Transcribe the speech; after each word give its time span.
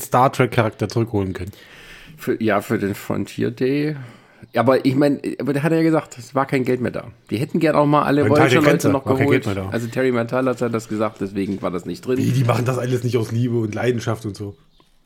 Star 0.00 0.32
Trek-Charakter 0.32 0.88
zurückholen 0.88 1.32
können. 1.32 1.52
Für, 2.16 2.42
ja, 2.42 2.60
für 2.60 2.78
den 2.78 2.94
Frontier 2.94 3.50
Day. 3.50 3.96
Aber 4.56 4.84
ich 4.84 4.94
meine, 4.94 5.20
aber 5.40 5.52
der 5.52 5.62
hat 5.62 5.72
ja 5.72 5.82
gesagt, 5.82 6.18
es 6.18 6.34
war 6.34 6.46
kein 6.46 6.64
Geld 6.64 6.80
mehr 6.80 6.92
da. 6.92 7.08
Die 7.30 7.38
hätten 7.38 7.60
gern 7.60 7.74
auch 7.76 7.86
mal 7.86 8.02
alle 8.02 8.28
Voyager-Leute 8.28 8.90
noch 8.90 9.06
war 9.06 9.16
kein 9.16 9.26
geholt. 9.26 9.46
Also 9.72 9.88
Terry 9.88 10.12
Martell 10.12 10.44
hat 10.46 10.60
das 10.60 10.88
gesagt, 10.88 11.20
deswegen 11.20 11.60
war 11.62 11.70
das 11.70 11.86
nicht 11.86 12.06
drin. 12.06 12.16
die 12.18 12.44
machen 12.44 12.64
das 12.64 12.78
alles 12.78 13.02
nicht 13.04 13.16
aus 13.16 13.32
Liebe 13.32 13.58
und 13.58 13.74
Leidenschaft 13.74 14.26
und 14.26 14.36
so. 14.36 14.56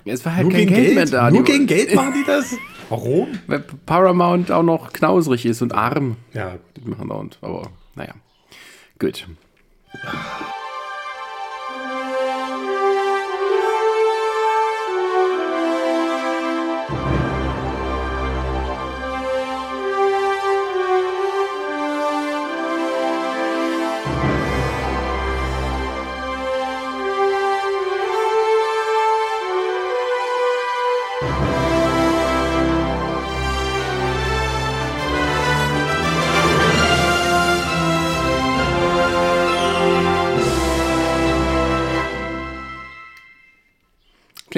Es 0.05 0.25
war 0.25 0.35
halt 0.37 0.45
Nur 0.45 0.53
kein 0.53 0.61
gegen 0.67 0.75
Geld, 0.75 0.85
Geld? 0.87 0.97
mehr 0.97 1.07
da. 1.07 1.31
Nur 1.31 1.45
Die- 1.45 1.53
gegen 1.53 1.67
Geld 1.67 1.95
machen 1.95 2.15
die 2.15 2.25
das? 2.27 2.55
Warum? 2.89 3.29
Weil 3.47 3.61
Paramount 3.87 4.51
auch 4.51 4.63
noch 4.63 4.93
knausrig 4.93 5.45
ist 5.45 5.61
und 5.63 5.73
arm. 5.75 6.17
Ja. 6.33 6.57
Die 6.77 6.91
dauernd. 6.91 7.39
Aber 7.43 7.71
naja. 7.95 8.15
Gut. 8.99 9.27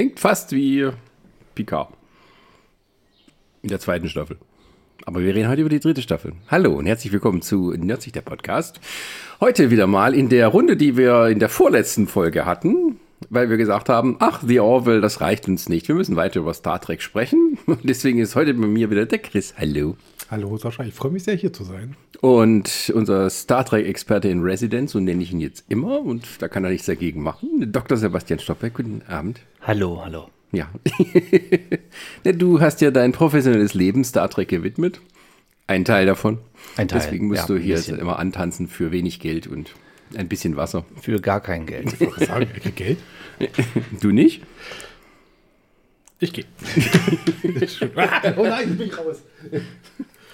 Klingt 0.01 0.19
fast 0.19 0.53
wie 0.53 0.89
Picard. 1.55 1.91
In 3.61 3.69
der 3.69 3.81
zweiten 3.81 4.09
Staffel. 4.09 4.39
Aber 5.05 5.21
wir 5.21 5.35
reden 5.35 5.51
heute 5.51 5.61
über 5.61 5.69
die 5.69 5.79
dritte 5.79 6.01
Staffel. 6.01 6.33
Hallo 6.49 6.73
und 6.73 6.87
herzlich 6.87 7.13
willkommen 7.13 7.43
zu 7.43 7.73
Nerdsich, 7.73 8.15
der 8.15 8.23
Podcast. 8.23 8.81
Heute 9.41 9.71
wieder 9.71 9.87
mal 9.87 10.15
in 10.15 10.31
der 10.31 10.49
Runde, 10.49 10.79
die 10.79 10.97
wir 10.97 11.27
in 11.27 11.39
der 11.39 11.51
vorletzten 11.51 12.07
Folge 12.07 12.47
hatten, 12.47 12.99
weil 13.29 13.51
wir 13.51 13.57
gesagt 13.57 13.89
haben, 13.89 14.17
ach, 14.21 14.43
The 14.47 14.61
Orville, 14.61 15.01
das 15.01 15.21
reicht 15.21 15.49
uns 15.49 15.69
nicht. 15.69 15.89
Wir 15.89 15.95
müssen 15.95 16.17
weiter 16.17 16.41
über 16.41 16.55
Star 16.55 16.81
Trek 16.81 17.03
sprechen. 17.03 17.59
Und 17.67 17.81
deswegen 17.85 18.19
ist 18.19 18.35
heute 18.35 18.55
bei 18.55 18.67
mir 18.67 18.91
wieder 18.91 19.07
der 19.07 19.19
Chris. 19.19 19.55
Hallo. 19.59 19.97
Hallo 20.31 20.57
Sascha, 20.57 20.85
ich 20.85 20.95
freue 20.95 21.11
mich 21.11 21.25
sehr 21.25 21.35
hier 21.35 21.53
zu 21.53 21.65
sein. 21.65 21.97
Und 22.21 22.93
unser 22.95 23.29
Star 23.31 23.65
Trek-Experte 23.65 24.29
in 24.29 24.43
Residence, 24.43 24.93
so 24.93 25.01
nenne 25.01 25.23
ich 25.23 25.33
ihn 25.33 25.41
jetzt 25.41 25.65
immer, 25.69 26.01
und 26.01 26.25
da 26.39 26.49
kann 26.49 26.63
er 26.65 26.71
nichts 26.71 26.87
dagegen 26.87 27.23
machen, 27.23 27.73
Dr. 27.73 27.97
Sebastian 27.97 28.39
Stoppeck. 28.39 28.75
Guten 28.75 29.03
Abend. 29.09 29.41
Hallo, 29.63 30.01
hallo. 30.05 30.29
Ja. 30.53 30.69
Du 32.25 32.61
hast 32.61 32.81
ja 32.81 32.91
dein 32.91 33.13
professionelles 33.13 33.75
Leben 33.75 34.05
Star 34.05 34.29
Trek 34.29 34.49
gewidmet. 34.49 35.01
Ein 35.67 35.85
Teil 35.85 36.07
davon. 36.07 36.39
Ein 36.77 36.89
Teil, 36.89 37.01
Deswegen 37.01 37.29
musst 37.29 37.49
ja, 37.49 37.55
du 37.55 37.57
hier 37.57 37.79
immer 37.99 38.19
antanzen 38.19 38.69
für 38.69 38.93
wenig 38.93 39.21
Geld 39.21 39.47
und 39.47 39.71
ein 40.15 40.29
bisschen 40.29 40.57
Wasser. 40.57 40.85
Für 41.01 41.21
gar 41.21 41.41
kein 41.41 41.67
Geld. 41.67 42.01
Was 42.01 42.27
sagen, 42.29 42.49
er 42.53 42.61
kriegt 42.61 42.77
Geld? 42.77 42.99
Du 44.01 44.11
nicht? 44.11 44.43
Ich 46.19 46.33
gehe. 46.33 46.45
oh 48.37 48.45
nein, 48.45 48.73
ich 48.73 48.79
bin 48.79 48.91
raus. 48.93 49.23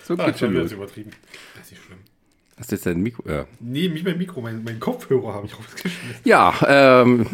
So 0.07 0.15
Ah, 0.15 0.27
geht 0.27 0.39
schon 0.39 0.57
ist 0.57 0.73
übertrieben. 0.73 1.11
Das 1.57 1.71
ist. 1.71 1.81
Hast 2.59 2.71
du 2.71 2.77
jetzt 2.77 2.87
dein 2.87 3.01
Mikro? 3.03 3.23
Ja. 3.29 3.45
Nee, 3.61 3.89
nicht 3.89 4.05
mein 4.05 4.17
Mikro, 4.17 4.41
mein, 4.41 4.65
mein 4.65 4.81
Kopfhörer 4.81 5.35
habe 5.35 5.47
ich 5.47 5.59
rausgeschmissen. 5.59 6.15
Ja, 6.25 6.55
ähm, 6.67 7.27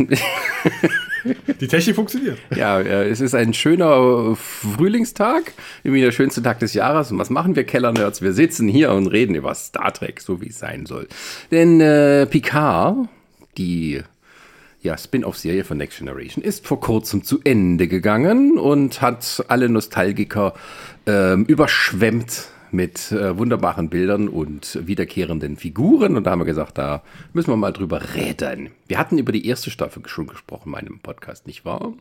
Die 1.60 1.68
Technik 1.68 1.94
funktioniert. 1.94 2.38
ja, 2.56 2.80
äh, 2.80 3.08
es 3.08 3.20
ist 3.20 3.34
ein 3.34 3.54
schöner 3.54 4.34
Frühlingstag, 4.34 5.52
irgendwie 5.84 6.02
der 6.02 6.10
schönste 6.10 6.42
Tag 6.42 6.58
des 6.58 6.74
Jahres. 6.74 7.12
Und 7.12 7.18
was 7.18 7.30
machen 7.30 7.54
wir, 7.54 7.62
Kellernerds? 7.62 8.20
Wir 8.20 8.32
sitzen 8.32 8.66
hier 8.66 8.90
und 8.90 9.06
reden 9.06 9.36
über 9.36 9.54
Star 9.54 9.92
Trek, 9.92 10.20
so 10.20 10.40
wie 10.40 10.48
es 10.48 10.58
sein 10.58 10.86
soll. 10.86 11.06
Denn 11.52 11.80
äh, 11.80 12.26
Picard, 12.26 13.08
die 13.58 14.02
ja, 14.80 14.98
Spin-off-Serie 14.98 15.62
von 15.62 15.78
Next 15.78 15.98
Generation, 15.98 16.42
ist 16.42 16.66
vor 16.66 16.80
kurzem 16.80 17.22
zu 17.22 17.38
Ende 17.44 17.86
gegangen 17.86 18.58
und 18.58 19.00
hat 19.00 19.44
alle 19.46 19.68
Nostalgiker 19.68 20.54
ähm, 21.06 21.44
überschwemmt 21.44 22.48
mit 22.72 23.12
äh, 23.12 23.36
wunderbaren 23.36 23.88
Bildern 23.88 24.28
und 24.28 24.78
wiederkehrenden 24.86 25.56
Figuren. 25.56 26.16
Und 26.16 26.24
da 26.24 26.32
haben 26.32 26.40
wir 26.40 26.46
gesagt, 26.46 26.78
da 26.78 27.02
müssen 27.32 27.50
wir 27.50 27.56
mal 27.56 27.72
drüber 27.72 28.14
reden. 28.14 28.70
Wir 28.88 28.98
hatten 28.98 29.18
über 29.18 29.32
die 29.32 29.46
erste 29.46 29.70
Staffel 29.70 30.02
schon 30.06 30.26
gesprochen 30.26 30.66
in 30.66 30.72
meinem 30.72 30.98
Podcast, 31.00 31.46
nicht 31.46 31.64
wahr? 31.64 31.92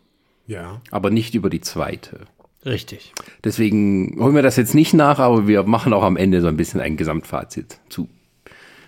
Ja. 0.47 0.81
Aber 0.91 1.09
nicht 1.09 1.35
über 1.35 1.49
die 1.49 1.61
zweite. 1.61 2.21
Richtig. 2.65 3.13
Deswegen 3.43 4.17
holen 4.19 4.35
wir 4.35 4.43
das 4.43 4.55
jetzt 4.55 4.75
nicht 4.75 4.93
nach, 4.93 5.19
aber 5.19 5.47
wir 5.47 5.63
machen 5.63 5.93
auch 5.93 6.03
am 6.03 6.17
Ende 6.17 6.41
so 6.41 6.47
ein 6.47 6.57
bisschen 6.57 6.79
ein 6.79 6.97
Gesamtfazit 6.97 7.79
zu 7.89 8.07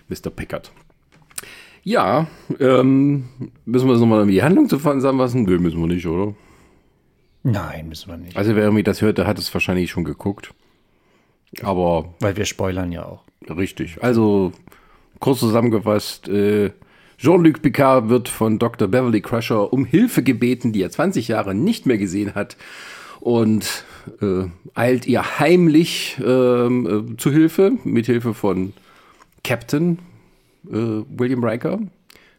Mr. 0.08 0.30
Pickard. 0.30 0.72
Ja, 1.82 2.28
ähm, 2.60 3.24
müssen 3.66 3.86
wir 3.86 3.92
uns 3.92 4.00
nochmal 4.00 4.26
die 4.26 4.42
Handlung 4.42 4.68
zusammenfassen? 4.68 5.42
Nö, 5.42 5.58
müssen 5.58 5.80
wir 5.80 5.86
nicht, 5.86 6.06
oder? 6.06 6.34
Nein, 7.42 7.88
müssen 7.88 8.08
wir 8.08 8.16
nicht. 8.16 8.36
Also 8.36 8.56
wer 8.56 8.64
irgendwie 8.64 8.82
das 8.82 9.02
hört, 9.02 9.18
der 9.18 9.26
hat 9.26 9.38
es 9.38 9.52
wahrscheinlich 9.52 9.90
schon 9.90 10.04
geguckt. 10.04 10.54
Aber 11.62 12.14
Weil 12.20 12.36
wir 12.36 12.44
spoilern 12.44 12.92
ja 12.92 13.04
auch. 13.04 13.22
richtig. 13.48 14.02
Also 14.02 14.52
kurz 15.20 15.40
zusammengefasst, 15.40 16.28
äh, 16.28 16.70
Jean-Luc 17.18 17.62
Picard 17.62 18.08
wird 18.08 18.28
von 18.28 18.58
Dr. 18.58 18.88
Beverly 18.88 19.20
Crusher 19.20 19.72
um 19.72 19.84
Hilfe 19.84 20.22
gebeten, 20.22 20.72
die 20.72 20.82
er 20.82 20.90
20 20.90 21.28
Jahre 21.28 21.54
nicht 21.54 21.86
mehr 21.86 21.98
gesehen 21.98 22.34
hat 22.34 22.56
und 23.20 23.84
äh, 24.20 24.44
eilt 24.74 25.06
ihr 25.06 25.38
heimlich 25.38 26.18
ähm, 26.24 27.14
äh, 27.14 27.16
zu 27.16 27.30
Hilfe, 27.30 27.72
mit 27.84 28.06
Hilfe 28.06 28.34
von 28.34 28.72
Captain 29.42 29.98
äh, 30.70 31.02
William 31.16 31.42
Riker, 31.44 31.78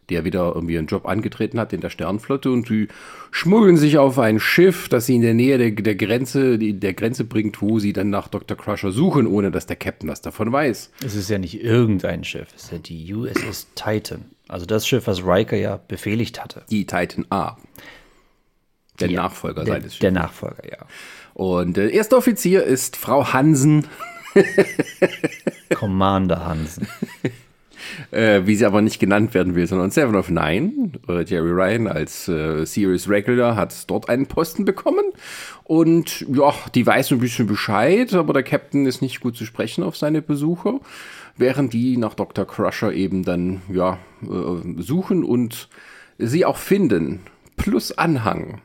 der 0.10 0.24
wieder 0.26 0.52
irgendwie 0.56 0.78
einen 0.78 0.88
Job 0.88 1.08
angetreten 1.08 1.60
hat 1.60 1.74
in 1.74 1.82
der 1.82 1.90
Sternflotte 1.90 2.52
und 2.52 2.68
sie 2.68 2.88
schmuggeln 3.32 3.78
sich 3.78 3.98
auf 3.98 4.20
ein 4.20 4.40
Schiff, 4.40 4.88
das 4.90 5.06
sie 5.08 5.16
in 5.16 5.22
der 5.22 5.34
Nähe 5.34 5.58
der, 5.58 5.72
der 5.72 5.96
Grenze, 5.96 6.58
der 6.60 6.94
Grenze 6.94 7.24
bringt, 7.24 7.62
wo 7.62 7.80
sie 7.80 7.94
dann 7.94 8.10
nach 8.10 8.28
Dr. 8.28 8.56
Crusher 8.58 8.92
suchen, 8.92 9.28
ohne 9.28 9.52
dass 9.52 9.66
der 9.66 9.76
Captain 9.76 10.10
was 10.10 10.22
davon 10.22 10.52
weiß. 10.52 10.92
Es 11.06 11.16
ist 11.16 11.30
ja 11.30 11.38
nicht 11.40 11.62
irgendein 11.64 12.24
Schiff, 12.24 12.48
es 12.56 12.66
ist 12.66 12.72
ja 12.72 12.78
die 12.78 13.14
USS 13.14 13.68
Titan. 13.76 14.26
Also 14.48 14.66
das 14.68 14.88
Schiff, 14.88 15.08
was 15.08 15.26
Riker 15.26 15.58
ja 15.58 15.78
befehligt 15.88 16.42
hatte. 16.44 16.64
Die 16.70 16.86
Titan 16.86 17.26
A. 17.32 17.58
Der 19.00 19.08
Die- 19.08 19.16
Nachfolger 19.16 19.64
der, 19.64 19.74
seines 19.74 19.98
Der 20.00 20.10
Schiffes. 20.10 20.14
Nachfolger, 20.14 20.70
ja. 20.70 20.78
Und 21.34 21.76
der 21.78 21.92
erste 21.92 22.16
Offizier 22.16 22.64
ist 22.64 22.96
Frau 22.96 23.34
Hansen, 23.34 23.88
Commander 25.74 26.46
Hansen. 26.46 26.88
äh, 28.12 28.42
wie 28.46 28.56
sie 28.56 28.66
aber 28.66 28.82
nicht 28.82 29.00
genannt 29.00 29.34
werden 29.34 29.56
will, 29.56 29.68
sondern 29.68 29.92
Seven 29.92 30.16
of 30.16 30.30
Nine. 30.30 30.92
Äh, 31.08 31.24
Jerry 31.24 31.52
Ryan 31.52 31.88
als 31.88 32.28
äh, 32.28 32.66
Series 32.66 33.10
Regular 33.10 33.56
hat 33.56 33.90
dort 33.90 34.10
einen 34.10 34.28
Posten 34.28 34.66
bekommen. 34.66 35.06
Und 35.64 36.26
ja, 36.30 36.54
die 36.74 36.86
weiß 36.86 37.12
ein 37.12 37.20
bisschen 37.20 37.48
Bescheid, 37.48 38.14
aber 38.14 38.34
der 38.34 38.44
Captain 38.44 38.86
ist 38.86 39.02
nicht 39.02 39.20
gut 39.20 39.36
zu 39.36 39.46
sprechen 39.46 39.84
auf 39.84 39.98
seine 39.98 40.22
Besucher. 40.22 40.80
Während 41.38 41.74
die 41.74 41.98
nach 41.98 42.14
Dr. 42.14 42.46
Crusher 42.46 42.94
eben 42.94 43.24
dann 43.24 43.62
ja, 43.70 44.00
äh, 44.24 44.82
suchen 44.82 45.24
und 45.24 45.70
sie 46.18 46.46
auch 46.46 46.58
finden. 46.58 47.22
Plus 47.58 47.92
Anhang 47.92 48.62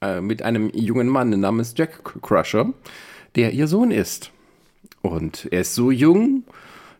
äh, 0.00 0.20
mit 0.20 0.42
einem 0.42 0.70
jungen 0.74 1.08
Mann 1.08 1.30
namens 1.30 1.74
Jack 1.76 2.02
Crusher, 2.22 2.72
der 3.36 3.52
ihr 3.52 3.68
Sohn 3.68 3.90
ist. 3.90 4.32
Und 5.00 5.48
er 5.50 5.62
ist 5.62 5.74
so 5.74 5.90
jung, 5.90 6.44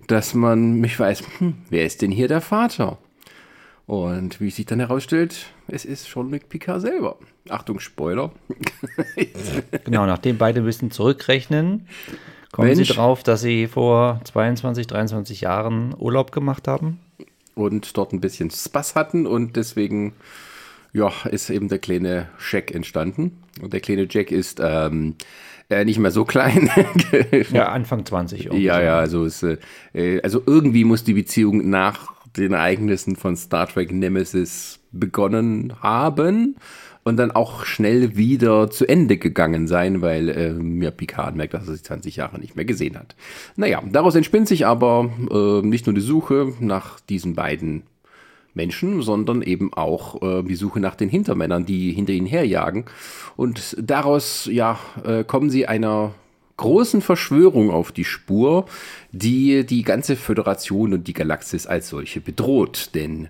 dass 0.06 0.34
man 0.34 0.74
mich 0.80 0.98
weiß, 0.98 1.22
hm, 1.38 1.54
wer 1.70 1.84
ist 1.84 2.02
denn 2.02 2.10
hier 2.10 2.28
der 2.28 2.40
Vater? 2.40 2.98
Und 3.86 4.40
wie 4.40 4.50
sich 4.50 4.66
dann 4.66 4.78
herausstellt, 4.80 5.46
es 5.68 5.84
ist 5.84 6.06
Jean-Luc 6.06 6.48
Picard 6.48 6.80
selber. 6.80 7.18
Achtung, 7.48 7.80
Spoiler. 7.80 8.32
Genau, 9.84 10.06
nachdem 10.06 10.38
beide 10.38 10.60
ein 10.60 10.64
bisschen 10.64 10.90
zurückrechnen, 10.90 11.86
kommen 12.52 12.68
Mensch. 12.68 12.88
sie 12.88 12.94
drauf, 12.94 13.22
dass 13.22 13.42
sie 13.42 13.66
vor 13.66 14.20
22, 14.24 14.86
23 14.86 15.40
Jahren 15.40 15.94
Urlaub 15.98 16.32
gemacht 16.32 16.68
haben. 16.68 17.00
Und 17.54 17.96
dort 17.96 18.12
ein 18.12 18.20
bisschen 18.20 18.50
Spaß 18.50 18.94
hatten 18.94 19.26
und 19.26 19.56
deswegen, 19.56 20.14
ja, 20.92 21.12
ist 21.30 21.50
eben 21.50 21.68
der 21.68 21.78
kleine 21.78 22.28
Jack 22.50 22.70
entstanden. 22.70 23.42
Und 23.60 23.72
der 23.72 23.80
kleine 23.80 24.06
Jack 24.08 24.30
ist 24.30 24.60
ähm, 24.62 25.16
äh, 25.72 25.84
nicht 25.84 25.98
mehr 25.98 26.10
so 26.10 26.24
klein. 26.24 26.70
Ja, 27.52 27.68
Anfang 27.68 28.04
20. 28.04 28.46
irgendwie 28.46 28.64
Ja, 28.64 28.80
ja, 28.80 28.98
also, 28.98 29.24
es, 29.24 29.42
äh, 29.42 29.58
also 30.22 30.42
irgendwie 30.46 30.84
muss 30.84 31.04
die 31.04 31.14
Beziehung 31.14 31.68
nach 31.68 32.12
den 32.36 32.52
Ereignissen 32.52 33.16
von 33.16 33.36
Star 33.36 33.66
Trek 33.66 33.92
Nemesis 33.92 34.80
begonnen 34.92 35.74
haben 35.80 36.56
und 37.04 37.16
dann 37.16 37.30
auch 37.32 37.64
schnell 37.64 38.16
wieder 38.16 38.70
zu 38.70 38.86
Ende 38.88 39.16
gegangen 39.16 39.66
sein, 39.66 40.02
weil 40.02 40.28
äh, 40.28 40.52
mir 40.52 40.90
Picard 40.90 41.34
merkt, 41.34 41.54
dass 41.54 41.66
er 41.66 41.74
sich 41.74 41.84
20 41.84 42.16
Jahre 42.16 42.38
nicht 42.38 42.56
mehr 42.56 42.64
gesehen 42.64 42.96
hat. 42.96 43.16
Naja, 43.56 43.82
daraus 43.90 44.14
entspinnt 44.14 44.48
sich 44.48 44.66
aber 44.66 45.10
äh, 45.30 45.66
nicht 45.66 45.86
nur 45.86 45.94
die 45.94 46.00
Suche 46.00 46.52
nach 46.60 47.00
diesen 47.00 47.34
beiden 47.34 47.82
Menschen, 48.54 49.02
sondern 49.02 49.42
eben 49.42 49.72
auch 49.72 50.22
äh, 50.22 50.42
die 50.42 50.54
Suche 50.54 50.80
nach 50.80 50.94
den 50.94 51.08
Hintermännern, 51.08 51.64
die 51.66 51.92
hinter 51.92 52.12
ihnen 52.12 52.26
herjagen. 52.26 52.84
Und 53.36 53.76
daraus 53.80 54.48
ja, 54.50 54.78
äh, 55.04 55.24
kommen 55.24 55.50
sie 55.50 55.66
einer 55.66 56.12
großen 56.56 57.00
Verschwörung 57.00 57.70
auf 57.70 57.92
die 57.92 58.04
Spur, 58.04 58.66
die 59.10 59.64
die 59.64 59.82
ganze 59.82 60.16
Föderation 60.16 60.94
und 60.94 61.08
die 61.08 61.14
Galaxis 61.14 61.66
als 61.66 61.88
solche 61.88 62.20
bedroht. 62.20 62.90
Denn 62.94 63.28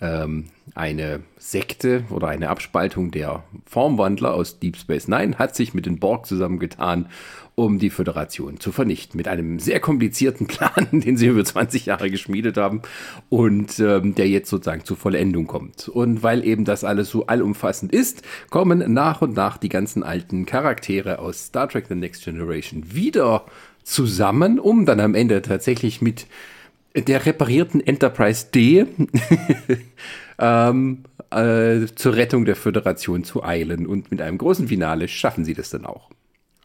ähm, 0.00 0.46
eine 0.74 1.20
Sekte 1.38 2.04
oder 2.10 2.28
eine 2.28 2.48
Abspaltung 2.48 3.10
der 3.12 3.44
Formwandler 3.66 4.34
aus 4.34 4.58
Deep 4.58 4.76
Space 4.76 5.06
Nine 5.06 5.38
hat 5.38 5.54
sich 5.54 5.74
mit 5.74 5.86
den 5.86 6.00
Borg 6.00 6.26
zusammengetan, 6.26 7.06
um 7.54 7.78
die 7.78 7.90
Föderation 7.90 8.60
zu 8.60 8.72
vernichten. 8.72 9.16
Mit 9.16 9.28
einem 9.28 9.58
sehr 9.58 9.80
komplizierten 9.80 10.46
Plan, 10.48 10.88
den 10.90 11.16
sie 11.16 11.26
über 11.26 11.44
20 11.44 11.86
Jahre 11.86 12.10
geschmiedet 12.10 12.56
haben 12.56 12.82
und 13.28 13.78
ähm, 13.78 14.14
der 14.14 14.28
jetzt 14.28 14.50
sozusagen 14.50 14.84
zur 14.84 14.96
Vollendung 14.96 15.46
kommt. 15.46 15.88
Und 15.88 16.22
weil 16.22 16.44
eben 16.44 16.64
das 16.64 16.84
alles 16.84 17.10
so 17.10 17.26
allumfassend 17.26 17.92
ist, 17.92 18.22
kommen 18.50 18.92
nach 18.92 19.22
und 19.22 19.34
nach 19.34 19.58
die 19.58 19.68
ganzen 19.68 20.02
alten 20.02 20.46
Charaktere 20.46 21.18
aus 21.18 21.46
Star 21.46 21.68
Trek 21.68 21.86
The 21.88 21.94
Next 21.94 22.24
Generation 22.24 22.94
wieder 22.94 23.44
zusammen, 23.82 24.58
um 24.58 24.86
dann 24.86 25.00
am 25.00 25.14
Ende 25.14 25.42
tatsächlich 25.42 26.00
mit 26.00 26.26
der 26.94 27.24
reparierten 27.24 27.80
Enterprise 27.80 28.46
D 28.54 28.86
ähm, 30.38 31.04
äh, 31.30 31.86
zur 31.94 32.16
Rettung 32.16 32.44
der 32.44 32.56
Föderation 32.56 33.24
zu 33.24 33.42
eilen. 33.42 33.86
Und 33.86 34.10
mit 34.10 34.20
einem 34.20 34.38
großen 34.38 34.68
Finale 34.68 35.08
schaffen 35.08 35.44
sie 35.44 35.54
das 35.54 35.70
dann 35.70 35.86
auch. 35.86 36.10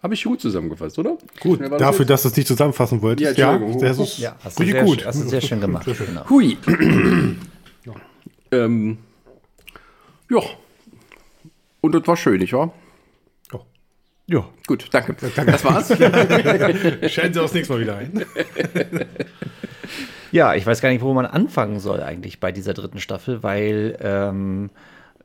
Habe 0.07 0.13
ich 0.13 0.23
gut 0.23 0.39
zusammengefasst, 0.39 0.97
oder? 0.99 1.17
Gut, 1.41 1.59
Ja, 1.59 1.67
das 1.67 1.79
dafür, 1.79 1.99
jetzt? 2.05 2.09
dass 2.11 2.21
du 2.21 2.27
es 2.29 2.37
nicht 2.37 2.47
zusammenfassen 2.47 3.01
wolltest. 3.01 3.37
Ja, 3.37 3.57
Ja, 3.57 3.73
das 3.77 3.99
ist 3.99 4.19
Ja, 4.19 4.37
hast 4.41 4.57
du, 4.57 4.63
richtig 4.63 4.79
sehr, 4.79 4.85
gut. 4.85 5.05
hast 5.05 5.21
du 5.21 5.27
sehr 5.27 5.41
schön 5.41 5.59
gemacht. 5.59 5.85
Genau. 5.85 6.29
Hui. 6.29 6.57
ähm, 8.53 8.97
ja. 10.29 10.39
Und 11.81 11.91
das 11.93 12.07
war 12.07 12.15
schön, 12.15 12.39
nicht 12.39 12.53
wahr? 12.53 12.71
Oh. 13.51 13.59
Ja, 14.27 14.47
Gut, 14.65 14.87
danke. 14.91 15.13
Das 15.45 15.65
war's. 15.65 15.87
stellen 17.11 17.33
Sie 17.33 17.41
uns 17.41 17.53
nächstes 17.53 17.67
Mal 17.69 17.81
wieder 17.81 17.97
ein. 17.97 18.25
Ja, 20.31 20.55
ich 20.55 20.65
weiß 20.65 20.79
gar 20.81 20.89
nicht, 20.89 21.01
wo 21.01 21.13
man 21.13 21.25
anfangen 21.25 21.79
soll 21.81 22.01
eigentlich 22.01 22.39
bei 22.41 22.51
dieser 22.53 22.73
dritten 22.73 22.99
Staffel, 22.99 23.43
weil, 23.43 23.97
ähm, 24.01 24.69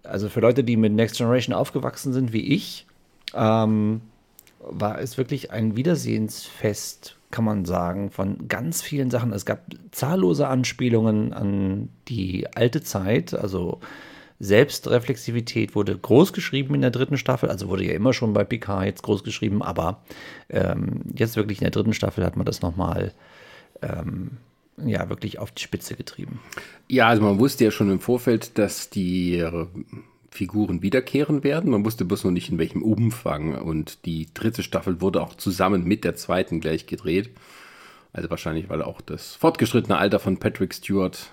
also 0.03 0.29
für 0.29 0.41
Leute, 0.41 0.63
die 0.65 0.77
mit 0.77 0.93
Next 0.93 1.19
Generation 1.19 1.55
aufgewachsen 1.55 2.13
sind 2.13 2.33
wie 2.33 2.55
ich, 2.55 2.87
ähm, 3.35 4.01
war 4.65 5.01
es 5.01 5.19
wirklich 5.19 5.51
ein 5.51 5.77
Wiedersehensfest, 5.77 7.17
kann 7.31 7.45
man 7.45 7.65
sagen, 7.65 8.11
von 8.11 8.49
ganz 8.49 8.83
vielen 8.83 9.11
Sachen. 9.11 9.33
Es 9.33 9.47
gab 9.47 9.67
zahllose 9.91 10.49
Anspielungen 10.49 11.33
an 11.33 11.89
die 12.09 12.47
alte 12.55 12.83
Zeit, 12.83 13.35
also 13.35 13.81
Selbstreflexivität 14.39 15.77
wurde 15.77 15.97
groß 15.97 16.33
geschrieben 16.33 16.75
in 16.75 16.81
der 16.81 16.91
dritten 16.91 17.17
Staffel, 17.17 17.49
also 17.49 17.69
wurde 17.69 17.87
ja 17.87 17.93
immer 17.93 18.13
schon 18.13 18.33
bei 18.33 18.43
Picard 18.45 18.87
jetzt 18.87 19.03
groß 19.03 19.23
geschrieben, 19.23 19.63
aber 19.63 20.03
ähm, 20.49 21.03
jetzt 21.15 21.37
wirklich 21.37 21.59
in 21.59 21.65
der 21.65 21.71
dritten 21.71 21.95
Staffel 21.95 22.25
hat 22.25 22.37
man 22.37 22.47
das 22.47 22.61
nochmal 22.61 23.13
ja, 24.77 25.09
wirklich 25.09 25.39
auf 25.39 25.51
die 25.51 25.63
Spitze 25.63 25.95
getrieben. 25.95 26.41
Ja, 26.89 27.09
also 27.09 27.23
man 27.23 27.39
wusste 27.39 27.65
ja 27.65 27.71
schon 27.71 27.91
im 27.91 28.01
Vorfeld, 28.01 28.59
dass 28.59 28.91
die 28.91 29.45
Figuren 30.33 30.81
wiederkehren 30.81 31.45
werden. 31.45 31.71
Man 31.71 31.85
wusste 31.85 32.07
bloß 32.07 32.25
noch 32.25 32.31
nicht 32.31 32.49
in 32.49 32.59
welchem 32.59 32.83
Umfang. 32.83 33.55
Und 33.55 34.07
die 34.07 34.33
dritte 34.33 34.63
Staffel 34.63 35.03
wurde 35.03 35.21
auch 35.21 35.35
zusammen 35.35 35.85
mit 35.85 36.05
der 36.05 36.17
zweiten 36.17 36.61
gleich 36.61 36.87
gedreht. 36.87 37.31
Also 38.15 38.31
wahrscheinlich, 38.31 38.71
weil 38.71 38.83
auch 38.83 39.03
das 39.03 39.35
fortgeschrittene 39.35 39.99
Alter 39.99 40.19
von 40.19 40.39
Patrick 40.39 40.73
Stewart 40.73 41.31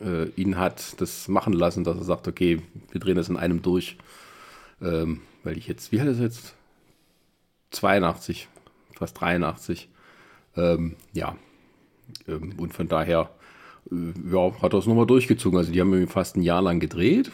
äh, 0.00 0.28
ihn 0.30 0.56
hat 0.56 0.98
das 0.98 1.28
machen 1.28 1.52
lassen, 1.52 1.84
dass 1.84 1.98
er 1.98 2.04
sagt, 2.04 2.26
okay, 2.26 2.62
wir 2.90 3.00
drehen 3.00 3.16
das 3.16 3.28
in 3.28 3.36
einem 3.36 3.60
durch. 3.60 3.98
Ähm, 4.80 5.20
weil 5.44 5.58
ich 5.58 5.66
jetzt, 5.66 5.92
wie 5.92 6.00
alt 6.00 6.08
ist 6.08 6.20
jetzt? 6.20 6.54
82, 7.72 8.48
fast 8.94 9.20
83. 9.20 9.90
Ähm, 10.56 10.96
ja, 11.12 11.36
ähm, 12.26 12.54
und 12.56 12.72
von 12.72 12.88
daher 12.88 13.28
äh, 13.90 13.94
ja, 14.32 14.62
hat 14.62 14.72
er 14.72 14.78
es 14.78 14.86
nochmal 14.86 15.06
durchgezogen. 15.06 15.58
Also 15.58 15.70
die 15.70 15.82
haben 15.82 16.08
fast 16.08 16.38
ein 16.38 16.42
Jahr 16.42 16.62
lang 16.62 16.80
gedreht 16.80 17.30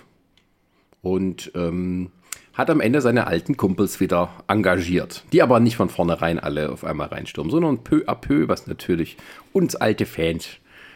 und 1.05 1.53
ähm, 1.55 2.11
hat 2.55 2.71
am 2.71 2.81
Ende 2.81 3.01
seine 3.01 3.27
alten 3.27 3.57
Kumpels 3.57 4.01
wieder 4.01 4.31
engagiert, 4.49 5.25
die 5.33 5.43
aber 5.43 5.61
nicht 5.61 5.77
von 5.77 5.89
vornherein 5.89 6.39
alle 6.39 6.71
auf 6.71 6.85
einmal 6.85 7.09
reinstürmen, 7.09 7.51
sondern 7.51 7.85
peu 7.85 8.05
à 8.07 8.15
peu, 8.15 8.49
was 8.49 8.67
natürlich 8.67 9.17
uns 9.53 9.77
alte 9.77 10.07
Fans 10.07 10.49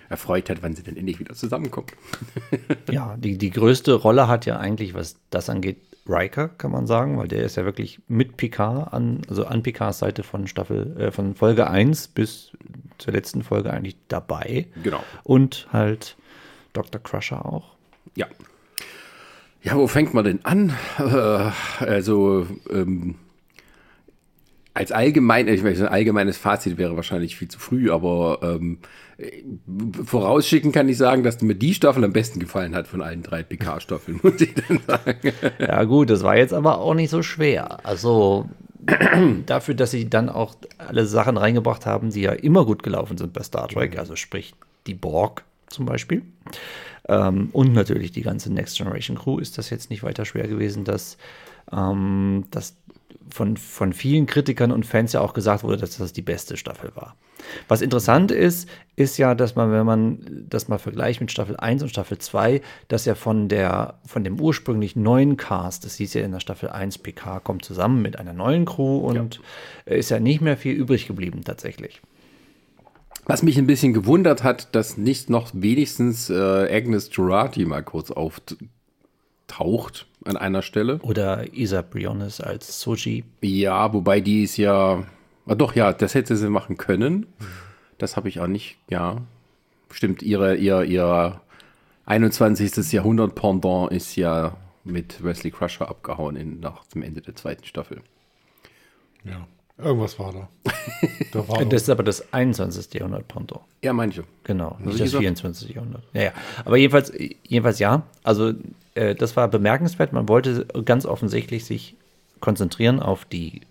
erfreut 0.09 0.49
hat, 0.49 0.63
wann 0.63 0.75
sie 0.75 0.83
denn 0.83 0.97
endlich 0.97 1.19
wieder 1.19 1.35
zusammenkommen. 1.35 1.89
Ja, 2.91 3.17
die, 3.19 3.37
die 3.37 3.51
größte 3.51 3.93
Rolle 3.93 4.29
hat 4.29 4.47
ja 4.47 4.59
eigentlich, 4.59 4.95
was 4.95 5.17
das 5.29 5.51
angeht, 5.51 5.77
Riker, 6.09 6.49
kann 6.49 6.71
man 6.71 6.87
sagen, 6.87 7.19
weil 7.19 7.29
der 7.29 7.43
ist 7.43 7.57
ja 7.57 7.67
wirklich 7.67 8.01
mit 8.09 8.39
Picard 8.39 8.95
an, 8.95 9.21
also 9.29 9.45
an 9.45 9.63
Picards 9.63 9.99
Seite 9.99 10.23
von 10.23 10.47
Staffel, 10.47 10.99
äh, 10.99 11.11
von 11.11 11.35
Folge 11.35 11.69
1 11.69 12.09
bis 12.09 12.53
zur 12.97 13.13
letzten 13.13 13.43
Folge 13.43 13.71
eigentlich 13.71 13.97
dabei. 14.09 14.69
Genau. 14.83 15.03
Und 15.23 15.69
halt 15.71 16.17
Dr. 16.73 17.03
Crusher 17.03 17.45
auch. 17.45 17.75
Ja. 18.17 18.27
Ja, 19.63 19.77
wo 19.77 19.87
fängt 19.87 20.15
man 20.15 20.25
denn 20.25 20.45
an? 20.45 20.73
Äh, 20.99 21.51
also, 21.85 22.47
ähm, 22.71 23.17
als 24.75 24.93
allgemein, 24.93 25.49
ich 25.49 25.65
weiß, 25.65 25.81
ein 25.81 25.89
allgemeines 25.89 26.37
Fazit 26.37 26.79
wäre 26.79 26.95
wahrscheinlich 26.95 27.37
viel 27.37 27.49
zu 27.49 27.59
früh, 27.59 27.91
aber 27.91 28.39
ähm, 28.43 28.79
äh, 29.19 29.43
vorausschicken 30.05 30.71
kann 30.71 30.89
ich 30.89 30.97
sagen, 30.97 31.25
dass 31.25 31.43
mir 31.43 31.57
die 31.57 31.75
Staffel 31.75 32.05
am 32.05 32.13
besten 32.13 32.39
gefallen 32.39 32.77
hat 32.77 32.87
von 32.87 33.03
allen 33.03 33.25
drei 33.25 33.43
PK-Staffeln, 33.43 34.21
muss 34.23 34.41
ich 34.41 34.55
dann 34.55 34.79
sagen. 34.87 35.33
Ja, 35.59 35.83
gut, 35.85 36.11
das 36.11 36.23
war 36.23 36.37
jetzt 36.37 36.55
aber 36.55 36.79
auch 36.79 36.95
nicht 36.95 37.11
so 37.11 37.23
schwer. 37.23 37.85
Also 37.85 38.49
dafür, 39.47 39.75
dass 39.75 39.91
sie 39.91 40.09
dann 40.09 40.29
auch 40.29 40.55
alle 40.79 41.07
Sachen 41.07 41.37
reingebracht 41.37 41.85
haben, 41.85 42.11
die 42.11 42.23
ja 42.23 42.33
immer 42.33 42.65
gut 42.65 42.85
gelaufen 42.85 43.19
sind 43.19 43.33
bei 43.33 43.43
Star 43.43 43.67
Trek, 43.69 43.99
also 43.99 44.15
sprich 44.15 44.55
die 44.87 44.95
Borg 44.95 45.45
zum 45.71 45.87
Beispiel. 45.87 46.23
Ähm, 47.09 47.49
und 47.53 47.73
natürlich 47.73 48.13
die 48.13 48.23
ganze 48.23 48.53
Next 48.53 48.77
Generation 48.77 49.19
Crew 49.19 49.39
ist 49.39 49.59
das 49.59 49.71
jetzt 49.71 49.91
nicht 49.91 50.03
weiter 50.03 50.25
schwer 50.25 50.47
gewesen, 50.47 50.85
dass 50.85 51.17
ähm, 51.73 52.45
das 52.51 52.77
von, 53.31 53.57
von 53.57 53.93
vielen 53.93 54.27
Kritikern 54.27 54.73
und 54.73 54.87
Fans 54.87 55.13
ja 55.13 55.21
auch 55.21 55.35
gesagt 55.35 55.63
wurde, 55.63 55.79
dass 55.79 55.99
das 55.99 56.13
die 56.13 56.23
beste 56.23 56.57
Staffel 56.57 56.93
war. 56.95 57.15
Was 57.69 57.83
interessant 57.83 58.31
ist, 58.31 58.69
ist 58.97 59.17
ja, 59.17 59.35
dass 59.35 59.55
man, 59.55 59.71
wenn 59.71 59.87
man 59.87 60.47
das 60.49 60.69
mal 60.69 60.79
vergleicht 60.79 61.21
mit 61.21 61.31
Staffel 61.31 61.57
1 61.57 61.83
und 61.83 61.89
Staffel 61.89 62.19
2, 62.19 62.61
dass 62.89 63.05
ja 63.05 63.15
von 63.15 63.49
der, 63.49 63.99
von 64.07 64.25
dem 64.25 64.41
ursprünglich 64.41 64.97
neuen 64.97 65.37
Cast, 65.37 65.85
das 65.85 65.97
hieß 65.97 66.15
ja 66.15 66.23
in 66.23 66.33
der 66.33 66.41
Staffel 66.41 66.69
1, 66.71 66.99
PK 66.99 67.41
kommt 67.41 67.65
zusammen 67.65 68.03
mit 68.03 68.19
einer 68.19 68.33
neuen 68.33 68.65
Crew 68.65 68.99
und 68.99 69.41
ist 69.85 70.11
ja 70.11 70.21
nicht 70.21 70.41
mehr 70.41 70.57
viel 70.57 70.75
übrig 70.75 71.07
geblieben 71.07 71.43
tatsächlich. 71.45 72.01
Was 73.29 73.43
mich 73.43 73.59
ein 73.59 73.67
bisschen 73.67 73.93
gewundert 73.93 74.43
hat, 74.43 74.75
dass 74.75 74.97
nicht 74.97 75.29
noch 75.29 75.51
wenigstens 75.53 76.31
äh, 76.31 76.35
Agnes 76.35 77.11
Girardi 77.11 77.67
mal 77.67 77.83
kurz 77.83 78.11
auftaucht 78.11 80.07
an 80.25 80.39
einer 80.39 80.63
Stelle. 80.63 80.99
Oder 81.03 81.53
Isa 81.53 81.83
Briones 81.83 82.41
als 82.41 82.81
Soji. 82.81 83.25
Ja, 83.43 83.93
wobei 83.93 84.21
die 84.21 84.45
ist 84.45 84.57
ja. 84.57 85.05
Ah, 85.47 85.55
doch, 85.55 85.75
ja, 85.75 85.93
das 85.93 86.15
hätte 86.15 86.37
sie 86.37 86.49
machen 86.49 86.79
können. 86.79 87.27
Das 87.99 88.17
habe 88.17 88.31
ich 88.31 88.41
auch 88.41 88.47
nicht, 88.47 88.79
ja. 88.89 89.19
Stimmt, 89.91 90.23
ihre, 90.23 90.57
ihr, 90.57 90.85
ihr 90.85 91.39
21. 92.07 92.93
Jahrhundert 92.93 93.35
Pendant 93.35 93.93
ist 93.93 94.17
ja 94.17 94.57
mit 94.85 95.23
Wesley 95.23 95.51
Crusher 95.51 95.91
abgehauen 95.91 96.35
in, 96.35 96.61
nach 96.61 96.87
dem 96.87 97.03
Ende 97.03 97.21
der 97.21 97.37
zweiten 97.37 97.65
Staffel. 97.65 98.01
Ja, 99.25 99.47
irgendwas 99.79 100.19
war 100.19 100.33
da. 100.33 100.49
da 101.33 101.49
war 101.49 101.65
Das 101.65 101.83
ist 101.83 101.91
aber 101.91 102.03
das 102.03 102.33
21. 102.33 102.93
Jahrhundert 102.95 103.29
Ponto. 103.29 103.61
Ja, 103.83 103.93
manche. 103.93 104.25
Genau, 104.45 104.77
ich 104.81 104.87
nicht 104.87 105.01
das 105.01 105.05
gesagt? 105.05 105.23
24. 105.23 105.75
Jahrhundert. 105.75 106.03
Ja, 106.13 106.23
ja. 106.23 106.33
Aber 106.65 106.77
jedenfalls, 106.77 107.13
jedenfalls 107.43 107.79
ja. 107.79 108.03
Also 108.23 108.53
äh, 108.95 109.15
das 109.15 109.37
war 109.37 109.49
bemerkenswert. 109.49 110.13
Man 110.13 110.29
wollte 110.29 110.67
ganz 110.85 111.07
offensichtlich 111.07 111.65
sich 111.65 111.97
konzentrieren 112.41 113.01
auf 113.01 113.25
die 113.25 113.63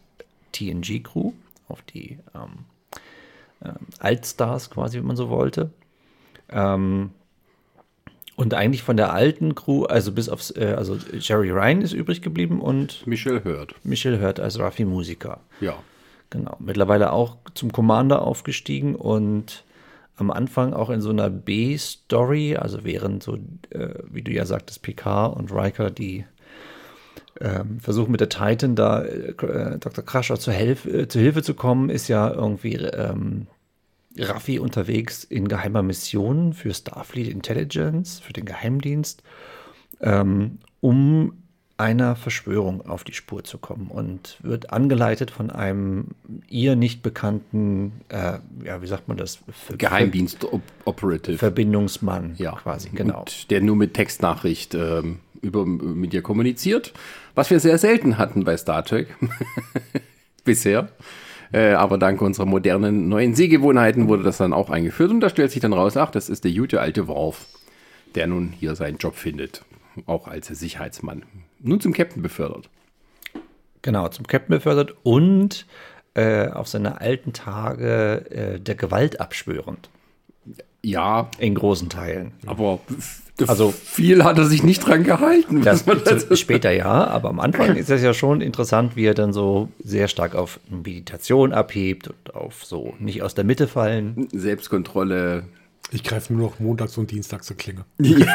TNG-Crew, 0.53 1.33
auf 1.67 1.81
die 1.83 2.19
ähm, 2.35 2.65
ähm, 3.63 3.75
Altstars 3.99 4.69
quasi, 4.69 4.97
wenn 4.97 5.05
man 5.05 5.15
so 5.15 5.29
wollte. 5.29 5.71
Ähm, 6.49 7.11
und 8.35 8.53
eigentlich 8.53 8.83
von 8.83 8.97
der 8.97 9.13
alten 9.13 9.55
Crew, 9.55 9.85
also 9.85 10.11
bis 10.11 10.29
aufs, 10.29 10.51
äh, 10.51 10.75
also 10.77 10.97
Jerry 11.19 11.49
Ryan 11.49 11.81
ist 11.81 11.93
übrig 11.93 12.21
geblieben 12.21 12.61
und 12.61 13.05
Michelle 13.07 13.43
hört. 13.43 13.73
Michelle 13.83 14.19
hört 14.19 14.39
als 14.39 14.59
Raffi 14.59 14.85
Musiker. 14.85 15.39
Ja. 15.59 15.75
Genau. 16.29 16.57
Mittlerweile 16.59 17.13
auch 17.13 17.37
zum 17.53 17.71
Commander 17.71 18.21
aufgestiegen 18.21 18.95
und 18.95 19.63
am 20.17 20.31
Anfang 20.31 20.73
auch 20.73 20.89
in 20.89 20.99
so 20.99 21.11
einer 21.11 21.29
B-Story, 21.29 22.57
also 22.57 22.83
während 22.83 23.23
so, 23.23 23.35
äh, 23.69 23.93
wie 24.09 24.23
du 24.23 24.31
ja 24.31 24.45
sagtest, 24.45 24.81
Picard 24.81 25.37
und 25.37 25.51
Riker, 25.51 25.91
die 25.91 26.25
ähm, 27.39 27.79
versuchen 27.79 28.11
mit 28.11 28.19
der 28.19 28.29
Titan 28.29 28.75
da 28.75 29.03
äh, 29.03 29.33
Dr. 29.33 30.03
Crusher 30.03 30.39
zu, 30.39 30.51
Helf 30.51 30.85
äh, 30.85 31.07
zu 31.07 31.19
Hilfe 31.19 31.43
zu 31.43 31.53
kommen, 31.53 31.89
ist 31.89 32.07
ja 32.07 32.31
irgendwie 32.31 32.75
ähm, 32.75 33.47
Raffi 34.17 34.57
unterwegs 34.57 35.23
in 35.23 35.47
geheimer 35.47 35.83
Mission 35.83 36.53
für 36.53 36.73
Starfleet 36.73 37.27
Intelligence, 37.27 38.19
für 38.19 38.33
den 38.33 38.45
Geheimdienst, 38.45 39.21
ähm, 40.01 40.57
um 40.79 41.43
einer 41.77 42.15
Verschwörung 42.15 42.81
auf 42.87 43.03
die 43.03 43.13
Spur 43.13 43.43
zu 43.43 43.59
kommen 43.59 43.87
und 43.89 44.37
wird 44.41 44.73
angeleitet 44.73 45.29
von 45.29 45.51
einem 45.51 46.07
ihr 46.49 46.75
nicht 46.75 47.03
bekannten, 47.03 48.01
äh, 48.09 48.39
ja, 48.65 48.81
wie 48.81 48.87
sagt 48.87 49.07
man 49.07 49.17
das? 49.17 49.39
Ver 49.51 49.77
Geheimdienst-Operative. 49.77 51.37
Verbindungsmann, 51.37 52.33
ja. 52.37 52.53
quasi, 52.53 52.89
genau. 52.89 53.19
Und 53.19 53.51
der 53.51 53.61
nur 53.61 53.75
mit 53.75 53.93
Textnachricht 53.93 54.73
ähm, 54.73 55.19
über, 55.41 55.65
mit 55.67 56.15
ihr 56.15 56.23
kommuniziert, 56.23 56.93
was 57.35 57.51
wir 57.51 57.59
sehr 57.59 57.77
selten 57.77 58.17
hatten 58.17 58.43
bei 58.43 58.57
Star 58.57 58.83
Trek 58.83 59.15
bisher. 60.43 60.89
Äh, 61.53 61.73
aber 61.73 61.99
dank 61.99 62.21
unserer 62.21 62.47
modernen 62.47 63.07
neuen 63.07 63.35
Sehgewohnheiten 63.35 64.07
wurde 64.07 64.23
das 64.23 64.37
dann 64.37 64.51
auch 64.51 64.71
eingeführt 64.71 65.11
und 65.11 65.21
da 65.21 65.29
stellt 65.29 65.51
sich 65.51 65.61
dann 65.61 65.73
raus, 65.73 65.95
ach, 65.95 66.09
das 66.09 66.27
ist 66.27 66.43
der 66.43 66.51
gute 66.51 66.81
alte 66.81 67.07
Worf, 67.07 67.45
der 68.15 68.27
nun 68.27 68.51
hier 68.51 68.75
seinen 68.75 68.97
Job 68.97 69.15
findet, 69.15 69.63
auch 70.07 70.27
als 70.27 70.47
Sicherheitsmann 70.47 71.23
nun 71.59 71.79
zum 71.79 71.93
Captain 71.93 72.21
befördert. 72.21 72.69
Genau, 73.81 74.07
zum 74.09 74.27
Captain 74.27 74.55
befördert 74.55 74.95
und 75.03 75.65
äh, 76.13 76.47
auf 76.49 76.67
seine 76.67 76.99
alten 76.99 77.33
Tage 77.33 78.25
äh, 78.29 78.59
der 78.59 78.75
Gewalt 78.75 79.19
abschwörend. 79.19 79.89
Ja. 80.83 81.29
In 81.37 81.55
großen 81.55 81.89
Teilen. 81.89 82.33
Aber 82.45 82.79
also 83.45 83.71
viel 83.71 84.23
hat 84.23 84.37
er 84.37 84.45
sich 84.45 84.63
nicht 84.63 84.79
dran 84.79 85.03
gehalten. 85.03 85.61
Das, 85.61 85.85
das 85.85 86.39
später 86.39 86.71
ja, 86.71 87.05
aber 87.07 87.29
am 87.29 87.39
Anfang 87.39 87.75
ist 87.75 87.89
es 87.89 88.01
ja 88.01 88.13
schon 88.13 88.41
interessant, 88.41 88.95
wie 88.95 89.05
er 89.05 89.13
dann 89.13 89.31
so 89.31 89.69
sehr 89.83 90.07
stark 90.07 90.33
auf 90.33 90.59
Meditation 90.69 91.53
abhebt 91.53 92.07
und 92.07 92.35
auf 92.35 92.63
so 92.63 92.95
nicht 92.99 93.21
aus 93.21 93.35
der 93.35 93.43
Mitte 93.43 93.67
fallen. 93.67 94.27
Selbstkontrolle, 94.31 95.43
ich 95.91 96.03
greife 96.03 96.33
nur 96.33 96.49
noch 96.49 96.59
montags 96.59 96.97
und 96.97 97.11
dienstags 97.11 97.47
zur 97.47 97.55
Klinge. 97.55 97.85
Ja. 97.99 98.27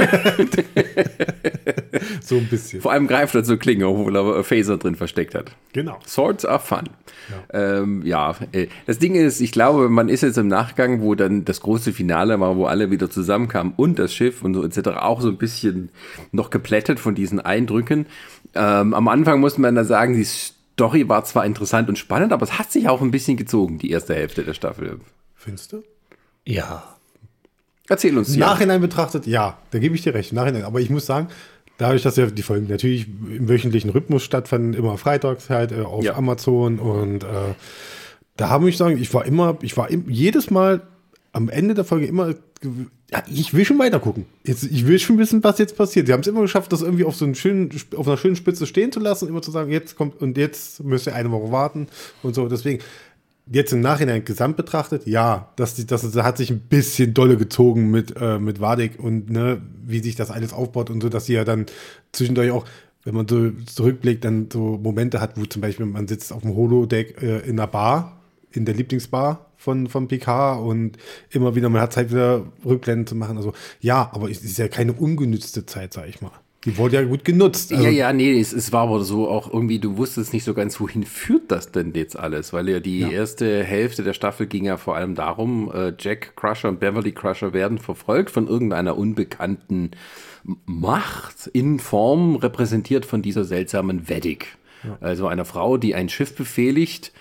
so 2.22 2.36
ein 2.36 2.46
bisschen. 2.46 2.80
Vor 2.80 2.92
allem 2.92 3.06
greift 3.06 3.34
er 3.34 3.44
zur 3.44 3.58
Klinge, 3.58 3.86
obwohl 3.86 4.16
er 4.16 4.42
Phaser 4.42 4.78
drin 4.78 4.94
versteckt 4.94 5.34
hat. 5.34 5.52
Genau. 5.72 5.98
Swords 6.06 6.46
are 6.46 6.60
fun. 6.60 6.88
Ja. 7.52 7.78
Ähm, 7.80 8.02
ja, 8.06 8.34
äh, 8.52 8.68
das 8.86 8.98
Ding 8.98 9.14
ist, 9.14 9.40
ich 9.40 9.52
glaube, 9.52 9.90
man 9.90 10.08
ist 10.08 10.22
jetzt 10.22 10.38
im 10.38 10.48
Nachgang, 10.48 11.02
wo 11.02 11.14
dann 11.14 11.44
das 11.44 11.60
große 11.60 11.92
Finale 11.92 12.40
war, 12.40 12.56
wo 12.56 12.64
alle 12.64 12.90
wieder 12.90 13.10
zusammenkamen 13.10 13.74
und 13.76 13.98
das 13.98 14.14
Schiff 14.14 14.42
und 14.42 14.54
so 14.54 14.64
etc. 14.64 14.88
auch 14.96 15.20
so 15.20 15.28
ein 15.28 15.36
bisschen 15.36 15.90
noch 16.30 16.48
geplättet 16.48 17.00
von 17.00 17.14
diesen 17.14 17.38
Eindrücken. 17.38 18.06
Ähm, 18.54 18.94
am 18.94 19.08
Anfang 19.08 19.40
muss 19.40 19.58
man 19.58 19.74
da 19.74 19.84
sagen, 19.84 20.14
die 20.14 20.24
Story 20.24 21.08
war 21.08 21.24
zwar 21.24 21.44
interessant 21.44 21.90
und 21.90 21.98
spannend, 21.98 22.32
aber 22.32 22.44
es 22.44 22.58
hat 22.58 22.72
sich 22.72 22.88
auch 22.88 23.02
ein 23.02 23.10
bisschen 23.10 23.36
gezogen, 23.36 23.78
die 23.78 23.90
erste 23.90 24.14
Hälfte 24.14 24.42
der 24.42 24.54
Staffel. 24.54 25.00
Findest 25.34 25.72
du? 25.72 25.82
Ja. 26.44 26.96
Erzähl 27.92 28.16
uns. 28.16 28.34
Ja. 28.34 28.46
Nachhinein 28.46 28.80
betrachtet, 28.80 29.26
ja, 29.26 29.58
da 29.70 29.78
gebe 29.78 29.94
ich 29.94 30.00
dir 30.00 30.14
recht. 30.14 30.32
Nachhinein. 30.32 30.64
Aber 30.64 30.80
ich 30.80 30.88
muss 30.88 31.04
sagen, 31.04 31.28
dadurch, 31.76 32.02
dass 32.02 32.16
ja 32.16 32.24
die 32.26 32.42
Folgen 32.42 32.68
natürlich 32.68 33.06
im 33.06 33.50
wöchentlichen 33.50 33.90
Rhythmus 33.90 34.22
stattfanden, 34.22 34.72
immer 34.72 34.96
freitags 34.96 35.50
halt 35.50 35.72
äh, 35.72 35.82
auf 35.82 36.02
ja. 36.02 36.14
Amazon 36.14 36.78
und 36.78 37.22
äh, 37.24 37.26
da 38.38 38.48
habe 38.48 38.66
ich 38.70 38.78
sagen, 38.78 38.96
ich 38.96 39.12
war 39.12 39.26
immer, 39.26 39.58
ich 39.60 39.76
war 39.76 39.90
im, 39.90 40.08
jedes 40.08 40.50
Mal 40.50 40.80
am 41.32 41.50
Ende 41.50 41.74
der 41.74 41.84
Folge 41.84 42.06
immer, 42.06 42.34
ja, 43.10 43.22
ich 43.30 43.52
will 43.52 43.66
schon 43.66 43.78
weiter 43.78 44.00
gucken. 44.00 44.24
Jetzt, 44.44 44.62
ich 44.64 44.86
will 44.86 44.98
schon 44.98 45.18
wissen, 45.18 45.44
was 45.44 45.58
jetzt 45.58 45.76
passiert. 45.76 46.06
Sie 46.06 46.14
haben 46.14 46.20
es 46.20 46.26
immer 46.26 46.40
geschafft, 46.40 46.72
das 46.72 46.80
irgendwie 46.80 47.04
auf 47.04 47.14
so 47.14 47.26
einen 47.26 47.34
schönen, 47.34 47.70
auf 47.94 48.08
einer 48.08 48.16
schönen 48.16 48.36
Spitze 48.36 48.66
stehen 48.66 48.90
zu 48.90 49.00
lassen, 49.00 49.28
immer 49.28 49.42
zu 49.42 49.50
sagen, 49.50 49.70
jetzt 49.70 49.96
kommt 49.96 50.22
und 50.22 50.38
jetzt 50.38 50.82
müsst 50.82 51.06
ihr 51.06 51.14
eine 51.14 51.30
Woche 51.30 51.52
warten 51.52 51.88
und 52.22 52.34
so. 52.34 52.48
Deswegen, 52.48 52.82
jetzt 53.52 53.72
im 53.72 53.80
Nachhinein 53.80 54.24
gesamt 54.24 54.56
betrachtet, 54.56 55.06
ja, 55.06 55.52
das, 55.56 55.74
das, 55.86 56.10
das 56.10 56.24
hat 56.24 56.38
sich 56.38 56.50
ein 56.50 56.60
bisschen 56.60 57.14
dolle 57.14 57.36
gezogen 57.36 57.90
mit, 57.90 58.14
äh, 58.20 58.38
mit 58.38 58.60
Wadik 58.60 58.98
und 58.98 59.30
ne, 59.30 59.60
wie 59.84 60.00
sich 60.00 60.16
das 60.16 60.30
alles 60.30 60.52
aufbaut 60.52 60.90
und 60.90 61.02
so, 61.02 61.08
dass 61.08 61.26
sie 61.26 61.34
ja 61.34 61.44
dann 61.44 61.66
zwischendurch 62.12 62.50
auch, 62.50 62.64
wenn 63.04 63.14
man 63.14 63.28
so 63.28 63.50
zurückblickt, 63.66 64.24
dann 64.24 64.48
so 64.52 64.78
Momente 64.82 65.20
hat, 65.20 65.38
wo 65.38 65.44
zum 65.44 65.60
Beispiel 65.60 65.86
man 65.86 66.08
sitzt 66.08 66.32
auf 66.32 66.42
dem 66.42 66.54
Holodeck 66.54 67.22
äh, 67.22 67.40
in 67.40 67.58
einer 67.58 67.66
Bar, 67.66 68.20
in 68.50 68.64
der 68.64 68.74
Lieblingsbar 68.74 69.50
von, 69.56 69.86
von 69.88 70.08
PK 70.08 70.54
und 70.54 70.98
immer 71.30 71.54
wieder, 71.54 71.68
man 71.68 71.80
hat 71.80 71.92
Zeit 71.92 72.10
wieder 72.10 72.44
Rückblenden 72.64 73.06
zu 73.06 73.14
machen. 73.14 73.36
Also 73.36 73.52
ja, 73.80 74.10
aber 74.12 74.30
es 74.30 74.42
ist 74.42 74.58
ja 74.58 74.68
keine 74.68 74.92
ungenützte 74.92 75.66
Zeit, 75.66 75.92
sag 75.92 76.08
ich 76.08 76.20
mal. 76.20 76.32
Die 76.64 76.76
wurde 76.76 76.96
ja 76.96 77.02
gut 77.02 77.24
genutzt. 77.24 77.72
Also 77.72 77.84
ja, 77.84 77.90
ja, 77.90 78.12
nee, 78.12 78.38
es, 78.38 78.52
es, 78.52 78.72
war 78.72 78.82
aber 78.82 79.02
so 79.02 79.28
auch 79.28 79.52
irgendwie, 79.52 79.80
du 79.80 79.96
wusstest 79.96 80.32
nicht 80.32 80.44
so 80.44 80.54
ganz, 80.54 80.78
wohin 80.78 81.02
führt 81.02 81.50
das 81.50 81.72
denn 81.72 81.92
jetzt 81.94 82.16
alles? 82.16 82.52
Weil 82.52 82.68
ja 82.68 82.78
die 82.78 83.00
ja. 83.00 83.08
erste 83.08 83.64
Hälfte 83.64 84.04
der 84.04 84.12
Staffel 84.12 84.46
ging 84.46 84.64
ja 84.66 84.76
vor 84.76 84.94
allem 84.94 85.16
darum, 85.16 85.72
äh, 85.74 85.92
Jack 85.98 86.36
Crusher 86.36 86.68
und 86.68 86.78
Beverly 86.78 87.12
Crusher 87.12 87.52
werden 87.52 87.78
verfolgt 87.78 88.30
von 88.30 88.46
irgendeiner 88.46 88.96
unbekannten 88.96 89.90
Macht 90.64 91.48
in 91.52 91.80
Form 91.80 92.36
repräsentiert 92.36 93.06
von 93.06 93.22
dieser 93.22 93.44
seltsamen 93.44 94.08
Vedek. 94.08 94.56
Ja. 94.84 94.98
Also 95.00 95.26
einer 95.26 95.44
Frau, 95.44 95.76
die 95.78 95.94
ein 95.94 96.08
Schiff 96.08 96.34
befehligt, 96.34 97.12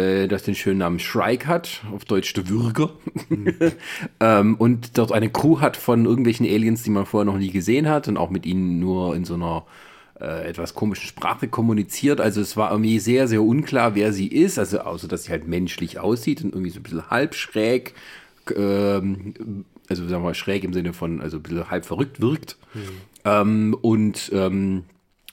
äh, 0.00 0.28
das 0.28 0.42
den 0.42 0.54
schönen 0.54 0.78
Namen 0.78 0.98
Shrike 0.98 1.46
hat, 1.46 1.82
auf 1.92 2.04
Deutsch 2.04 2.32
der 2.34 2.48
Würger. 2.48 2.90
Mhm. 3.28 3.54
ähm, 4.20 4.54
und 4.56 4.98
dort 4.98 5.12
eine 5.12 5.30
Crew 5.30 5.60
hat 5.60 5.76
von 5.76 6.06
irgendwelchen 6.06 6.46
Aliens, 6.46 6.82
die 6.82 6.90
man 6.90 7.06
vorher 7.06 7.24
noch 7.24 7.38
nie 7.38 7.50
gesehen 7.50 7.88
hat 7.88 8.08
und 8.08 8.16
auch 8.16 8.30
mit 8.30 8.46
ihnen 8.46 8.80
nur 8.80 9.14
in 9.14 9.24
so 9.24 9.34
einer 9.34 9.64
äh, 10.20 10.48
etwas 10.48 10.74
komischen 10.74 11.08
Sprache 11.08 11.48
kommuniziert. 11.48 12.20
Also 12.20 12.40
es 12.40 12.56
war 12.56 12.70
irgendwie 12.70 12.98
sehr, 12.98 13.28
sehr 13.28 13.42
unklar, 13.42 13.94
wer 13.94 14.12
sie 14.12 14.28
ist. 14.28 14.58
Also 14.58 14.80
außer, 14.80 15.08
dass 15.08 15.24
sie 15.24 15.32
halt 15.32 15.48
menschlich 15.48 15.98
aussieht 15.98 16.42
und 16.42 16.52
irgendwie 16.54 16.70
so 16.70 16.80
ein 16.80 16.82
bisschen 16.82 17.10
halb 17.10 17.34
schräg. 17.34 17.94
Ähm, 18.54 19.64
also 19.88 20.02
sagen 20.02 20.22
wir 20.22 20.28
mal 20.28 20.34
schräg 20.34 20.64
im 20.64 20.72
Sinne 20.72 20.92
von, 20.92 21.20
also 21.20 21.38
ein 21.38 21.42
bisschen 21.42 21.70
halb 21.70 21.84
verrückt 21.84 22.20
wirkt. 22.20 22.56
Mhm. 22.74 22.80
Ähm, 23.24 23.76
und 23.80 24.30
ähm, 24.32 24.84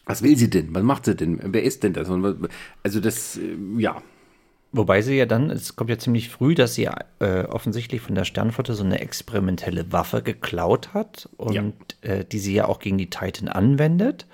was 0.05 0.23
will 0.23 0.37
sie 0.37 0.49
denn? 0.49 0.73
Was 0.73 0.83
macht 0.83 1.05
sie 1.05 1.15
denn? 1.15 1.39
Wer 1.43 1.63
ist 1.63 1.83
denn 1.83 1.93
das? 1.93 2.09
Also 2.83 2.99
das, 2.99 3.37
äh, 3.37 3.55
ja, 3.77 4.01
Wobei 4.73 5.01
sie 5.01 5.15
ja 5.15 5.25
dann, 5.25 5.49
es 5.49 5.75
kommt 5.75 5.89
ja 5.89 5.97
ziemlich 5.97 6.29
früh, 6.29 6.53
dass 6.53 6.75
sie 6.75 6.89
äh, 7.19 7.43
offensichtlich 7.45 8.01
von 8.01 8.15
der 8.15 8.25
Sternflotte 8.25 8.73
so 8.73 8.83
eine 8.83 8.99
experimentelle 8.99 9.91
Waffe 9.93 10.21
geklaut 10.21 10.93
hat 10.93 11.29
und 11.37 11.53
ja. 11.53 11.63
äh, 12.01 12.25
die 12.25 12.39
sie 12.39 12.53
ja 12.53 12.65
auch 12.65 12.79
gegen 12.79 12.97
die 12.97 13.09
Titan 13.09 13.47
anwendet, 13.47 14.25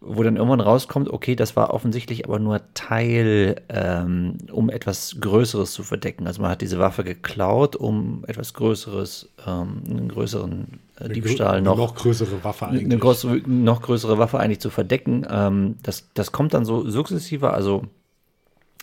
wo 0.00 0.22
dann 0.22 0.36
irgendwann 0.36 0.60
rauskommt, 0.60 1.08
okay, 1.08 1.36
das 1.36 1.54
war 1.54 1.72
offensichtlich 1.72 2.24
aber 2.24 2.40
nur 2.40 2.60
Teil, 2.74 3.62
ähm, 3.68 4.38
um 4.50 4.68
etwas 4.68 5.16
Größeres 5.20 5.72
zu 5.72 5.84
verdecken. 5.84 6.26
Also 6.26 6.42
man 6.42 6.50
hat 6.50 6.60
diese 6.60 6.80
Waffe 6.80 7.04
geklaut, 7.04 7.76
um 7.76 8.24
etwas 8.26 8.54
Größeres, 8.54 9.30
ähm, 9.46 9.82
einen 9.88 10.08
größeren 10.08 10.80
äh, 10.98 11.08
Diebstahl 11.08 11.62
noch, 11.62 11.76
noch 11.76 11.94
größere 11.94 12.42
Waffe 12.42 12.66
eigentlich. 12.66 12.84
Eine 12.84 12.98
große, 12.98 13.42
noch 13.46 13.82
größere 13.82 14.18
Waffe 14.18 14.40
eigentlich 14.40 14.60
zu 14.60 14.70
verdecken. 14.70 15.24
Ähm, 15.30 15.76
das, 15.84 16.08
das 16.14 16.32
kommt 16.32 16.52
dann 16.54 16.64
so 16.64 16.88
sukzessive, 16.88 17.52
also 17.52 17.84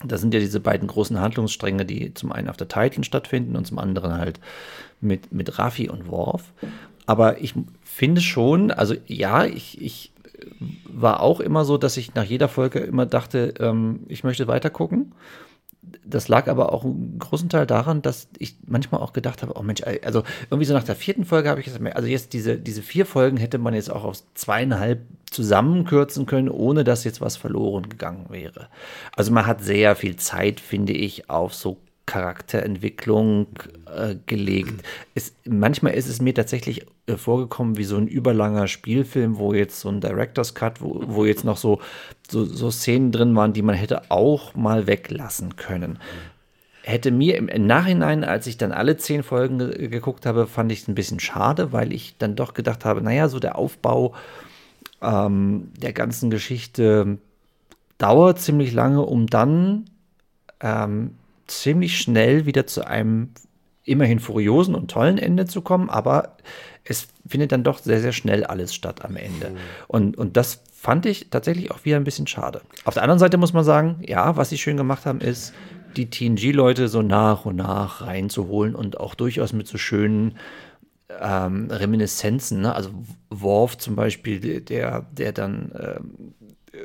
das 0.07 0.21
sind 0.21 0.33
ja 0.33 0.39
diese 0.39 0.59
beiden 0.59 0.87
großen 0.87 1.19
Handlungsstränge, 1.19 1.85
die 1.85 2.13
zum 2.13 2.31
einen 2.31 2.49
auf 2.49 2.57
der 2.57 2.67
Titan 2.67 3.03
stattfinden 3.03 3.55
und 3.55 3.65
zum 3.65 3.79
anderen 3.79 4.17
halt 4.17 4.39
mit, 5.01 5.31
mit 5.31 5.59
Raffi 5.59 5.89
und 5.89 6.09
Worf. 6.09 6.53
Aber 7.05 7.41
ich 7.41 7.53
finde 7.83 8.21
schon, 8.21 8.71
also 8.71 8.95
ja, 9.05 9.45
ich, 9.45 9.81
ich 9.81 10.11
war 10.87 11.21
auch 11.21 11.39
immer 11.39 11.65
so, 11.65 11.77
dass 11.77 11.97
ich 11.97 12.15
nach 12.15 12.23
jeder 12.23 12.47
Folge 12.47 12.79
immer 12.79 13.05
dachte, 13.05 13.53
ähm, 13.59 14.01
ich 14.07 14.23
möchte 14.23 14.47
weiter 14.47 14.69
gucken 14.69 15.13
das 16.03 16.27
lag 16.27 16.47
aber 16.47 16.73
auch 16.73 16.83
einen 16.83 17.19
großen 17.19 17.49
Teil 17.49 17.65
daran, 17.65 18.01
dass 18.01 18.27
ich 18.37 18.55
manchmal 18.65 19.01
auch 19.01 19.13
gedacht 19.13 19.41
habe, 19.41 19.53
oh 19.55 19.61
Mensch, 19.61 19.81
also 19.83 20.23
irgendwie 20.49 20.65
so 20.65 20.73
nach 20.73 20.83
der 20.83 20.95
vierten 20.95 21.25
Folge 21.25 21.49
habe 21.49 21.59
ich 21.59 21.65
gesagt, 21.65 21.95
also 21.95 22.07
jetzt 22.07 22.33
diese, 22.33 22.57
diese 22.57 22.81
vier 22.81 23.05
Folgen 23.05 23.37
hätte 23.37 23.57
man 23.57 23.73
jetzt 23.73 23.91
auch 23.91 24.03
auf 24.03 24.21
zweieinhalb 24.33 25.01
zusammenkürzen 25.29 26.25
können, 26.25 26.49
ohne 26.49 26.83
dass 26.83 27.03
jetzt 27.03 27.21
was 27.21 27.37
verloren 27.37 27.89
gegangen 27.89 28.27
wäre. 28.29 28.67
Also 29.15 29.31
man 29.31 29.45
hat 29.45 29.61
sehr 29.61 29.95
viel 29.95 30.15
Zeit, 30.15 30.59
finde 30.59 30.93
ich, 30.93 31.29
auf 31.29 31.53
so 31.53 31.77
Charakterentwicklung 32.05 33.47
äh, 33.93 34.15
gelegt. 34.25 34.85
Es, 35.15 35.33
manchmal 35.45 35.93
ist 35.93 36.07
es 36.07 36.21
mir 36.21 36.33
tatsächlich 36.33 36.85
äh, 37.07 37.17
vorgekommen 37.17 37.77
wie 37.77 37.83
so 37.83 37.97
ein 37.97 38.07
überlanger 38.07 38.67
Spielfilm, 38.67 39.37
wo 39.37 39.53
jetzt 39.53 39.79
so 39.79 39.89
ein 39.89 40.01
Director's 40.01 40.53
Cut, 40.53 40.81
wo, 40.81 41.03
wo 41.07 41.25
jetzt 41.25 41.43
noch 41.43 41.57
so, 41.57 41.79
so, 42.29 42.45
so 42.45 42.69
Szenen 42.69 43.11
drin 43.11 43.35
waren, 43.35 43.53
die 43.53 43.63
man 43.63 43.75
hätte 43.75 44.11
auch 44.11 44.53
mal 44.55 44.87
weglassen 44.87 45.55
können. 45.55 45.99
Hätte 46.83 47.09
mir 47.09 47.37
im, 47.37 47.65
Nachhinein, 47.65 48.23
als 48.23 48.45
ich 48.45 48.57
dann 48.57 48.71
alle 48.71 48.97
zehn 48.97 49.23
Folgen 49.23 49.57
ge 49.57 49.87
geguckt 49.87 50.27
habe, 50.27 50.45
fand 50.45 50.71
ich 50.71 50.81
es 50.81 50.87
ein 50.87 50.93
bisschen 50.93 51.19
schade, 51.19 51.71
weil 51.71 51.91
ich 51.91 52.15
dann 52.19 52.35
doch 52.35 52.53
gedacht 52.53 52.85
habe, 52.85 53.01
naja, 53.01 53.27
so 53.27 53.39
der 53.39 53.57
Aufbau 53.57 54.13
ähm, 55.01 55.71
der 55.77 55.93
ganzen 55.93 56.29
Geschichte 56.29 57.17
dauert 57.97 58.39
ziemlich 58.39 58.71
lange, 58.71 59.01
um 59.01 59.25
dann 59.25 59.85
ähm, 60.61 61.15
ziemlich 61.47 61.97
schnell 61.97 62.45
wieder 62.45 62.67
zu 62.67 62.85
einem 62.85 63.29
immerhin 63.83 64.19
furiosen 64.19 64.75
und 64.75 64.89
tollen 64.89 65.17
Ende 65.17 65.45
zu 65.45 65.61
kommen, 65.61 65.89
aber 65.89 66.37
es 66.83 67.07
findet 67.27 67.51
dann 67.51 67.63
doch 67.63 67.79
sehr, 67.79 68.01
sehr 68.01 68.11
schnell 68.11 68.43
alles 68.43 68.73
statt 68.73 69.05
am 69.05 69.15
Ende. 69.15 69.51
Mhm. 69.51 69.57
Und, 69.87 70.17
und 70.17 70.37
das 70.37 70.63
fand 70.73 71.05
ich 71.05 71.29
tatsächlich 71.29 71.71
auch 71.71 71.83
wieder 71.83 71.97
ein 71.97 72.03
bisschen 72.03 72.27
schade. 72.27 72.61
Auf 72.83 72.93
der 72.95 73.03
anderen 73.03 73.19
Seite 73.19 73.37
muss 73.37 73.53
man 73.53 73.63
sagen, 73.63 73.97
ja, 74.05 74.37
was 74.37 74.49
sie 74.49 74.57
schön 74.57 74.77
gemacht 74.77 75.05
haben, 75.05 75.19
ist, 75.19 75.53
die 75.97 76.09
TNG-Leute 76.09 76.87
so 76.89 77.01
nach 77.01 77.45
und 77.45 77.55
nach 77.55 78.01
reinzuholen 78.01 78.75
und 78.75 78.99
auch 78.99 79.15
durchaus 79.15 79.53
mit 79.53 79.67
so 79.67 79.77
schönen 79.77 80.37
ähm, 81.21 81.69
Reminiszenzen. 81.71 82.61
Ne? 82.61 82.75
Also 82.75 82.89
Worf 83.29 83.77
zum 83.77 83.95
Beispiel, 83.95 84.61
der, 84.61 85.05
der 85.11 85.31
dann 85.31 85.71
ähm, 85.75 86.33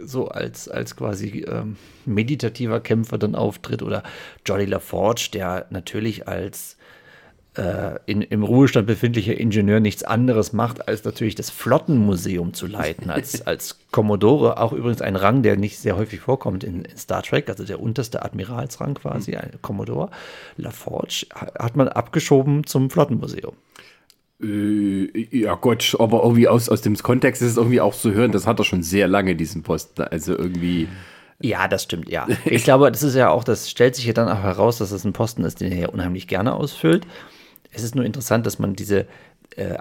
so 0.02 0.28
als, 0.28 0.68
als 0.68 0.96
quasi 0.96 1.44
ähm, 1.48 1.76
meditativer 2.06 2.80
Kämpfer 2.80 3.18
dann 3.18 3.34
auftritt 3.34 3.82
oder 3.82 4.02
Jolly 4.46 4.66
LaForge, 4.66 5.30
der 5.32 5.66
natürlich 5.70 6.28
als 6.28 6.76
äh, 7.56 7.98
in, 8.06 8.22
im 8.22 8.44
Ruhestand 8.44 8.86
befindlicher 8.86 9.38
Ingenieur 9.38 9.80
nichts 9.80 10.04
anderes 10.04 10.52
macht, 10.52 10.86
als 10.88 11.04
natürlich 11.04 11.34
das 11.34 11.50
Flottenmuseum 11.50 12.54
zu 12.54 12.66
leiten, 12.66 13.10
als, 13.10 13.42
als 13.46 13.78
Commodore. 13.90 14.58
Auch 14.58 14.72
übrigens 14.72 15.02
ein 15.02 15.16
Rang, 15.16 15.42
der 15.42 15.56
nicht 15.56 15.78
sehr 15.78 15.96
häufig 15.96 16.20
vorkommt 16.20 16.62
in, 16.62 16.84
in 16.84 16.96
Star 16.96 17.22
Trek, 17.22 17.48
also 17.48 17.64
der 17.64 17.80
unterste 17.80 18.22
Admiralsrang 18.22 18.94
quasi, 18.94 19.34
ein 19.34 19.50
Commodore. 19.62 20.10
LaForge 20.56 21.26
hat 21.34 21.76
man 21.76 21.88
abgeschoben 21.88 22.64
zum 22.64 22.88
Flottenmuseum. 22.88 23.54
Äh, 24.42 25.28
ja 25.30 25.54
Gott, 25.54 25.96
aber 25.98 26.22
irgendwie 26.22 26.48
aus, 26.48 26.68
aus 26.68 26.80
dem 26.80 26.96
Kontext 26.96 27.42
ist 27.42 27.52
es 27.52 27.56
irgendwie 27.56 27.80
auch 27.80 27.94
zu 27.94 28.12
hören, 28.12 28.32
das 28.32 28.46
hat 28.46 28.58
er 28.58 28.64
schon 28.64 28.82
sehr 28.82 29.08
lange, 29.08 29.36
diesen 29.36 29.62
Posten. 29.62 30.02
Also 30.02 30.36
irgendwie. 30.36 30.88
Ja, 31.40 31.68
das 31.68 31.84
stimmt, 31.84 32.08
ja. 32.08 32.26
Ich 32.44 32.64
glaube, 32.64 32.90
das 32.90 33.02
ist 33.02 33.14
ja 33.14 33.30
auch, 33.30 33.44
das 33.44 33.70
stellt 33.70 33.96
sich 33.96 34.04
ja 34.06 34.12
dann 34.12 34.28
auch 34.28 34.42
heraus, 34.42 34.78
dass 34.78 34.90
das 34.90 35.04
ein 35.04 35.12
Posten 35.12 35.44
ist, 35.44 35.60
den 35.60 35.72
er 35.72 35.78
ja 35.78 35.88
unheimlich 35.88 36.28
gerne 36.28 36.54
ausfüllt. 36.54 37.06
Es 37.72 37.82
ist 37.82 37.94
nur 37.94 38.04
interessant, 38.04 38.46
dass 38.46 38.58
man 38.58 38.74
diese, 38.74 39.06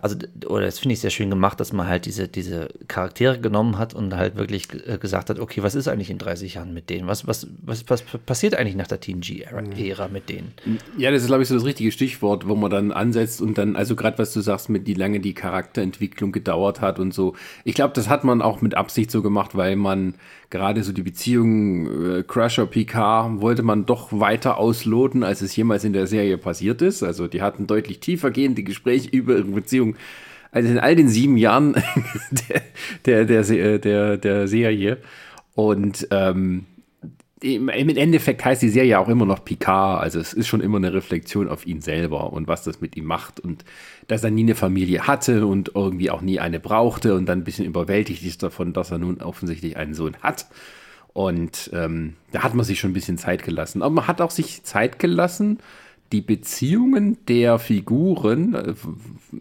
also, 0.01 0.15
oder 0.48 0.65
das 0.65 0.79
finde 0.79 0.93
ich 0.93 1.00
sehr 1.00 1.09
schön 1.09 1.29
gemacht, 1.29 1.59
dass 1.59 1.74
man 1.74 1.88
halt 1.88 2.05
diese, 2.05 2.27
diese 2.27 2.69
Charaktere 2.88 3.39
genommen 3.39 3.77
hat 3.77 3.93
und 3.93 4.15
halt 4.15 4.36
wirklich 4.36 4.67
äh, 4.88 4.98
gesagt 4.98 5.29
hat, 5.29 5.39
okay, 5.39 5.63
was 5.63 5.75
ist 5.75 5.88
eigentlich 5.88 6.09
in 6.09 6.17
30 6.17 6.55
Jahren 6.55 6.74
mit 6.74 6.89
denen? 6.89 7.07
Was, 7.07 7.27
was, 7.27 7.48
was, 7.62 7.88
was 7.89 8.03
passiert 8.25 8.55
eigentlich 8.55 8.75
nach 8.75 8.88
der 8.88 9.00
TNG-Ära 9.00 10.07
mit 10.07 10.29
denen? 10.29 10.53
Ja, 10.98 11.12
das 11.12 11.21
ist, 11.21 11.27
glaube 11.27 11.43
ich, 11.43 11.50
so 11.50 11.55
das 11.55 11.65
richtige 11.65 11.91
Stichwort, 11.91 12.48
wo 12.48 12.55
man 12.55 12.71
dann 12.71 12.91
ansetzt 12.91 13.41
und 13.41 13.57
dann, 13.57 13.75
also 13.75 13.95
gerade 13.95 14.17
was 14.17 14.33
du 14.33 14.41
sagst, 14.41 14.69
mit 14.69 14.88
wie 14.88 14.93
lange 14.93 15.19
die 15.19 15.33
Charakterentwicklung 15.33 16.31
gedauert 16.31 16.81
hat 16.81 17.00
und 17.00 17.13
so. 17.13 17.36
Ich 17.63 17.75
glaube, 17.75 17.93
das 17.93 18.09
hat 18.09 18.24
man 18.24 18.41
auch 18.41 18.62
mit 18.62 18.75
Absicht 18.75 19.12
so 19.12 19.21
gemacht, 19.21 19.55
weil 19.55 19.75
man 19.75 20.15
gerade 20.50 20.83
so 20.83 20.91
die 20.91 21.03
Beziehung 21.03 22.17
äh, 22.17 22.24
Crusher 22.24 22.65
Picard 22.65 23.41
wollte 23.41 23.62
man 23.62 23.86
doch 23.86 24.12
weiter 24.12 24.57
ausloten, 24.57 25.24
als 25.24 25.41
es 25.41 25.55
jemals 25.55 25.83
in 25.83 25.93
der 25.93 26.07
Serie 26.07 26.38
passiert 26.38 26.81
ist. 26.81 27.03
Also 27.03 27.27
die 27.27 27.41
hatten 27.41 27.67
deutlich 27.67 28.00
tiefer 28.00 28.31
gehende 28.31 28.63
Gespräche 28.63 29.09
über 29.09 29.33
ihre 29.33 29.45
Beziehung. 29.69 29.95
Also 30.51 30.69
in 30.69 30.79
all 30.79 30.95
den 30.95 31.09
sieben 31.09 31.38
Jahren 31.38 31.73
der, 33.05 33.25
der, 33.25 33.43
der, 33.43 33.79
der, 33.79 34.17
der 34.17 34.47
Serie. 34.47 34.97
Und 35.53 36.07
ähm, 36.09 36.65
im, 37.41 37.69
Endeffekt 37.69 38.43
heißt 38.43 38.61
die 38.61 38.69
Serie 38.69 38.99
auch 38.99 39.07
immer 39.07 39.25
noch 39.25 39.45
Picard. 39.45 40.01
Also 40.01 40.19
es 40.19 40.33
ist 40.33 40.47
schon 40.47 40.61
immer 40.61 40.77
eine 40.77 40.93
Reflexion 40.93 41.47
auf 41.47 41.65
ihn 41.65 41.81
selber 41.81 42.33
und 42.33 42.47
was 42.47 42.63
das 42.63 42.81
mit 42.81 42.97
ihm 42.97 43.05
macht. 43.05 43.39
Und 43.39 43.63
dass 44.07 44.23
er 44.23 44.31
nie 44.31 44.41
eine 44.41 44.55
Familie 44.55 45.07
hatte 45.07 45.45
und 45.45 45.71
irgendwie 45.75 46.09
auch 46.09 46.21
nie 46.21 46.39
eine 46.39 46.59
brauchte 46.59 47.15
und 47.15 47.27
dann 47.27 47.39
ein 47.39 47.43
bisschen 47.43 47.65
überwältigt 47.65 48.23
ist 48.23 48.43
davon, 48.43 48.73
dass 48.73 48.91
er 48.91 48.97
nun 48.97 49.21
offensichtlich 49.21 49.77
einen 49.77 49.93
Sohn 49.93 50.17
hat. 50.21 50.47
Und 51.13 51.69
ähm, 51.73 52.15
da 52.31 52.43
hat 52.43 52.55
man 52.55 52.65
sich 52.65 52.79
schon 52.79 52.91
ein 52.91 52.93
bisschen 52.93 53.17
Zeit 53.17 53.43
gelassen. 53.43 53.81
Aber 53.81 53.93
man 53.93 54.07
hat 54.07 54.21
auch 54.21 54.31
sich 54.31 54.63
Zeit 54.63 54.99
gelassen, 54.99 55.59
die 56.11 56.21
Beziehungen 56.21 57.17
der 57.27 57.59
Figuren, 57.59 58.55
äh, 58.55 58.73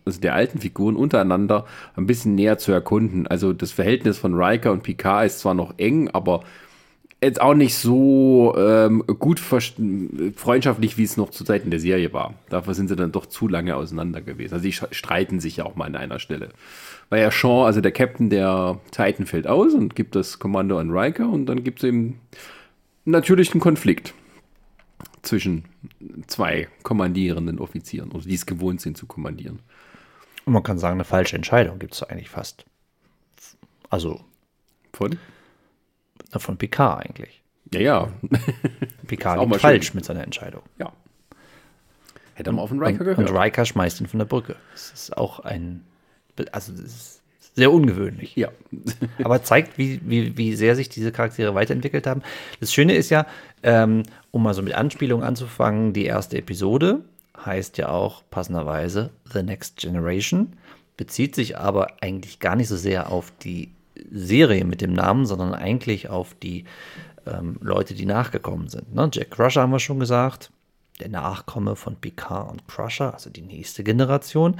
also 0.04 0.20
der 0.20 0.34
alten 0.34 0.60
Figuren 0.60 0.96
untereinander, 0.96 1.66
ein 1.96 2.06
bisschen 2.06 2.34
näher 2.34 2.58
zu 2.58 2.72
erkunden. 2.72 3.26
Also 3.26 3.52
das 3.52 3.72
Verhältnis 3.72 4.18
von 4.18 4.34
Riker 4.34 4.72
und 4.72 4.82
Picard 4.82 5.26
ist 5.26 5.40
zwar 5.40 5.54
noch 5.54 5.75
eng, 5.78 6.08
aber 6.10 6.42
jetzt 7.20 7.40
auch 7.40 7.54
nicht 7.54 7.75
so 7.75 8.54
ähm, 8.56 9.02
gut 9.18 9.40
freundschaftlich, 9.40 10.98
wie 10.98 11.02
es 11.02 11.16
noch 11.16 11.30
zu 11.30 11.44
Zeiten 11.44 11.70
der 11.70 11.80
Serie 11.80 12.12
war. 12.12 12.34
Dafür 12.48 12.75
sind 12.75 12.88
sie 12.88 12.96
dann 12.96 13.12
doch 13.12 13.26
zu 13.26 13.48
lange 13.48 13.75
auseinander 13.75 14.20
gewesen. 14.20 14.54
Also 14.54 14.62
die 14.62 14.72
streiten 14.72 15.40
sich 15.40 15.56
ja 15.56 15.64
auch 15.64 15.75
mal 15.75 15.87
an 15.87 15.96
einer 15.96 16.20
Stelle. 16.20 16.50
Weil 17.10 17.22
ja 17.22 17.30
Sean, 17.30 17.66
also 17.66 17.80
der 17.80 17.92
Captain 17.92 18.30
der 18.30 18.78
Titan, 18.92 19.26
fällt 19.26 19.46
aus 19.46 19.75
und 19.75 19.96
gibt 19.96 20.14
das 20.14 20.38
Kommando 20.38 20.78
an 20.78 20.90
Riker 20.90 21.28
und 21.28 21.46
dann 21.46 21.64
gibt 21.64 21.80
es 21.80 21.88
eben 21.88 22.20
natürlich 23.04 23.52
einen 23.52 23.60
Konflikt 23.60 24.14
zwischen 25.28 25.64
zwei 26.26 26.68
kommandierenden 26.83 27.59
Offizieren, 27.59 28.12
also 28.12 28.29
die 28.29 28.35
es 28.35 28.46
gewohnt 28.46 28.81
sind 28.81 28.96
zu 28.96 29.07
kommandieren. 29.07 29.61
Und 30.44 30.55
man 30.55 30.62
kann 30.62 30.79
sagen, 30.79 30.94
eine 30.94 31.05
falsche 31.05 31.37
Entscheidung 31.37 31.79
gibt 31.79 31.94
es 31.94 32.03
eigentlich 32.03 32.31
fast. 32.31 32.64
Also. 33.90 34.24
Von? 34.92 35.18
von 36.37 36.59
Picard 36.59 37.07
eigentlich. 37.07 37.42
Ja, 37.72 37.81
ja. 37.81 38.12
Picard 39.07 39.40
liegt 39.40 39.61
falsch 39.61 39.88
schön. 39.88 39.96
mit 39.96 40.05
seiner 40.05 40.24
Entscheidung. 40.24 40.62
Ja. 40.79 40.92
Hätte 42.35 42.53
man 42.53 42.61
auf 42.61 42.70
den 42.70 42.83
Riker 42.83 43.05
gehört. 43.05 43.18
Und 43.18 43.37
Riker 43.37 43.64
schmeißt 43.64 44.00
ihn 44.00 44.07
von 44.07 44.18
der 44.18 44.26
Brücke. 44.26 44.57
Das 44.72 44.90
ist 44.92 45.16
auch 45.16 45.40
ein, 45.40 45.85
also 46.53 46.72
das 46.72 46.81
ist 46.81 47.17
sehr 47.59 47.73
ungewöhnlich. 47.73 48.37
Ja. 48.37 48.51
Aber 49.25 49.42
zeigt, 49.42 49.79
wie, 49.79 50.01
wie, 50.05 50.37
wie 50.37 50.55
sehr 50.55 50.77
sich 50.77 50.88
diese 50.88 51.11
Charaktere 51.11 51.55
weiterentwickelt 51.57 52.07
haben. 52.07 52.23
Das 52.61 52.73
Schöne 52.73 52.94
ist 52.94 53.11
ja, 53.11 53.27
ähm, 53.64 54.05
um 54.31 54.44
mal 54.44 54.55
so 54.55 54.62
mit 54.62 54.75
Anspielung 54.75 55.25
anzufangen, 55.25 55.92
die 55.92 56.05
erste 56.05 56.38
Episode 56.38 57.01
heißt 57.44 57.77
ja 57.79 57.88
auch 57.88 58.23
passenderweise 58.31 59.11
The 59.33 59.42
Next 59.42 59.77
Generation, 59.77 60.55
bezieht 60.97 61.35
sich 61.35 61.59
aber 61.59 61.88
eigentlich 62.01 62.38
gar 62.38 62.55
nicht 62.55 62.68
so 62.68 62.77
sehr 62.77 63.11
auf 63.11 63.33
die 63.42 63.73
Serie 64.11 64.64
mit 64.64 64.81
dem 64.81 64.92
Namen, 64.92 65.27
sondern 65.27 65.53
eigentlich 65.53 66.09
auf 66.09 66.35
die 66.35 66.64
ähm, 67.27 67.59
Leute, 67.61 67.94
die 67.94 68.07
nachgekommen 68.07 68.68
sind. 68.68 68.94
Ne? 68.94 69.11
Jack 69.12 69.33
Crusher 69.33 69.62
haben 69.62 69.73
wir 69.73 69.81
schon 69.81 69.99
gesagt, 69.99 70.51
der 71.01 71.09
Nachkomme 71.09 71.75
von 71.75 71.97
Picard 71.97 72.51
und 72.51 72.68
Crusher, 72.68 73.14
also 73.14 73.31
die 73.31 73.42
nächste 73.42 73.83
Generation. 73.83 74.57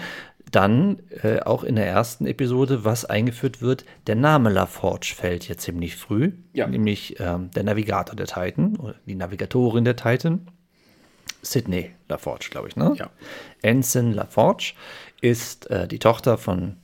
Dann 0.51 1.03
äh, 1.23 1.41
auch 1.41 1.63
in 1.63 1.77
der 1.77 1.87
ersten 1.87 2.27
Episode, 2.27 2.85
was 2.85 3.05
eingeführt 3.05 3.61
wird, 3.61 3.85
der 4.07 4.15
Name 4.15 4.51
LaForge 4.51 5.13
fällt 5.15 5.45
hier 5.45 5.59
ziemlich 5.59 5.97
früh, 5.97 6.33
ja. 6.53 6.67
nämlich 6.67 7.21
ähm, 7.21 7.51
der 7.51 7.65
Navigator 7.65 8.17
der 8.17 8.27
Titan 8.27 8.77
oder 8.77 8.95
die 9.07 9.15
Navigatorin 9.15 9.85
der 9.85 9.97
Titan. 9.97 10.49
Sydney 11.43 11.91
LaForge, 12.09 12.49
glaube 12.51 12.69
ich, 12.69 12.77
ne? 12.77 12.95
Ja. 12.97 13.11
Ensign 13.63 14.13
LaForge 14.13 14.73
ist 15.21 15.71
äh, 15.71 15.87
die 15.87 15.99
Tochter 15.99 16.39
von 16.39 16.77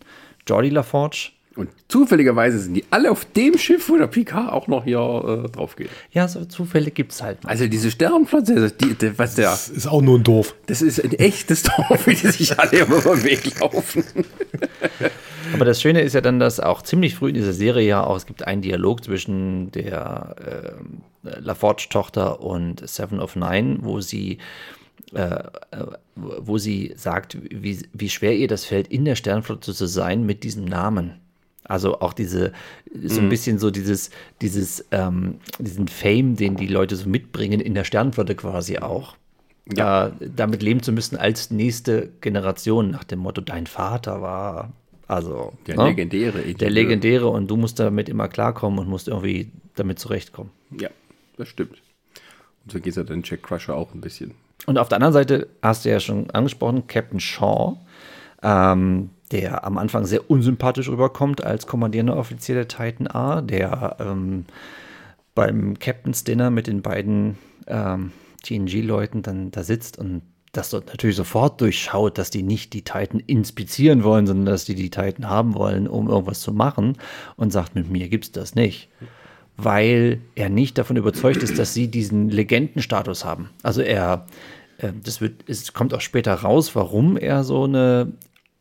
Jordi 0.47 0.69
LaForge, 0.69 1.33
und 1.57 1.71
zufälligerweise 1.89 2.59
sind 2.59 2.75
die 2.75 2.85
alle 2.91 3.11
auf 3.11 3.25
dem 3.25 3.57
Schiff, 3.59 3.89
wo 3.89 3.97
der 3.97 4.07
Picard 4.07 4.53
auch 4.53 4.67
noch 4.67 4.85
hier 4.85 4.99
äh, 4.99 5.49
drauf 5.51 5.77
geht. 5.77 5.91
Ja, 6.13 6.27
so 6.29 6.45
Zufälle 6.45 6.91
gibt 6.91 7.13
es 7.13 7.23
halt. 7.23 7.43
Noch. 7.43 7.51
Also 7.51 7.67
diese 7.67 7.91
Sternenflotte, 7.91 8.71
die, 8.71 8.95
die, 8.95 9.19
was 9.19 9.35
der. 9.35 9.51
Das 9.51 9.69
ist 9.69 9.87
auch 9.87 10.03
nur 10.03 10.19
ein 10.19 10.25
Dorf. 10.25 10.55
Das 10.67 10.83
ist 10.83 11.03
ein 11.03 11.13
echtes 11.13 11.63
Dorf, 11.63 12.07
wie 12.07 12.15
die 12.15 12.29
sich 12.29 12.59
alle 12.59 12.79
immer 12.79 12.97
über 12.97 13.15
den 13.15 13.25
Weg 13.25 13.61
laufen. 13.61 14.05
Aber 15.53 15.65
das 15.65 15.81
Schöne 15.81 16.01
ist 16.01 16.15
ja 16.15 16.21
dann, 16.21 16.41
dass 16.41 16.59
auch 16.59 16.83
ziemlich 16.83 17.15
früh 17.15 17.29
in 17.29 17.35
dieser 17.35 17.53
Serie 17.53 17.87
ja 17.87 18.05
auch, 18.05 18.17
es 18.17 18.27
gibt 18.27 18.47
einen 18.47 18.63
Dialog 18.63 19.05
zwischen 19.05 19.71
der 19.73 20.37
äh, 21.25 21.41
LaForge-Tochter 21.41 22.41
und 22.41 22.87
Seven 22.89 23.21
of 23.21 23.37
Nine, 23.37 23.79
wo 23.81 24.01
sie 24.01 24.39
äh, 25.15 25.45
äh, 25.71 25.87
wo 26.17 26.59
sie 26.59 26.93
sagt, 26.97 27.37
wie, 27.43 27.79
wie 27.93 28.09
schwer 28.09 28.37
ihr 28.37 28.49
das 28.49 28.65
fällt, 28.65 28.89
in 28.89 29.05
der 29.05 29.17
Sternenflotte 29.17 29.75
zu 29.75 29.87
sein 29.87 30.25
mit 30.25 30.45
diesem 30.45 30.65
Namen. 30.65 31.21
Also 31.65 32.01
auch 32.01 32.13
diese, 32.13 32.53
so 32.93 33.21
ein 33.21 33.27
mhm. 33.27 33.31
bisschen 33.31 33.59
so 33.59 33.71
dieses, 33.71 34.11
dieses, 34.43 34.85
ähm, 34.91 35.37
diesen 35.59 35.89
Fame, 35.89 36.37
den 36.37 36.57
die 36.57 36.67
Leute 36.67 36.95
so 36.97 37.09
mitbringen 37.09 37.61
in 37.61 37.75
der 37.75 37.85
Sternenflotte 37.85 38.35
quasi 38.35 38.79
auch. 38.79 39.17
Ja. 39.75 40.09
Äh, 40.09 40.13
damit 40.35 40.63
leben 40.63 40.83
zu 40.83 40.93
müssen 40.93 41.17
als 41.17 41.51
nächste 41.51 42.11
Generation, 42.21 42.91
nach 42.91 43.05
dem 43.05 43.21
Motto, 43.21 43.41
dein 43.41 43.67
Vater 43.67 44.21
war, 44.21 44.73
also. 45.07 45.53
Der 45.67 45.77
ne? 45.77 45.85
legendäre. 45.89 46.55
Der 46.55 46.71
legendäre 46.71 47.29
und 47.29 47.51
du 47.51 47.57
musst 47.57 47.79
damit 47.79 48.09
immer 48.09 48.29
klarkommen 48.29 48.79
und 48.79 48.89
musst 48.89 49.09
irgendwie 49.09 49.51
damit 49.75 49.99
zurechtkommen. 49.99 50.51
Ja, 50.79 50.91
das 51.37 51.49
stimmt. 51.49 51.83
Und 52.65 52.73
so 52.73 52.79
geht 52.79 52.89
es 52.89 52.97
ja 52.97 53.05
dann 53.05 53.23
Jack 53.25 53.43
Crusher 53.43 53.75
auch 53.75 53.95
ein 53.95 54.01
bisschen. 54.01 54.33
Und 54.67 54.79
auf 54.79 54.89
der 54.89 54.97
anderen 54.97 55.13
Seite 55.13 55.49
hast 55.63 55.85
du 55.85 55.91
ja 55.91 56.01
schon 56.01 56.31
angesprochen, 56.31 56.87
Captain 56.87 57.21
Shaw. 57.21 57.77
Ähm, 58.43 59.11
der 59.35 59.65
am 59.65 59.79
Anfang 59.79 60.07
sehr 60.07 60.31
unsympathisch 60.31 60.89
rüberkommt 60.89 61.43
als 61.43 61.67
kommandierender 61.67 62.17
Offizier 62.17 62.55
der 62.55 62.69
Titan 62.69 63.09
A, 63.09 63.43
der 63.43 63.97
ähm, 63.99 64.45
beim 65.35 65.77
Captain's 65.81 66.23
Dinner 66.23 66.51
mit 66.51 66.69
den 66.69 66.83
beiden 66.83 67.37
ähm, 67.67 68.13
TNG-Leuten 68.45 69.23
dann 69.23 69.51
da 69.51 69.65
sitzt 69.65 69.99
und 69.99 70.23
das 70.53 70.71
dort 70.71 70.87
natürlich 70.87 71.17
sofort 71.17 71.61
durchschaut, 71.61 72.17
dass 72.17 72.31
die 72.31 72.45
nicht 72.45 72.75
die 72.75 72.83
Titan 72.83 73.19
inspizieren 73.19 74.05
wollen, 74.05 74.29
sondern 74.29 74.47
dass 74.47 74.67
die 74.67 74.77
die 74.77 74.91
Titan 74.91 75.29
haben 75.29 75.55
wollen, 75.55 75.89
um 75.89 76.09
irgendwas 76.09 76.41
zu 76.41 76.53
machen 76.53 76.97
und 77.35 77.53
sagt, 77.53 77.75
mit 77.75 77.91
mir 77.91 78.09
gibt 78.09 78.27
es 78.27 78.33
das 78.33 78.55
nicht. 78.55 78.89
Weil 79.57 80.21
er 80.37 80.49
nicht 80.49 80.79
davon 80.79 80.97
überzeugt 80.97 81.43
ist, 81.43 81.59
dass 81.59 81.75
sie 81.75 81.89
diesen 81.89 82.29
Legendenstatus 82.29 83.25
haben. 83.25 83.51
Also 83.65 83.83
er, 83.83 84.27
äh, 84.79 84.93
das 85.03 85.21
wird, 85.21 85.49
es 85.49 85.73
kommt 85.73 85.93
auch 85.93 86.01
später 86.01 86.35
raus, 86.35 86.77
warum 86.77 87.17
er 87.17 87.43
so 87.43 87.65
eine 87.65 88.13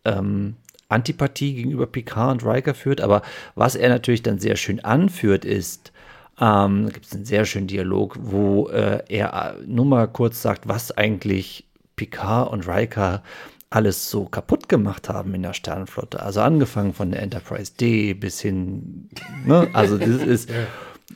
ähm, 0.03 0.55
Antipathie 0.93 1.55
gegenüber 1.55 1.87
Picard 1.87 2.31
und 2.31 2.49
Riker 2.49 2.73
führt. 2.73 3.01
Aber 3.01 3.21
was 3.55 3.75
er 3.75 3.89
natürlich 3.89 4.23
dann 4.23 4.39
sehr 4.39 4.55
schön 4.55 4.79
anführt, 4.83 5.45
ist 5.45 5.91
Ähm, 6.39 6.85
da 6.85 6.91
gibt 6.91 7.05
es 7.05 7.13
einen 7.13 7.25
sehr 7.25 7.45
schönen 7.45 7.67
Dialog, 7.67 8.17
wo 8.19 8.67
äh, 8.69 9.03
er 9.07 9.55
äh, 9.59 9.63
nur 9.67 9.85
mal 9.85 10.07
kurz 10.07 10.41
sagt, 10.41 10.67
was 10.67 10.91
eigentlich 10.91 11.65
Picard 11.95 12.51
und 12.51 12.67
Riker 12.67 13.21
alles 13.69 14.09
so 14.09 14.25
kaputt 14.25 14.69
gemacht 14.69 15.09
haben 15.09 15.33
in 15.33 15.43
der 15.43 15.53
Sternenflotte. 15.53 16.21
Also 16.21 16.41
angefangen 16.41 16.93
von 16.93 17.11
der 17.11 17.21
Enterprise 17.21 17.73
D 17.79 18.13
bis 18.13 18.39
hin, 18.41 19.09
ne? 19.45 19.67
also 19.73 19.97
das 19.97 20.07
ist, 20.35 20.49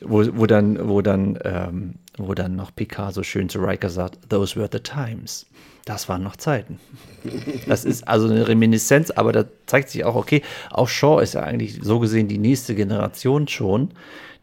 wo, 0.00 0.24
wo 0.36 0.46
dann, 0.46 0.88
wo 0.88 1.02
dann, 1.02 1.38
ähm, 1.44 1.94
wo 2.16 2.34
dann 2.34 2.56
noch 2.56 2.74
Picard 2.74 3.14
so 3.14 3.22
schön 3.22 3.48
zu 3.48 3.60
Riker 3.60 3.90
sagt, 3.90 4.18
those 4.28 4.56
were 4.56 4.68
the 4.70 4.80
times. 4.80 5.46
Das 5.88 6.06
waren 6.06 6.22
noch 6.22 6.36
Zeiten. 6.36 6.78
Das 7.66 7.86
ist 7.86 8.06
also 8.06 8.28
eine 8.28 8.46
Reminiszenz, 8.46 9.10
aber 9.10 9.32
da 9.32 9.46
zeigt 9.64 9.88
sich 9.88 10.04
auch, 10.04 10.16
okay, 10.16 10.42
auch 10.70 10.86
Shaw 10.86 11.22
ist 11.22 11.32
ja 11.32 11.40
eigentlich 11.40 11.78
so 11.80 11.98
gesehen 11.98 12.28
die 12.28 12.36
nächste 12.36 12.74
Generation 12.74 13.48
schon, 13.48 13.92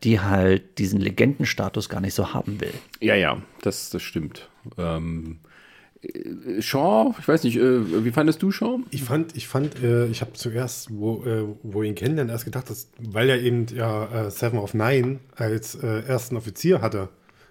die 0.03 0.19
halt 0.19 0.79
diesen 0.79 0.99
Legendenstatus 0.99 1.87
gar 1.87 2.01
nicht 2.01 2.15
so 2.15 2.33
haben 2.33 2.59
will. 2.61 2.73
Ja, 2.99 3.13
ja, 3.13 3.37
das, 3.61 3.91
das 3.91 4.01
stimmt. 4.01 4.49
Ähm, 4.79 5.37
äh, 6.01 6.63
Shaw, 6.63 7.13
ich 7.19 7.27
weiß 7.27 7.43
nicht, 7.43 7.57
äh, 7.57 8.03
wie 8.03 8.11
fandest 8.11 8.41
du 8.41 8.49
Shaw? 8.49 8.79
Ich 8.89 9.03
fand, 9.03 9.37
ich 9.37 9.47
fand, 9.47 9.83
äh, 9.83 10.07
ich 10.07 10.21
habe 10.21 10.33
zuerst, 10.33 10.97
wo, 10.97 11.23
äh, 11.25 11.43
wo 11.61 11.83
ihn 11.83 11.93
kennenlernen, 11.93 12.31
erst 12.31 12.45
gedacht, 12.45 12.71
dass, 12.71 12.89
weil 12.97 13.29
er 13.29 13.39
eben 13.39 13.67
ja 13.67 14.25
äh, 14.25 14.31
Seven 14.31 14.57
of 14.57 14.73
Nine 14.73 15.19
als 15.35 15.75
äh, 15.75 16.07
ersten 16.07 16.37
Offizier 16.37 16.81
hatte, 16.81 17.09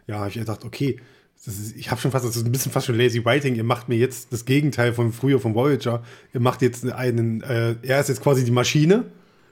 ja, 0.08 0.18
habe 0.18 0.30
ich 0.30 0.34
gedacht, 0.34 0.64
okay, 0.64 0.98
ist, 1.46 1.76
ich 1.76 1.90
habe 1.90 2.00
schon 2.00 2.10
fast, 2.10 2.24
das 2.24 2.36
ist 2.36 2.46
ein 2.46 2.52
bisschen 2.52 2.72
fast 2.72 2.86
schon 2.86 2.96
lazy 2.96 3.24
writing. 3.24 3.54
Ihr 3.54 3.64
macht 3.64 3.88
mir 3.88 3.96
jetzt 3.96 4.32
das 4.32 4.44
Gegenteil 4.44 4.92
von 4.92 5.12
früher 5.12 5.40
von 5.40 5.54
Voyager. 5.54 6.02
Ihr 6.32 6.40
macht 6.40 6.62
jetzt 6.62 6.90
einen, 6.90 7.42
äh, 7.42 7.76
er 7.82 8.00
ist 8.00 8.08
jetzt 8.08 8.22
quasi 8.22 8.44
die 8.44 8.50
Maschine. 8.50 9.04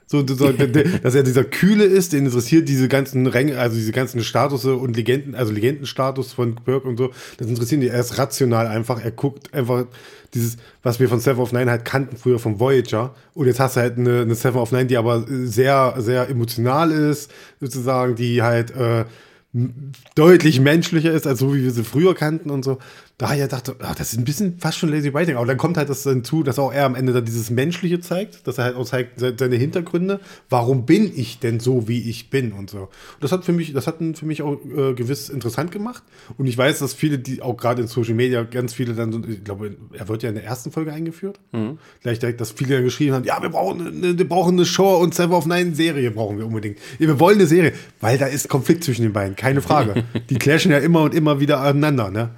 So, 0.07 0.27
so 0.27 0.53
dass 0.53 1.15
er 1.15 1.23
dieser 1.23 1.45
Kühle 1.45 1.85
ist, 1.85 2.13
den 2.13 2.27
interessiert 2.27 2.69
diese 2.69 2.87
ganzen 2.89 3.27
Ränge, 3.27 3.59
also 3.59 3.77
diese 3.77 3.93
ganzen 3.93 4.23
Status 4.23 4.67
und 4.67 4.95
Legenden, 4.95 5.35
also 5.35 5.53
Legendenstatus 5.53 6.35
von 6.35 6.55
Burke 6.55 6.87
und 6.87 6.99
so, 6.99 7.13
das 7.39 7.49
interessiert 7.49 7.83
ihn. 7.83 7.89
Er 7.89 8.01
ist 8.01 8.19
rational 8.19 8.67
einfach, 8.67 9.03
er 9.03 9.11
guckt 9.11 9.55
einfach 9.55 9.87
dieses, 10.35 10.59
was 10.83 11.01
wir 11.01 11.09
von 11.09 11.21
Seven 11.21 11.41
of 11.41 11.53
Nine 11.53 11.71
halt 11.71 11.87
kannten 11.87 12.19
früher 12.19 12.39
von 12.39 12.61
Voyager. 12.61 13.15
Und 13.33 13.47
jetzt 13.47 13.59
hast 13.59 13.77
du 13.77 13.81
halt 13.81 13.97
eine, 13.97 14.21
eine 14.21 14.35
Seven 14.35 14.61
of 14.61 14.71
Nine, 14.71 14.87
die 14.87 14.99
aber 14.99 15.25
sehr, 15.27 15.95
sehr 15.99 16.29
emotional 16.29 16.91
ist, 16.91 17.31
sozusagen, 17.61 18.15
die 18.15 18.43
halt 18.43 18.71
äh, 18.77 19.05
deutlich 20.15 20.61
menschlicher 20.61 21.13
ist, 21.13 21.27
als 21.27 21.39
so 21.39 21.55
wie 21.55 21.63
wir 21.63 21.71
sie 21.71 21.85
früher 21.85 22.15
kannten 22.15 22.51
und 22.51 22.65
so. 22.65 22.79
Daher 23.23 23.47
dachte, 23.47 23.77
ach, 23.79 23.95
das 23.95 24.13
ist 24.13 24.19
ein 24.19 24.25
bisschen 24.25 24.59
fast 24.59 24.79
schon 24.79 24.89
lazy 24.89 25.15
writing. 25.15 25.37
Aber 25.37 25.47
dann 25.47 25.57
kommt 25.57 25.77
halt 25.77 25.89
das 25.89 26.03
hinzu, 26.03 26.43
dass 26.43 26.59
auch 26.59 26.73
er 26.73 26.87
am 26.87 26.97
Ende 26.97 27.13
dann 27.13 27.25
dieses 27.25 27.51
Menschliche 27.51 28.01
zeigt, 28.01 28.49
dass 28.49 28.59
er 28.59 28.65
halt 28.65 28.75
auch 28.75 28.85
zeigt 28.85 29.21
seine 29.39 29.55
Hintergründe. 29.55 30.19
Warum 30.51 30.87
bin 30.87 31.09
ich 31.15 31.39
denn 31.39 31.61
so, 31.61 31.87
wie 31.87 32.11
ich 32.11 32.31
bin 32.31 32.51
und 32.51 32.69
so. 32.69 32.79
Und 32.79 32.89
das 33.21 33.31
hat 33.31 33.45
für 33.45 33.53
mich, 33.53 33.73
das 33.75 33.87
hat 33.87 33.99
für 33.99 34.27
mich 34.27 34.43
auch 34.43 34.55
äh, 34.65 34.95
gewiss 34.95 35.29
interessant 35.29 35.71
gemacht. 35.71 36.03
Und 36.37 36.47
ich 36.49 36.59
weiß, 36.59 36.81
dass 36.81 36.95
viele, 36.95 37.21
die 37.21 37.43
auch 37.43 37.57
gerade 37.57 37.83
in 37.83 37.87
Social 37.87 38.15
Media, 38.15 38.43
ganz 38.43 38.75
viele 38.75 38.95
dann, 38.95 39.25
ich 39.29 39.45
glaube, 39.45 39.77
er 39.93 40.09
wird 40.09 40.25
ja 40.25 40.31
in 40.31 40.35
der 40.35 40.45
ersten 40.45 40.73
Folge 40.73 40.93
eingeführt. 40.93 41.39
Mhm. 41.53 41.79
Gleich 42.03 42.19
direkt, 42.19 42.41
dass 42.41 42.51
viele 42.51 42.75
dann 42.75 42.83
geschrieben 42.83 43.15
haben, 43.15 43.25
ja, 43.25 43.41
wir 43.41 43.51
brauchen 43.51 43.87
eine, 43.87 44.19
wir 44.19 44.29
brauchen 44.29 44.55
eine 44.55 44.67
Show 44.67 44.97
und 44.97 45.15
Seven 45.15 45.35
of 45.35 45.47
Nine 45.47 45.77
Serie 45.77 46.11
brauchen 46.11 46.39
wir 46.39 46.47
unbedingt. 46.47 46.81
Ja, 46.99 47.07
wir 47.07 47.21
wollen 47.21 47.39
eine 47.39 47.47
Serie, 47.47 47.73
weil 48.01 48.19
da 48.19 48.27
ist 48.27 48.49
Konflikt 48.49 48.83
zwischen 48.83 49.03
den 49.03 49.13
beiden, 49.13 49.37
keine 49.37 49.63
Frage. 49.63 50.03
die 50.29 50.39
clashen 50.39 50.73
ja 50.73 50.79
immer 50.79 51.03
und 51.03 51.15
immer 51.15 51.39
wieder 51.39 51.61
aneinander, 51.61 52.11
ne? 52.11 52.31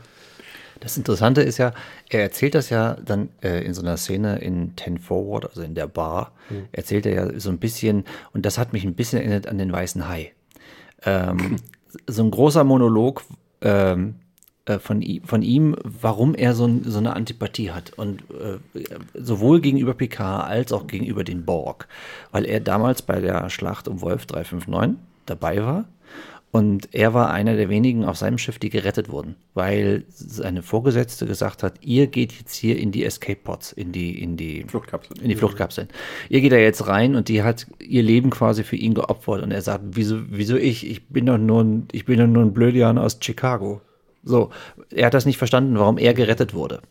Das 0.85 0.99
Interessante 0.99 1.40
ist 1.40 1.57
ja, 1.57 1.73
er 2.11 2.20
erzählt 2.20 2.55
das 2.55 2.68
ja 2.68 2.99
dann 3.03 3.31
äh, 3.42 3.64
in 3.64 3.73
so 3.73 3.81
einer 3.81 3.97
Szene 3.97 4.38
in 4.40 4.77
Ten 4.77 4.99
Forward, 4.99 5.47
also 5.47 5.62
in 5.62 5.75
der 5.75 5.87
Bar, 5.87 6.33
mhm. 6.51 6.66
erzählt 6.73 7.07
er 7.07 7.14
ja 7.14 7.40
so 7.40 7.49
ein 7.49 7.57
bisschen, 7.57 8.05
und 8.35 8.44
das 8.44 8.59
hat 8.59 8.75
mich 8.75 8.85
ein 8.85 8.94
bisschen 8.94 9.18
erinnert 9.18 9.47
an 9.49 9.57
den 9.57 9.73
Weißen 9.73 10.07
Hai. 10.07 10.33
Ähm, 11.07 11.57
so 12.07 12.23
ein 12.23 12.31
großer 12.31 12.64
Monolog 12.64 13.25
ähm, 13.62 14.16
äh, 14.66 14.79
von, 14.79 15.03
von 15.25 15.40
ihm, 15.40 15.75
warum 15.83 16.35
er 16.35 16.55
so, 16.55 16.68
so 16.85 16.99
eine 16.99 17.16
Antipathie 17.16 17.70
hat. 17.70 17.94
Und 17.94 18.23
äh, 18.33 18.59
sowohl 19.14 19.62
gegenüber 19.62 19.94
Picard 19.94 20.47
als 20.47 20.70
auch 20.70 20.87
gegenüber 20.87 21.25
den 21.25 21.47
Borg. 21.47 21.88
Weil 22.31 22.44
er 22.44 22.61
damals 22.61 23.01
bei 23.01 23.23
der 23.23 23.49
Schlacht 23.49 23.88
um 23.88 24.03
Wolf 24.03 24.27
359 24.27 24.99
dabei 25.25 25.62
war 25.62 25.87
und 26.55 26.95
er 26.95 27.14
war 27.14 27.33
einer 27.33 27.57
der 27.57 27.69
wenigen 27.69 28.05
auf 28.05 28.17
seinem 28.17 28.38
Schiff, 28.38 28.61
die 28.61 28.71
gerettet 28.71 29.11
wurden, 29.11 29.35
weil 29.55 30.05
seine 30.09 30.62
Vorgesetzte 30.62 31.27
gesagt 31.27 31.64
hat, 31.64 31.81
ihr 31.81 32.07
geht 32.07 32.33
jetzt 32.33 32.55
hier 32.55 32.79
in 32.79 32.93
die 32.93 33.05
Escape 33.05 33.40
Pods, 33.43 33.73
in 33.73 33.90
die, 33.90 34.23
in 34.23 34.37
die 34.37 34.62
Fluchtkapseln. 34.62 35.21
In 35.21 35.31
die 35.31 35.35
Fluchtkapseln. 35.35 35.88
Ihr 36.29 36.40
geht 36.40 36.53
da 36.53 36.57
jetzt 36.57 36.87
rein 36.87 37.17
und 37.17 37.27
die 37.27 37.43
hat 37.43 37.67
ihr 37.81 38.05
Leben 38.05 38.31
quasi 38.31 38.62
für 38.62 38.77
ihn 38.77 38.95
geopfert. 38.95 39.43
Und 39.43 39.51
er 39.51 39.62
sagt, 39.62 39.83
wieso, 39.95 40.21
wieso 40.31 40.57
ich? 40.57 40.88
Ich 40.88 41.09
bin 41.09 41.27
doch 41.27 41.38
nur 41.38 41.64
ein, 41.64 41.88
ich 41.90 42.05
bin 42.05 42.21
doch 42.21 42.29
nur 42.29 42.45
ein 42.45 42.55
Blödian 42.55 42.99
aus 42.99 43.19
Chicago. 43.21 43.81
So, 44.23 44.51
er 44.93 45.07
hat 45.07 45.14
das 45.14 45.27
nicht 45.27 45.38
verstanden, 45.38 45.77
warum 45.77 45.99
er 45.99 46.14
gerettet 46.14 46.55
wurde. 46.55 46.83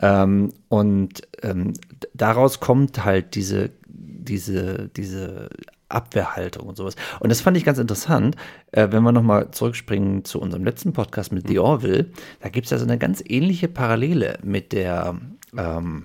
Ähm, 0.00 0.54
und 0.68 1.20
ähm, 1.42 1.74
daraus 2.14 2.60
kommt 2.60 3.04
halt 3.04 3.34
diese, 3.34 3.68
diese, 3.88 4.88
diese 4.96 5.50
Abwehrhaltung 5.88 6.66
und 6.66 6.76
sowas. 6.76 6.96
Und 7.20 7.30
das 7.30 7.40
fand 7.40 7.56
ich 7.56 7.64
ganz 7.64 7.78
interessant, 7.78 8.36
äh, 8.72 8.88
wenn 8.90 9.02
wir 9.02 9.12
nochmal 9.12 9.50
zurückspringen 9.50 10.24
zu 10.24 10.40
unserem 10.40 10.64
letzten 10.64 10.92
Podcast 10.92 11.32
mit 11.32 11.48
The 11.48 11.58
Orville. 11.58 12.06
Da 12.40 12.48
gibt 12.48 12.66
es 12.66 12.70
ja 12.70 12.78
so 12.78 12.84
eine 12.84 12.98
ganz 12.98 13.22
ähnliche 13.26 13.68
Parallele 13.68 14.38
mit 14.42 14.72
der, 14.72 15.16
ähm, 15.56 16.04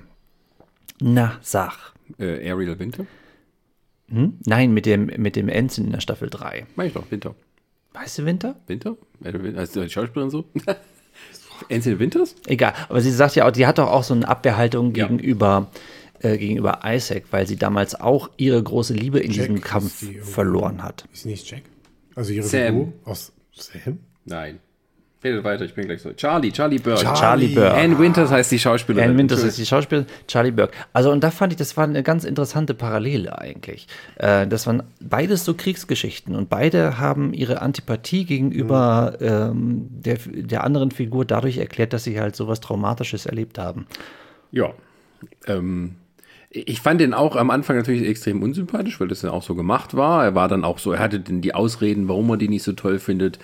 na, 0.99 1.37
sag. 1.41 1.93
Äh, 2.19 2.49
Ariel 2.49 2.77
Winter? 2.77 3.05
Hm? 4.09 4.37
Nein, 4.45 4.73
mit 4.73 4.85
dem, 4.85 5.05
mit 5.05 5.35
dem 5.35 5.49
Ensign 5.49 5.85
in 5.85 5.91
der 5.93 6.01
Staffel 6.01 6.29
3. 6.29 6.67
Mach 6.75 6.83
ich 6.83 6.93
doch, 6.93 7.09
Winter. 7.09 7.33
Weißt 7.93 8.19
du 8.19 8.25
Winter? 8.25 8.55
Winter? 8.67 8.97
Heißt 9.23 9.75
die 9.75 9.89
Schauspielerin 9.89 10.29
so? 10.29 10.45
Ensign 11.69 11.99
Winters? 11.99 12.35
Egal, 12.45 12.73
aber 12.89 13.01
sie 13.01 13.11
sagt 13.11 13.35
ja 13.35 13.47
auch, 13.47 13.51
die 13.51 13.67
hat 13.67 13.77
doch 13.77 13.89
auch 13.89 14.03
so 14.03 14.13
eine 14.13 14.27
Abwehrhaltung 14.27 14.93
ja. 14.95 15.07
gegenüber 15.07 15.67
äh, 16.21 16.38
gegenüber 16.38 16.79
Isaac, 16.86 17.25
weil 17.31 17.47
sie 17.47 17.55
damals 17.55 17.99
auch 17.99 18.29
ihre 18.38 18.62
große 18.62 18.93
Liebe 18.93 19.19
in 19.19 19.31
Jack 19.31 19.47
diesem 19.47 19.62
Kampf 19.62 19.99
die, 19.99 20.19
verloren 20.19 20.84
hat. 20.84 21.05
Ist 21.13 21.25
nicht 21.25 21.49
Jack? 21.49 21.63
Also 22.15 22.34
ihre 22.34 22.45
Sam. 22.45 22.65
Figur 22.67 22.93
aus 23.05 23.31
Sam? 23.53 23.99
Nein. 24.25 24.60
Redet 25.23 25.43
weiter, 25.43 25.65
ich 25.65 25.75
bin 25.75 25.86
gleich 25.86 26.01
so. 26.01 26.12
Charlie, 26.13 26.51
Charlie 26.51 26.79
Burke. 26.79 27.01
Charlie, 27.01 27.19
Charlie 27.19 27.47
Burke. 27.53 27.75
Anne 27.75 27.99
Winters 27.99 28.31
heißt 28.31 28.51
die 28.51 28.57
Schauspielerin. 28.57 29.12
Anne 29.12 29.19
Winters 29.19 29.43
ist 29.43 29.55
die 29.60 29.67
Schauspielerin, 29.67 30.07
Charlie 30.27 30.49
Burke. 30.49 30.73
Also, 30.93 31.12
und 31.12 31.23
da 31.23 31.29
fand 31.29 31.53
ich, 31.53 31.57
das 31.57 31.77
war 31.77 31.84
eine 31.84 32.01
ganz 32.01 32.23
interessante 32.23 32.73
Parallele 32.73 33.38
eigentlich. 33.38 33.88
Äh, 34.15 34.47
das 34.47 34.65
waren 34.65 34.81
beides 34.99 35.45
so 35.45 35.53
Kriegsgeschichten 35.53 36.36
und 36.36 36.49
beide 36.49 36.97
haben 36.97 37.36
ihre 37.36 37.62
Antipathie 37.62 38.25
gegenüber 38.25 39.15
mhm. 39.19 39.27
ähm, 39.27 39.88
der, 39.91 40.17
der 40.25 40.63
anderen 40.63 40.89
Figur 40.89 41.23
dadurch 41.23 41.60
erklärt, 41.60 41.93
dass 41.93 42.03
sie 42.03 42.19
halt 42.19 42.36
sowas 42.36 42.60
Traumatisches 42.60 43.27
erlebt 43.27 43.60
haben. 43.60 43.86
Ja. 44.51 44.73
Ähm, 45.45 45.97
ich 46.53 46.81
fand 46.81 46.99
den 46.99 47.13
auch 47.13 47.35
am 47.35 47.49
Anfang 47.49 47.77
natürlich 47.77 48.07
extrem 48.07 48.43
unsympathisch, 48.43 48.99
weil 48.99 49.07
das 49.07 49.21
dann 49.21 49.31
auch 49.31 49.43
so 49.43 49.55
gemacht 49.55 49.95
war. 49.95 50.25
Er 50.25 50.35
war 50.35 50.49
dann 50.49 50.65
auch 50.65 50.79
so, 50.79 50.91
er 50.91 50.99
hatte 50.99 51.19
dann 51.21 51.41
die 51.41 51.55
Ausreden, 51.55 52.09
warum 52.09 52.29
er 52.29 52.37
die 52.37 52.49
nicht 52.49 52.63
so 52.63 52.73
toll 52.73 52.99
findet. 52.99 53.39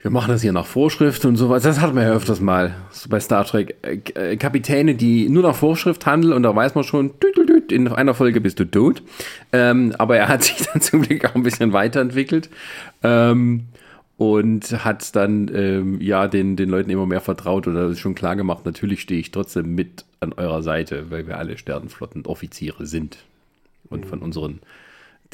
Wir 0.00 0.10
machen 0.10 0.30
das 0.30 0.42
hier 0.42 0.52
nach 0.52 0.66
Vorschrift 0.66 1.24
und 1.24 1.36
sowas. 1.36 1.62
Das 1.62 1.80
hat 1.80 1.94
man 1.94 2.04
ja 2.04 2.12
öfters 2.12 2.40
mal 2.40 2.74
so 2.90 3.08
bei 3.08 3.20
Star 3.20 3.44
Trek. 3.44 3.76
Äh, 3.82 4.36
Kapitäne, 4.36 4.94
die 4.94 5.28
nur 5.28 5.42
nach 5.42 5.54
Vorschrift 5.54 6.06
handeln 6.06 6.32
und 6.32 6.42
da 6.42 6.54
weiß 6.54 6.74
man 6.74 6.84
schon, 6.84 7.12
in 7.70 7.88
einer 7.88 8.14
Folge 8.14 8.40
bist 8.40 8.58
du 8.58 8.64
tot. 8.64 9.02
Ähm, 9.52 9.94
aber 9.98 10.16
er 10.16 10.28
hat 10.28 10.44
sich 10.44 10.66
dann 10.72 10.80
zum 10.80 11.02
Glück 11.02 11.24
auch 11.24 11.34
ein 11.34 11.42
bisschen 11.42 11.72
weiterentwickelt. 11.72 12.50
Ähm, 13.02 13.66
und 14.22 14.84
hat 14.84 15.16
dann 15.16 15.50
ähm, 15.52 16.00
ja 16.00 16.28
den, 16.28 16.54
den 16.54 16.68
Leuten 16.68 16.90
immer 16.90 17.06
mehr 17.06 17.20
vertraut 17.20 17.66
oder 17.66 17.92
schon 17.96 18.14
klar 18.14 18.36
gemacht, 18.36 18.64
natürlich 18.64 19.00
stehe 19.00 19.18
ich 19.18 19.32
trotzdem 19.32 19.74
mit 19.74 20.04
an 20.20 20.32
eurer 20.32 20.62
Seite, 20.62 21.10
weil 21.10 21.26
wir 21.26 21.38
alle 21.38 21.58
Sternenflottenoffiziere 21.58 22.86
sind. 22.86 23.18
Und 23.90 24.04
mhm. 24.04 24.08
von 24.08 24.18
unseren 24.20 24.60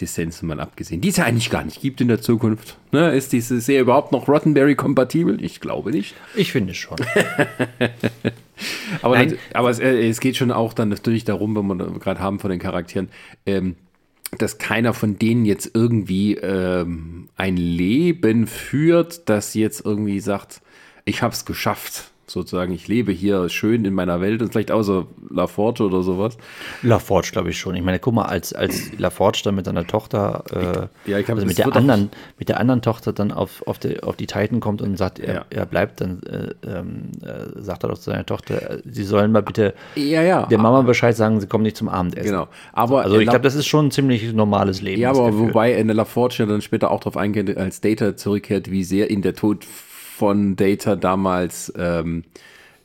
Dissensen 0.01 0.48
mal 0.48 0.59
abgesehen, 0.59 1.03
die 1.03 1.09
es 1.09 1.18
ja 1.18 1.24
eigentlich 1.24 1.51
gar 1.51 1.64
nicht 1.64 1.83
gibt 1.83 2.01
in 2.01 2.09
der 2.09 2.22
Zukunft. 2.22 2.79
Ne? 2.90 3.14
Ist 3.14 3.35
diese 3.35 3.61
Serie 3.61 3.83
überhaupt 3.83 4.11
noch 4.11 4.27
Rottenberry-kompatibel? 4.27 5.44
Ich 5.44 5.61
glaube 5.61 5.90
nicht. 5.90 6.14
Ich 6.35 6.51
finde 6.53 6.72
schon. 6.72 6.96
aber 9.03 9.22
das, 9.22 9.35
aber 9.53 9.68
es, 9.68 9.81
äh, 9.81 10.09
es, 10.09 10.20
geht 10.20 10.38
schon 10.38 10.51
auch 10.51 10.72
dann 10.72 10.88
natürlich 10.88 11.24
darum, 11.24 11.55
wenn 11.57 11.79
wir 11.79 11.98
gerade 11.98 12.20
haben 12.20 12.38
von 12.38 12.51
den 12.51 12.59
Charakteren, 12.59 13.11
ähm, 13.44 13.77
dass 14.37 14.59
keiner 14.59 14.93
von 14.93 15.19
denen 15.19 15.45
jetzt 15.45 15.71
irgendwie 15.75 16.35
ähm, 16.35 17.29
ein 17.37 17.57
Leben 17.57 18.47
führt, 18.47 19.29
das 19.29 19.55
jetzt 19.55 19.85
irgendwie 19.85 20.21
sagt, 20.21 20.61
ich 21.05 21.23
habe 21.23 21.33
es 21.33 21.47
geschafft. 21.47 22.11
Sozusagen, 22.31 22.73
ich 22.73 22.88
lebe 22.88 23.12
hier 23.12 23.49
schön 23.49 23.85
in 23.85 23.95
meiner 23.95 24.21
Welt 24.21 24.43
und 24.43 24.53
vielleicht 24.53 24.71
außer 24.71 25.07
LaForge 25.31 25.85
oder 25.85 26.03
sowas. 26.03 26.37
LaForge, 26.83 27.31
glaube 27.33 27.51
ich 27.51 27.59
schon. 27.59 27.75
Ich 27.75 27.83
meine, 27.83 27.99
guck 27.99 28.14
mal, 28.14 28.27
als, 28.27 28.53
als 28.53 28.97
LaForge 28.99 29.41
dann 29.45 29.55
mit 29.55 29.67
seiner 29.67 29.87
Tochter, 29.87 30.45
äh, 31.07 31.11
ja, 31.11 31.21
glaub, 31.23 31.37
also 31.37 31.47
mit 31.47 31.59
der 31.59 31.75
anderen, 31.75 32.11
mit 32.38 32.49
der 32.49 32.61
anderen 32.61 32.83
Tochter 32.83 33.12
dann 33.12 33.33
auf, 33.33 33.67
auf, 33.67 33.79
die, 33.79 34.03
auf 34.03 34.17
die 34.17 34.27
Titan 34.27 34.61
kommt 34.61 34.83
und 34.83 34.97
sagt, 34.97 35.19
er, 35.19 35.35
ja. 35.35 35.45
er 35.51 35.67
bleibt, 35.67 36.01
dann 36.01 36.21
äh, 36.25 36.55
ähm, 36.67 37.11
äh, 37.23 37.61
sagt 37.61 37.85
er 37.85 37.88
doch 37.91 37.99
zu 37.99 38.11
seiner 38.11 38.27
Tochter, 38.27 38.71
äh, 38.71 38.83
sie 38.85 39.05
sollen 39.05 39.33
mal 39.33 39.43
bitte 39.43 39.75
ja, 39.95 40.23
ja. 40.23 40.47
der 40.47 40.59
Mama 40.59 40.83
Bescheid 40.83 41.17
sagen, 41.17 41.41
sie 41.41 41.47
kommen 41.47 41.64
nicht 41.64 41.77
zum 41.77 41.88
Abendessen. 41.88 42.31
Genau. 42.31 42.49
Aber 42.73 43.03
also 43.03 43.19
ich 43.19 43.29
glaube, 43.29 43.41
das 43.41 43.55
ist 43.55 43.67
schon 43.67 43.87
ein 43.87 43.91
ziemlich 43.91 44.33
normales 44.33 44.83
Leben. 44.83 45.01
Ja, 45.01 45.11
aber 45.11 45.38
wobei 45.38 45.75
in 45.75 45.88
der 45.88 45.97
LaForge 45.97 46.47
dann 46.47 46.62
später 46.62 46.91
auch 46.91 47.01
darauf 47.01 47.17
eingeht, 47.17 47.57
als 47.57 47.81
Data 47.81 48.17
zurückkehrt, 48.17 48.71
wie 48.71 48.85
sehr 48.85 49.11
ihn 49.11 49.23
der 49.23 49.35
Tod 49.35 49.64
von 50.18 50.57
Data 50.57 50.96
damals 50.96 51.72
ähm, 51.76 52.24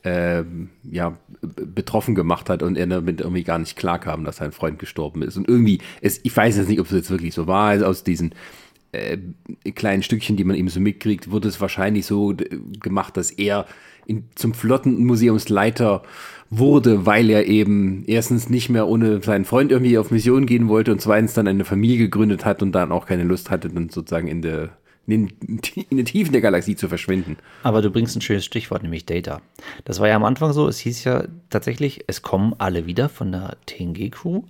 ähm, 0.04 0.68
ja, 0.84 1.16
betroffen 1.42 2.14
gemacht 2.14 2.48
hat 2.48 2.62
und 2.62 2.76
er 2.76 2.86
damit 2.86 3.20
irgendwie 3.20 3.42
gar 3.42 3.58
nicht 3.58 3.76
klarkam, 3.76 4.24
dass 4.24 4.36
sein 4.36 4.52
Freund 4.52 4.78
gestorben 4.78 5.22
ist. 5.22 5.36
Und 5.36 5.48
irgendwie, 5.48 5.80
es, 6.00 6.20
ich 6.22 6.36
weiß 6.36 6.56
jetzt 6.56 6.68
nicht, 6.68 6.78
ob 6.78 6.86
es 6.86 6.92
jetzt 6.92 7.10
wirklich 7.10 7.34
so 7.34 7.46
war, 7.46 7.70
also 7.70 7.86
aus 7.86 8.04
diesen 8.04 8.34
äh, 8.92 9.18
kleinen 9.74 10.02
Stückchen, 10.02 10.36
die 10.36 10.44
man 10.44 10.56
eben 10.56 10.68
so 10.68 10.78
mitkriegt, 10.78 11.30
wurde 11.30 11.48
es 11.48 11.60
wahrscheinlich 11.60 12.06
so 12.06 12.34
gemacht, 12.80 13.16
dass 13.16 13.30
er 13.32 13.66
in, 14.06 14.24
zum 14.36 14.54
Flottenmuseumsleiter 14.54 16.02
wurde, 16.50 17.06
weil 17.06 17.30
er 17.30 17.46
eben 17.46 18.04
erstens 18.06 18.48
nicht 18.48 18.68
mehr 18.68 18.86
ohne 18.86 19.22
seinen 19.22 19.44
Freund 19.44 19.72
irgendwie 19.72 19.98
auf 19.98 20.10
Mission 20.12 20.46
gehen 20.46 20.68
wollte 20.68 20.92
und 20.92 21.00
zweitens 21.00 21.34
dann 21.34 21.48
eine 21.48 21.64
Familie 21.64 21.98
gegründet 21.98 22.44
hat 22.44 22.62
und 22.62 22.72
dann 22.72 22.92
auch 22.92 23.06
keine 23.06 23.24
Lust 23.24 23.50
hatte, 23.50 23.70
dann 23.70 23.88
sozusagen 23.88 24.28
in 24.28 24.42
der 24.42 24.76
in 25.06 25.28
den, 25.40 25.60
in 25.90 25.96
den 25.96 26.06
Tiefen 26.06 26.32
der 26.32 26.40
Galaxie 26.40 26.76
zu 26.76 26.88
verschwinden. 26.88 27.36
Aber 27.62 27.82
du 27.82 27.90
bringst 27.90 28.16
ein 28.16 28.20
schönes 28.20 28.44
Stichwort, 28.44 28.82
nämlich 28.82 29.06
Data. 29.06 29.40
Das 29.84 30.00
war 30.00 30.08
ja 30.08 30.16
am 30.16 30.24
Anfang 30.24 30.52
so, 30.52 30.68
es 30.68 30.78
hieß 30.78 31.04
ja 31.04 31.24
tatsächlich, 31.50 32.04
es 32.06 32.22
kommen 32.22 32.54
alle 32.58 32.86
wieder 32.86 33.08
von 33.08 33.32
der 33.32 33.56
TNG-Crew. 33.66 34.42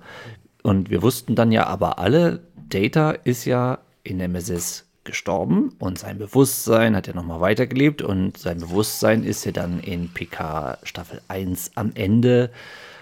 Und 0.62 0.90
wir 0.90 1.02
wussten 1.02 1.34
dann 1.34 1.52
ja 1.52 1.66
aber 1.66 1.98
alle, 1.98 2.40
Data 2.68 3.10
ist 3.10 3.44
ja 3.44 3.78
in 4.02 4.20
MSS 4.20 4.86
gestorben 5.04 5.74
und 5.78 5.98
sein 5.98 6.18
Bewusstsein 6.18 6.96
hat 6.96 7.06
ja 7.06 7.14
nochmal 7.14 7.40
weitergelebt 7.40 8.00
und 8.00 8.38
sein 8.38 8.58
Bewusstsein 8.58 9.22
ist 9.22 9.44
ja 9.44 9.52
dann 9.52 9.80
in 9.80 10.08
PK 10.08 10.78
Staffel 10.82 11.20
1 11.28 11.72
am 11.74 11.92
Ende, 11.94 12.50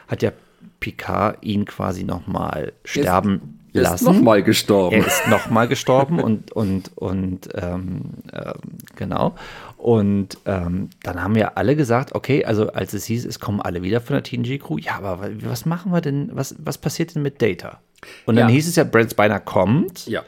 hat 0.09 0.23
ja 0.23 0.33
PK 0.81 1.37
ihn 1.43 1.65
quasi 1.65 2.03
nochmal 2.03 2.73
sterben 2.85 3.41
er 3.41 3.62
lassen. 3.81 3.95
ist 3.95 4.03
nochmal 4.03 4.43
gestorben. 4.43 4.97
Er 4.97 5.07
ist 5.07 5.27
nochmal 5.29 5.69
gestorben 5.69 6.21
und, 6.21 6.53
und, 6.53 6.97
und 6.97 7.49
ähm, 7.55 8.03
ähm, 8.33 8.53
genau. 8.97 9.35
Und 9.79 10.39
ähm, 10.45 10.91
dann 11.03 11.23
haben 11.23 11.35
ja 11.37 11.53
alle 11.55 11.75
gesagt, 11.75 12.15
okay, 12.15 12.45
also 12.45 12.73
als 12.73 12.93
es 12.93 13.05
hieß, 13.07 13.25
es 13.25 13.41
kommen 13.41 13.61
alle 13.61 13.83
wieder 13.83 14.01
von 14.01 14.15
der 14.15 14.23
TNG-Crew, 14.23 14.79
ja, 14.79 14.97
aber 14.97 15.29
was 15.41 15.67
machen 15.67 15.93
wir 15.93 16.01
denn, 16.01 16.31
was, 16.33 16.55
was 16.59 16.79
passiert 16.79 17.15
denn 17.15 17.23
mit 17.23 17.43
Data? 17.43 17.81
Und 18.27 18.37
dann 18.37 18.49
ja. 18.49 18.55
hieß 18.55 18.69
es 18.69 18.77
ja, 18.77 18.85
Brent 18.85 19.11
Spiner 19.11 19.41
kommt. 19.41 20.07
Ja. 20.07 20.23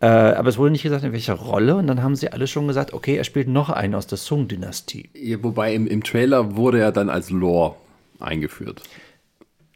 Äh, 0.00 0.06
aber 0.06 0.48
es 0.48 0.58
wurde 0.58 0.72
nicht 0.72 0.82
gesagt, 0.82 1.04
in 1.04 1.12
welcher 1.12 1.34
Rolle. 1.34 1.76
Und 1.76 1.86
dann 1.86 2.02
haben 2.02 2.16
sie 2.16 2.32
alle 2.32 2.46
schon 2.46 2.66
gesagt, 2.66 2.92
okay, 2.92 3.16
er 3.16 3.24
spielt 3.24 3.48
noch 3.48 3.70
einen 3.70 3.94
aus 3.94 4.08
der 4.08 4.18
Sung-Dynastie. 4.18 5.10
Ja, 5.14 5.42
wobei 5.42 5.74
im, 5.74 5.86
im 5.86 6.02
Trailer 6.02 6.56
wurde 6.56 6.80
er 6.80 6.90
dann 6.90 7.08
als 7.08 7.30
Lore 7.30 7.76
eingeführt. 8.18 8.82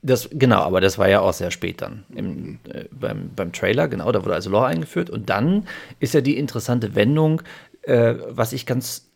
Das, 0.03 0.29
genau, 0.31 0.61
aber 0.61 0.81
das 0.81 0.99
war 0.99 1.09
ja 1.09 1.21
auch 1.21 1.33
sehr 1.33 1.51
spät 1.51 1.83
dann 1.83 2.05
im, 2.15 2.59
äh, 2.69 2.85
beim, 2.91 3.31
beim 3.35 3.53
Trailer, 3.53 3.89
genau, 3.89 4.13
da 4.13 4.25
wurde 4.25 4.35
also 4.35 4.51
Lore 4.51 4.67
eingeführt 4.67 5.11
und 5.11 5.31
dann 5.31 5.67
ist 6.01 6.15
ja 6.15 6.21
die 6.21 6.37
interessante 6.37 6.95
Wendung, 6.95 7.43
äh, 7.83 8.15
was 8.29 8.53
ich 8.53 8.67
ganz 8.67 9.07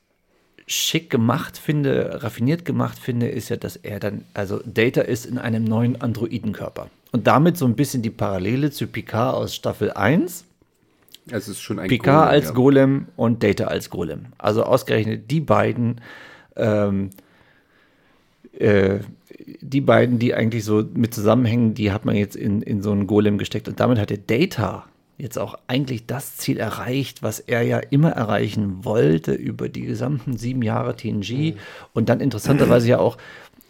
schick 0.66 1.10
gemacht 1.10 1.58
finde, 1.58 2.22
raffiniert 2.22 2.64
gemacht 2.64 2.98
finde, 2.98 3.28
ist 3.28 3.48
ja, 3.48 3.56
dass 3.56 3.76
er 3.76 4.00
dann, 4.00 4.24
also 4.34 4.60
Data 4.64 5.00
ist 5.00 5.26
in 5.26 5.38
einem 5.38 5.64
neuen 5.64 6.00
Androidenkörper 6.00 6.88
und 7.12 7.26
damit 7.26 7.56
so 7.56 7.66
ein 7.66 7.74
bisschen 7.74 8.02
die 8.02 8.10
Parallele 8.10 8.70
zu 8.70 8.86
Picard 8.86 9.34
aus 9.34 9.54
Staffel 9.54 9.90
1. 9.92 10.44
Es 11.30 11.48
ist 11.48 11.60
schon 11.60 11.78
ein 11.78 11.88
Picard 11.88 12.28
Golem, 12.28 12.28
als 12.28 12.44
ja. 12.46 12.50
Golem 12.52 13.08
und 13.16 13.42
Data 13.42 13.64
als 13.64 13.90
Golem. 13.90 14.26
Also 14.38 14.62
ausgerechnet 14.62 15.30
die 15.30 15.40
beiden 15.40 16.00
ähm, 16.56 17.10
äh, 18.58 19.00
die 19.60 19.80
beiden, 19.80 20.18
die 20.18 20.34
eigentlich 20.34 20.64
so 20.64 20.84
mit 20.94 21.14
zusammenhängen, 21.14 21.74
die 21.74 21.92
hat 21.92 22.04
man 22.04 22.16
jetzt 22.16 22.36
in, 22.36 22.62
in 22.62 22.82
so 22.82 22.92
einen 22.92 23.06
Golem 23.06 23.38
gesteckt. 23.38 23.68
Und 23.68 23.80
damit 23.80 23.98
hat 23.98 24.10
der 24.10 24.18
Data 24.18 24.84
jetzt 25.18 25.38
auch 25.38 25.58
eigentlich 25.66 26.06
das 26.06 26.36
Ziel 26.36 26.58
erreicht, 26.58 27.22
was 27.22 27.40
er 27.40 27.62
ja 27.62 27.78
immer 27.78 28.10
erreichen 28.10 28.84
wollte 28.84 29.32
über 29.32 29.68
die 29.68 29.82
gesamten 29.82 30.36
sieben 30.36 30.62
Jahre 30.62 30.96
TNG. 30.96 31.54
Mhm. 31.54 31.54
Und 31.92 32.08
dann 32.08 32.20
interessanterweise 32.20 32.88
ja 32.88 32.98
auch, 32.98 33.16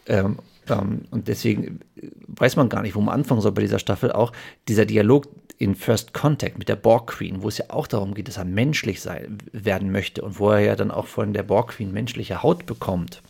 ähm, 0.07 0.39
ähm, 0.69 1.03
und 1.11 1.29
deswegen 1.29 1.81
weiß 2.29 2.57
man 2.57 2.69
gar 2.69 2.83
nicht, 2.83 2.95
wo 2.95 3.01
man 3.01 3.15
anfangen 3.15 3.41
soll 3.41 3.53
bei 3.53 3.63
dieser 3.63 3.79
Staffel, 3.79 4.13
auch 4.13 4.33
dieser 4.69 4.87
Dialog 4.87 5.29
in 5.59 5.75
First 5.75 6.15
Contact 6.15 6.59
mit 6.59 6.69
der 6.69 6.77
Borg 6.77 7.09
Queen, 7.09 7.43
wo 7.43 7.49
es 7.49 7.59
ja 7.59 7.67
auch 7.69 7.87
darum 7.87 8.15
geht, 8.15 8.29
dass 8.29 8.39
er 8.39 8.45
menschlich 8.45 9.01
sein, 9.01 9.39
werden 9.53 9.91
möchte 9.93 10.23
und 10.23 10.39
wo 10.39 10.51
er 10.51 10.61
ja 10.61 10.77
dann 10.77 10.91
auch 10.91 11.07
von 11.07 11.35
der 11.35 11.43
Borg 11.43 11.73
Queen 11.73 11.93
menschliche 11.93 12.43
Haut 12.43 12.65
bekommt 12.65 13.23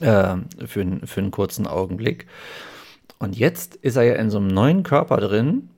äh, 0.00 0.36
für, 0.66 0.86
für 1.04 1.20
einen 1.20 1.30
kurzen 1.30 1.66
Augenblick. 1.66 2.26
Und 3.18 3.36
jetzt 3.36 3.74
ist 3.76 3.96
er 3.96 4.04
ja 4.04 4.14
in 4.14 4.30
so 4.30 4.38
einem 4.38 4.48
neuen 4.48 4.82
Körper 4.82 5.16
drin. 5.18 5.70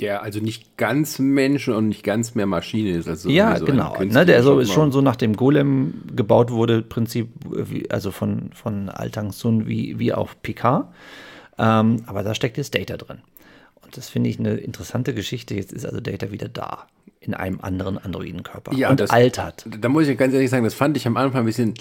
Der 0.00 0.22
also 0.22 0.40
nicht 0.40 0.76
ganz 0.76 1.18
Mensch 1.18 1.68
und 1.68 1.88
nicht 1.88 2.02
ganz 2.02 2.34
mehr 2.34 2.46
Maschine 2.46 2.90
ist. 2.90 3.08
Also 3.08 3.30
ja, 3.30 3.56
so 3.56 3.64
genau. 3.64 3.96
Ne, 4.02 4.26
der 4.26 4.42
so, 4.42 4.58
ist 4.58 4.72
schon 4.72 4.90
so 4.90 5.00
nach 5.00 5.16
dem 5.16 5.36
Golem 5.36 6.02
gebaut 6.14 6.50
wurde, 6.50 6.82
Prinzip, 6.82 7.28
wie, 7.48 7.90
also 7.90 8.10
von, 8.10 8.50
von 8.52 8.88
Altang 8.88 9.32
Sun 9.32 9.68
wie, 9.68 9.98
wie 9.98 10.12
auch 10.12 10.30
Picard. 10.42 10.88
Ähm, 11.58 12.02
aber 12.06 12.22
da 12.22 12.34
steckt 12.34 12.56
jetzt 12.56 12.74
Data 12.74 12.96
drin. 12.96 13.18
Und 13.82 13.96
das 13.96 14.08
finde 14.08 14.30
ich 14.30 14.38
eine 14.38 14.54
interessante 14.54 15.14
Geschichte. 15.14 15.54
Jetzt 15.54 15.72
ist 15.72 15.86
also 15.86 16.00
Data 16.00 16.30
wieder 16.30 16.48
da. 16.48 16.86
In 17.20 17.34
einem 17.34 17.60
anderen 17.60 17.98
Androidenkörper. 17.98 18.74
Ja, 18.74 18.90
und 18.90 18.98
das, 18.98 19.10
altert. 19.10 19.64
Da 19.80 19.88
muss 19.88 20.08
ich 20.08 20.18
ganz 20.18 20.34
ehrlich 20.34 20.50
sagen, 20.50 20.64
das 20.64 20.74
fand 20.74 20.96
ich 20.96 21.06
am 21.06 21.16
Anfang 21.16 21.42
ein 21.42 21.46
bisschen 21.46 21.74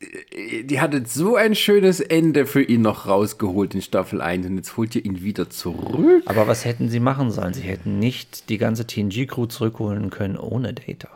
die 0.00 0.80
hattet 0.80 1.08
so 1.08 1.34
ein 1.34 1.56
schönes 1.56 2.00
Ende 2.00 2.46
für 2.46 2.62
ihn 2.62 2.82
noch 2.82 3.06
rausgeholt 3.06 3.74
in 3.74 3.82
Staffel 3.82 4.20
1 4.20 4.46
und 4.46 4.56
jetzt 4.56 4.76
holt 4.76 4.94
ihr 4.94 5.04
ihn 5.04 5.22
wieder 5.22 5.50
zurück. 5.50 6.22
Aber 6.26 6.46
was 6.46 6.64
hätten 6.64 6.88
sie 6.88 7.00
machen 7.00 7.32
sollen? 7.32 7.52
Sie 7.52 7.62
hätten 7.62 7.98
nicht 7.98 8.48
die 8.48 8.58
ganze 8.58 8.86
TNG-Crew 8.86 9.46
zurückholen 9.46 10.10
können 10.10 10.36
ohne 10.36 10.72
Data. 10.72 11.08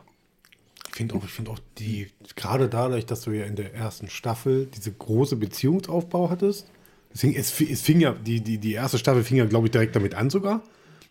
Ich 0.88 0.97
finde 0.97 1.14
auch, 1.14 1.25
ich 1.25 1.31
finde 1.31 1.53
auch 1.53 1.61
die, 1.79 2.09
gerade 2.35 2.68
dadurch, 2.68 3.07
dass 3.07 3.23
du 3.23 3.31
ja 3.31 3.45
in 3.45 3.55
der 3.55 3.73
ersten 3.73 4.09
Staffel 4.11 4.66
diese 4.66 4.90
große 4.92 5.37
Beziehungsaufbau 5.37 6.29
hattest, 6.29 6.66
deswegen, 7.14 7.35
es, 7.37 7.59
es 7.61 7.81
fing 7.83 8.01
ja, 8.01 8.12
die, 8.12 8.40
die, 8.40 8.59
die 8.59 8.73
erste 8.73 8.99
Staffel 8.99 9.23
fing 9.23 9.37
ja, 9.37 9.45
glaube 9.45 9.68
ich, 9.68 9.71
direkt 9.71 9.95
damit 9.95 10.14
an 10.14 10.29
sogar. 10.29 10.62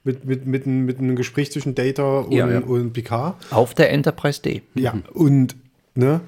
Mit, 0.04 0.26
mit, 0.26 0.48
mit, 0.48 0.66
mit 0.66 0.98
einem 0.98 1.16
Gespräch 1.16 1.52
zwischen 1.52 1.76
Data 1.76 2.22
und, 2.22 2.32
ja, 2.32 2.50
ja. 2.50 2.60
und 2.60 2.92
Picard. 2.92 3.36
Auf 3.52 3.76
der 3.76 3.92
Enterprise 3.92 4.42
D. 4.42 4.64
Ja, 4.74 4.96
und, 5.14 5.56
ne, 5.94 6.22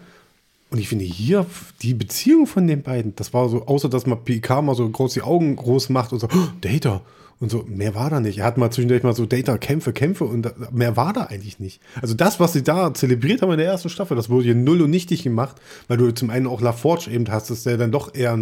und 0.74 0.80
ich 0.80 0.88
finde 0.88 1.06
hier 1.06 1.46
die 1.84 1.94
Beziehung 1.94 2.48
von 2.48 2.66
den 2.66 2.82
beiden, 2.82 3.16
das 3.16 3.32
war 3.32 3.48
so, 3.48 3.68
außer 3.68 3.90
dass 3.90 4.08
man 4.08 4.24
PK 4.24 4.64
mal 4.64 4.74
so 4.74 4.90
groß 4.90 5.14
die 5.14 5.22
Augen 5.22 5.56
groß 5.56 5.90
macht 5.90 6.12
und 6.12 6.18
so, 6.18 6.28
oh, 6.34 6.48
Data. 6.62 7.02
Und 7.40 7.52
so, 7.52 7.64
mehr 7.68 7.94
war 7.94 8.10
da 8.10 8.20
nicht. 8.20 8.40
Er 8.40 8.46
hat 8.46 8.58
mal 8.58 8.72
zwischendurch 8.72 9.04
mal 9.04 9.14
so 9.14 9.28
Data, 9.28 9.60
Kämpfe, 9.60 9.94
Kämpfe 9.94 10.24
und 10.24 10.52
mehr 10.74 10.98
war 10.98 11.14
da 11.14 11.26
eigentlich 11.26 11.60
nicht. 11.60 11.80
Also 12.02 12.16
das, 12.16 12.40
was 12.40 12.54
sie 12.54 12.64
da 12.64 12.92
zelebriert 12.92 13.44
haben 13.44 13.52
in 13.52 13.60
der 13.60 13.68
ersten 13.68 13.90
Staffel, 13.90 14.18
das 14.18 14.32
wurde 14.32 14.46
hier 14.46 14.56
null 14.56 14.82
und 14.82 14.90
nichtig 14.90 15.22
gemacht, 15.22 15.58
weil 15.88 15.98
du 15.98 16.12
zum 16.12 16.32
einen 16.32 16.48
auch 16.48 16.60
LaForge 16.60 17.12
eben 17.12 17.30
hast, 17.30 17.52
dass 17.52 17.64
der 17.64 17.78
dann 17.78 17.92
doch 17.92 18.16
eher 18.16 18.34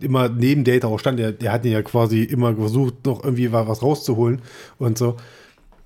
immer 0.00 0.28
neben 0.30 0.64
Data 0.64 0.88
auch 0.88 0.98
stand. 0.98 1.18
Der, 1.18 1.32
der 1.32 1.52
hat 1.52 1.66
ihn 1.66 1.72
ja 1.72 1.82
quasi 1.82 2.22
immer 2.22 2.54
versucht, 2.54 3.04
noch 3.04 3.22
irgendwie 3.22 3.52
was 3.52 3.82
rauszuholen 3.82 4.40
und 4.78 4.96
so 4.96 5.16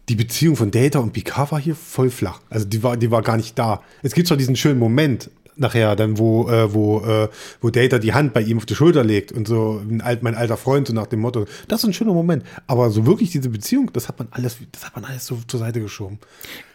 die 0.09 0.15
Beziehung 0.15 0.57
von 0.57 0.71
Data 0.71 0.99
und 0.99 1.13
Picard 1.13 1.53
war 1.53 1.61
hier 1.61 1.75
voll 1.75 2.11
flach. 2.11 2.41
Also 2.49 2.67
die 2.67 2.83
war, 2.83 2.97
die 2.97 3.11
war 3.11 3.23
gar 3.23 3.37
nicht 3.37 3.59
da. 3.59 3.83
Es 4.03 4.15
gibt 4.15 4.29
zwar 4.29 4.37
diesen 4.37 4.57
schönen 4.57 4.79
Moment, 4.79 5.31
nachher 5.59 5.97
dann, 5.97 6.18
wo, 6.18 6.49
äh, 6.49 6.73
wo, 6.73 7.01
äh, 7.01 7.29
wo 7.61 7.71
Data 7.71 7.99
die 7.99 8.14
Hand 8.14 8.33
bei 8.33 8.42
ihm 8.42 8.59
auf 8.59 8.66
die 8.66 8.75
Schulter 8.75 9.05
legt 9.05 9.33
und 9.33 9.49
so, 9.49 9.83
ein 9.88 10.01
alt, 10.01 10.23
mein 10.23 10.35
alter 10.35 10.57
Freund, 10.57 10.88
so 10.88 10.94
nach 10.94 11.07
dem 11.07 11.21
Motto. 11.21 11.47
Das 11.68 11.83
ist 11.83 11.88
ein 11.88 11.92
schöner 11.92 12.14
Moment. 12.14 12.44
Aber 12.66 12.90
so 12.90 13.07
wirklich 13.07 13.31
diese 13.31 13.49
Beziehung, 13.49 13.90
das 13.92 14.09
hat 14.09 14.18
man 14.18 14.29
alles, 14.31 14.59
das 14.73 14.85
hat 14.85 14.94
man 14.94 15.05
alles 15.05 15.27
so 15.27 15.38
zur 15.47 15.61
Seite 15.61 15.81
geschoben. 15.81 16.18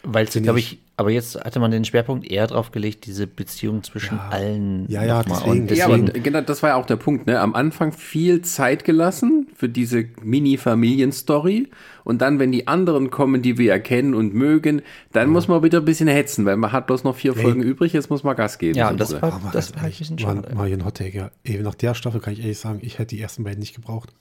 Weil 0.04 0.26
es, 0.26 0.34
glaube 0.34 0.58
ich, 0.58 0.78
aber 0.96 1.10
jetzt 1.10 1.36
hatte 1.36 1.58
man 1.58 1.70
den 1.70 1.84
Schwerpunkt 1.84 2.30
eher 2.30 2.46
drauf 2.46 2.70
gelegt, 2.70 3.06
diese 3.06 3.26
Beziehung 3.26 3.82
zwischen 3.82 4.16
ja. 4.16 4.28
allen. 4.28 4.86
Ja, 4.88 5.02
ja, 5.02 5.22
deswegen, 5.22 5.66
deswegen. 5.66 6.06
Ja, 6.06 6.12
aber 6.12 6.20
genau, 6.20 6.40
das 6.42 6.62
war 6.62 6.70
ja 6.70 6.76
auch 6.76 6.86
der 6.86 6.96
Punkt, 6.96 7.26
ne? 7.26 7.40
Am 7.40 7.54
Anfang 7.54 7.92
viel 7.92 8.42
Zeit 8.42 8.84
gelassen 8.84 9.48
für 9.56 9.68
diese 9.68 10.04
Mini-Familien-Story. 10.22 11.70
Und 12.04 12.20
dann, 12.20 12.38
wenn 12.38 12.52
die 12.52 12.68
anderen 12.68 13.10
kommen, 13.10 13.42
die 13.42 13.58
wir 13.58 13.72
erkennen 13.72 14.14
und 14.14 14.34
mögen, 14.34 14.82
dann 15.12 15.28
ja. 15.28 15.32
muss 15.32 15.48
man 15.48 15.62
wieder 15.62 15.78
ein 15.78 15.84
bisschen 15.84 16.08
hetzen, 16.08 16.44
weil 16.44 16.56
man 16.56 16.70
hat 16.70 16.86
bloß 16.86 17.02
noch 17.02 17.16
vier 17.16 17.34
nee. 17.34 17.42
Folgen 17.42 17.62
übrig, 17.62 17.92
jetzt 17.92 18.10
muss 18.10 18.22
man 18.22 18.36
Gas 18.36 18.58
geben. 18.58 18.78
Ja, 18.78 18.90
so 18.90 18.96
das 18.96 19.20
war, 19.20 19.32
aber 19.32 19.50
das 19.52 19.74
war 19.74 19.84
ein 19.84 19.90
bisschen 19.90 20.18
schade. 20.18 20.54
Marion 20.54 20.84
Hottake, 20.84 21.30
ja. 21.44 21.62
Nach 21.62 21.74
der 21.74 21.94
Staffel 21.94 22.20
kann 22.20 22.34
ich 22.34 22.40
ehrlich 22.40 22.58
sagen, 22.58 22.80
ich 22.82 22.98
hätte 22.98 23.16
die 23.16 23.22
ersten 23.22 23.42
beiden 23.42 23.58
nicht 23.58 23.74
gebraucht. 23.74 24.12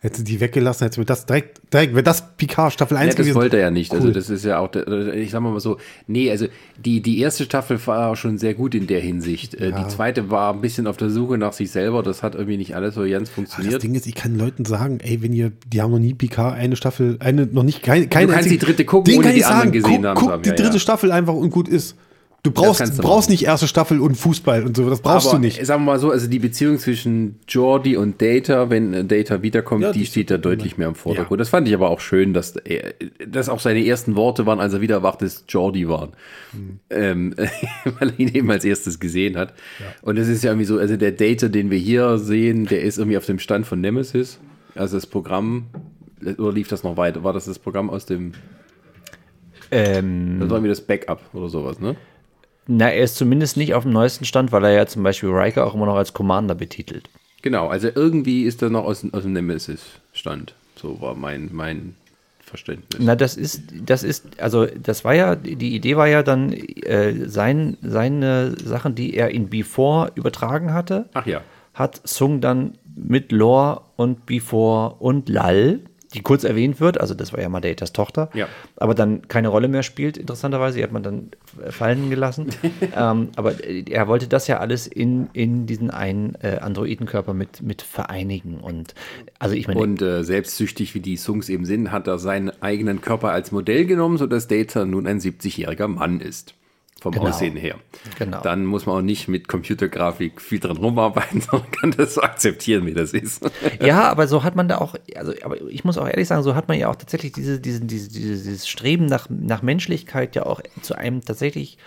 Hätte 0.00 0.22
die 0.22 0.38
weggelassen, 0.38 0.84
hätte 0.84 1.04
das 1.04 1.26
direkt, 1.26 1.60
direkt 1.72 1.92
wäre 1.92 2.04
das 2.04 2.36
Picard 2.36 2.72
Staffel 2.72 2.96
1 2.96 3.04
ja, 3.04 3.08
das 3.08 3.16
gewesen. 3.16 3.34
wollte 3.34 3.56
er 3.56 3.62
ja 3.64 3.70
nicht. 3.72 3.92
Also 3.92 4.06
Cool. 4.06 4.12
das 4.12 4.30
ist 4.30 4.44
ja 4.44 4.60
auch, 4.60 4.72
ich 4.72 5.32
sag 5.32 5.40
mal 5.40 5.58
so, 5.58 5.76
nee, 6.06 6.30
also 6.30 6.46
die, 6.84 7.00
die 7.02 7.18
erste 7.18 7.42
Staffel 7.42 7.84
war 7.84 8.14
schon 8.14 8.38
sehr 8.38 8.54
gut 8.54 8.76
in 8.76 8.86
der 8.86 9.00
Hinsicht. 9.00 9.54
Äh, 9.56 9.72
Die 9.72 9.88
zweite 9.88 10.30
war 10.30 10.54
ein 10.54 10.60
bisschen 10.60 10.86
auf 10.86 10.96
der 10.98 11.10
Suche 11.10 11.36
nach 11.36 11.52
sich 11.52 11.72
selber. 11.72 12.04
Das 12.04 12.22
hat 12.22 12.36
irgendwie 12.36 12.58
nicht 12.58 12.76
alles 12.76 12.94
so 12.94 13.00
ganz 13.00 13.12
Aber 13.12 13.18
das 13.22 13.30
funktioniert. 13.30 13.82
Ding 13.82 13.94
ist, 13.96 14.06
ich 14.06 14.14
kann 14.14 14.38
Leuten 14.38 14.64
sagen, 14.64 15.00
ey, 15.00 15.20
wenn 15.20 15.32
ihr, 15.32 15.50
die 15.66 15.82
haben 15.82 15.90
noch 15.90 15.98
nie 15.98 16.14
Picard 16.14 16.54
eine 16.54 16.76
Staffel, 16.76 17.16
eine, 17.18 17.46
noch 17.46 17.64
nicht, 17.64 17.82
keine, 17.82 18.06
keine 18.06 18.26
kannst 18.28 18.44
einzige- 18.44 18.58
die 18.60 18.66
dritte 18.66 18.84
gucken, 18.84 19.16
ohne 19.16 19.32
die 19.32 19.38
ich 19.40 19.46
anderen 19.46 19.60
sagen, 19.62 19.72
gesehen 19.72 20.02
guck, 20.02 20.06
haben 20.30 20.30
guck 20.30 20.42
die 20.44 20.50
Ja, 20.50 20.54
dritte 20.54 20.74
ja. 20.74 20.78
Staffel 20.78 21.10
einfach 21.10 21.34
und 21.34 21.50
gut 21.50 21.66
ist. 21.68 21.96
Du 22.44 22.52
brauchst, 22.52 22.80
du 22.80 23.02
brauchst 23.02 23.28
machen. 23.28 23.32
nicht 23.32 23.44
erste 23.44 23.66
Staffel 23.66 24.00
und 24.00 24.14
Fußball 24.14 24.64
und 24.64 24.76
so, 24.76 24.88
das 24.88 25.00
brauchst 25.00 25.26
Aber 25.26 25.38
du 25.38 25.42
nicht. 25.42 25.66
sagen 25.66 25.82
wir 25.82 25.92
mal 25.92 25.98
so, 25.98 26.12
also 26.12 26.28
die 26.28 26.38
Beziehung 26.38 26.78
zwischen 26.78 27.40
Jordi 27.48 27.96
und 27.96 28.22
Data, 28.22 28.70
wenn 28.70 28.94
äh, 28.94 29.04
Data 29.04 29.42
wiederkommt, 29.42 29.82
Ja, 29.82 29.90
die 29.92 30.06
steht 30.06 30.30
da 30.30 30.38
deutlich 30.38 30.78
mehr 30.78 30.86
im 30.86 30.94
Vordergrund. 30.94 31.40
Das 31.40 31.48
fand 31.48 31.66
ich 31.66 31.74
aber 31.74 31.90
auch 31.90 31.98
schön, 31.98 32.32
dass, 32.34 32.54
er, 32.54 32.94
dass 33.26 33.48
auch 33.48 33.58
seine 33.58 33.84
ersten 33.84 34.14
Worte 34.14 34.46
waren, 34.46 34.60
als 34.60 34.72
er 34.72 34.80
wieder 34.80 34.94
erwacht 34.96 35.20
ist, 35.22 35.46
Jordi 35.48 35.88
waren. 35.88 36.10
Hm. 36.52 36.80
Ähm, 36.90 37.34
weil 37.98 38.10
er 38.10 38.20
ihn 38.20 38.28
eben 38.32 38.50
als 38.52 38.64
erstes 38.64 39.00
gesehen 39.00 39.36
hat. 39.36 39.52
Und 40.02 40.16
es 40.16 40.28
ist 40.28 40.44
ja 40.44 40.52
irgendwie 40.52 40.66
so, 40.66 40.78
also 40.78 40.96
der 40.96 41.12
Data, 41.12 41.48
den 41.48 41.70
wir 41.72 41.78
hier 41.78 42.18
sehen, 42.18 42.66
der 42.66 42.82
ist 42.82 42.98
irgendwie 42.98 43.18
auf 43.18 43.26
dem 43.26 43.40
Stand 43.40 43.66
von 43.66 43.80
Nemesis. 43.80 44.38
Also 44.76 44.96
das 44.96 45.06
Programm, 45.06 45.66
oder 46.38 46.52
lief 46.52 46.68
das 46.68 46.84
noch 46.84 46.96
weiter? 46.96 47.24
War 47.24 47.32
das 47.32 47.46
das 47.46 47.58
Programm 47.58 47.90
aus 47.90 48.06
dem, 48.06 48.32
Ähm, 49.72 50.38
das 50.38 50.48
war 50.48 50.56
irgendwie 50.58 50.70
das 50.70 50.80
Backup 50.80 51.20
oder 51.34 51.48
sowas, 51.48 51.80
ne? 51.80 51.96
Na, 52.68 52.90
er 52.90 53.02
ist 53.02 53.16
zumindest 53.16 53.56
nicht 53.56 53.74
auf 53.74 53.84
dem 53.84 53.92
neuesten 53.92 54.26
Stand, 54.26 54.52
weil 54.52 54.62
er 54.62 54.72
ja 54.72 54.86
zum 54.86 55.02
Beispiel 55.02 55.30
Riker 55.30 55.66
auch 55.66 55.74
immer 55.74 55.86
noch 55.86 55.96
als 55.96 56.12
Commander 56.12 56.54
betitelt. 56.54 57.08
Genau, 57.40 57.68
also 57.68 57.88
irgendwie 57.94 58.42
ist 58.42 58.62
er 58.62 58.68
noch 58.68 58.84
aus, 58.84 59.06
aus 59.12 59.22
dem 59.22 59.32
Nemesis-Stand. 59.32 60.54
So 60.76 61.00
war 61.00 61.14
mein, 61.14 61.48
mein 61.52 61.94
Verständnis. 62.40 63.00
Na, 63.02 63.16
das 63.16 63.38
ist, 63.38 63.62
das 63.84 64.02
ist, 64.02 64.38
also 64.40 64.66
das 64.66 65.02
war 65.04 65.14
ja, 65.14 65.34
die 65.34 65.74
Idee 65.74 65.96
war 65.96 66.08
ja 66.08 66.22
dann, 66.22 66.52
äh, 66.52 67.26
sein, 67.26 67.78
seine 67.80 68.54
Sachen, 68.62 68.94
die 68.94 69.14
er 69.14 69.30
in 69.30 69.48
Before 69.48 70.12
übertragen 70.14 70.74
hatte, 70.74 71.08
Ach 71.14 71.26
ja. 71.26 71.40
hat 71.72 72.00
Sung 72.04 72.42
dann 72.42 72.74
mit 72.94 73.32
Lore 73.32 73.80
und 73.96 74.26
Before 74.26 74.96
und 74.98 75.30
Lal, 75.30 75.80
die 76.14 76.22
kurz 76.22 76.44
erwähnt 76.44 76.80
wird, 76.80 77.00
also 77.00 77.14
das 77.14 77.32
war 77.32 77.40
ja 77.40 77.48
mal 77.48 77.60
Datas 77.60 77.92
Tochter, 77.92 78.30
Ja. 78.34 78.48
aber 78.76 78.94
dann 78.94 79.28
keine 79.28 79.48
Rolle 79.48 79.68
mehr 79.68 79.82
spielt, 79.82 80.16
interessanterweise, 80.16 80.78
die 80.78 80.82
hat 80.82 80.92
man 80.92 81.02
dann 81.02 81.30
fallen 81.68 82.10
gelassen. 82.10 82.48
ähm, 82.96 83.28
aber 83.36 83.64
äh, 83.64 83.84
er 83.90 84.08
wollte 84.08 84.28
das 84.28 84.46
ja 84.46 84.58
alles 84.58 84.86
in, 84.86 85.28
in 85.32 85.66
diesen 85.66 85.90
einen 85.90 86.34
äh, 86.42 86.58
Androidenkörper 86.60 87.34
mit, 87.34 87.62
mit 87.62 87.82
vereinigen. 87.82 88.58
Und 88.60 88.94
also 89.38 89.54
ich 89.54 89.68
meine, 89.68 89.80
Und 89.80 90.00
äh, 90.02 90.24
selbstsüchtig 90.24 90.94
wie 90.94 91.00
die 91.00 91.16
Sungs 91.16 91.48
eben 91.48 91.64
sind, 91.64 91.92
hat 91.92 92.06
er 92.06 92.18
seinen 92.18 92.50
eigenen 92.62 93.00
Körper 93.00 93.30
als 93.30 93.52
Modell 93.52 93.84
genommen, 93.86 94.18
sodass 94.18 94.48
Data 94.48 94.84
nun 94.84 95.06
ein 95.06 95.20
70-jähriger 95.20 95.88
Mann 95.88 96.20
ist. 96.20 96.54
Vom 97.00 97.12
Genau. 97.12 97.28
Aussehen 97.28 97.56
her. 97.56 97.76
Genau. 98.18 98.40
Dann 98.42 98.64
muss 98.64 98.86
man 98.86 98.96
auch 98.96 99.02
nicht 99.02 99.28
mit 99.28 99.46
Computergrafik 99.46 100.40
viel 100.40 100.58
dran 100.58 100.76
rumarbeiten, 100.76 101.40
sondern 101.50 101.70
kann 101.70 101.90
das 101.92 102.14
so 102.14 102.22
akzeptieren, 102.22 102.86
wie 102.86 102.94
das 102.94 103.12
ist. 103.12 103.48
Ja, 103.80 104.08
aber 104.08 104.26
so 104.26 104.42
hat 104.42 104.56
man 104.56 104.66
da 104.66 104.78
auch, 104.78 104.96
also, 105.14 105.32
aber 105.44 105.60
ich 105.68 105.84
muss 105.84 105.96
auch 105.96 106.08
ehrlich 106.08 106.26
sagen, 106.26 106.42
so 106.42 106.56
hat 106.56 106.66
man 106.66 106.78
ja 106.78 106.88
auch 106.88 106.96
tatsächlich 106.96 107.32
diese, 107.32 107.60
diese, 107.60 107.80
diese, 107.84 108.08
dieses 108.08 108.66
Streben 108.66 109.06
nach, 109.06 109.28
nach 109.30 109.62
Menschlichkeit 109.62 110.34
ja 110.34 110.44
auch 110.44 110.60
zu 110.82 110.96
einem 110.96 111.24
tatsächlich 111.24 111.78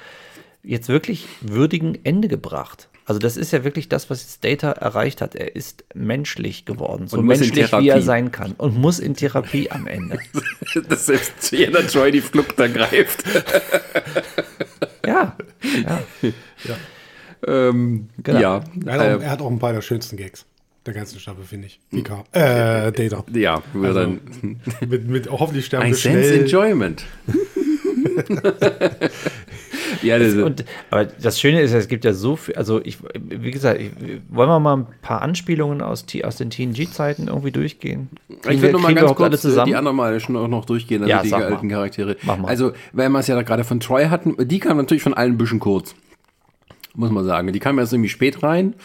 jetzt 0.64 0.88
wirklich 0.88 1.28
würdigen 1.42 1.98
Ende 2.06 2.28
gebracht. 2.28 2.88
Also 3.06 3.20
das 3.20 3.36
ist 3.36 3.52
ja 3.52 3.64
wirklich 3.66 3.90
das, 3.90 4.10
was 4.10 4.22
jetzt 4.22 4.44
Data 4.44 4.72
erreicht 4.72 5.22
hat. 5.22 5.36
Er 5.36 5.56
ist 5.56 5.84
menschlich 5.94 6.66
geworden, 6.66 7.08
so 7.08 7.22
menschlich, 7.22 7.72
wie 7.74 7.90
er 7.90 8.02
sein 8.02 8.32
kann 8.32 8.54
und 8.54 8.78
muss 8.78 9.00
in 9.00 9.16
Therapie 9.16 9.70
am 9.72 9.88
Ende. 9.88 10.20
dass 10.88 11.08
selbst 11.08 11.52
jeder 11.52 11.82
Joy 11.82 12.12
die 12.12 12.22
Flucht 12.22 12.58
ergreift. 12.60 13.24
Ja, 15.12 15.36
ja. 16.64 16.76
ähm, 17.48 18.10
Genau. 18.24 18.40
Ja, 18.40 18.64
Er 18.86 18.94
hat, 18.94 19.00
auch, 19.02 19.06
äh, 19.06 19.24
er 19.24 19.30
hat 19.32 19.42
auch 19.42 19.50
ein 19.52 19.60
paar 19.60 19.74
der 19.74 19.82
schönsten 19.82 20.18
Gags 20.18 20.46
der 20.86 20.94
ganzen 20.96 21.20
Staffel, 21.20 21.44
finde 21.44 21.68
ich. 21.68 21.80
Picard. 21.92 22.26
Äh, 22.36 22.92
Data. 22.92 23.24
ja, 23.34 23.62
Also, 23.76 23.94
dann. 23.94 24.20
Mit, 24.88 25.08
mit 25.08 25.30
hoffentlich 25.30 25.66
sterben 25.68 25.86
I 25.86 25.90
wir 25.90 25.96
sense 25.96 26.24
schnell. 26.30 26.42
enjoyment. 26.42 27.06
ja, 30.02 30.20
das, 30.20 30.34
Und, 30.36 30.66
aber 30.90 31.06
das 31.06 31.40
Schöne 31.40 31.62
ist, 31.62 31.74
es 31.74 31.88
gibt 31.88 32.06
ja 32.06 32.14
so 32.14 32.36
viel, 32.36 32.56
also 32.56 32.82
ich, 32.84 32.98
wie 33.20 33.52
gesagt, 33.52 33.80
ich, 33.80 33.92
wollen 34.30 34.50
wir 34.50 34.60
mal 34.60 34.78
ein 34.78 34.88
paar 35.02 35.22
Anspielungen 35.22 35.82
aus, 35.82 36.06
aus 36.24 36.36
den 36.38 36.50
TNG-Zeiten 36.50 37.28
irgendwie 37.28 37.52
durchgehen? 37.52 38.10
Ich 38.50 38.62
will 38.62 38.72
noch 38.72 38.82
mal 38.82 38.88
kriegen 38.88 38.96
wir 38.96 38.96
ganz 38.96 39.00
überhaupt 39.00 39.22
alle 39.22 39.30
kurz 39.32 39.42
zusammen? 39.42 39.68
die 39.68 39.76
anderen 39.76 39.98
mal 39.98 40.20
schon 40.20 40.36
auch 40.38 40.48
noch 40.48 40.66
durchgehen, 40.66 41.02
also 41.04 41.12
Ja, 41.12 41.22
die 41.22 41.30
sag 41.30 41.42
mal. 41.42 41.54
alten 41.54 41.70
Charaktere. 41.70 42.16
Also, 42.44 42.72
weil 42.94 43.10
wir 43.10 43.20
es 43.20 43.28
ja 43.28 43.36
da 43.36 43.44
gerade 43.44 43.64
von 43.64 43.80
Troy 43.80 44.08
hatten, 44.08 44.36
die 44.48 44.60
kam 44.60 44.78
natürlich 44.78 45.04
von 45.04 45.14
allen 45.14 45.34
ein 45.34 45.38
bisschen 45.38 45.60
kurz. 45.60 45.96
Muss 46.94 47.10
man 47.10 47.24
sagen. 47.24 47.52
Die 47.54 47.60
kam 47.60 47.80
erst 47.80 47.94
irgendwie 47.94 48.10
spät 48.10 48.44
rein. 48.44 48.76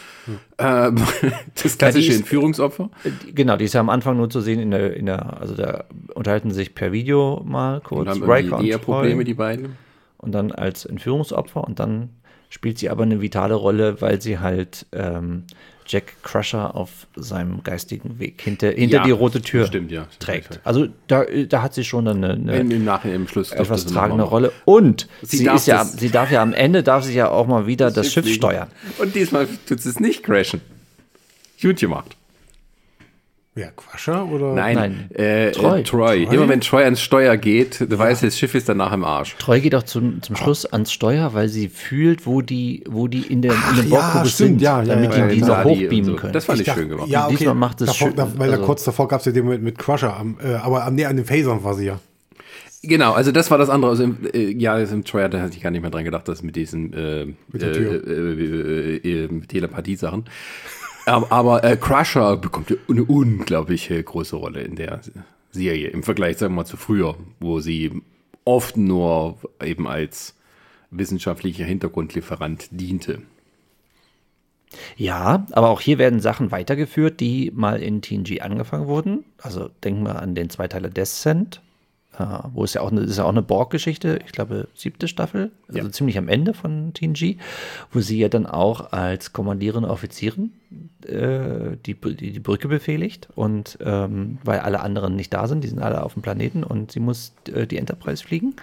Äh, 0.57 0.91
das 1.61 1.77
klassische 1.77 2.11
ist- 2.11 2.19
Entführungsopfer. 2.19 2.89
Die- 3.25 3.35
Genau, 3.35 3.57
die 3.57 3.65
ist 3.65 3.73
ja 3.73 3.81
am 3.81 3.89
Anfang 3.89 4.15
nur 4.17 4.29
zu 4.29 4.39
sehen 4.41 4.59
in 4.59 4.71
der, 4.71 4.95
in 4.95 5.05
der 5.07 5.41
also 5.41 5.55
da 5.55 5.83
unterhalten 6.13 6.51
sich 6.51 6.73
per 6.73 6.91
Video 6.93 7.41
mal 7.45 7.81
kurz, 7.81 8.01
Und 8.01 8.09
haben 8.09 8.23
Riker 8.31 8.61
eher 8.63 8.77
Probleme, 8.77 9.23
die 9.25 9.33
beiden. 9.33 9.75
und 10.17 10.31
dann 10.33 10.51
als 10.53 10.85
Entführungsopfer 10.85 11.63
und 11.63 11.79
dann 11.79 12.09
spielt 12.49 12.77
sie 12.79 12.89
aber 12.89 13.03
eine 13.03 13.21
vitale 13.21 13.55
Rolle, 13.55 13.99
weil 14.01 14.21
sie 14.21 14.39
halt 14.39 14.85
ähm, 14.93 15.43
Jack 15.87 16.21
Crusher 16.23 16.75
auf 16.75 16.89
seinem 17.15 17.63
geistigen 17.63 18.19
Weg 18.19 18.41
hinter, 18.41 18.71
hinter 18.71 18.97
Ja, 18.97 19.03
die 19.05 19.11
rote 19.11 19.41
Tür 19.41 19.65
stimmt, 19.67 19.89
ja. 19.91 20.05
trägt. 20.19 20.59
Also 20.65 20.87
da, 21.07 21.23
da 21.47 21.61
hat 21.61 21.73
sie 21.73 21.85
schon 21.85 22.07
eine, 22.07 22.31
eine 22.33 22.57
Im, 22.59 22.71
Im 22.71 22.83
Nachhinein, 22.83 23.21
im 23.21 23.27
Schluss. 23.29 23.51
etwas 23.53 23.85
tragende 23.85 24.23
Rolle. 24.25 24.51
Und 24.65 25.07
Sie 25.21 25.37
sie, 25.37 25.43
darf 25.45 25.55
ist 25.55 25.67
ja, 25.67 25.77
das- 25.77 25.93
sie 25.93 26.09
darf 26.09 26.29
ja 26.29 26.41
am 26.41 26.51
Ende, 26.53 26.83
darf 26.83 27.05
sie 27.05 27.13
ja 27.13 27.29
auch 27.29 27.47
mal 27.47 27.67
wieder 27.67 27.89
das, 27.91 28.11
Schiff 28.11 28.25
fliegen. 28.25 28.37
steuern. 28.37 28.67
Und 28.97 29.15
diesmal 29.15 29.47
tut 29.67 29.79
sie 29.79 29.89
es 29.89 29.99
nicht 30.01 30.23
crashen. 30.23 30.59
Gut 31.61 31.77
gemacht. 31.79 32.16
Ja, 33.57 33.69
Crusher 33.75 34.27
oder? 34.31 34.53
Nein, 34.53 34.75
Nein. 34.75 35.11
Äh, 35.15 35.51
Troy. 35.51 35.81
Troy. 35.81 35.83
Troy. 35.83 36.25
Troy? 36.25 36.35
Immer 36.35 36.47
wenn 36.47 36.61
Troy 36.61 36.83
ans 36.83 37.01
Steuer 37.01 37.37
geht, 37.37 37.81
du 37.81 37.97
weißt, 37.97 38.21
das 38.21 38.37
Schiff 38.37 38.53
ist 38.53 38.69
danach 38.69 38.93
im 38.93 39.03
Arsch. 39.03 39.35
Treu 39.39 39.59
geht 39.59 39.73
auch 39.73 39.83
zum, 39.83 40.21
zum 40.21 40.35
Schluss 40.35 40.65
ans 40.65 40.91
Steuer, 40.91 41.33
weil 41.33 41.49
sie 41.49 41.67
fühlt, 41.67 42.27
wo 42.27 42.41
die, 42.43 42.83
wo 42.87 43.07
die 43.07 43.21
in, 43.21 43.41
der, 43.41 43.53
in 43.53 43.57
Ach, 43.59 43.75
dem 43.75 43.89
ja, 43.89 43.99
Borgkubus 43.99 44.33
stimmt, 44.33 44.47
sind, 44.49 44.61
ja, 44.61 44.81
ja, 44.83 44.95
damit 44.95 45.11
ja, 45.15 45.27
die 45.27 45.33
die 45.35 45.39
ja, 45.41 45.47
noch 45.47 45.55
Sadi 45.55 45.69
und 45.69 45.75
hochbeamen 45.83 46.05
so. 46.05 46.15
können. 46.15 46.33
Das 46.33 46.45
fand 46.45 46.59
ich, 46.59 46.65
dachte- 46.67 46.79
schön 46.81 46.89
gemacht. 46.89 47.09
Ja, 47.09 47.25
okay. 47.25 47.35
Diesmal 47.37 47.55
macht 47.55 47.81
es 47.81 47.95
schön, 47.95 48.15
da, 48.15 48.31
weil 48.37 48.49
also- 48.51 48.61
da 48.61 48.65
kurz 48.65 48.83
davor 48.83 49.07
gab 49.07 49.21
es 49.21 49.25
ja 49.25 49.31
den 49.31 49.47
mit, 49.47 49.61
mit 49.63 49.77
Crusher, 49.79 50.15
am, 50.15 50.37
äh, 50.43 50.53
aber 50.53 50.85
am, 50.85 50.93
nee, 50.93 51.05
an 51.05 51.15
den 51.15 51.25
Phasern 51.25 51.63
war 51.63 51.73
sie 51.73 51.85
ja. 51.87 51.99
Genau, 52.83 53.13
also 53.13 53.31
das 53.31 53.49
war 53.49 53.57
das 53.57 53.69
andere. 53.69 53.89
Also 53.89 54.03
im, 54.03 54.17
äh, 54.33 54.51
ja, 54.53 54.77
im 54.77 55.03
Trailer, 55.03 55.29
da 55.29 55.41
hatte 55.41 55.55
ich 55.57 55.63
gar 55.63 55.71
nicht 55.71 55.81
mehr 55.81 55.89
dran 55.89 56.03
gedacht, 56.03 56.27
dass 56.27 56.43
mit 56.43 56.55
diesen 56.55 56.93
äh, 56.93 57.25
Mit 57.51 57.63
äh, 57.63 57.71
äh, 57.71 58.97
äh, 59.03 59.23
äh, 59.25 59.27
Telepathie-Sachen. 59.47 60.25
Aber, 61.07 61.63
äh, 61.63 61.77
Crusher 61.77 62.35
bekommt 62.35 62.75
eine 62.89 63.03
unglaublich 63.05 63.89
große 63.89 64.35
Rolle 64.35 64.61
in 64.61 64.75
der 64.75 64.99
Serie 65.51 65.87
im 65.87 66.03
Vergleich, 66.03 66.37
sagen 66.37 66.53
wir 66.53 66.63
mal, 66.63 66.65
zu 66.65 66.75
früher, 66.75 67.15
wo 67.39 67.61
sie 67.61 68.01
oft 68.43 68.75
nur 68.75 69.37
eben 69.63 69.87
als 69.87 70.35
wissenschaftlicher 70.91 71.63
Hintergrundlieferant 71.63 72.67
diente. 72.71 73.21
Ja, 74.97 75.45
aber 75.51 75.69
auch 75.69 75.79
hier 75.79 75.97
werden 75.97 76.19
Sachen 76.19 76.51
weitergeführt, 76.51 77.21
die 77.21 77.51
mal 77.55 77.81
in 77.81 78.01
TNG 78.01 78.41
angefangen 78.41 78.87
wurden. 78.87 79.23
Also 79.41 79.69
denken 79.83 80.03
wir 80.03 80.21
an 80.21 80.35
den 80.35 80.49
Zweiteiler 80.49 80.89
Descent, 80.89 81.61
äh, 82.19 82.23
wo 82.53 82.63
es 82.63 82.73
ja 82.73 82.81
auch 82.81 82.91
eine, 82.91 83.01
ist 83.01 83.17
ja 83.17 83.23
auch 83.25 83.29
eine 83.29 83.41
Borg-Geschichte, 83.41 84.19
ich 84.25 84.31
glaube 84.31 84.67
siebte 84.73 85.07
Staffel, 85.07 85.51
also 85.67 85.79
Ja. 85.79 85.91
ziemlich 85.91 86.17
am 86.17 86.27
Ende 86.27 86.53
von 86.53 86.93
TNG, 86.93 87.37
wo 87.91 87.99
sie 87.99 88.19
ja 88.19 88.29
dann 88.29 88.45
auch 88.45 88.91
als 88.91 89.33
kommandierende 89.33 89.89
Offizierin 89.89 90.51
äh, 91.05 91.77
die, 91.85 91.93
die, 91.93 92.31
die 92.31 92.39
Brücke 92.39 92.67
befehligt 92.67 93.29
und 93.35 93.77
ähm, 93.81 94.37
weil 94.43 94.59
alle 94.59 94.79
anderen 94.81 95.15
nicht 95.15 95.33
da 95.33 95.47
sind, 95.47 95.63
die 95.63 95.67
sind 95.67 95.79
alle 95.79 96.03
auf 96.03 96.13
dem 96.13 96.21
Planeten 96.21 96.63
und 96.63 96.91
sie 96.91 96.99
muss 96.99 97.33
äh, 97.53 97.67
die 97.67 97.77
Enterprise 97.77 98.23
fliegen. 98.23 98.55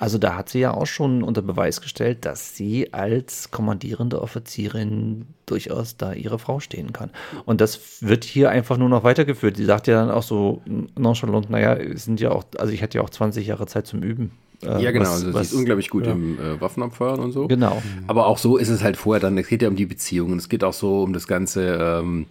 Also 0.00 0.18
da 0.18 0.34
hat 0.34 0.48
sie 0.48 0.58
ja 0.60 0.72
auch 0.74 0.86
schon 0.86 1.22
unter 1.22 1.42
Beweis 1.42 1.80
gestellt, 1.80 2.24
dass 2.24 2.56
sie 2.56 2.92
als 2.92 3.50
kommandierende 3.50 4.20
Offizierin 4.20 5.26
durchaus 5.46 5.96
da 5.96 6.12
ihre 6.14 6.38
Frau 6.38 6.58
stehen 6.58 6.92
kann. 6.92 7.10
Und 7.44 7.60
das 7.60 8.02
wird 8.02 8.24
hier 8.24 8.50
einfach 8.50 8.78
nur 8.78 8.88
noch 8.88 9.04
weitergeführt. 9.04 9.56
Sie 9.58 9.64
sagt 9.64 9.86
ja 9.86 9.94
dann 10.00 10.10
auch 10.10 10.22
so 10.22 10.62
nonchalant, 10.98 11.50
naja, 11.50 11.76
sind 11.96 12.18
ja 12.20 12.30
auch, 12.32 12.44
also 12.58 12.72
ich 12.72 12.82
hatte 12.82 12.98
ja 12.98 13.04
auch 13.04 13.10
20 13.10 13.46
Jahre 13.46 13.66
Zeit 13.66 13.86
zum 13.86 14.02
Üben. 14.02 14.30
Äh, 14.62 14.82
Ja, 14.82 14.90
genau. 14.90 15.04
was- 15.04 15.12
also 15.12 15.34
was- 15.34 15.48
sie 15.50 15.54
ist 15.54 15.58
unglaublich 15.60 15.90
gut 15.90 16.06
im 16.06 16.38
äh, 16.38 16.60
Waffenabfeuern 16.60 17.20
und 17.20 17.32
so. 17.32 17.46
Genau. 17.48 17.82
Aber 18.06 18.26
auch 18.26 18.38
so 18.38 18.56
ist 18.56 18.68
es 18.70 18.82
halt 18.82 18.96
vorher 18.96 19.20
dann. 19.20 19.36
Es 19.38 19.48
geht 19.48 19.62
ja 19.62 19.68
um 19.68 19.76
die 19.76 19.86
Beziehungen. 19.86 20.38
Es 20.38 20.48
geht 20.48 20.64
auch 20.64 20.72
so 20.74 21.02
um 21.02 21.12
das 21.12 21.26
Ganze. 21.26 21.78
Ähm, 22.02 22.26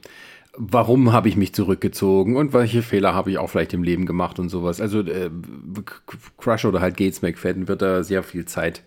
warum 0.60 1.14
habe 1.14 1.30
ich 1.30 1.38
mich 1.38 1.54
zurückgezogen 1.54 2.36
und 2.36 2.52
welche 2.52 2.84
Fehler 2.84 3.16
habe 3.16 3.32
ich 3.32 3.38
auch 3.38 3.50
vielleicht 3.50 3.74
im 3.74 3.82
Leben 3.82 4.06
gemacht 4.06 4.40
und 4.40 4.50
sowas. 4.50 4.82
Also 4.82 5.00
äh, 5.00 5.32
Crush 6.38 6.66
oder 6.66 6.82
halt 6.82 6.98
Gates 6.98 7.22
McFadden 7.22 7.70
wird 7.70 7.82
da 7.82 8.04
sehr 8.04 8.24
viel 8.24 8.46
Zeit 8.46 8.84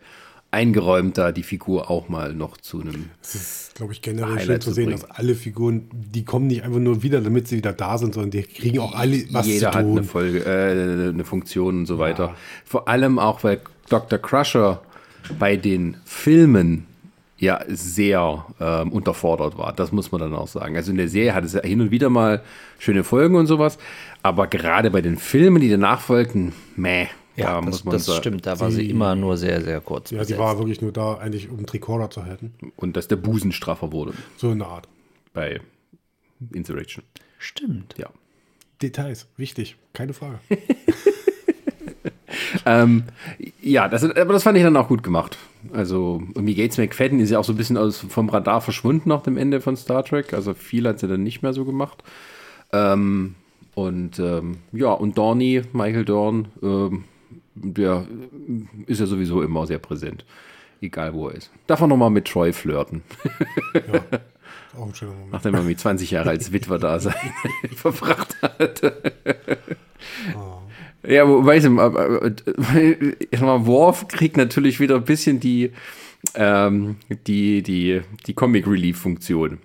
eingeräumt, 0.51 1.17
da 1.17 1.33
die 1.33 1.43
Figur 1.43 1.91
auch 1.91 2.11
mal 2.11 2.35
noch 2.35 2.59
zu 2.59 2.83
einem. 2.83 3.07
Es 3.23 3.35
ist, 3.35 3.75
glaube 3.75 3.95
ich, 3.95 4.03
generell 4.03 4.35
Highlight 4.35 4.47
schön 4.47 4.61
zu 4.61 4.69
zu 4.69 4.75
sehen, 4.75 4.85
bringen. 4.91 5.01
dass 5.01 5.11
alle 5.11 5.35
Figuren, 5.35 5.89
die 5.95 6.27
kommen 6.27 6.47
nicht 6.47 6.63
einfach 6.63 6.79
nur 6.79 7.03
wieder, 7.03 7.23
damit 7.23 7.49
sie 7.49 7.57
wieder 7.57 7.73
da 7.73 7.97
sind, 7.97 8.13
sondern 8.13 8.33
die 8.33 8.43
kriegen 8.43 8.79
auch 8.79 8.95
alle 8.95 9.25
was 9.31 9.47
Jeder 9.47 9.73
zu 9.73 9.79
hat 9.79 9.85
tun. 9.87 9.97
eine 9.97 10.07
Folge, 10.07 10.45
äh, 10.45 11.09
eine 11.09 11.25
Funktion 11.25 11.79
und 11.79 11.87
so 11.87 11.99
weiter. 11.99 12.37
Vor 12.67 12.87
allem 12.87 13.19
auch, 13.19 13.43
weil 13.45 13.63
Dr. 13.89 14.19
Crusher 14.19 14.83
bei 15.39 15.57
den 15.57 15.97
Filmen 16.05 16.85
ja 17.43 17.61
sehr 17.69 18.47
ähm, 18.61 18.91
unterfordert 18.93 19.59
war. 19.59 19.73
Das 19.73 19.93
muss 19.93 20.13
man 20.13 20.21
dann 20.21 20.35
auch 20.35 20.49
sagen. 20.49 20.77
Also 20.77 20.91
in 20.93 20.97
der 20.97 21.09
Serie 21.09 21.35
hat 21.35 21.45
es 21.45 21.53
ja 21.53 21.63
hin 21.63 21.81
und 21.81 21.91
wieder 21.91 22.09
mal 22.09 22.43
schöne 22.79 23.05
Folgen 23.05 23.35
und 23.37 23.47
sowas, 23.47 23.79
aber 24.23 24.47
gerade 24.47 24.91
bei 24.91 25.03
den 25.03 25.19
Filmen, 25.19 25.61
die 25.61 25.69
danach 25.69 26.01
folgten, 26.01 26.53
meh. 26.77 27.09
Ja, 27.35 27.47
da 27.47 27.55
das, 27.61 27.65
muss 27.67 27.85
man 27.85 27.93
das 27.95 28.05
sagen. 28.05 28.19
stimmt. 28.21 28.47
Da 28.47 28.61
war 28.61 28.71
sie 28.71 28.77
Sie- 28.85 28.91
immer 28.91 29.15
nur 29.15 29.37
sehr, 29.39 29.61
sehr 29.63 29.81
kurz. 29.81 30.11
Ja, 30.11 30.19
sie 30.19 30.35
besetzt. 30.35 30.39
war 30.41 30.59
wirklich 30.59 30.81
nur 30.83 30.93
da, 30.93 31.15
eigentlich 31.19 31.49
um 31.51 31.65
Tricorder 31.67 32.11
zu 32.11 32.25
halten. 32.25 32.53
Und 32.77 32.97
dass 32.97 33.09
der 33.09 33.17
Busen 33.17 33.53
straffer 33.53 33.91
wurde 33.93 34.13
So 34.37 34.51
eine 34.51 34.67
Art. 34.67 34.87
bei 35.33 35.61
Insurrection. 36.53 37.03
Stimmt. 37.39 37.95
Ja. 37.99 38.09
Details, 38.83 39.27
wichtig, 39.37 39.77
keine 39.95 40.13
Frage. 40.13 40.39
Ähm, 42.65 43.05
ja, 43.61 43.89
das, 43.89 44.05
aber 44.05 44.33
das 44.33 44.43
fand 44.43 44.57
ich 44.57 44.65
dann 44.65 44.77
auch 44.77 44.89
gut 44.89 45.03
gemacht. 45.03 45.37
Also, 45.73 46.23
irgendwie 46.35 46.55
Gates 46.55 46.79
McFadden 46.79 47.21
ist 47.21 47.31
ja 47.31 47.39
auch 47.39 47.45
so 47.45 47.53
ein 47.53 47.57
bisschen 47.57 47.77
aus, 47.77 47.99
vom 47.99 48.29
Radar 48.29 48.61
verschwunden 48.61 49.09
nach 49.09 49.23
dem 49.23 49.37
Ende 49.37 49.61
von 49.61 49.77
Star 49.77 50.05
Trek. 50.05 50.33
Also, 50.35 50.55
viel 50.55 50.87
hat 50.87 50.99
sie 50.99 51.09
dann 51.09 51.23
nicht 51.23 51.43
mehr 51.43 51.53
so 51.53 51.65
gemacht. 51.65 52.03
Ähm, 52.73 53.35
und 53.75 54.19
ähm, 54.19 54.59
ja, 54.73 54.93
und 54.93 55.17
Dorney, 55.17 55.63
Michael 55.73 56.05
Dorn, 56.05 56.49
ähm, 56.63 57.05
der 57.55 58.07
ist 58.87 59.01
ja 59.01 59.07
sowieso 59.07 59.43
immer 59.43 59.67
sehr 59.67 59.79
präsent. 59.79 60.25
Egal 60.81 61.15
wo 61.15 61.29
er 61.29 61.37
ist. 61.37 61.51
Darf 61.67 61.81
er 61.81 61.87
nochmal 61.87 62.11
mit 62.11 62.27
Troy 62.27 62.53
flirten, 62.53 63.03
Auch 64.77 64.87
ein 64.87 64.95
schöner 64.95 65.13
Moment. 65.13 65.33
nachdem 65.33 65.55
er 65.55 65.61
irgendwie 65.61 65.77
20 65.77 66.11
Jahre 66.11 66.31
als 66.31 66.51
Witwer 66.53 66.79
da 66.79 66.99
sein 66.99 67.15
verbracht 67.77 68.37
hat. 68.43 68.83
Ja, 71.07 71.27
wobei 71.29 71.57
ich, 71.57 71.65
ich 73.31 73.39
sag 73.39 73.43
mal, 73.43 73.67
Worf 73.67 74.09
kriegt 74.09 74.37
natürlich 74.37 74.79
wieder 74.81 74.97
ein 74.97 75.05
bisschen 75.05 75.41
die, 75.41 75.73
ähm, 76.35 76.97
die, 77.27 77.63
die, 77.63 78.03
die 78.27 78.35
Comic 78.35 78.67
Relief 78.67 78.99
Funktion. 78.99 79.59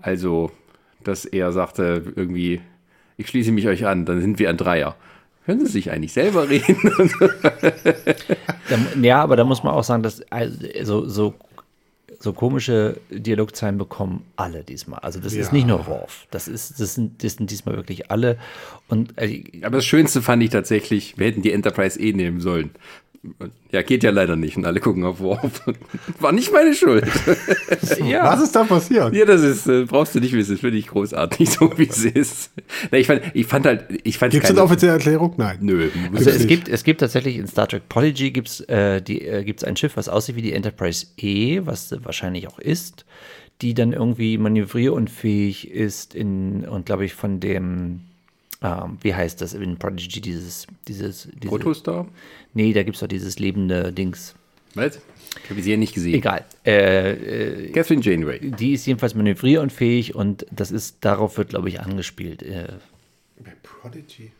Also, 0.00 0.50
dass 1.04 1.24
er 1.24 1.52
sagte 1.52 2.02
irgendwie, 2.16 2.60
ich 3.16 3.28
schließe 3.28 3.52
mich 3.52 3.68
euch 3.68 3.86
an, 3.86 4.06
dann 4.06 4.20
sind 4.20 4.38
wir 4.38 4.48
ein 4.48 4.56
Dreier. 4.56 4.96
Können 5.46 5.64
Sie 5.66 5.72
sich 5.72 5.90
eigentlich 5.90 6.12
selber 6.12 6.48
reden? 6.48 7.10
Ja, 9.02 9.20
aber 9.20 9.34
da 9.34 9.42
muss 9.42 9.64
man 9.64 9.74
auch 9.74 9.82
sagen, 9.82 10.04
dass 10.04 10.22
also, 10.30 11.08
so, 11.08 11.34
so 12.22 12.34
komische 12.34 13.00
Dialogzeilen 13.10 13.78
bekommen 13.78 14.24
alle 14.36 14.62
diesmal. 14.62 15.00
Also 15.00 15.20
das 15.20 15.32
ist 15.32 15.48
Ja. 15.48 15.52
nicht 15.54 15.66
nur 15.66 15.86
Worf. 15.86 16.26
Das, 16.30 16.48
ist, 16.48 16.78
das, 16.78 16.94
sind, 16.94 17.24
das 17.24 17.32
sind 17.34 17.50
diesmal 17.50 17.76
wirklich 17.76 18.10
alle. 18.10 18.36
Und 18.88 19.14
äh, 19.16 19.42
Aber 19.62 19.78
das 19.78 19.86
Schönste 19.86 20.20
fand 20.20 20.42
ich 20.42 20.50
tatsächlich, 20.50 21.16
wir 21.18 21.26
hätten 21.26 21.40
die 21.40 21.50
Enterprise 21.52 21.98
eh 21.98 22.12
nehmen 22.12 22.40
sollen. 22.40 22.70
Ja, 23.70 23.82
geht 23.82 24.02
ja 24.02 24.10
leider 24.10 24.34
nicht. 24.34 24.56
Und 24.56 24.64
alle 24.64 24.80
gucken 24.80 25.04
auf 25.04 25.20
Worf. 25.20 25.62
War 26.20 26.32
nicht 26.32 26.50
meine 26.52 26.74
Schuld. 26.74 27.04
ja. 28.04 28.24
Was 28.24 28.42
ist 28.42 28.56
da 28.56 28.64
passiert? 28.64 29.14
Ja, 29.14 29.26
das 29.26 29.42
ist, 29.42 29.66
äh, 29.66 29.84
brauchst 29.84 30.14
du 30.14 30.20
nicht 30.20 30.32
wissen, 30.32 30.52
das 30.52 30.60
finde 30.60 30.78
ich 30.78 30.86
großartig, 30.86 31.50
so 31.60 31.70
wie 31.76 31.86
es 31.86 32.02
ist. 32.04 32.50
Na, 32.90 32.96
ich, 32.96 33.06
fand, 33.06 33.22
ich 33.34 33.46
fand 33.46 33.66
halt, 33.66 33.84
ich 34.04 34.16
fand 34.16 34.32
Gibt 34.32 34.44
es 34.44 34.50
eine 34.50 34.62
offizielle 34.62 34.94
Erklärung? 34.94 35.34
Nein. 35.36 35.58
Nö, 35.60 35.90
Also 36.14 36.30
es 36.30 36.38
nicht. 36.38 36.48
gibt, 36.48 36.68
es 36.70 36.82
gibt 36.82 37.00
tatsächlich 37.00 37.36
in 37.36 37.46
Star 37.46 37.68
Trek 37.68 37.88
Prodigy 37.90 38.30
gibt's, 38.30 38.60
äh, 38.62 39.02
die, 39.02 39.20
äh, 39.20 39.44
gibt's 39.44 39.64
ein 39.64 39.76
Schiff, 39.76 39.96
was 39.98 40.08
aussieht 40.08 40.36
wie 40.36 40.42
die 40.42 40.54
Enterprise 40.54 41.06
E, 41.18 41.60
was 41.64 41.90
sie 41.90 42.02
wahrscheinlich 42.04 42.48
auch 42.48 42.58
ist, 42.58 43.04
die 43.60 43.74
dann 43.74 43.92
irgendwie 43.92 44.38
manövrierunfähig 44.38 45.70
ist 45.70 46.14
in, 46.14 46.64
und 46.66 46.86
glaube 46.86 47.04
ich 47.04 47.12
von 47.12 47.38
dem, 47.38 48.00
ähm, 48.62 48.98
wie 49.00 49.14
heißt 49.14 49.40
das 49.40 49.54
in 49.54 49.76
Prodigy, 49.76 50.20
dieses, 50.20 50.66
dieses, 50.86 51.28
diese, 51.34 51.48
Protostar? 51.48 52.06
nee, 52.54 52.72
da 52.72 52.82
gibt's 52.82 53.00
doch 53.00 53.08
dieses 53.08 53.38
lebende 53.38 53.92
Dings. 53.92 54.34
Was? 54.74 55.00
Ich 55.44 55.50
habe 55.50 55.62
sie 55.62 55.70
ja 55.70 55.76
nicht 55.76 55.94
gesehen. 55.94 56.14
Egal. 56.14 56.44
Äh, 56.64 57.66
äh, 57.66 57.72
Catherine 57.72 58.02
Janeway. 58.02 58.38
die 58.40 58.72
ist 58.72 58.86
jedenfalls 58.86 59.14
manövrierunfähig 59.14 60.14
und 60.14 60.46
das 60.50 60.70
ist, 60.70 61.04
darauf 61.04 61.38
wird, 61.38 61.50
glaube 61.50 61.68
ich, 61.68 61.80
angespielt. 61.80 62.42
Äh, 62.42 62.74
Bei 63.38 63.52
Prodigy. 63.62 64.32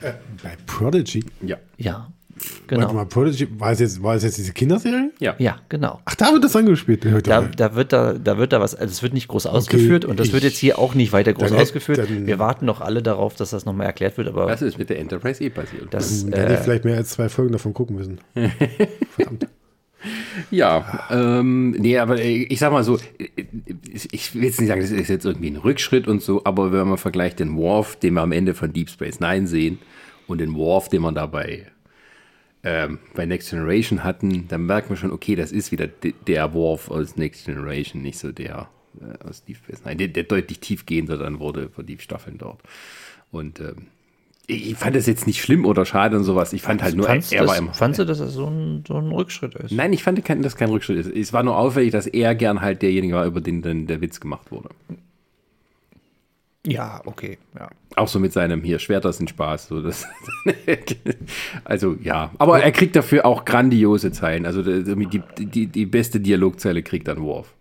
Äh, 0.00 0.14
bei 0.42 0.56
Prodigy? 0.66 1.24
Ja. 1.42 1.58
ja, 1.76 2.10
Warte 2.40 2.66
genau. 2.86 2.92
mal, 2.92 3.04
Prodigy, 3.06 3.48
war 3.58 3.72
es 3.72 3.80
jetzt, 3.80 4.02
war 4.02 4.14
es 4.14 4.22
jetzt 4.22 4.38
diese 4.38 4.52
Kinderserie? 4.52 5.10
Ja. 5.18 5.34
Ja, 5.38 5.58
genau. 5.68 6.00
Ach, 6.04 6.14
da 6.14 6.32
wird 6.32 6.44
das 6.44 6.54
angespielt. 6.56 7.04
Ja, 7.04 7.20
Da, 7.20 7.42
da, 7.42 7.74
wird 7.74 7.92
da, 7.92 8.12
da 8.14 8.38
wird 8.38 8.52
da 8.52 8.60
was, 8.60 8.74
also 8.74 8.90
es 8.90 9.02
wird 9.02 9.12
nicht 9.12 9.28
groß 9.28 9.46
ausgeführt 9.46 10.04
und 10.04 10.20
das 10.20 10.32
wird 10.32 10.44
jetzt 10.44 10.56
hier 10.58 10.78
auch 10.78 10.94
nicht 10.94 11.12
weiter 11.12 11.32
groß 11.32 11.50
dann 11.50 11.58
ausgeführt. 11.60 11.98
dann- 11.98 12.26
Wir 12.26 12.38
warten 12.38 12.64
noch 12.66 12.80
alle 12.80 13.02
darauf, 13.02 13.34
dass 13.34 13.50
das 13.50 13.64
nochmal 13.64 13.86
erklärt 13.86 14.16
wird, 14.18 14.28
aber 14.28 14.46
Was 14.46 14.62
ist 14.62 14.78
mit 14.78 14.88
der 14.90 14.98
Enterprise 14.98 15.42
eh 15.42 15.50
passiert? 15.50 15.88
das, 15.92 16.24
Dann 16.26 16.38
hätte 16.40 16.52
ich 16.54 16.58
äh, 16.60 16.62
vielleicht 16.62 16.84
mehr 16.84 16.96
als 16.96 17.10
zwei 17.10 17.28
Folgen 17.28 17.52
davon 17.52 17.74
gucken 17.74 17.96
müssen. 17.96 18.18
Verdammt. 19.16 19.46
Ja, 20.50 21.04
ähm, 21.10 21.72
nee, 21.72 21.98
aber 21.98 22.18
äh, 22.18 22.44
ich 22.44 22.58
sag 22.58 22.72
mal 22.72 22.82
so, 22.84 22.96
äh, 23.18 23.28
ich 24.12 24.34
will 24.34 24.44
jetzt 24.44 24.58
nicht 24.60 24.68
sagen, 24.68 24.80
das 24.80 24.90
ist 24.90 25.08
jetzt 25.08 25.26
irgendwie 25.26 25.50
ein 25.50 25.56
Rückschritt 25.56 26.08
und 26.08 26.22
so, 26.22 26.42
aber 26.44 26.72
wenn 26.72 26.88
man 26.88 26.96
vergleicht 26.96 27.38
den 27.38 27.54
Worf, 27.56 27.96
den 27.96 28.14
wir 28.14 28.22
am 28.22 28.32
Ende 28.32 28.54
von 28.54 28.72
Deep 28.72 28.88
Space 28.88 29.20
Nine 29.20 29.46
sehen, 29.46 29.78
und 30.26 30.38
den 30.38 30.54
Worf, 30.54 30.88
den 30.88 31.02
wir 31.02 31.12
dabei 31.12 31.66
ähm, 32.62 32.98
bei 33.14 33.26
Next 33.26 33.50
Generation 33.50 34.04
hatten, 34.04 34.46
dann 34.48 34.66
merkt 34.66 34.90
man 34.90 34.96
schon, 34.96 35.10
okay, 35.12 35.34
das 35.34 35.50
ist 35.52 35.72
wieder 35.72 35.86
de- 35.86 36.14
der 36.26 36.52
Worf 36.52 36.90
aus 36.90 37.16
Next 37.16 37.46
Generation, 37.46 38.02
nicht 38.02 38.18
so 38.18 38.32
der 38.32 38.68
äh, 39.00 39.28
aus 39.28 39.44
Deep 39.44 39.56
Space 39.56 39.84
Nine, 39.84 39.96
der, 39.96 40.08
der 40.08 40.24
deutlich 40.24 40.60
tiefgehender 40.60 41.16
dann 41.16 41.38
wurde 41.38 41.70
von 41.70 41.86
die 41.86 41.98
Staffeln 41.98 42.38
dort. 42.38 42.60
Und 43.30 43.60
ähm, 43.60 43.86
ich 44.46 44.74
fand 44.74 44.96
das 44.96 45.06
jetzt 45.06 45.28
nicht 45.28 45.40
schlimm 45.40 45.64
oder 45.64 45.86
schade 45.86 46.16
und 46.16 46.24
sowas. 46.24 46.52
Ich 46.52 46.62
fand 46.62 46.82
halt 46.82 46.96
nur, 46.96 47.06
fandst, 47.06 47.32
er 47.32 47.42
war 47.42 47.48
das, 47.48 47.58
im, 47.58 47.72
fandst 47.72 48.00
du, 48.00 48.04
dass 48.04 48.18
das 48.18 48.32
so 48.32 48.46
ein, 48.46 48.82
so 48.86 48.96
ein 48.96 49.12
Rückschritt 49.12 49.54
ist? 49.54 49.70
Nein, 49.70 49.92
ich 49.92 50.02
fand, 50.02 50.18
dass 50.44 50.56
kein 50.56 50.70
Rückschritt 50.70 50.98
ist. 51.06 51.16
Es 51.16 51.32
war 51.32 51.44
nur 51.44 51.56
auffällig, 51.56 51.92
dass 51.92 52.08
er 52.08 52.34
gern 52.34 52.60
halt 52.60 52.82
derjenige 52.82 53.14
war, 53.14 53.26
über 53.26 53.40
den 53.40 53.62
dann 53.62 53.86
der 53.86 54.00
Witz 54.00 54.18
gemacht 54.18 54.50
wurde. 54.50 54.70
Ja, 56.66 57.00
okay. 57.06 57.38
Ja. 57.58 57.70
Auch 57.96 58.08
so 58.08 58.18
mit 58.18 58.32
seinem 58.32 58.62
hier, 58.62 58.78
Schwerter 58.78 59.12
sind 59.12 59.30
Spaß. 59.30 59.68
So 59.68 59.80
das 59.80 60.06
also 61.64 61.96
ja, 62.02 62.30
aber 62.38 62.62
er 62.62 62.70
kriegt 62.70 62.96
dafür 62.96 63.24
auch 63.24 63.44
grandiose 63.44 64.12
Zeilen. 64.12 64.44
Also 64.44 64.62
die, 64.62 65.22
die, 65.38 65.66
die 65.66 65.86
beste 65.86 66.20
Dialogzeile 66.20 66.82
kriegt 66.82 67.08
dann 67.08 67.22
Worf. 67.22 67.54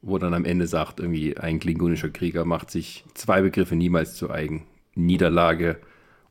Wo 0.00 0.18
dann 0.18 0.34
am 0.34 0.44
Ende 0.44 0.66
sagt, 0.66 0.98
irgendwie 0.98 1.36
ein 1.36 1.60
klingonischer 1.60 2.10
Krieger 2.10 2.44
macht 2.44 2.70
sich 2.70 3.04
zwei 3.14 3.42
Begriffe 3.42 3.76
niemals 3.76 4.14
zu 4.14 4.30
eigen. 4.30 4.64
Niederlage 4.94 5.78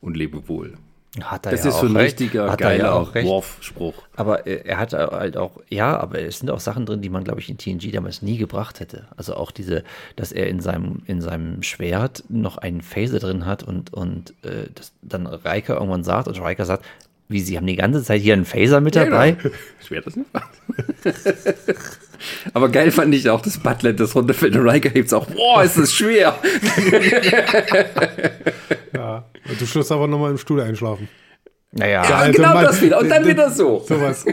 und 0.00 0.16
Lebewohl. 0.16 0.74
Hat 1.20 1.44
er 1.44 1.52
Das 1.52 1.64
ja 1.64 1.68
ist 1.68 1.74
auch 1.76 1.80
so 1.82 1.86
ein 1.88 1.96
recht. 1.96 2.18
richtiger, 2.20 2.50
Hat 2.50 2.62
er 2.62 2.68
geiler 2.70 2.84
ja 2.84 2.92
auch 2.92 3.14
recht. 3.14 3.28
Worf-Spruch. 3.28 3.94
Aber 4.16 4.46
er 4.46 4.78
hat 4.78 4.94
halt 4.94 5.36
auch, 5.36 5.60
ja, 5.68 5.94
aber 5.98 6.18
es 6.20 6.38
sind 6.38 6.50
auch 6.50 6.60
Sachen 6.60 6.86
drin, 6.86 7.02
die 7.02 7.10
man, 7.10 7.22
glaube 7.22 7.38
ich, 7.40 7.50
in 7.50 7.58
TNG 7.58 7.92
damals 7.92 8.22
nie 8.22 8.38
gebracht 8.38 8.80
hätte. 8.80 9.04
Also 9.16 9.34
auch 9.34 9.50
diese, 9.50 9.84
dass 10.16 10.32
er 10.32 10.46
in 10.46 10.60
seinem, 10.60 11.02
in 11.06 11.20
seinem 11.20 11.62
Schwert 11.62 12.24
noch 12.30 12.56
einen 12.56 12.80
Phaser 12.80 13.18
drin 13.18 13.44
hat 13.44 13.62
und, 13.62 13.92
und 13.92 14.30
äh, 14.42 14.68
das 14.74 14.92
dann 15.02 15.26
Riker 15.26 15.74
irgendwann 15.74 16.02
sagt 16.02 16.28
und 16.28 16.40
Riker 16.40 16.64
sagt, 16.64 16.82
wie, 17.28 17.40
sie 17.40 17.58
haben 17.58 17.66
die 17.66 17.76
ganze 17.76 18.02
Zeit 18.02 18.22
hier 18.22 18.32
einen 18.32 18.46
Phaser 18.46 18.80
mit 18.80 18.96
dabei? 18.96 19.32
Genau. 19.32 19.54
Schwer 19.86 20.00
das 20.00 20.16
nicht. 20.16 20.30
Aber 22.54 22.70
geil 22.70 22.90
fand 22.90 23.14
ich 23.14 23.28
auch, 23.28 23.42
dass 23.42 23.58
Butler 23.58 23.92
das 23.92 24.14
runterfällt 24.14 24.56
und 24.56 24.66
Riker 24.68 24.88
hebt 24.90 25.12
auch, 25.12 25.26
boah, 25.26 25.62
ist 25.62 25.76
das 25.76 25.92
schwer. 25.92 26.38
Ja. 28.94 29.24
Und 29.48 29.58
zum 29.58 29.66
Schluss 29.66 29.90
aber 29.92 30.06
nochmal 30.06 30.30
im 30.32 30.38
Stuhl 30.38 30.60
einschlafen. 30.60 31.08
Naja, 31.74 32.04
Ja, 32.06 32.16
Also 32.16 32.32
genau 32.34 32.52
man- 32.52 32.64
das 32.64 32.82
wieder. 32.82 33.00
Und 33.00 33.08
dann 33.08 33.26
wieder 33.26 33.48
so. 33.50 33.82
Sowas. 33.88 34.26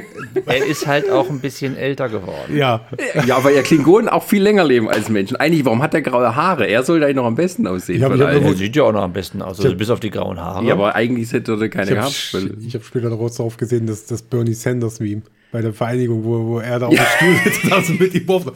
er 0.45 0.66
ist 0.66 0.86
halt 0.86 1.10
auch 1.10 1.30
ein 1.30 1.39
bisschen 1.39 1.78
älter 1.78 2.10
geworden. 2.10 2.53
Ja. 2.57 2.82
Ja, 3.26 3.38
aber 3.38 3.51
ja 3.51 3.62
Klingonen 3.62 4.10
auch 4.10 4.24
viel 4.24 4.43
länger 4.43 4.66
leben 4.66 4.89
als 4.89 5.07
Menschen. 5.07 5.38
Eigentlich, 5.38 5.64
warum 5.64 5.82
hat 5.82 5.93
er 5.93 6.01
graue 6.01 6.36
Haare? 6.36 6.66
Er 6.68 6.84
soll 6.84 6.99
da 6.99 7.12
noch 7.14 7.24
am 7.24 7.36
besten 7.36 7.66
aussehen. 7.66 8.03
Hab- 8.03 8.12
hab 8.12 8.20
allen. 8.20 8.43
Er 8.43 8.53
sieht 8.55 8.76
ja 8.76 8.84
auch 8.84 8.91
noch 8.91 9.03
am 9.03 9.14
besten 9.14 9.41
aus, 9.41 9.57
also 9.62 9.74
bis 9.74 9.89
auf 9.89 10.01
die 10.01 10.10
grauen 10.10 10.38
Haare. 10.38 10.66
ja, 10.66 10.74
aber 10.74 10.95
eigentlich 10.95 11.32
hätte 11.32 11.53
er 11.53 11.70
keine 11.70 11.91
Ich 11.91 11.97
habe 11.97 12.12
gehabt. 12.49 12.62
ich 12.68 12.76
hab 12.76 12.84
später 12.84 13.10
daraus 13.10 13.36
drauf 13.38 13.55
gesehen, 13.55 13.88
dass 13.88 14.05
das 14.05 14.22
Bernie 14.22 14.53
Sanders 14.53 14.99
Meme 14.99 15.22
bei 15.53 15.62
der 15.62 15.72
Vereinigung, 15.72 16.26
wo, 16.26 16.45
wo 16.45 16.60
er 16.60 16.78
da 16.80 16.88
auf 16.88 16.93
dem 16.93 17.05
Stuhl 17.05 17.36
sitzt, 17.53 17.72
also 17.72 17.93
mit 17.93 18.14
ihm 18.16 18.30
auf. 18.30 18.43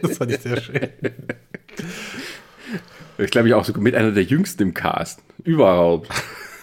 Das 0.00 0.16
fand 0.16 0.32
ich 0.32 0.40
sehr 0.40 0.58
schön. 0.58 0.88
Ich 3.18 3.30
glaube, 3.30 3.48
ich 3.48 3.54
auch 3.54 3.64
so 3.64 3.72
mit 3.78 3.94
einer 3.94 4.12
der 4.12 4.24
jüngsten 4.24 4.62
im 4.62 4.74
Cast. 4.74 5.22
Überhaupt. 5.44 6.08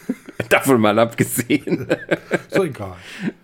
Davon 0.49 0.79
mal 0.79 0.97
abgesehen. 0.97 1.87
So 2.49 2.63
egal. 2.63 2.95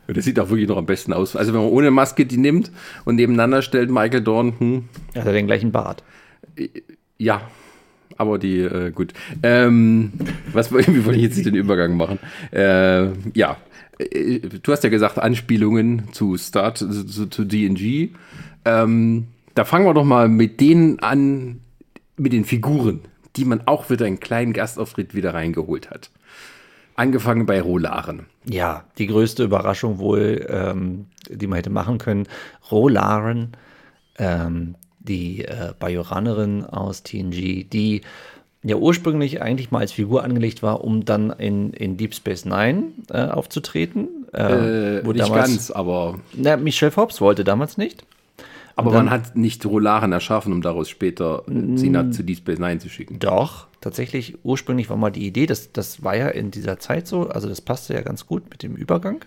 Und 0.07 0.17
das 0.17 0.25
sieht 0.25 0.39
auch 0.39 0.49
wirklich 0.49 0.67
noch 0.67 0.77
am 0.77 0.85
besten 0.85 1.13
aus. 1.13 1.35
Also 1.35 1.53
wenn 1.53 1.61
man 1.61 1.69
ohne 1.69 1.91
Maske 1.91 2.25
die 2.25 2.37
nimmt 2.37 2.71
und 3.03 3.15
nebeneinander 3.15 3.61
stellt, 3.61 3.89
Michael 3.91 4.21
Dorn, 4.21 4.53
hm, 4.57 4.89
Er 5.13 5.21
hat 5.21 5.27
ja 5.27 5.33
den 5.33 5.47
gleichen 5.47 5.71
Bart. 5.71 6.03
ja. 7.17 7.41
Aber 8.17 8.39
die, 8.39 8.59
äh, 8.61 8.91
gut. 8.91 9.13
Ähm, 9.43 10.13
was 10.53 10.71
wie 10.73 11.05
wollte 11.05 11.19
ich 11.19 11.25
jetzt 11.25 11.45
den 11.45 11.55
Übergang 11.55 11.97
machen? 11.97 12.17
Äh, 12.51 13.07
ja. 13.33 13.57
du 13.99 14.71
hast 14.71 14.85
ja 14.85 14.89
gesagt, 14.89 15.19
Anspielungen 15.19 16.03
zu 16.13 16.37
Start, 16.37 16.77
zu, 16.77 17.27
zu 17.27 17.43
DNG. 17.43 18.11
Ähm, 18.63 19.27
da 19.53 19.65
fangen 19.65 19.85
wir 19.85 19.93
doch 19.93 20.05
mal 20.05 20.29
mit 20.29 20.61
denen 20.61 20.99
an, 20.99 21.59
mit 22.17 22.33
den 22.33 22.45
Figuren, 22.45 23.01
die 23.35 23.45
man 23.45 23.67
auch 23.67 23.89
wieder 23.89 24.05
einen 24.05 24.19
kleinen 24.19 24.53
Gastauftritt 24.53 25.13
wieder 25.13 25.33
reingeholt 25.33 25.89
hat. 25.89 26.09
Angefangen 26.95 27.45
bei 27.45 27.61
Rolaren. 27.61 28.27
Ja, 28.49 28.85
die 28.97 29.07
größte 29.07 29.43
Überraschung 29.43 29.99
wohl, 29.99 30.45
ähm, 30.49 31.07
die 31.29 31.47
man 31.47 31.57
hätte 31.57 31.69
machen 31.69 31.97
können. 31.97 32.27
Rolaren, 32.71 33.49
ähm, 34.17 34.75
die 34.99 35.43
äh, 35.43 35.73
Bajoranerin 35.77 36.63
aus 36.63 37.03
TNG, 37.03 37.65
die 37.69 38.01
ja 38.63 38.77
ursprünglich 38.77 39.41
eigentlich 39.41 39.71
mal 39.71 39.79
als 39.79 39.91
Figur 39.91 40.23
angelegt 40.23 40.63
war, 40.63 40.83
um 40.83 41.03
dann 41.03 41.31
in, 41.31 41.73
in 41.73 41.97
Deep 41.97 42.15
Space 42.15 42.45
Nine 42.45 42.93
äh, 43.09 43.25
aufzutreten. 43.25 44.25
Äh, 44.33 44.99
äh, 44.99 45.03
nicht 45.03 45.19
damals, 45.19 45.49
ganz, 45.49 45.71
aber. 45.71 46.19
Na, 46.33 46.55
Michelle 46.57 46.91
Forbes 46.91 47.19
wollte 47.19 47.43
damals 47.43 47.77
nicht. 47.77 48.05
Aber 48.75 48.91
dann, 48.91 49.05
man 49.05 49.13
hat 49.13 49.35
nicht 49.35 49.65
Rolaren 49.65 50.11
erschaffen, 50.11 50.51
um 50.51 50.61
daraus 50.61 50.89
später 50.89 51.43
Sina 51.47 52.11
zu 52.11 52.23
Deep 52.23 52.39
Space 52.39 52.59
Nine 52.59 52.79
zu 52.79 52.89
schicken. 52.89 53.19
Doch, 53.19 53.67
tatsächlich, 53.79 54.37
ursprünglich 54.43 54.89
war 54.89 54.97
mal 54.97 55.11
die 55.11 55.25
Idee, 55.25 55.45
das, 55.45 55.71
das 55.71 56.03
war 56.03 56.15
ja 56.15 56.27
in 56.27 56.51
dieser 56.51 56.79
Zeit 56.79 57.07
so, 57.07 57.29
also 57.29 57.47
das 57.47 57.61
passte 57.61 57.93
ja 57.93 58.01
ganz 58.01 58.25
gut 58.25 58.49
mit 58.49 58.63
dem 58.63 58.75
Übergang. 58.75 59.23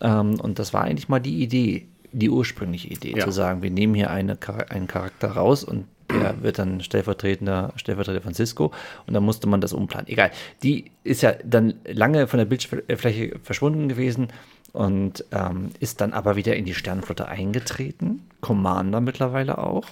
Ähm, 0.00 0.40
und 0.40 0.58
das 0.58 0.74
war 0.74 0.82
eigentlich 0.82 1.08
mal 1.08 1.20
die 1.20 1.42
Idee, 1.42 1.86
die 2.12 2.30
ursprüngliche 2.30 2.88
Idee, 2.88 3.14
ja. 3.16 3.24
zu 3.24 3.30
sagen, 3.30 3.62
wir 3.62 3.70
nehmen 3.70 3.94
hier 3.94 4.10
eine, 4.10 4.38
einen 4.68 4.88
Charakter 4.88 5.28
raus 5.28 5.62
und 5.62 5.84
der 6.10 6.34
wird 6.42 6.58
dann 6.58 6.80
stellvertretender 6.80 7.72
Stellvertreter 7.76 8.20
von 8.20 8.34
Cisco 8.34 8.72
und 9.06 9.14
dann 9.14 9.22
musste 9.22 9.48
man 9.48 9.60
das 9.60 9.72
umplanen. 9.72 10.08
Egal. 10.08 10.30
Die 10.62 10.86
ist 11.04 11.22
ja 11.22 11.34
dann 11.44 11.74
lange 11.84 12.26
von 12.26 12.38
der 12.38 12.46
Bildfläche 12.46 13.38
verschwunden 13.42 13.88
gewesen 13.88 14.28
und 14.76 15.24
ähm, 15.32 15.70
ist 15.80 16.02
dann 16.02 16.12
aber 16.12 16.36
wieder 16.36 16.54
in 16.54 16.66
die 16.66 16.74
Sternenflotte 16.74 17.26
eingetreten. 17.28 18.28
Commander 18.42 19.00
mittlerweile 19.00 19.56
auch. 19.56 19.86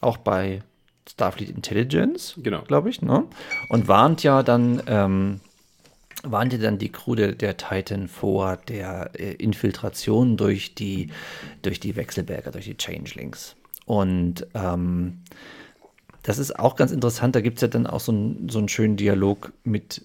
Auch 0.00 0.16
bei 0.16 0.62
Starfleet 1.06 1.50
Intelligence, 1.50 2.34
genau. 2.42 2.62
glaube 2.62 2.88
ich. 2.88 3.02
Ne? 3.02 3.24
Und 3.68 3.86
warnt 3.86 4.22
ja 4.22 4.42
dann. 4.42 4.82
Ähm, 4.86 5.40
warnte 6.22 6.58
dann 6.58 6.76
die 6.76 6.90
Crew 6.90 7.14
der, 7.14 7.32
der 7.32 7.56
Titan 7.56 8.06
vor 8.06 8.58
der 8.68 9.10
äh, 9.18 9.32
Infiltration 9.36 10.36
durch 10.36 10.74
die, 10.74 11.08
durch 11.62 11.80
die 11.80 11.96
Wechselberger, 11.96 12.50
durch 12.50 12.66
die 12.66 12.76
Changelings. 12.76 13.56
Und 13.86 14.46
ähm, 14.52 15.22
das 16.22 16.38
ist 16.38 16.58
auch 16.58 16.76
ganz 16.76 16.92
interessant. 16.92 17.36
Da 17.36 17.40
gibt 17.40 17.56
es 17.56 17.62
ja 17.62 17.68
dann 17.68 17.86
auch 17.86 18.00
so, 18.00 18.12
ein, 18.12 18.50
so 18.50 18.58
einen 18.58 18.68
schönen 18.68 18.96
Dialog 18.98 19.54
mit 19.64 20.04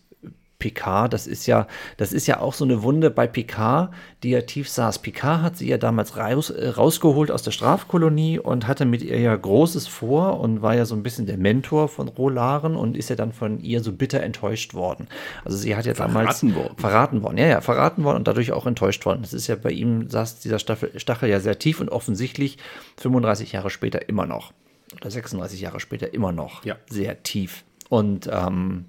Picard. 0.60 1.14
Das 1.14 1.28
ist 1.28 1.46
ja, 1.46 1.68
das 1.98 2.14
ist 2.14 2.28
ja 2.28 2.40
auch 2.40 2.54
so 2.54 2.64
eine 2.66 2.84
Wunde 2.84 3.12
bei 3.12 3.28
Picard, 3.28 3.92
die 4.24 4.32
ja 4.32 4.42
tief 4.42 4.70
saß. 4.70 5.00
Picard 5.00 5.42
hat 5.42 5.58
sie 5.58 5.68
ja 5.68 5.78
damals 5.78 6.18
raus, 6.18 6.50
äh, 6.50 6.70
rausgeholt 6.70 7.32
aus 7.32 7.44
der 7.44 7.52
Strafkolonie 7.52 8.40
und 8.40 8.68
hatte 8.68 8.86
mit 8.86 9.02
ihr 9.02 9.20
ja 9.20 9.36
Großes 9.36 9.88
vor 9.88 10.40
und 10.40 10.62
war 10.62 10.76
ja 10.76 10.86
so 10.86 10.96
ein 10.96 11.04
bisschen 11.04 11.26
der 11.26 11.38
Mentor 11.38 11.88
von 11.88 12.08
Rolaren 12.08 12.76
und 12.76 12.98
ist 12.98 13.10
ja 13.10 13.16
dann 13.16 13.34
von 13.34 13.60
ihr 13.60 13.82
so 13.82 13.92
bitter 13.92 14.22
enttäuscht 14.22 14.74
worden. 14.74 15.08
Also 15.44 15.58
sie 15.58 15.76
hat 15.76 15.86
ja 15.86 15.94
damals 15.94 16.40
verraten 16.40 16.56
worden. 16.56 16.78
verraten 16.78 17.24
worden, 17.24 17.38
ja, 17.38 17.48
ja, 17.48 17.62
verraten 17.62 18.04
worden 18.04 18.18
und 18.18 18.28
dadurch 18.28 18.52
auch 18.52 18.66
enttäuscht 18.66 19.06
worden. 19.06 19.22
Das 19.22 19.34
ist 19.34 19.48
ja 19.48 19.56
bei 19.56 19.72
ihm 19.72 20.10
saß 20.10 20.40
dieser 20.40 20.60
Stachel, 20.60 20.92
Stachel 21.00 21.30
ja 21.30 21.40
sehr 21.40 21.60
tief 21.60 21.82
und 21.82 21.90
offensichtlich 21.90 22.58
35 22.98 23.52
Jahre 23.52 23.70
später 23.70 24.08
immer 24.08 24.26
noch 24.26 24.54
oder 24.94 25.12
36 25.12 25.62
Jahre 25.62 25.80
später 25.80 26.14
immer 26.14 26.32
noch 26.32 26.64
ja. 26.64 26.78
sehr 26.90 27.24
tief. 27.24 27.64
Und, 27.90 28.30
ähm, 28.32 28.86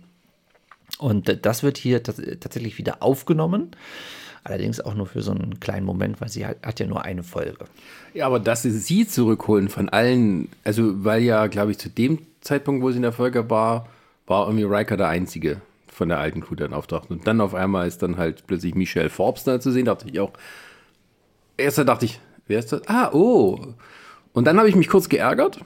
und 0.99 1.45
das 1.45 1.63
wird 1.63 1.79
hier 1.79 2.03
tatsächlich 2.03 2.79
wieder 2.79 3.03
aufgenommen. 3.03 3.73
Allerdings 4.45 4.81
auch 4.81 4.95
nur 4.95 5.07
für 5.07 5.23
so 5.23 5.33
einen 5.33 5.59
kleinen 5.59 5.85
Moment, 5.85 6.21
weil 6.21 6.29
sie 6.29 6.47
hat, 6.47 6.59
hat 6.65 6.79
ja 6.79 6.87
nur 6.87 7.03
eine 7.05 7.25
Folge. 7.25 7.65
Ja, 8.15 8.27
aber 8.27 8.39
dass 8.39 8.63
sie 8.63 8.71
sie 8.71 9.07
zurückholen 9.07 9.69
von 9.69 9.89
allen, 9.89 10.49
also 10.63 11.05
weil 11.05 11.23
ja, 11.23 11.49
glaube 11.49 11.73
ich, 11.73 11.79
zu 11.79 11.91
dem 11.91 12.21
Zeitpunkt, 12.43 12.83
wo 12.83 12.91
sie 12.91 12.97
in 12.97 13.03
der 13.03 13.13
Folge 13.13 13.51
war, 13.51 13.89
war 14.27 14.47
irgendwie 14.47 14.65
Riker 14.65 14.97
der 14.97 15.09
Einzige 15.09 15.61
von 15.89 16.09
der 16.09 16.19
alten 16.19 16.43
Crew, 16.43 16.55
dann 16.55 16.75
auftaucht. 16.75 17.11
Und 17.11 17.27
dann 17.27 17.41
auf 17.41 17.55
einmal 17.55 17.89
ist 17.89 18.03
dann 18.03 18.19
halt 18.19 18.47
plötzlich 18.47 18.75
Michelle 18.75 19.11
Forbes 19.11 19.45
da 19.45 19.59
zu 19.59 19.73
sehen. 19.73 19.87
Da 19.87 19.95
dachte 19.95 20.11
ich 20.11 20.21
auch, 20.21 20.33
erst 21.57 21.79
dachte 21.79 22.05
ich, 22.05 22.21
wer 22.47 22.61
ist 22.61 22.71
das? 22.71 22.87
Ah, 22.87 23.11
oh. 23.13 23.75
Und 24.33 24.45
dann 24.45 24.59
habe 24.59 24.69
ich 24.69 24.77
mich 24.77 24.89
kurz 24.89 25.09
geärgert, 25.09 25.61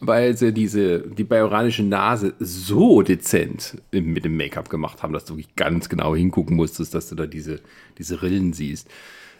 weil 0.00 0.36
sie 0.36 0.52
diese, 0.52 1.00
die 1.00 1.24
bajoranische 1.24 1.82
Nase 1.82 2.34
so 2.38 3.02
dezent 3.02 3.78
mit 3.90 4.24
dem 4.24 4.36
Make-up 4.36 4.68
gemacht 4.68 5.02
haben, 5.02 5.12
dass 5.12 5.24
du 5.24 5.36
wirklich 5.36 5.56
ganz 5.56 5.88
genau 5.88 6.14
hingucken 6.14 6.56
musstest, 6.56 6.94
dass 6.94 7.08
du 7.08 7.14
da 7.14 7.26
diese, 7.26 7.60
diese 7.98 8.22
Rillen 8.22 8.52
siehst. 8.52 8.88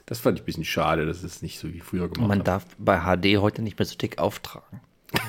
Das 0.06 0.20
fand 0.20 0.38
ich 0.38 0.42
ein 0.42 0.46
bisschen 0.46 0.64
schade, 0.64 1.06
dass 1.06 1.22
es 1.22 1.42
nicht 1.42 1.58
so 1.58 1.72
wie 1.72 1.80
früher 1.80 2.08
gemacht 2.08 2.28
Man 2.28 2.38
haben. 2.40 2.44
darf 2.44 2.66
bei 2.78 3.00
HD 3.00 3.38
heute 3.38 3.62
nicht 3.62 3.78
mehr 3.78 3.86
so 3.86 3.96
dick 3.96 4.18
auftragen. 4.18 4.80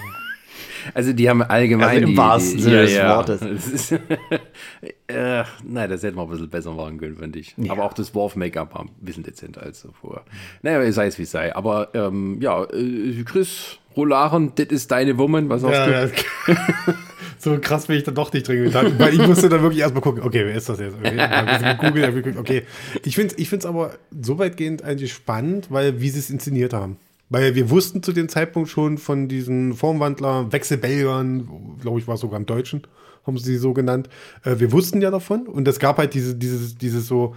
Also 0.93 1.13
die 1.13 1.27
haben 1.27 1.41
allgemein. 1.41 1.87
Also 1.89 2.01
im 2.01 2.09
die, 2.11 2.17
wahrsten 2.17 2.59
Sinne 2.59 2.81
des 2.83 2.99
Wortes. 2.99 3.41
Ist, 3.73 3.91
äh, 5.07 5.43
nein, 5.63 5.89
das 5.89 6.03
hätten 6.03 6.15
wir 6.15 6.21
ein 6.21 6.29
bisschen 6.29 6.49
besser 6.49 6.73
machen 6.73 6.99
können, 6.99 7.17
finde 7.17 7.39
ich. 7.39 7.55
Ja. 7.57 7.71
Aber 7.71 7.85
auch 7.85 7.93
das 7.93 8.13
Worf-Make-up 8.13 8.75
war 8.75 8.81
ein 8.81 8.91
bisschen 9.01 9.23
dezenter 9.23 9.63
als 9.63 9.81
so 9.81 9.89
vorher. 9.99 10.23
Naja, 10.61 10.91
sei 10.91 11.07
es 11.07 11.17
wie 11.17 11.23
es 11.23 11.31
sei. 11.31 11.55
Aber 11.55 11.89
ähm, 11.95 12.39
ja, 12.39 12.65
äh, 12.65 13.23
Chris 13.25 13.79
Rolaren, 13.95 14.53
das 14.55 14.67
ist 14.67 14.91
deine 14.91 15.17
Woman, 15.17 15.49
was 15.49 15.61
sagst 15.61 15.79
ja? 15.79 16.05
Ja. 16.05 16.09
so 17.37 17.57
krass 17.59 17.87
bin 17.87 17.97
ich 17.97 18.03
dann 18.03 18.15
doch 18.15 18.31
nicht 18.33 18.47
drin. 18.47 18.73
Weil 18.73 19.13
ich 19.13 19.25
musste 19.25 19.49
dann 19.49 19.61
wirklich 19.61 19.81
erstmal 19.81 20.01
gucken, 20.01 20.23
okay, 20.23 20.45
wer 20.45 20.55
ist 20.55 20.67
das 20.69 20.79
jetzt? 20.79 20.95
Okay, 20.97 21.77
gegoogelt, 21.77 22.37
okay. 22.37 22.63
Ich 23.03 23.15
finde 23.15 23.33
es 23.33 23.39
ich 23.39 23.49
find's 23.49 23.65
aber 23.65 23.95
so 24.21 24.37
weitgehend 24.37 24.83
eigentlich 24.83 25.13
spannend, 25.13 25.67
weil 25.69 26.01
wie 26.01 26.09
sie 26.09 26.19
es 26.19 26.29
inszeniert 26.29 26.73
haben. 26.73 26.97
Weil 27.29 27.55
wir 27.55 27.69
wussten 27.69 28.03
zu 28.03 28.11
dem 28.11 28.29
Zeitpunkt 28.29 28.69
schon 28.69 28.97
von 28.97 29.27
diesen 29.27 29.73
Formwandler, 29.73 30.51
Wechselbelgern, 30.51 31.77
glaube 31.81 31.99
ich, 31.99 32.07
war 32.07 32.15
es 32.15 32.21
sogar 32.21 32.39
im 32.39 32.45
Deutschen, 32.45 32.83
haben 33.25 33.37
sie 33.37 33.57
so 33.57 33.73
genannt. 33.73 34.09
Äh, 34.43 34.59
wir 34.59 34.71
wussten 34.71 35.01
ja 35.01 35.09
davon 35.09 35.47
und 35.47 35.67
es 35.67 35.79
gab 35.79 35.97
halt 35.97 36.13
diese, 36.13 36.35
dieses, 36.35 36.77
dieses 36.77 37.07
so, 37.07 37.35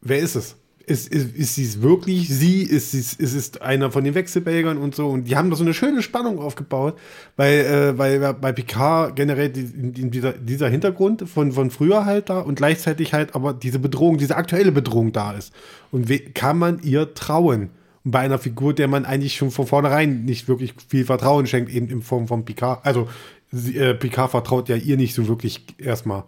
wer 0.00 0.18
ist 0.18 0.34
es? 0.34 0.56
Ist, 0.88 1.08
ist, 1.08 1.36
ist 1.36 1.54
sie 1.54 1.64
es 1.64 1.82
wirklich 1.82 2.28
sie? 2.28 2.62
Ist, 2.62 2.92
sie, 2.92 2.98
ist 2.98 3.34
es 3.34 3.60
einer 3.60 3.90
von 3.90 4.04
den 4.04 4.14
Wechselbelgern 4.14 4.78
und 4.78 4.94
so? 4.94 5.08
Und 5.08 5.24
die 5.24 5.36
haben 5.36 5.50
da 5.50 5.56
so 5.56 5.64
eine 5.64 5.74
schöne 5.74 6.02
Spannung 6.02 6.38
aufgebaut, 6.38 6.98
weil, 7.36 7.60
äh, 7.60 7.98
weil 7.98 8.34
bei 8.34 8.52
Picard 8.52 9.14
generell 9.14 9.50
die, 9.50 9.64
die, 9.64 10.10
dieser, 10.10 10.32
dieser 10.32 10.68
Hintergrund 10.68 11.28
von, 11.28 11.52
von 11.52 11.70
früher 11.70 12.04
halt 12.04 12.30
da 12.30 12.40
und 12.40 12.56
gleichzeitig 12.56 13.12
halt 13.12 13.34
aber 13.34 13.52
diese 13.52 13.78
Bedrohung, 13.78 14.18
diese 14.18 14.36
aktuelle 14.36 14.72
Bedrohung 14.72 15.12
da 15.12 15.32
ist. 15.32 15.52
Und 15.90 16.10
kann 16.34 16.58
man 16.58 16.80
ihr 16.82 17.14
trauen? 17.14 17.70
Und 18.04 18.10
bei 18.12 18.20
einer 18.20 18.38
Figur, 18.38 18.74
der 18.74 18.88
man 18.88 19.04
eigentlich 19.04 19.36
schon 19.36 19.50
von 19.50 19.66
vornherein 19.66 20.24
nicht 20.24 20.48
wirklich 20.48 20.74
viel 20.88 21.04
Vertrauen 21.04 21.46
schenkt, 21.46 21.70
eben 21.70 21.88
in 21.88 22.02
Form 22.02 22.28
von 22.28 22.44
Picard. 22.44 22.84
Also 22.86 23.08
äh, 23.52 23.94
Picard 23.94 24.30
vertraut 24.30 24.68
ja 24.68 24.76
ihr 24.76 24.96
nicht 24.96 25.14
so 25.14 25.28
wirklich 25.28 25.64
erstmal. 25.78 26.24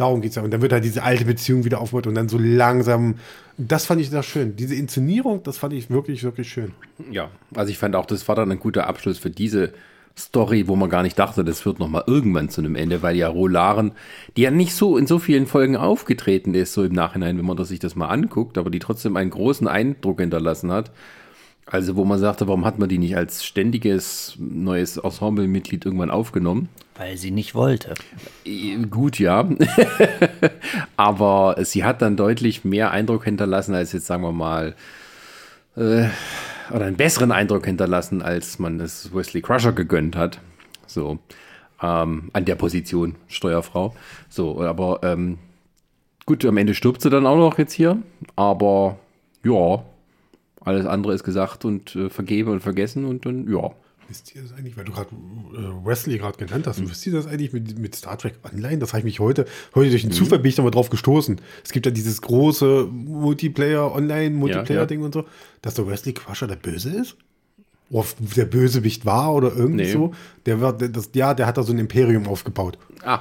Darum 0.00 0.22
geht 0.22 0.30
es 0.30 0.36
ja. 0.36 0.42
Und 0.42 0.50
dann 0.50 0.62
wird 0.62 0.72
halt 0.72 0.82
diese 0.82 1.02
alte 1.02 1.26
Beziehung 1.26 1.64
wieder 1.66 1.78
aufgebaut 1.78 2.06
und 2.06 2.14
dann 2.14 2.30
so 2.30 2.38
langsam. 2.38 3.16
Das 3.58 3.84
fand 3.84 4.00
ich 4.00 4.08
sehr 4.08 4.22
schön. 4.22 4.56
Diese 4.56 4.74
Inszenierung, 4.74 5.42
das 5.42 5.58
fand 5.58 5.74
ich 5.74 5.90
wirklich, 5.90 6.24
wirklich 6.24 6.50
schön. 6.50 6.72
Ja, 7.10 7.28
also 7.54 7.70
ich 7.70 7.76
fand 7.76 7.94
auch, 7.94 8.06
das 8.06 8.26
war 8.26 8.34
dann 8.34 8.50
ein 8.50 8.58
guter 8.58 8.86
Abschluss 8.86 9.18
für 9.18 9.28
diese 9.28 9.74
Story, 10.16 10.68
wo 10.68 10.74
man 10.74 10.88
gar 10.88 11.02
nicht 11.02 11.18
dachte, 11.18 11.44
das 11.44 11.66
wird 11.66 11.80
nochmal 11.80 12.04
irgendwann 12.06 12.48
zu 12.48 12.62
einem 12.62 12.76
Ende, 12.76 13.02
weil 13.02 13.14
ja 13.14 13.28
Rolaren, 13.28 13.92
die 14.38 14.42
ja 14.42 14.50
nicht 14.50 14.74
so 14.74 14.96
in 14.96 15.06
so 15.06 15.18
vielen 15.18 15.46
Folgen 15.46 15.76
aufgetreten 15.76 16.54
ist, 16.54 16.72
so 16.72 16.82
im 16.82 16.94
Nachhinein, 16.94 17.36
wenn 17.36 17.44
man 17.44 17.58
das 17.58 17.68
sich 17.68 17.78
das 17.78 17.94
mal 17.94 18.08
anguckt, 18.08 18.56
aber 18.56 18.70
die 18.70 18.78
trotzdem 18.78 19.18
einen 19.18 19.28
großen 19.28 19.68
Eindruck 19.68 20.20
hinterlassen 20.20 20.72
hat. 20.72 20.92
Also, 21.66 21.94
wo 21.94 22.06
man 22.06 22.18
sagte, 22.18 22.48
warum 22.48 22.64
hat 22.64 22.78
man 22.78 22.88
die 22.88 22.98
nicht 22.98 23.18
als 23.18 23.44
ständiges 23.44 24.36
neues 24.38 24.96
Ensemblemitglied 24.96 25.84
irgendwann 25.84 26.10
aufgenommen? 26.10 26.70
Weil 27.00 27.16
sie 27.16 27.30
nicht 27.30 27.54
wollte. 27.54 27.94
Äh, 28.44 28.76
gut, 28.90 29.18
ja. 29.18 29.48
Aber 30.98 31.56
sie 31.64 31.82
hat 31.82 32.02
dann 32.02 32.18
deutlich 32.18 32.62
mehr 32.62 32.90
Eindruck 32.90 33.24
hinterlassen, 33.24 33.74
als 33.74 33.92
jetzt, 33.92 34.04
sagen 34.04 34.22
wir 34.22 34.32
mal, 34.32 34.74
äh, 35.76 36.08
oder 36.70 36.84
einen 36.84 36.98
besseren 36.98 37.32
Eindruck 37.32 37.64
hinterlassen, 37.64 38.20
als 38.20 38.58
man 38.58 38.78
es 38.80 39.14
Wesley 39.14 39.40
Crusher 39.40 39.72
gegönnt 39.72 40.14
hat. 40.14 40.40
So, 40.86 41.18
ähm, 41.80 42.28
an 42.34 42.44
der 42.44 42.56
Position 42.56 43.14
Steuerfrau. 43.28 43.94
So, 44.28 44.60
aber 44.60 45.00
ähm, 45.02 45.38
gut, 46.26 46.44
am 46.44 46.58
Ende 46.58 46.74
stirbt 46.74 47.00
sie 47.00 47.08
dann 47.08 47.26
auch 47.26 47.38
noch 47.38 47.56
jetzt 47.56 47.72
hier. 47.72 47.96
Aber 48.36 48.98
ja, 49.42 49.82
alles 50.60 50.84
andere 50.84 51.14
ist 51.14 51.24
gesagt 51.24 51.64
und 51.64 51.96
äh, 51.96 52.10
vergeben 52.10 52.50
und 52.50 52.60
vergessen 52.60 53.06
und 53.06 53.24
dann, 53.24 53.50
ja. 53.50 53.70
Wisst 54.10 54.34
ihr 54.34 54.42
das 54.42 54.52
eigentlich, 54.52 54.76
weil 54.76 54.84
du 54.84 54.90
gerade 54.90 55.10
äh, 55.10 55.86
Wesley 55.86 56.18
gerade 56.18 56.36
genannt 56.36 56.66
hast, 56.66 56.80
wisst 56.86 57.06
ihr 57.06 57.12
das 57.12 57.28
eigentlich 57.28 57.52
mit, 57.52 57.78
mit 57.78 57.94
Star 57.94 58.18
Trek 58.18 58.34
Online? 58.42 58.78
Das 58.78 58.92
habe 58.92 58.98
ich 58.98 59.04
mich 59.04 59.20
heute, 59.20 59.46
heute 59.72 59.90
durch 59.90 60.02
den 60.02 60.10
mhm. 60.10 60.14
Zufall 60.14 60.40
bin 60.40 60.48
ich 60.48 60.56
da 60.56 60.64
mal 60.64 60.72
drauf 60.72 60.90
gestoßen. 60.90 61.40
Es 61.62 61.70
gibt 61.70 61.86
ja 61.86 61.92
dieses 61.92 62.20
große 62.20 62.88
Multiplayer, 62.90 63.94
Online-Multiplayer-Ding 63.94 64.98
ja, 64.98 65.02
ja. 65.02 65.06
und 65.06 65.14
so, 65.14 65.26
dass 65.62 65.74
der 65.74 65.86
Wesley 65.86 66.12
Crusher 66.12 66.48
der 66.48 66.56
Böse 66.56 66.90
ist? 66.90 67.16
Oder 67.88 68.08
der 68.18 68.46
Bösewicht 68.46 69.06
war 69.06 69.32
oder 69.32 69.54
irgendwie 69.54 69.84
nee. 69.84 69.92
so. 69.92 70.12
Der 70.44 70.60
wird, 70.60 70.96
das, 70.96 71.10
ja, 71.14 71.32
der 71.32 71.46
hat 71.46 71.56
da 71.56 71.62
so 71.62 71.72
ein 71.72 71.78
Imperium 71.78 72.26
aufgebaut. 72.26 72.78
Ah. 73.04 73.20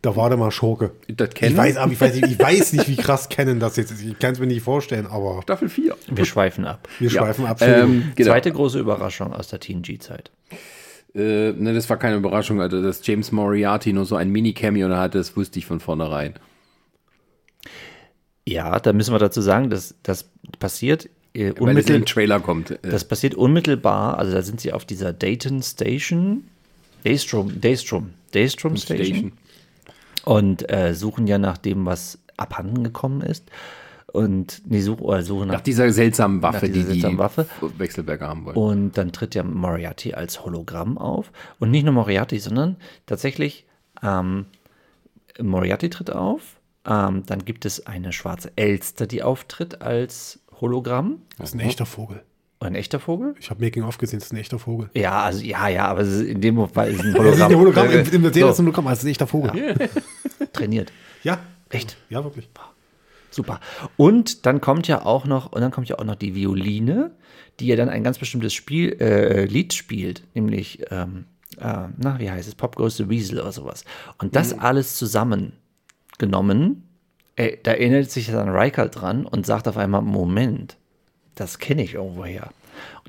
Da 0.00 0.16
war 0.16 0.30
der 0.30 0.38
mal 0.38 0.50
Schurke. 0.50 0.92
Das 1.08 1.30
Ich 1.38 1.56
weiß, 1.56 1.76
aber 1.76 1.92
ich 1.92 2.00
weiß, 2.00 2.14
nicht, 2.14 2.30
ich 2.30 2.38
weiß 2.38 2.72
nicht, 2.72 2.88
wie 2.88 2.96
krass 2.96 3.28
kennen 3.28 3.60
das 3.60 3.76
jetzt 3.76 3.90
ist. 3.90 4.02
Ich 4.02 4.18
kann 4.18 4.32
es 4.32 4.38
mir 4.38 4.46
nicht 4.46 4.62
vorstellen, 4.62 5.06
aber 5.06 5.42
Staffel 5.42 5.68
4. 5.68 5.94
Wir 6.08 6.24
schweifen 6.24 6.64
ab. 6.64 6.88
wir 6.98 7.10
Ja. 7.10 7.20
schweifen 7.20 7.44
ab. 7.44 7.60
Entschuldigung. 7.60 8.02
Ähm, 8.02 8.12
genau. 8.14 8.30
Zweite 8.30 8.52
große 8.52 8.78
Überraschung 8.78 9.34
aus 9.34 9.48
der 9.48 9.60
TNG-Zeit. 9.60 10.30
Äh, 11.14 11.52
ne, 11.52 11.74
das 11.74 11.90
war 11.90 11.98
keine 11.98 12.16
Überraschung, 12.16 12.60
also 12.60 12.82
dass 12.82 13.06
James 13.06 13.32
Moriarty 13.32 13.92
nur 13.92 14.04
so 14.06 14.16
ein 14.16 14.30
Mini-Cameo 14.30 14.88
hatte, 14.96 15.18
das 15.18 15.36
wusste 15.36 15.58
ich 15.58 15.66
von 15.66 15.80
vornherein. 15.80 16.34
Ja, 18.46 18.78
da 18.78 18.92
müssen 18.92 19.12
wir 19.12 19.18
dazu 19.18 19.40
sagen, 19.40 19.70
dass 19.70 19.94
das 20.02 20.30
passiert 20.58 21.08
äh, 21.34 21.44
Weil 21.44 21.52
es 21.52 21.60
unmittel, 21.60 21.96
im 21.96 22.06
Trailer 22.06 22.40
kommt. 22.40 22.70
Äh, 22.70 22.78
das 22.82 23.04
passiert 23.04 23.34
unmittelbar, 23.34 24.18
also 24.18 24.32
da 24.32 24.42
sind 24.42 24.60
sie 24.60 24.72
auf 24.72 24.84
dieser 24.84 25.12
Dayton 25.12 25.62
Station, 25.62 26.44
Daystrom, 27.04 27.60
Daystrom, 27.60 28.10
Daystrom 28.32 28.76
Station, 28.76 29.06
Station. 29.06 29.32
Und 30.26 30.70
äh, 30.70 30.92
suchen 30.94 31.26
ja 31.26 31.38
nach 31.38 31.56
dem, 31.56 31.86
was 31.86 32.18
abhanden 32.36 32.84
gekommen 32.84 33.22
ist. 33.22 33.44
Und 34.12 34.62
nee, 34.66 34.80
such, 34.80 35.00
oder 35.00 35.22
suchen 35.22 35.48
Nach 35.48 35.54
nach, 35.54 35.60
dieser 35.60 35.90
seltsamen 35.90 36.42
Waffe, 36.42 36.66
Nach 36.66 36.72
dieser 36.72 36.72
die 36.72 36.80
die 36.80 37.00
seltsamen 37.00 37.18
Waffe. 37.18 37.46
Wechselberger 37.78 38.28
haben 38.28 38.44
wollen. 38.44 38.56
Und 38.56 38.98
dann 38.98 39.12
tritt 39.12 39.34
ja 39.34 39.42
Moriarty 39.42 40.14
als 40.14 40.44
Hologramm 40.44 40.98
auf. 40.98 41.30
Und 41.58 41.70
nicht 41.70 41.84
nur 41.84 41.94
Moriarty, 41.94 42.38
sondern 42.38 42.76
tatsächlich 43.06 43.66
ähm, 44.02 44.46
Moriarty 45.40 45.90
tritt 45.90 46.10
auf. 46.10 46.56
Ähm, 46.86 47.24
dann 47.26 47.44
gibt 47.44 47.64
es 47.64 47.86
eine 47.86 48.12
schwarze 48.12 48.50
Elster, 48.56 49.06
die 49.06 49.22
auftritt 49.22 49.82
als 49.82 50.40
Hologramm. 50.60 51.18
das 51.38 51.50
ist 51.50 51.54
ein 51.54 51.60
echter 51.60 51.86
Vogel. 51.86 52.22
Ein 52.58 52.74
echter 52.74 53.00
Vogel? 53.00 53.34
Ich 53.38 53.50
habe 53.50 53.62
Making 53.62 53.82
of 53.82 53.98
gesehen, 53.98 54.18
das 54.18 54.28
ist 54.28 54.32
ein 54.32 54.38
echter 54.38 54.58
Vogel. 54.58 54.88
Ja, 54.94 55.24
also 55.24 55.44
ja, 55.44 55.68
ja, 55.68 55.88
aber 55.88 56.00
es 56.00 56.08
ist 56.08 56.22
in 56.22 56.40
dem 56.40 56.56
Fall 56.68 56.90
ist 56.90 57.04
ein 57.04 57.12
Das 57.14 57.34
ist 57.34 57.42
Hologramm, 57.42 57.50
ein 57.52 57.58
Hologramm, 57.58 57.90
äh, 57.90 58.00
im, 58.00 58.12
im 58.12 58.24
Erzähler 58.24 58.50
ist 58.50 58.56
so, 58.56 58.62
ein 58.62 58.66
Hologramm, 58.66 58.84
das 58.86 58.98
ist 59.00 59.04
ein 59.04 59.10
echter 59.10 59.26
Vogel. 59.26 59.90
Trainiert. 60.56 60.92
Ja. 61.22 61.38
Echt? 61.70 61.96
Ja, 62.10 62.22
wirklich. 62.24 62.48
Super. 63.30 63.60
Und 63.96 64.46
dann 64.46 64.60
kommt 64.60 64.88
ja 64.88 65.04
auch 65.04 65.26
noch, 65.26 65.52
und 65.52 65.60
dann 65.60 65.70
kommt 65.70 65.88
ja 65.88 65.98
auch 65.98 66.04
noch 66.04 66.14
die 66.14 66.34
Violine, 66.34 67.10
die 67.60 67.66
ja 67.66 67.76
dann 67.76 67.88
ein 67.88 68.04
ganz 68.04 68.18
bestimmtes 68.18 68.54
Spiel, 68.54 68.96
äh, 69.00 69.44
Lied 69.46 69.74
spielt, 69.74 70.22
nämlich, 70.34 70.80
ähm, 70.90 71.24
äh, 71.58 71.88
na, 71.96 72.18
wie 72.18 72.30
heißt 72.30 72.48
es, 72.48 72.54
Pop 72.54 72.76
Goes 72.76 72.96
the 72.96 73.08
Weasel 73.08 73.40
oder 73.40 73.52
sowas. 73.52 73.84
Und 74.18 74.36
das 74.36 74.54
Mhm. 74.54 74.60
alles 74.60 74.96
zusammengenommen, 74.96 76.88
äh, 77.36 77.56
da 77.62 77.72
erinnert 77.72 78.10
sich 78.10 78.26
dann 78.28 78.48
Riker 78.48 78.88
dran 78.88 79.26
und 79.26 79.44
sagt 79.44 79.68
auf 79.68 79.76
einmal, 79.76 80.02
Moment, 80.02 80.76
das 81.34 81.58
kenne 81.58 81.82
ich 81.82 81.94
irgendwoher. 81.94 82.50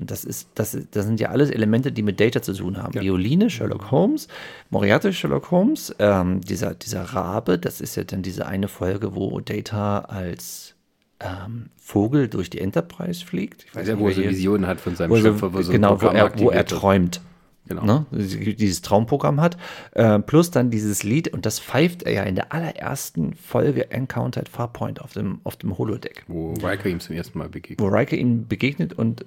Und 0.00 0.10
das 0.10 0.24
ist, 0.24 0.48
das, 0.54 0.76
das 0.90 1.06
sind 1.06 1.20
ja 1.20 1.28
alles 1.30 1.50
Elemente, 1.50 1.92
die 1.92 2.02
mit 2.02 2.20
Data 2.20 2.42
zu 2.42 2.52
tun 2.52 2.76
haben. 2.76 2.94
Violine, 2.94 3.50
Sherlock 3.50 3.90
Holmes, 3.90 4.28
Moriarty, 4.70 5.12
Sherlock 5.12 5.50
Holmes, 5.50 5.94
ähm, 5.98 6.40
dieser, 6.40 6.74
dieser 6.74 7.02
Rabe, 7.02 7.58
das 7.58 7.80
ist 7.80 7.96
ja 7.96 8.04
dann 8.04 8.22
diese 8.22 8.46
eine 8.46 8.68
Folge, 8.68 9.14
wo 9.14 9.40
Data 9.40 10.00
als 10.00 10.74
ähm, 11.20 11.70
Vogel 11.76 12.28
durch 12.28 12.50
die 12.50 12.60
Enterprise 12.60 13.24
fliegt. 13.24 13.64
Ich 13.64 13.74
weiß 13.74 13.88
ja, 13.88 13.94
nicht, 13.94 14.02
wo 14.02 14.08
er 14.08 14.14
so 14.14 14.22
Visionen 14.22 14.66
hat 14.66 14.80
von 14.80 14.94
seinem 14.94 15.10
wo 15.10 15.16
er 15.16 15.22
Schöpfer, 15.22 15.52
wo 15.52 15.62
so 15.62 15.72
genau, 15.72 16.00
wo 16.00 16.06
er, 16.06 16.38
wo 16.38 16.50
er 16.50 16.64
träumt. 16.64 17.20
Genau. 17.68 17.84
Ne? 17.84 18.06
Dieses 18.12 18.80
Traumprogramm 18.80 19.40
hat. 19.40 19.58
Äh, 19.92 20.20
plus 20.20 20.50
dann 20.50 20.70
dieses 20.70 21.02
Lied, 21.02 21.28
und 21.28 21.44
das 21.44 21.60
pfeift 21.60 22.02
er 22.02 22.12
ja 22.12 22.22
in 22.22 22.34
der 22.34 22.52
allerersten 22.52 23.34
Folge 23.34 23.90
Encounter 23.90 24.40
at 24.40 24.48
Farpoint 24.48 25.02
auf 25.02 25.12
dem, 25.12 25.40
auf 25.44 25.56
dem 25.56 25.76
Holodeck 25.76 26.24
Wo 26.28 26.54
Riker 26.54 26.88
ihm 26.88 27.00
zum 27.00 27.14
ersten 27.14 27.38
Mal 27.38 27.50
begegnet. 27.50 27.80
wo 27.80 27.94
Riker 27.94 28.16
ihm 28.16 28.48
begegnet 28.48 28.94
und 28.94 29.26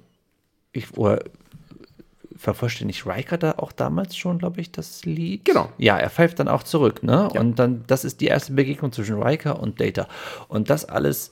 ich 0.72 0.96
wo 0.96 1.08
er, 1.08 1.24
vervollständigt 2.36 3.06
Riker 3.06 3.38
da 3.38 3.52
auch 3.58 3.70
damals 3.72 4.16
schon, 4.16 4.38
glaube 4.38 4.60
ich, 4.60 4.72
das 4.72 5.04
Lied. 5.04 5.44
Genau. 5.44 5.70
Ja, 5.78 5.96
er 5.98 6.10
pfeift 6.10 6.40
dann 6.40 6.48
auch 6.48 6.64
zurück, 6.64 7.02
ne? 7.02 7.28
Und 7.28 7.58
dann, 7.58 7.84
das 7.86 8.04
ist 8.04 8.20
die 8.20 8.26
erste 8.26 8.52
Begegnung 8.54 8.90
zwischen 8.90 9.22
Riker 9.22 9.60
und 9.60 9.80
Data. 9.80 10.08
Und 10.48 10.68
das 10.70 10.84
alles 10.84 11.30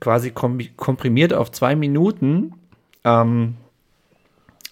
quasi 0.00 0.30
kom 0.30 0.58
komprimiert 0.76 1.32
auf 1.32 1.50
zwei 1.50 1.74
Minuten 1.74 2.52
ähm, 3.04 3.54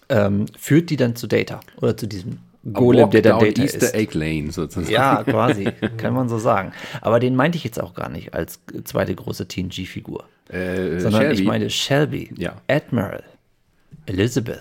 ähm, 0.09 0.47
führt 0.59 0.91
die 0.91 0.97
dann 0.97 1.16
zu 1.16 1.26
Data 1.26 1.61
oder 1.80 1.97
zu 1.97 2.07
diesem 2.07 2.39
Golem, 2.72 3.11
der 3.11 3.22
dann 3.22 3.39
Data 3.39 3.62
Easter 3.62 3.78
ist. 3.87 3.95
Egg 3.95 4.16
Lane 4.18 4.53
sozusagen. 4.53 4.93
Ja, 4.93 5.22
quasi, 5.24 5.68
kann 5.97 6.14
man 6.14 6.28
so 6.28 6.39
sagen. 6.39 6.72
Aber 7.01 7.18
den 7.20 7.34
meinte 7.37 7.57
ich 7.57 7.64
jetzt 7.64 7.80
auch 7.80 7.95
gar 7.95 8.09
nicht 8.09 8.34
als 8.34 8.61
zweite 8.84 9.14
große 9.14 9.47
TNG-Figur. 9.49 10.24
Äh, 10.49 11.01
Sondern 11.01 11.22
Shelby. 11.22 11.34
ich 11.41 11.45
meine 11.45 11.70
Shelby, 11.70 12.32
Ja. 12.37 12.57
Admiral, 12.68 13.22
Elizabeth, 14.07 14.61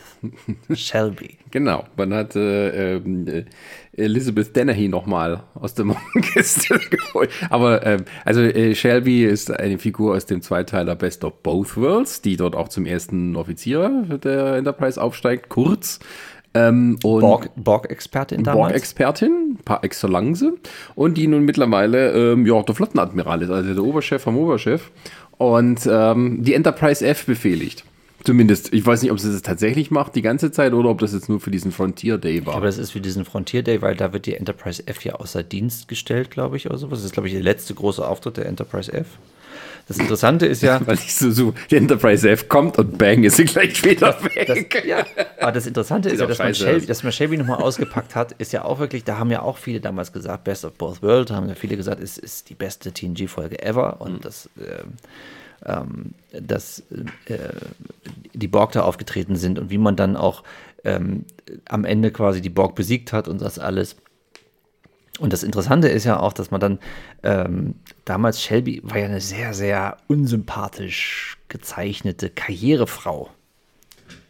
Shelby. 0.73 1.37
Genau, 1.51 1.85
man 1.95 2.13
hat 2.13 2.35
äh, 2.35 2.95
ähm, 2.97 3.27
äh, 3.29 3.43
Elizabeth 3.95 4.53
Dennehy 4.55 4.89
nochmal 4.89 5.43
aus 5.53 5.73
der 5.73 5.85
Morgenkiste 5.85 6.77
geholt. 6.89 7.29
Aber 7.49 7.85
ähm, 7.85 8.03
also 8.25 8.41
äh, 8.41 8.75
Shelby 8.75 9.23
ist 9.23 9.49
eine 9.51 9.77
Figur 9.77 10.15
aus 10.15 10.25
dem 10.25 10.41
Zweiteiler 10.41 10.95
Best 10.95 11.23
of 11.23 11.41
Both 11.43 11.77
Worlds, 11.77 12.21
die 12.21 12.35
dort 12.35 12.55
auch 12.57 12.67
zum 12.67 12.85
ersten 12.85 13.37
Offizier 13.37 14.19
der 14.21 14.55
Enterprise 14.57 15.01
aufsteigt, 15.01 15.47
kurz. 15.47 15.99
Ähm, 16.53 16.97
und 17.03 17.21
Borg- 17.21 17.49
Borg-Expertin 17.55 18.43
damals. 18.43 18.59
Borg-Expertin, 18.71 19.57
par 19.63 19.83
excellence, 19.85 20.43
und 20.95 21.17
die 21.17 21.27
nun 21.27 21.43
mittlerweile 21.45 22.11
ähm, 22.33 22.45
ja, 22.45 22.61
der 22.63 22.75
Flottenadmiral 22.75 23.41
ist, 23.43 23.49
also 23.49 23.73
der 23.73 23.83
Oberchef 23.83 24.21
vom 24.23 24.37
Oberchef, 24.37 24.91
und 25.37 25.87
ähm, 25.89 26.43
die 26.43 26.53
Enterprise 26.53 27.05
F 27.05 27.25
befehligt. 27.25 27.85
Zumindest, 28.25 28.73
ich 28.73 28.85
weiß 28.85 29.01
nicht, 29.03 29.11
ob 29.11 29.19
sie 29.19 29.31
das 29.31 29.41
tatsächlich 29.43 29.91
macht 29.91 30.15
die 30.15 30.21
ganze 30.21 30.51
Zeit 30.51 30.73
oder 30.73 30.89
ob 30.89 30.99
das 30.99 31.13
jetzt 31.13 31.29
nur 31.29 31.39
für 31.39 31.51
diesen 31.51 31.71
Frontier 31.71 32.17
Day 32.17 32.45
war. 32.45 32.55
aber 32.55 32.65
das 32.65 32.77
ist 32.77 32.91
für 32.91 32.99
diesen 33.01 33.23
Frontier 33.23 33.61
Day, 33.63 33.81
weil 33.81 33.95
da 33.95 34.11
wird 34.13 34.25
die 34.25 34.33
Enterprise 34.35 34.85
F 34.87 35.05
ja 35.05 35.13
außer 35.15 35.43
Dienst 35.43 35.87
gestellt, 35.87 36.31
glaube 36.31 36.57
ich, 36.57 36.65
oder 36.65 36.77
sowas. 36.77 36.99
Das 36.99 37.05
ist, 37.05 37.11
glaube 37.13 37.27
ich, 37.27 37.33
der 37.33 37.43
letzte 37.43 37.73
große 37.75 38.05
Auftritt 38.05 38.37
der 38.37 38.47
Enterprise 38.47 38.91
F. 38.91 39.05
Das 39.87 39.99
Interessante 39.99 40.47
ist 40.47 40.63
ja, 40.63 40.81
Weil 40.87 40.95
ich 40.95 41.15
so, 41.15 41.29
so, 41.29 41.53
die 41.69 41.75
Enterprise 41.75 42.27
F 42.27 42.49
kommt 42.49 42.79
und 42.79 42.97
bang, 42.97 43.23
ist 43.23 43.37
sie 43.37 43.45
gleich 43.45 43.83
wieder 43.83 44.17
weg. 44.23 44.83
ja, 44.87 45.05
aber 45.39 45.51
das 45.51 45.67
Interessante 45.67 46.09
ist 46.11 46.17
ja, 46.19 46.25
auch 46.25 46.29
dass 46.29 46.39
man, 46.39 46.55
Shelby, 46.55 46.87
dass 46.87 47.03
man 47.03 47.11
Shelby 47.11 47.37
nochmal 47.37 47.61
ausgepackt 47.61 48.15
hat, 48.15 48.31
ist 48.39 48.51
ja 48.51 48.65
auch 48.65 48.79
wirklich, 48.79 49.03
da 49.03 49.19
haben 49.19 49.29
ja 49.29 49.43
auch 49.43 49.57
viele 49.59 49.81
damals 49.81 50.11
gesagt, 50.11 50.43
Best 50.45 50.65
of 50.65 50.73
Both 50.73 51.03
Worlds, 51.03 51.31
haben 51.31 51.47
ja 51.47 51.53
viele 51.53 51.77
gesagt, 51.77 52.01
es 52.01 52.17
ist 52.17 52.49
die 52.49 52.55
beste 52.55 52.91
TNG-Folge 52.91 53.61
ever 53.61 54.01
und 54.01 54.13
Mhm. 54.13 54.21
das, 54.21 54.49
ähm, 54.59 54.93
ähm, 55.65 56.13
dass 56.31 56.79
äh, 57.27 57.37
die 58.33 58.47
Borg 58.47 58.71
da 58.73 58.83
aufgetreten 58.83 59.35
sind 59.35 59.59
und 59.59 59.69
wie 59.69 59.77
man 59.77 59.95
dann 59.95 60.15
auch 60.15 60.43
ähm, 60.83 61.25
am 61.67 61.85
Ende 61.85 62.11
quasi 62.11 62.41
die 62.41 62.49
Borg 62.49 62.75
besiegt 62.75 63.13
hat 63.13 63.27
und 63.27 63.41
das 63.41 63.59
alles. 63.59 63.95
Und 65.19 65.31
das 65.31 65.43
Interessante 65.43 65.87
ist 65.87 66.03
ja 66.03 66.19
auch, 66.19 66.33
dass 66.33 66.51
man 66.51 66.59
dann 66.59 66.79
ähm, 67.23 67.75
damals 68.03 68.41
Shelby 68.41 68.81
war 68.83 68.97
ja 68.97 69.05
eine 69.05 69.21
sehr, 69.21 69.53
sehr 69.53 69.97
unsympathisch 70.07 71.37
gezeichnete 71.47 72.29
Karrierefrau 72.29 73.29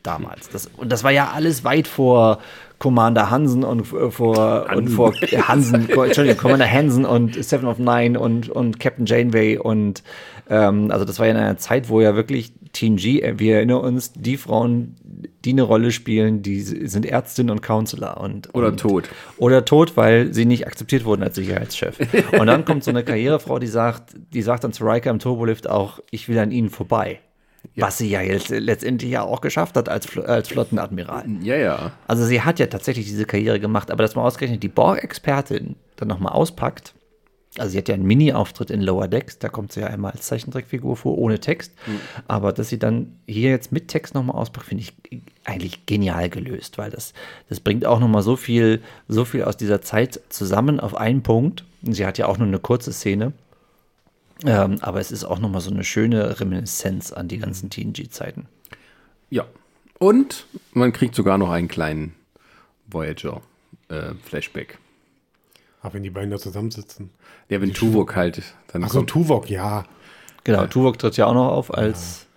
damals. 0.03 0.49
Das, 0.49 0.67
und 0.77 0.91
das 0.91 1.03
war 1.03 1.11
ja 1.11 1.31
alles 1.31 1.63
weit 1.63 1.87
vor 1.87 2.39
Commander 2.77 3.29
Hansen 3.29 3.63
und 3.63 3.91
äh, 3.93 4.11
vor 4.11 4.67
und 4.75 4.89
vor 4.89 5.13
Hansen, 5.13 5.89
Entschuldigung, 5.89 6.37
Commander 6.37 6.69
Hansen 6.69 7.05
und 7.05 7.43
Seven 7.43 7.67
of 7.67 7.79
Nine 7.79 8.19
und, 8.19 8.49
und 8.49 8.79
Captain 8.79 9.05
Janeway 9.05 9.57
und 9.57 10.03
ähm, 10.49 10.91
also 10.91 11.05
das 11.05 11.19
war 11.19 11.25
ja 11.25 11.31
in 11.33 11.37
einer 11.37 11.57
Zeit, 11.57 11.89
wo 11.89 12.01
ja 12.01 12.15
wirklich 12.15 12.53
TNG, 12.73 13.21
äh, 13.21 13.33
wir 13.37 13.55
erinnern 13.55 13.81
uns, 13.81 14.13
die 14.13 14.37
Frauen, 14.37 14.95
die 15.43 15.51
eine 15.51 15.63
Rolle 15.63 15.91
spielen, 15.91 16.41
die 16.41 16.61
sind 16.61 17.05
Ärztin 17.05 17.49
und 17.49 17.61
Counselor 17.61 18.17
und 18.17 18.53
Oder 18.53 18.69
und, 18.69 18.79
tot. 18.79 19.09
oder 19.37 19.65
tot, 19.65 19.95
weil 19.95 20.33
sie 20.33 20.45
nicht 20.45 20.67
akzeptiert 20.67 21.05
wurden 21.05 21.23
als 21.23 21.35
Sicherheitschef. 21.35 21.97
Und 22.39 22.47
dann 22.47 22.65
kommt 22.65 22.83
so 22.83 22.91
eine 22.91 23.03
Karrierefrau, 23.03 23.59
die 23.59 23.67
sagt, 23.67 24.15
die 24.33 24.41
sagt 24.41 24.63
dann 24.63 24.73
zu 24.73 24.83
Riker 24.85 25.11
im 25.11 25.19
Turbolift 25.19 25.69
auch, 25.69 25.99
ich 26.11 26.27
will 26.27 26.37
an 26.39 26.51
ihnen 26.51 26.69
vorbei. 26.69 27.19
Was 27.75 27.97
sie 27.97 28.09
ja 28.09 28.21
jetzt 28.21 28.49
letztendlich 28.49 29.11
ja 29.11 29.23
auch 29.23 29.41
geschafft 29.41 29.75
hat 29.75 29.89
als, 29.89 30.17
als 30.17 30.49
Flottenadmiral. 30.49 31.25
Ja, 31.41 31.55
ja. 31.55 31.91
Also 32.07 32.25
sie 32.25 32.41
hat 32.41 32.59
ja 32.59 32.67
tatsächlich 32.67 33.05
diese 33.05 33.25
Karriere 33.25 33.59
gemacht, 33.59 33.91
aber 33.91 34.03
dass 34.03 34.15
man 34.15 34.25
ausgerechnet 34.25 34.63
die 34.63 34.69
Borg-Expertin 34.69 35.75
dann 35.95 36.07
nochmal 36.07 36.33
auspackt, 36.33 36.93
also 37.57 37.71
sie 37.71 37.77
hat 37.77 37.87
ja 37.87 37.95
einen 37.95 38.05
Mini-Auftritt 38.05 38.69
in 38.69 38.81
Lower 38.81 39.07
Decks, 39.07 39.39
da 39.39 39.49
kommt 39.49 39.71
sie 39.71 39.81
ja 39.81 39.87
einmal 39.87 40.11
als 40.11 40.27
Zeichentrickfigur 40.27 40.97
vor, 40.97 41.17
ohne 41.17 41.39
Text, 41.39 41.71
aber 42.27 42.51
dass 42.51 42.69
sie 42.69 42.79
dann 42.79 43.17
hier 43.27 43.49
jetzt 43.49 43.71
mit 43.71 43.87
Text 43.87 44.13
nochmal 44.13 44.35
auspackt, 44.35 44.67
finde 44.67 44.83
ich 44.83 45.21
eigentlich 45.45 45.85
genial 45.85 46.29
gelöst, 46.29 46.77
weil 46.77 46.91
das, 46.91 47.13
das 47.49 47.59
bringt 47.59 47.85
auch 47.85 47.99
nochmal 47.99 48.23
so 48.23 48.35
viel, 48.35 48.81
so 49.07 49.23
viel 49.25 49.43
aus 49.43 49.55
dieser 49.55 49.81
Zeit 49.81 50.19
zusammen 50.29 50.79
auf 50.79 50.95
einen 50.95 51.23
Punkt. 51.23 51.63
Und 51.85 51.93
sie 51.93 52.05
hat 52.05 52.17
ja 52.17 52.27
auch 52.27 52.37
nur 52.37 52.47
eine 52.47 52.59
kurze 52.59 52.91
Szene, 52.91 53.31
ähm, 54.43 54.77
aber 54.81 54.99
es 54.99 55.11
ist 55.11 55.23
auch 55.23 55.39
nochmal 55.39 55.61
so 55.61 55.71
eine 55.71 55.83
schöne 55.83 56.39
Reminiszenz 56.39 57.13
an 57.13 57.27
die 57.27 57.37
ganzen 57.37 57.69
TNG-Zeiten. 57.69 58.47
Ja. 59.29 59.45
Und 59.97 60.45
man 60.73 60.91
kriegt 60.91 61.15
sogar 61.15 61.37
noch 61.37 61.51
einen 61.51 61.69
kleinen 61.69 62.15
Voyager-Flashback. 62.87 64.77
Ach, 65.81 65.93
wenn 65.93 66.03
die 66.03 66.09
beiden 66.09 66.31
da 66.31 66.37
zusammensitzen. 66.37 67.11
Der, 67.49 67.61
wenn 67.61 67.73
Tuvok 67.73 68.15
halt 68.15 68.41
dann 68.67 68.83
Ach 68.83 68.89
so, 68.89 68.99
kommt. 68.99 69.09
Tuvok, 69.09 69.49
ja. 69.49 69.85
Genau, 70.43 70.67
Tuvok 70.67 70.99
tritt 70.99 71.17
ja 71.17 71.25
auch 71.25 71.33
noch 71.33 71.49
auf 71.49 71.73
als, 71.73 72.27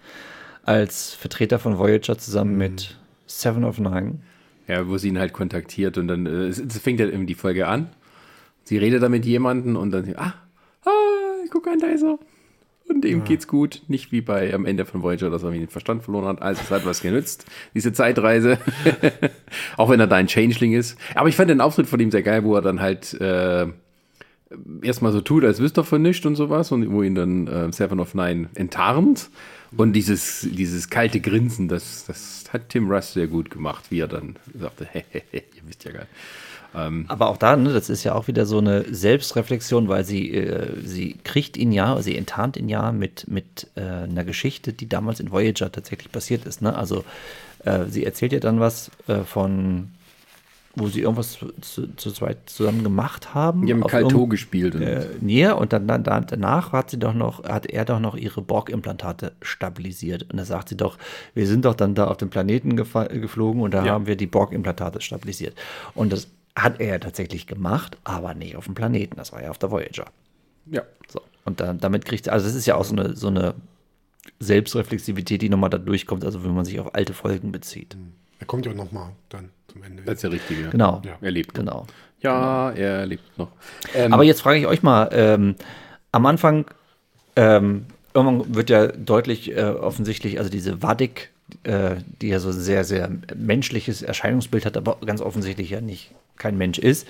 als 0.63 1.15
Vertreter 1.15 1.59
von 1.59 1.79
Voyager 1.79 2.17
zusammen 2.19 2.57
mit 2.57 2.97
Seven 3.27 3.65
of 3.65 3.79
Nine. 3.79 4.21
Ja, 4.67 4.87
wo 4.87 4.99
sie 4.99 5.09
ihn 5.09 5.19
halt 5.19 5.33
kontaktiert 5.33 5.97
und 5.99 6.09
dann, 6.09 6.27
äh, 6.27 6.47
es, 6.47 6.59
es 6.59 6.79
fängt 6.79 7.01
ja 7.01 7.07
irgendwie 7.07 7.27
die 7.27 7.35
Folge 7.35 7.67
an. 7.67 7.89
sie 8.65 8.77
redet 8.77 9.03
da 9.03 9.09
mit 9.09 9.25
jemandem 9.25 9.77
und 9.77 9.91
dann, 9.91 10.15
ah, 10.17 10.35
ah 10.85 10.91
guck 11.51 11.67
an, 11.69 11.79
da 11.79 11.87
ist 11.87 12.03
er. 12.03 12.19
Und 12.89 13.05
ihm 13.05 13.25
geht's 13.25 13.47
gut. 13.47 13.83
Nicht 13.89 14.13
wie 14.13 14.21
bei 14.21 14.53
am 14.55 14.65
Ende 14.65 14.87
von 14.87 15.03
Voyager, 15.03 15.31
dass 15.31 15.43
er 15.43 15.51
den 15.51 15.69
Verstand 15.69 16.05
verloren 16.05 16.27
hat. 16.27 16.43
Also 16.43 16.63
es 16.65 16.71
hat 16.71 16.87
was 16.87 17.03
genützt, 17.03 17.45
diese 17.75 17.93
Zeitreise. 17.93 18.59
Auch 19.77 19.91
wenn 19.91 20.01
er 20.01 20.07
da 20.07 20.17
ein 20.17 20.27
Changeling 20.27 20.73
ist. 20.73 20.99
Aber 21.15 21.29
ich 21.29 21.37
fand 21.37 21.51
den 21.51 21.61
Auftritt 21.61 21.87
von 21.87 22.01
ihm 22.01 22.11
sehr 22.11 22.23
geil, 22.23 22.45
wo 22.45 22.55
er 22.55 22.63
dann 22.63 22.81
halt 22.81 23.13
äh, 23.21 23.67
erstmal 24.83 25.13
so 25.13 25.21
tut, 25.21 25.45
als 25.45 25.61
wüsste 25.61 25.83
er 25.83 25.85
von 25.85 26.03
nichts 26.03 26.25
und 26.27 26.37
sowas. 26.37 26.73
Und 26.73 26.91
wo 26.93 27.03
ihn 27.03 27.15
dann 27.15 27.47
äh, 27.47 27.73
Seven 27.73 28.01
of 28.01 28.15
Nine 28.15 28.49
enttarnt. 28.55 29.31
Und 29.77 29.93
dieses, 29.93 30.47
dieses 30.51 30.89
kalte 30.89 31.21
Grinsen, 31.21 31.69
das, 31.69 32.07
das 32.07 32.45
hat 32.53 32.71
Tim 32.71 32.91
Russ 32.91 33.13
sehr 33.13 33.27
gut 33.27 33.51
gemacht, 33.51 33.87
wie 33.91 34.01
er 34.01 34.09
dann 34.09 34.37
sagte, 34.59 34.87
hehehe, 34.93 35.23
ihr 35.33 35.63
wisst 35.67 35.85
ja 35.85 35.93
geil. 35.93 36.07
Aber 36.75 37.29
auch 37.29 37.39
da, 37.39 37.57
ne, 37.57 37.73
das 37.73 37.89
ist 37.89 38.05
ja 38.05 38.15
auch 38.15 38.29
wieder 38.29 38.45
so 38.45 38.59
eine 38.59 38.85
Selbstreflexion, 38.93 39.89
weil 39.89 40.05
sie, 40.05 40.33
äh, 40.33 40.77
sie 40.85 41.17
kriegt 41.25 41.57
ihn 41.57 41.73
ja, 41.73 42.01
sie 42.03 42.17
enttarnt 42.17 42.57
ihn 42.57 42.69
ja 42.69 42.93
mit, 42.93 43.27
mit 43.27 43.69
äh, 43.75 43.81
einer 43.81 44.25
Geschichte, 44.25 44.73
die 44.73 44.89
damals 44.89 45.19
in 45.19 45.33
Voyager 45.33 45.73
tatsächlich 45.73 46.13
passiert 46.13 46.45
ist. 46.45 46.61
Ne? 46.61 46.77
Also 46.77 47.05
äh, 47.65 47.87
sie 47.87 48.05
erzählt 48.05 48.33
ihr 48.33 48.41
dann 48.41 48.61
was 48.61 48.91
äh, 49.07 49.21
von, 49.21 49.89
wo 50.79 50.89
sie 50.89 51.01
irgendwas 51.01 51.33
zu, 51.33 51.53
zu, 51.61 51.95
zu 51.97 52.13
zweit 52.13 52.39
zusammen 52.49 52.83
gemacht 52.83 53.35
haben. 53.35 53.67
Die 53.67 53.73
haben 53.73 53.83
Kalto 53.87 54.27
gespielt. 54.27 54.75
Und 54.75 54.83
äh, 54.83 55.07
näher 55.21 55.59
und 55.59 55.73
dann, 55.73 55.87
dann, 55.87 56.05
dann 56.05 56.27
danach 56.27 56.73
hat 56.73 56.91
sie 56.91 56.99
doch 56.99 57.15
noch, 57.15 57.45
hat 57.45 57.67
er 57.67 57.85
doch 57.85 58.01
noch 58.01 58.15
ihre 58.17 58.41
Borg-Implantate 58.43 59.33
stabilisiert. 59.43 60.27
Und 60.31 60.37
da 60.39 60.45
sagt 60.45 60.69
sie 60.69 60.77
doch, 60.77 60.99
wir 61.35 61.47
sind 61.47 61.65
doch 61.65 61.75
dann 61.75 61.95
da 61.95 62.07
auf 62.09 62.17
den 62.17 62.31
Planeten 62.31 62.77
geflogen 62.77 63.63
und 63.63 63.73
da 63.75 63.85
Ja. 63.85 63.93
haben 63.93 64.07
wir 64.07 64.17
die 64.17 64.27
Borg-Implantate 64.27 65.01
stabilisiert. 65.01 65.55
Und 65.95 66.13
das 66.13 66.29
hat 66.57 66.81
er 66.81 66.89
ja 66.89 66.99
tatsächlich 66.99 67.47
gemacht, 67.47 67.97
aber 68.05 68.35
nicht 68.35 68.57
auf 68.57 68.65
dem 68.65 68.75
Planeten. 68.75 69.17
Das 69.17 69.33
war 69.33 69.43
ja 69.43 69.51
auf 69.51 69.59
der 69.59 69.71
Voyager. 69.71 70.07
ja. 70.71 70.83
So. 71.11 71.21
Und 71.45 71.61
dann, 71.61 71.79
damit 71.79 72.05
kriegt 72.05 72.25
sie, 72.25 72.31
also 72.31 72.47
das 72.47 72.55
ist 72.55 72.67
ja 72.67 72.75
auch 72.77 72.85
so 72.85 72.95
eine, 72.95 73.17
so 73.17 73.29
eine 73.29 73.55
Selbstreflexivität, 74.41 75.43
die 75.43 75.49
nochmal 75.49 75.71
da 75.71 75.79
durchkommt, 75.79 76.25
also 76.25 76.45
wenn 76.45 76.55
man 76.55 76.65
sich 76.65 76.79
auf 76.81 76.95
alte 76.95 77.13
Folgen 77.15 77.53
bezieht. 77.53 77.97
Er 78.39 78.47
kommt 78.47 78.67
ja 78.67 78.73
auch 78.73 78.77
nochmal 78.77 79.11
dann 79.31 79.51
zum 79.79 79.91
Ende. 79.91 80.03
Das 80.05 80.17
ist 80.17 80.25
der 80.25 80.33
Richtige. 80.33 80.69
Genau. 80.69 81.03
Ja. 81.05 81.19
Er 81.21 81.31
lebt 81.31 81.57
noch. 81.57 81.65
Genau. 81.65 81.87
Ja, 82.21 82.71
er 82.71 83.07
lebt 83.07 83.39
noch. 83.39 83.53
Ähm, 83.95 84.13
Aber 84.13 84.25
jetzt 84.25 84.41
frage 84.43 84.59
ich 84.59 84.67
euch 84.67 84.83
mal, 84.83 85.09
ähm, 85.13 85.55
am 86.11 86.27
Anfang, 86.27 86.67
ähm, 87.37 87.87
irgendwann 88.13 88.55
wird 88.55 88.71
ja 88.71 88.89
deutlich 88.89 89.57
äh, 89.57 89.63
offensichtlich, 89.63 90.39
also 90.39 90.51
diese 90.51 90.83
Wadik, 90.83 91.31
äh, 91.63 91.97
die 92.21 92.29
ja 92.29 92.41
so 92.41 92.49
ein 92.49 92.55
sehr, 92.55 92.85
sehr 92.85 93.11
menschliches 93.37 94.03
Erscheinungsbild 94.03 94.67
hat, 94.67 94.77
aber 94.77 94.99
ganz 95.05 95.21
offensichtlich 95.21 95.71
ja 95.71 95.81
nicht 95.81 96.13
kein 96.39 96.57
Mensch 96.59 96.79
ist, 96.79 97.07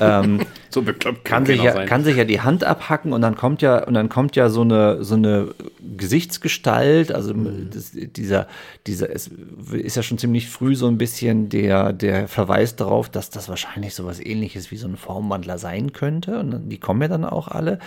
ähm, 0.00 0.40
so 0.70 0.82
bekloppt 0.82 1.24
kann, 1.24 1.46
sich 1.46 1.62
ja, 1.62 1.84
kann 1.86 2.04
sich 2.04 2.16
ja 2.16 2.24
die 2.24 2.40
Hand 2.40 2.64
abhacken 2.64 3.12
und 3.12 3.20
dann 3.22 3.36
kommt 3.36 3.62
ja, 3.62 3.84
und 3.84 3.94
dann 3.94 4.08
kommt 4.08 4.36
ja 4.36 4.48
so 4.48 4.62
eine, 4.62 5.04
so 5.04 5.14
eine 5.14 5.54
Gesichtsgestalt, 5.96 7.12
also 7.12 7.32
das, 7.34 7.92
dieser, 7.92 8.46
dieser, 8.86 9.10
es 9.10 9.30
ist 9.72 9.96
ja 9.96 10.02
schon 10.02 10.18
ziemlich 10.18 10.48
früh 10.48 10.74
so 10.76 10.86
ein 10.86 10.98
bisschen 10.98 11.48
der, 11.48 11.92
der 11.92 12.28
Verweis 12.28 12.76
darauf, 12.76 13.08
dass 13.08 13.30
das 13.30 13.48
wahrscheinlich 13.48 13.94
sowas 13.94 14.20
ähnliches 14.20 14.70
wie 14.70 14.76
so 14.76 14.86
ein 14.88 14.96
Formwandler 14.96 15.58
sein 15.58 15.92
könnte. 15.92 16.38
Und 16.38 16.50
dann- 16.50 16.68
die 16.68 16.78
kommen 16.78 17.02
ja 17.02 17.08
dann 17.08 17.24
auch 17.24 17.48
alle. 17.48 17.78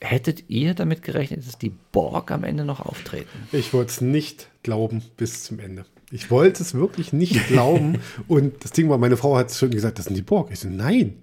Hättet 0.00 0.50
ihr 0.50 0.74
damit 0.74 1.02
gerechnet, 1.02 1.46
dass 1.46 1.58
die 1.58 1.72
Borg 1.92 2.30
am 2.30 2.44
Ende 2.44 2.64
noch 2.64 2.80
auftreten? 2.80 3.48
Ich 3.52 3.72
wollte 3.72 3.90
es 3.90 4.00
nicht 4.00 4.48
glauben 4.62 5.02
bis 5.16 5.44
zum 5.44 5.58
Ende. 5.58 5.84
Ich 6.14 6.30
wollte 6.30 6.62
es 6.62 6.74
wirklich 6.74 7.12
nicht 7.12 7.48
glauben. 7.48 7.98
Und 8.28 8.62
das 8.62 8.70
Ding 8.70 8.88
war, 8.88 8.98
meine 8.98 9.16
Frau 9.16 9.36
hat 9.36 9.52
schon 9.52 9.70
gesagt, 9.70 9.98
das 9.98 10.06
sind 10.06 10.16
die 10.16 10.22
Borg. 10.22 10.50
Ich 10.52 10.60
so, 10.60 10.68
nein, 10.68 11.14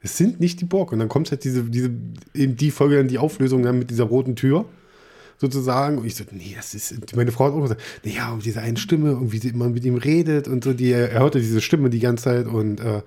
es 0.00 0.16
sind 0.16 0.38
nicht 0.38 0.60
die 0.60 0.64
Borg. 0.64 0.92
Und 0.92 1.00
dann 1.00 1.08
kommt 1.08 1.32
halt 1.32 1.42
diese, 1.42 1.64
diese, 1.64 1.90
eben 2.32 2.56
die 2.56 2.70
Folge 2.70 2.96
dann 2.96 3.08
die 3.08 3.18
Auflösung 3.18 3.64
dann 3.64 3.80
mit 3.80 3.90
dieser 3.90 4.04
roten 4.04 4.36
Tür 4.36 4.64
sozusagen. 5.38 5.98
Und 5.98 6.06
ich 6.06 6.14
so, 6.14 6.22
nee, 6.30 6.54
das 6.56 6.74
ist, 6.74 7.16
meine 7.16 7.32
Frau 7.32 7.46
hat 7.46 7.54
auch 7.54 7.62
gesagt, 7.62 7.82
naja, 8.04 8.32
und 8.32 8.44
diese 8.44 8.62
eine 8.62 8.76
Stimme 8.76 9.16
und 9.16 9.32
wie 9.32 9.38
sie 9.38 9.48
immer 9.48 9.68
mit 9.68 9.84
ihm 9.84 9.96
redet 9.96 10.46
und 10.46 10.62
so, 10.62 10.72
die, 10.72 10.92
er 10.92 11.18
hörte 11.18 11.40
diese 11.40 11.60
Stimme 11.60 11.90
die 11.90 11.98
ganze 11.98 12.24
Zeit 12.24 12.46
und 12.46 12.78
äh, 12.78 13.02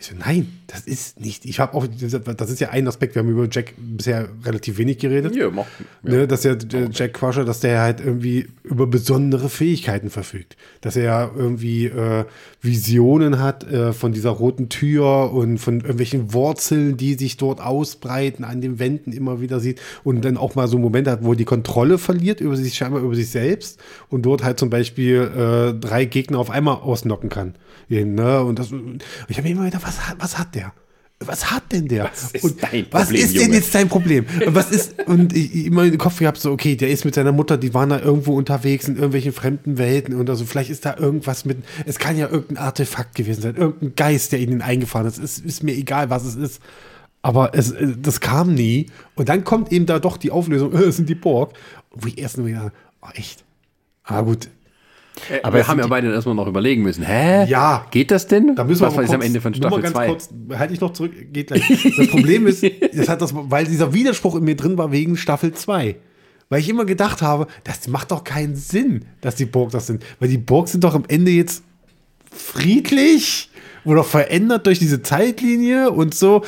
ich 0.00 0.06
so, 0.06 0.14
nein, 0.18 0.60
das 0.66 0.80
ist 0.82 1.20
nicht. 1.20 1.44
Ich 1.44 1.60
habe 1.60 1.74
auch, 1.74 1.86
das 1.86 2.50
ist 2.50 2.60
ja 2.60 2.70
ein 2.70 2.88
Aspekt, 2.88 3.14
wir 3.14 3.20
haben 3.20 3.28
über 3.28 3.46
Jack 3.50 3.74
bisher 3.76 4.30
relativ 4.44 4.78
wenig 4.78 4.98
geredet. 4.98 5.36
Ja, 5.36 5.50
mach, 5.50 5.66
ja. 6.02 6.10
Ne, 6.10 6.26
dass 6.26 6.44
ja 6.44 6.54
der 6.54 6.88
Jack 6.90 7.14
Crusher, 7.14 7.44
dass 7.44 7.60
der 7.60 7.80
halt 7.80 8.00
irgendwie 8.00 8.48
über 8.62 8.86
besondere 8.86 9.50
Fähigkeiten 9.50 10.08
verfügt. 10.08 10.56
Dass 10.80 10.96
er 10.96 11.02
ja 11.02 11.30
irgendwie 11.36 11.86
äh, 11.86 12.24
Visionen 12.62 13.40
hat 13.40 13.70
äh, 13.70 13.92
von 13.92 14.12
dieser 14.12 14.30
roten 14.30 14.70
Tür 14.70 15.32
und 15.32 15.58
von 15.58 15.80
irgendwelchen 15.80 16.32
Wurzeln, 16.32 16.96
die 16.96 17.14
sich 17.14 17.36
dort 17.36 17.60
ausbreiten, 17.60 18.44
an 18.44 18.62
den 18.62 18.78
Wänden 18.78 19.12
immer 19.12 19.40
wieder 19.42 19.60
sieht 19.60 19.80
und 20.02 20.24
dann 20.24 20.38
auch 20.38 20.54
mal 20.54 20.66
so 20.66 20.78
Momente 20.78 21.10
hat, 21.10 21.24
wo 21.24 21.32
er 21.32 21.36
die 21.36 21.44
Kontrolle 21.44 21.98
verliert 21.98 22.40
über 22.40 22.56
sich, 22.56 22.74
scheinbar 22.74 23.02
über 23.02 23.14
sich 23.14 23.28
selbst 23.28 23.78
und 24.08 24.22
dort 24.22 24.44
halt 24.44 24.58
zum 24.58 24.70
Beispiel 24.70 25.74
äh, 25.74 25.78
drei 25.78 26.06
Gegner 26.06 26.38
auf 26.38 26.48
einmal 26.48 26.76
ausnocken 26.76 27.28
kann. 27.28 27.54
Ne? 27.90 28.42
Und 28.42 28.60
das, 28.60 28.68
ich 29.28 29.36
habe 29.36 29.48
mir 29.48 29.54
immer 29.54 29.64
gedacht, 29.64 29.82
was 29.84 29.89
hat, 29.98 30.16
was 30.18 30.38
hat 30.38 30.54
der? 30.54 30.72
Was 31.22 31.50
hat 31.50 31.70
denn 31.72 31.86
der? 31.86 32.04
Was 32.04 32.32
ist 32.32 32.44
und 32.44 32.62
dein 32.62 32.86
was 32.90 33.04
Problem, 33.04 33.24
ist 33.24 33.34
denn 33.34 33.42
Junge? 33.42 33.54
jetzt 33.56 33.74
dein 33.74 33.88
Problem? 33.90 34.24
Und 34.46 34.54
was 34.54 34.70
ist, 34.70 35.06
und 35.06 35.36
ich, 35.36 35.66
immer 35.66 35.84
im 35.84 35.98
Kopf 35.98 36.18
gehabt, 36.18 36.38
so, 36.38 36.50
okay, 36.50 36.76
der 36.76 36.88
ist 36.88 37.04
mit 37.04 37.14
seiner 37.14 37.32
Mutter, 37.32 37.58
die 37.58 37.74
waren 37.74 37.90
da 37.90 38.00
irgendwo 38.00 38.34
unterwegs 38.34 38.88
in 38.88 38.94
irgendwelchen 38.94 39.32
fremden 39.32 39.76
Welten 39.76 40.18
oder 40.18 40.34
so. 40.34 40.46
Vielleicht 40.46 40.70
ist 40.70 40.86
da 40.86 40.96
irgendwas 40.96 41.44
mit, 41.44 41.58
es 41.84 41.98
kann 41.98 42.16
ja 42.16 42.26
irgendein 42.26 42.56
Artefakt 42.56 43.14
gewesen 43.14 43.42
sein, 43.42 43.56
irgendein 43.56 43.94
Geist, 43.96 44.32
der 44.32 44.40
ihnen 44.40 44.62
eingefahren 44.62 45.06
ist. 45.06 45.18
Es 45.18 45.38
ist 45.38 45.62
mir 45.62 45.74
egal, 45.74 46.08
was 46.08 46.24
es 46.24 46.36
ist. 46.36 46.62
Aber 47.20 47.54
es, 47.54 47.72
äh, 47.72 47.96
das 48.00 48.20
kam 48.20 48.54
nie. 48.54 48.86
Und 49.14 49.28
dann 49.28 49.44
kommt 49.44 49.72
eben 49.72 49.84
da 49.84 49.98
doch 49.98 50.16
die 50.16 50.30
Auflösung, 50.30 50.72
es 50.74 50.96
sind 50.96 51.08
die 51.10 51.14
Borg. 51.14 51.52
Wo 51.90 52.08
ich 52.08 52.16
erst 52.16 52.38
nur 52.38 52.46
wieder, 52.46 52.72
oh, 53.02 53.08
echt? 53.12 53.44
Ah, 54.04 54.22
gut. 54.22 54.48
Aber 55.42 55.44
Aber 55.44 55.56
wir 55.56 55.68
haben 55.68 55.78
ja 55.78 55.86
behr 55.86 56.02
erstmal 56.04 56.34
noch 56.34 56.46
überlegen 56.46 56.82
müssen. 56.82 57.04
Hä? 57.04 57.44
Ja. 57.46 57.86
Geht 57.90 58.10
das 58.10 58.26
denn? 58.26 58.54
Da 58.54 58.64
müssen 58.64 58.80
wir 58.80 58.86
Was 58.86 58.92
ist 58.92 58.98
kurz, 58.98 59.12
am 59.12 59.22
Ende 59.22 59.40
von 59.40 59.54
Staffel 59.54 59.82
ganz 59.82 59.94
2? 59.94 60.06
kurz, 60.06 60.28
halte 60.56 60.74
ich 60.74 60.80
noch 60.80 60.92
zurück, 60.92 61.12
geht 61.32 61.48
gleich. 61.48 61.94
Das 61.96 62.08
Problem 62.08 62.46
ist, 62.46 62.64
das 62.94 63.08
hat 63.08 63.20
das, 63.22 63.32
weil 63.34 63.64
dieser 63.66 63.92
Widerspruch 63.92 64.36
in 64.36 64.44
mir 64.44 64.56
drin 64.56 64.78
war 64.78 64.92
wegen 64.92 65.16
Staffel 65.16 65.52
2. 65.52 65.96
Weil 66.48 66.60
ich 66.60 66.68
immer 66.68 66.84
gedacht 66.84 67.22
habe, 67.22 67.46
das 67.64 67.86
macht 67.88 68.10
doch 68.10 68.24
keinen 68.24 68.56
Sinn, 68.56 69.04
dass 69.20 69.36
die 69.36 69.44
Borg 69.44 69.70
das 69.70 69.86
sind. 69.86 70.04
Weil 70.18 70.28
die 70.28 70.38
Borg 70.38 70.68
sind 70.68 70.82
doch 70.82 70.94
am 70.94 71.04
Ende 71.06 71.30
jetzt 71.30 71.62
friedlich 72.32 73.50
oder 73.84 74.04
verändert 74.04 74.66
durch 74.66 74.78
diese 74.78 75.02
Zeitlinie 75.02 75.90
und 75.90 76.14
so. 76.14 76.42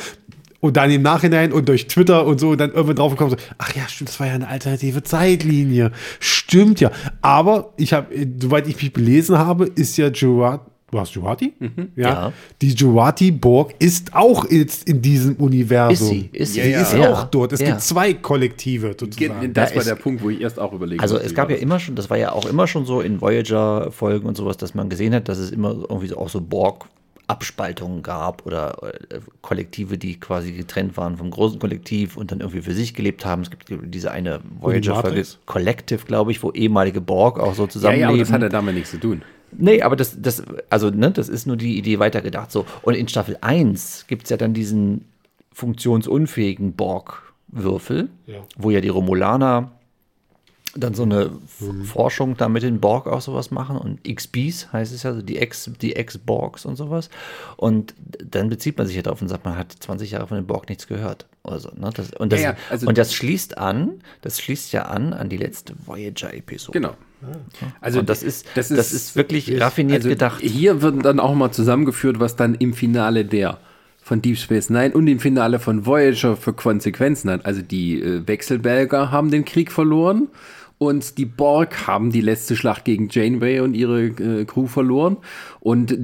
Und 0.63 0.77
dann 0.77 0.89
im 0.91 1.01
Nachhinein 1.01 1.51
und 1.51 1.67
durch 1.67 1.87
Twitter 1.87 2.25
und 2.25 2.39
so 2.39 2.55
dann 2.55 2.71
irgendwann 2.71 2.95
drauf 2.95 3.11
gekommen, 3.11 3.31
so, 3.31 3.35
ach 3.57 3.75
ja, 3.75 3.85
stimmt, 3.89 4.09
das 4.11 4.19
war 4.21 4.27
ja 4.27 4.33
eine 4.35 4.47
alternative 4.47 5.03
Zeitlinie. 5.03 5.91
Stimmt 6.21 6.79
ja. 6.79 6.89
Aber 7.21 7.73
ich 7.75 7.91
habe, 7.91 8.07
soweit 8.41 8.65
ich 8.69 8.77
mich 8.81 8.93
belesen 8.93 9.37
habe, 9.37 9.65
ist 9.65 9.97
ja 9.97 10.07
Jurati, 10.07 10.63
was, 10.91 11.13
Jurati? 11.15 11.51
Ja. 11.97 12.09
Ja. 12.09 12.33
Die 12.61 12.69
Jurati-Borg 12.75 13.73
ist 13.79 14.15
auch 14.15 14.49
jetzt 14.49 14.87
in 14.87 15.01
diesem 15.01 15.35
Universum. 15.35 16.07
Ist 16.07 16.09
sie, 16.13 16.29
ist 16.31 16.53
sie. 16.53 16.59
Ja, 16.59 16.65
Sie 16.65 16.71
ja. 16.71 16.81
ist 16.81 16.93
Ja. 16.93 17.11
auch 17.13 17.23
dort. 17.25 17.51
Es 17.51 17.59
Ja. 17.59 17.65
gibt 17.67 17.81
zwei 17.81 18.13
Kollektive 18.13 18.95
sozusagen. 18.97 19.53
Das 19.53 19.71
Da 19.71 19.75
war 19.75 19.81
ist- 19.81 19.89
der 19.89 19.95
Punkt, 19.95 20.23
wo 20.23 20.29
ich 20.29 20.39
erst 20.39 20.59
auch 20.59 20.71
überlegt 20.71 21.01
Also 21.01 21.17
es 21.17 21.33
gab 21.35 21.49
war 21.49 21.55
ja 21.57 21.61
immer 21.61 21.79
schon, 21.81 21.95
das 21.95 22.09
war 22.09 22.17
ja 22.17 22.31
auch 22.31 22.45
immer 22.45 22.67
schon 22.67 22.85
so 22.85 23.01
in 23.01 23.19
Voyager-Folgen 23.19 24.25
und 24.25 24.37
sowas, 24.37 24.55
dass 24.55 24.75
man 24.75 24.87
gesehen 24.87 25.13
hat, 25.13 25.27
dass 25.27 25.39
es 25.39 25.51
immer 25.51 25.71
irgendwie 25.89 26.07
so 26.07 26.17
auch 26.17 26.29
so 26.29 26.39
Borg-Abspaltungen 27.27 28.03
gab 28.03 28.45
oder 28.45 28.77
äh, 29.09 29.19
Kollektive, 29.41 29.97
die 29.97 30.19
quasi 30.19 30.51
getrennt 30.53 30.97
waren 30.97 31.17
vom 31.17 31.29
großen 31.31 31.59
Kollektiv 31.59 32.17
und 32.17 32.31
dann 32.31 32.39
irgendwie 32.41 32.61
für 32.61 32.73
sich 32.73 32.93
gelebt 32.93 33.25
haben. 33.25 33.41
Es 33.43 33.49
gibt 33.49 33.65
diese 33.69 34.11
eine 34.11 34.41
Voyager-Folge? 34.59 35.23
Collective, 35.45 36.05
glaube 36.05 36.31
ich, 36.31 36.43
wo 36.43 36.51
ehemalige 36.51 37.01
Borg 37.01 37.39
auch 37.39 37.53
so 37.55 37.63
Ja, 37.63 37.69
zusammenleben. 37.69 38.01
ja, 38.01 38.07
aber 38.09 38.17
das 38.19 38.31
hat 38.31 38.41
ja 38.41 38.49
damit 38.49 38.75
nichts 38.75 38.91
zu 38.91 38.97
tun. 38.99 39.21
Nee, 39.55 39.81
aber 39.83 39.95
das, 39.95 40.19
das, 40.19 40.43
also, 40.69 40.89
ne, 40.89 41.11
das 41.11 41.29
ist 41.29 41.45
nur 41.45 41.57
die 41.57 41.77
Idee 41.77 41.99
weitergedacht. 41.99 42.51
So. 42.51 42.65
Und 42.81 42.95
in 42.95 43.07
Staffel 43.07 43.37
1 43.41 44.05
gibt 44.07 44.23
es 44.23 44.29
ja 44.29 44.37
dann 44.37 44.53
diesen 44.53 45.05
funktionsunfähigen 45.51 46.73
Borg-Würfel, 46.73 48.09
Ja. 48.25 48.39
wo 48.57 48.71
ja 48.71 48.81
die 48.81 48.89
Romulaner 48.89 49.71
dann 50.75 50.93
so 50.95 51.03
eine 51.03 51.25
F- 51.25 51.87
Forschung 51.87 52.35
da 52.37 52.49
mit 52.49 52.63
den 52.63 52.79
Borg 52.79 53.07
auch 53.07 53.21
sowas 53.21 53.51
machen 53.51 53.77
und 53.77 54.03
XBs 54.03 54.73
heißt 54.73 54.93
es 54.93 55.03
ja, 55.03 55.11
also 55.11 55.21
die 55.21 55.37
Ex, 55.37 55.69
die 55.81 55.95
Ex-Borgs 55.95 56.65
und 56.65 56.75
sowas. 56.77 57.09
Und 57.57 57.93
dann 58.23 58.49
bezieht 58.49 58.77
man 58.77 58.87
sich 58.87 58.95
ja 58.95 59.01
darauf 59.03 59.21
und 59.21 59.27
sagt, 59.27 59.45
man 59.45 59.55
hat 59.57 59.71
20 59.71 60.11
Jahre 60.11 60.27
von 60.27 60.37
den 60.37 60.47
Borg 60.47 60.67
nichts 60.69 60.87
gehört. 60.87 61.27
Also, 61.43 61.69
ne, 61.77 61.89
das, 61.93 62.11
und, 62.13 62.31
das, 62.33 62.41
Ja, 62.41 62.51
ja, 62.51 62.57
also- 62.69 62.87
und 62.87 62.97
das 62.97 63.13
schließt 63.13 63.57
an, 63.57 64.01
das 64.21 64.39
schließt 64.41 64.71
ja 64.73 64.83
an 64.83 65.13
an 65.13 65.29
die 65.29 65.37
letzte 65.37 65.73
Voyager-Episode. 65.85 66.79
Genau. 66.79 66.95
Also 67.79 67.99
und 67.99 68.09
das 68.09 68.21
ist, 68.21 68.47
das 68.55 68.69
ist, 68.69 69.15
wirklich 69.15 69.61
raffiniert 69.61 69.99
also 69.99 70.09
gedacht. 70.09 70.41
Hier 70.41 70.81
wird 70.81 71.05
dann 71.05 71.19
auch 71.21 71.33
mal 71.35 71.51
zusammengeführt, 71.51 72.19
was 72.19 72.35
dann 72.35 72.55
im 72.55 72.73
Finale 72.73 73.23
der 73.25 73.59
von 74.01 74.21
Deep 74.21 74.37
Space 74.37 74.69
Nine 74.69 74.91
und 74.93 75.07
im 75.07 75.19
Finale 75.21 75.59
von 75.59 75.85
Voyager 75.85 76.35
für 76.35 76.51
Konsequenzen 76.51 77.29
hat. 77.29 77.45
Also 77.45 77.61
die 77.61 78.01
äh, 78.01 78.27
Wechselbelger 78.27 79.11
haben 79.11 79.31
den 79.31 79.45
Krieg 79.45 79.71
verloren 79.71 80.27
und 80.87 81.17
die 81.17 81.25
Borg 81.25 81.87
haben 81.87 82.11
die 82.11 82.21
letzte 82.21 82.55
Schlacht 82.55 82.85
gegen 82.85 83.09
Janeway 83.09 83.59
und 83.59 83.73
ihre 83.73 84.05
äh, 84.05 84.45
Crew 84.45 84.67
verloren. 84.67 85.17
Und 85.63 85.95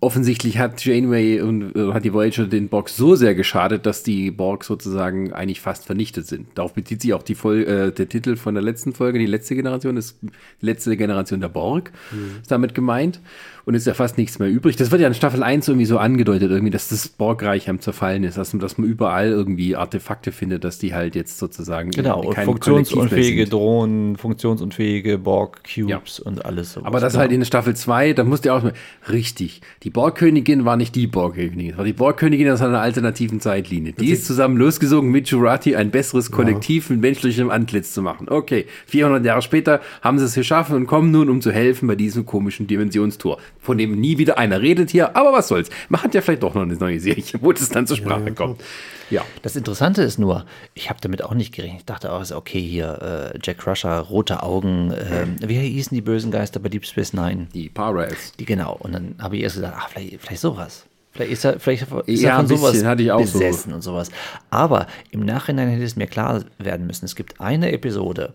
offensichtlich 0.00 0.58
hat 0.58 0.84
Janeway 0.84 1.40
und 1.40 1.76
äh, 1.76 1.92
hat 1.92 2.04
die 2.04 2.12
Voyager 2.12 2.44
den 2.44 2.68
Borg 2.68 2.88
so 2.88 3.14
sehr 3.14 3.36
geschadet, 3.36 3.86
dass 3.86 4.02
die 4.02 4.32
Borg 4.32 4.64
sozusagen 4.64 5.32
eigentlich 5.32 5.60
fast 5.60 5.86
vernichtet 5.86 6.26
sind. 6.26 6.48
Darauf 6.56 6.74
bezieht 6.74 7.02
sich 7.02 7.14
auch 7.14 7.22
die 7.22 7.36
Vol 7.36 7.62
äh, 7.62 7.92
der 7.92 8.08
Titel 8.08 8.34
von 8.34 8.54
der 8.54 8.64
letzten 8.64 8.92
Folge. 8.92 9.20
Die 9.20 9.26
letzte 9.26 9.54
Generation 9.54 9.96
ist 9.96 10.18
die 10.22 10.66
letzte 10.66 10.96
Generation 10.96 11.40
der 11.40 11.48
Borg, 11.48 11.92
mhm. 12.10 12.40
ist 12.42 12.50
damit 12.50 12.74
gemeint 12.74 13.20
und 13.66 13.74
ist 13.74 13.86
ja 13.86 13.94
fast 13.94 14.16
nichts 14.16 14.38
mehr 14.38 14.48
übrig. 14.48 14.76
Das 14.76 14.92
wird 14.92 15.00
ja 15.00 15.08
in 15.08 15.14
Staffel 15.14 15.42
1 15.42 15.66
irgendwie 15.66 15.86
so 15.86 15.98
angedeutet, 15.98 16.50
irgendwie, 16.50 16.70
dass 16.70 16.88
das 16.88 17.08
Borgreich 17.08 17.68
am 17.68 17.80
Zerfallen 17.80 18.22
ist, 18.22 18.38
dass, 18.38 18.52
dass 18.52 18.78
man 18.78 18.88
überall 18.88 19.28
irgendwie 19.28 19.74
Artefakte 19.74 20.30
findet, 20.30 20.62
dass 20.62 20.78
die 20.78 20.94
halt 20.94 21.16
jetzt 21.16 21.38
sozusagen 21.38 21.90
genau, 21.90 22.22
und 22.22 22.36
funktionsunfähige 22.36 23.46
Drohnen, 23.46 24.16
funktionsunfähige 24.16 25.18
Borg-Cubes 25.18 26.18
ja. 26.18 26.26
und 26.26 26.44
alles 26.44 26.74
so. 26.74 26.84
Aber 26.84 27.00
das 27.00 27.14
genau. 27.14 27.22
halt 27.22 27.32
in 27.32 27.44
Staffel 27.44 27.74
2, 27.74 28.12
da 28.12 28.22
musst 28.22 28.44
du 28.44 28.54
auch 28.54 28.62
mal, 28.62 28.72
richtig, 29.10 29.60
die 29.82 29.90
Borgkönigin 29.90 30.64
war 30.64 30.76
nicht 30.76 30.94
die 30.94 31.06
Borgkönigin, 31.06 31.70
das 31.70 31.78
war 31.78 31.84
die 31.84 31.92
Borgkönigin 31.92 32.50
aus 32.50 32.62
einer 32.62 32.80
alternativen 32.80 33.40
Zeitlinie. 33.40 33.92
Die 33.92 34.10
ist 34.10 34.26
zusammen 34.26 34.56
losgesogen 34.56 35.10
mit 35.10 35.28
Jurati 35.28 35.76
ein 35.76 35.90
besseres 35.90 36.30
Kollektiv 36.30 36.88
ja. 36.88 36.94
mit 36.94 37.02
menschlichem 37.02 37.50
Antlitz 37.50 37.92
zu 37.92 38.02
machen. 38.02 38.28
Okay, 38.28 38.66
400 38.86 39.24
Jahre 39.24 39.42
später 39.42 39.80
haben 40.02 40.18
sie 40.18 40.24
es 40.24 40.34
geschaffen 40.34 40.76
und 40.76 40.86
kommen 40.86 41.10
nun, 41.10 41.30
um 41.30 41.40
zu 41.40 41.52
helfen 41.52 41.86
bei 41.86 41.96
diesem 41.96 42.26
komischen 42.26 42.66
Dimensionstor 42.66 43.38
von 43.60 43.78
dem 43.78 44.00
nie 44.00 44.18
wieder 44.18 44.38
einer 44.38 44.62
redet 44.62 44.90
hier, 44.90 45.16
aber 45.16 45.32
was 45.32 45.48
soll's. 45.48 45.70
Man 45.88 46.02
hat 46.02 46.14
ja 46.14 46.20
vielleicht 46.20 46.42
doch 46.42 46.54
noch 46.54 46.62
eine 46.62 46.74
neue 46.74 47.00
Serie, 47.00 47.24
wo 47.40 47.52
das 47.52 47.68
dann 47.68 47.86
zur 47.86 47.96
Sprache 47.96 48.26
ja, 48.26 48.30
kommt. 48.30 48.62
Ja. 49.10 49.24
Das 49.42 49.56
Interessante 49.56 50.02
ist 50.02 50.18
nur, 50.18 50.46
ich 50.74 50.88
habe 50.90 51.00
damit 51.00 51.22
auch 51.22 51.34
nicht 51.34 51.54
gerechnet. 51.54 51.80
Ich 51.80 51.86
dachte 51.86 52.12
auch, 52.12 52.28
okay, 52.32 52.60
hier 52.60 53.32
äh, 53.34 53.38
Jack 53.42 53.58
Crusher, 53.58 54.00
rote 54.00 54.42
Augen, 54.42 54.90
äh, 54.90 55.26
wie 55.40 55.58
hießen 55.58 55.94
die 55.94 56.00
bösen 56.00 56.30
Geister 56.30 56.60
bei 56.60 56.68
Deep 56.68 56.84
Space 56.84 57.12
Nine? 57.12 57.46
Die 57.54 57.68
Parallels. 57.68 58.32
Die, 58.38 58.44
genau. 58.44 58.74
Und 58.74 58.92
dann 58.92 59.14
habe 59.20 59.36
ich 59.36 59.42
erst 59.42 59.56
gedacht, 59.56 59.74
ach, 59.76 59.88
vielleicht, 59.90 60.20
vielleicht 60.20 60.40
sowas. 60.40 60.86
Vielleicht 61.12 61.32
ist 61.32 61.44
er, 61.44 61.60
vielleicht 61.60 61.86
ist 62.06 62.22
ja, 62.22 62.30
er 62.30 62.36
von 62.36 62.46
sowas 62.46 62.84
hatte 62.84 63.02
ich 63.02 63.10
auch 63.10 63.20
besessen 63.20 63.70
so. 63.70 63.76
und 63.76 63.82
sowas. 63.82 64.10
Aber 64.50 64.86
im 65.10 65.24
Nachhinein 65.24 65.68
hätte 65.68 65.84
es 65.84 65.96
mir 65.96 66.06
klar 66.06 66.44
werden 66.58 66.86
müssen. 66.86 67.06
Es 67.06 67.16
gibt 67.16 67.40
eine 67.40 67.72
Episode, 67.72 68.34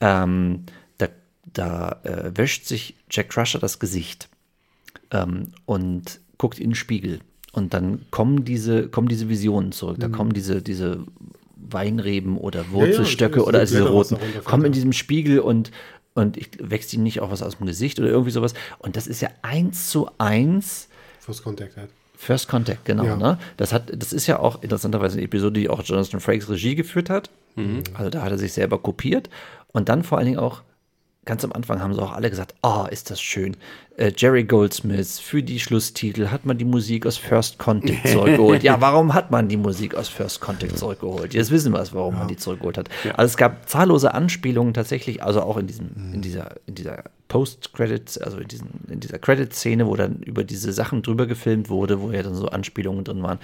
ähm, 0.00 0.64
da, 0.98 1.08
da 1.52 2.00
äh, 2.02 2.36
wäscht 2.36 2.66
sich 2.66 2.96
Jack 3.10 3.30
Crusher 3.30 3.58
das 3.58 3.78
Gesicht 3.78 4.28
ähm, 5.10 5.52
und 5.64 6.20
guckt 6.36 6.58
in 6.58 6.70
den 6.70 6.74
Spiegel. 6.74 7.20
Und 7.52 7.74
dann 7.74 8.06
kommen 8.10 8.44
diese, 8.44 8.88
kommen 8.88 9.08
diese 9.08 9.28
Visionen 9.28 9.72
zurück. 9.72 9.96
Da 9.98 10.08
mhm. 10.08 10.12
kommen 10.12 10.32
diese, 10.32 10.62
diese 10.62 11.04
Weinreben 11.56 12.36
oder 12.36 12.70
Wurzelstöcke 12.70 13.36
ja, 13.36 13.42
ja, 13.42 13.48
oder 13.48 13.60
diese 13.60 13.88
roten, 13.88 14.16
kommen 14.44 14.66
in 14.66 14.72
diesem 14.72 14.92
Spiegel 14.92 15.40
und, 15.40 15.70
und 16.14 16.36
ich 16.36 16.50
wächst 16.60 16.92
ihm 16.94 17.02
nicht 17.02 17.20
auch 17.20 17.30
was 17.30 17.42
aus 17.42 17.58
dem 17.58 17.66
Gesicht 17.66 17.98
oder 17.98 18.08
irgendwie 18.08 18.30
sowas. 18.30 18.54
Und 18.78 18.96
das 18.96 19.06
ist 19.06 19.20
ja 19.20 19.30
eins 19.42 19.90
zu 19.90 20.10
eins. 20.18 20.88
First 21.20 21.42
Contact 21.42 21.76
halt. 21.76 21.90
First 22.16 22.48
Contact, 22.48 22.84
genau. 22.84 23.04
Ja. 23.04 23.16
Ne? 23.16 23.38
Das, 23.56 23.72
hat, 23.72 23.92
das 23.94 24.12
ist 24.12 24.26
ja 24.26 24.40
auch 24.40 24.62
interessanterweise 24.62 25.14
eine 25.14 25.24
Episode, 25.24 25.60
die 25.60 25.68
auch 25.68 25.82
Jonathan 25.84 26.20
Frakes 26.20 26.50
Regie 26.50 26.74
geführt 26.74 27.10
hat. 27.10 27.30
Mhm. 27.54 27.84
Also 27.94 28.10
da 28.10 28.22
hat 28.22 28.32
er 28.32 28.38
sich 28.38 28.52
selber 28.52 28.78
kopiert. 28.78 29.30
Und 29.68 29.88
dann 29.88 30.02
vor 30.02 30.18
allen 30.18 30.26
Dingen 30.26 30.38
auch 30.38 30.62
ganz 31.28 31.44
am 31.44 31.52
Anfang 31.52 31.80
haben 31.80 31.94
sie 31.94 32.02
auch 32.02 32.12
alle 32.12 32.30
gesagt, 32.30 32.54
oh, 32.62 32.86
ist 32.90 33.10
das 33.10 33.20
schön. 33.20 33.56
Äh, 33.98 34.12
Jerry 34.16 34.44
Goldsmith, 34.44 35.20
für 35.20 35.42
die 35.42 35.60
Schlusstitel 35.60 36.28
hat 36.28 36.46
man 36.46 36.56
die 36.56 36.64
Musik 36.64 37.06
aus 37.06 37.18
First 37.18 37.58
Contact 37.58 38.08
zurückgeholt. 38.08 38.62
ja, 38.62 38.80
warum 38.80 39.12
hat 39.12 39.30
man 39.30 39.46
die 39.46 39.58
Musik 39.58 39.94
aus 39.94 40.08
First 40.08 40.40
Contact 40.40 40.78
zurückgeholt? 40.78 41.34
Jetzt 41.34 41.50
wissen 41.50 41.72
wir 41.72 41.80
es, 41.80 41.92
warum 41.92 42.14
ja. 42.14 42.20
man 42.20 42.28
die 42.28 42.36
zurückgeholt 42.36 42.78
hat. 42.78 42.88
Ja. 43.04 43.12
Also 43.12 43.32
es 43.32 43.36
gab 43.36 43.68
zahllose 43.68 44.14
Anspielungen 44.14 44.72
tatsächlich, 44.72 45.22
also 45.22 45.42
auch 45.42 45.58
in 45.58 45.66
diesem, 45.66 45.90
in 46.14 46.22
dieser, 46.22 46.54
in 46.66 46.74
dieser 46.74 47.04
Post-Credits, 47.28 48.18
also 48.18 48.38
in, 48.38 48.48
diesen, 48.48 48.68
in 48.90 49.00
dieser 49.00 49.18
Credit-Szene, 49.18 49.86
wo 49.86 49.96
dann 49.96 50.20
über 50.22 50.44
diese 50.44 50.72
Sachen 50.72 51.02
drüber 51.02 51.26
gefilmt 51.26 51.68
wurde, 51.68 52.00
wo 52.00 52.10
ja 52.10 52.22
dann 52.22 52.34
so 52.34 52.48
Anspielungen 52.48 53.04
drin 53.04 53.22
waren. 53.22 53.38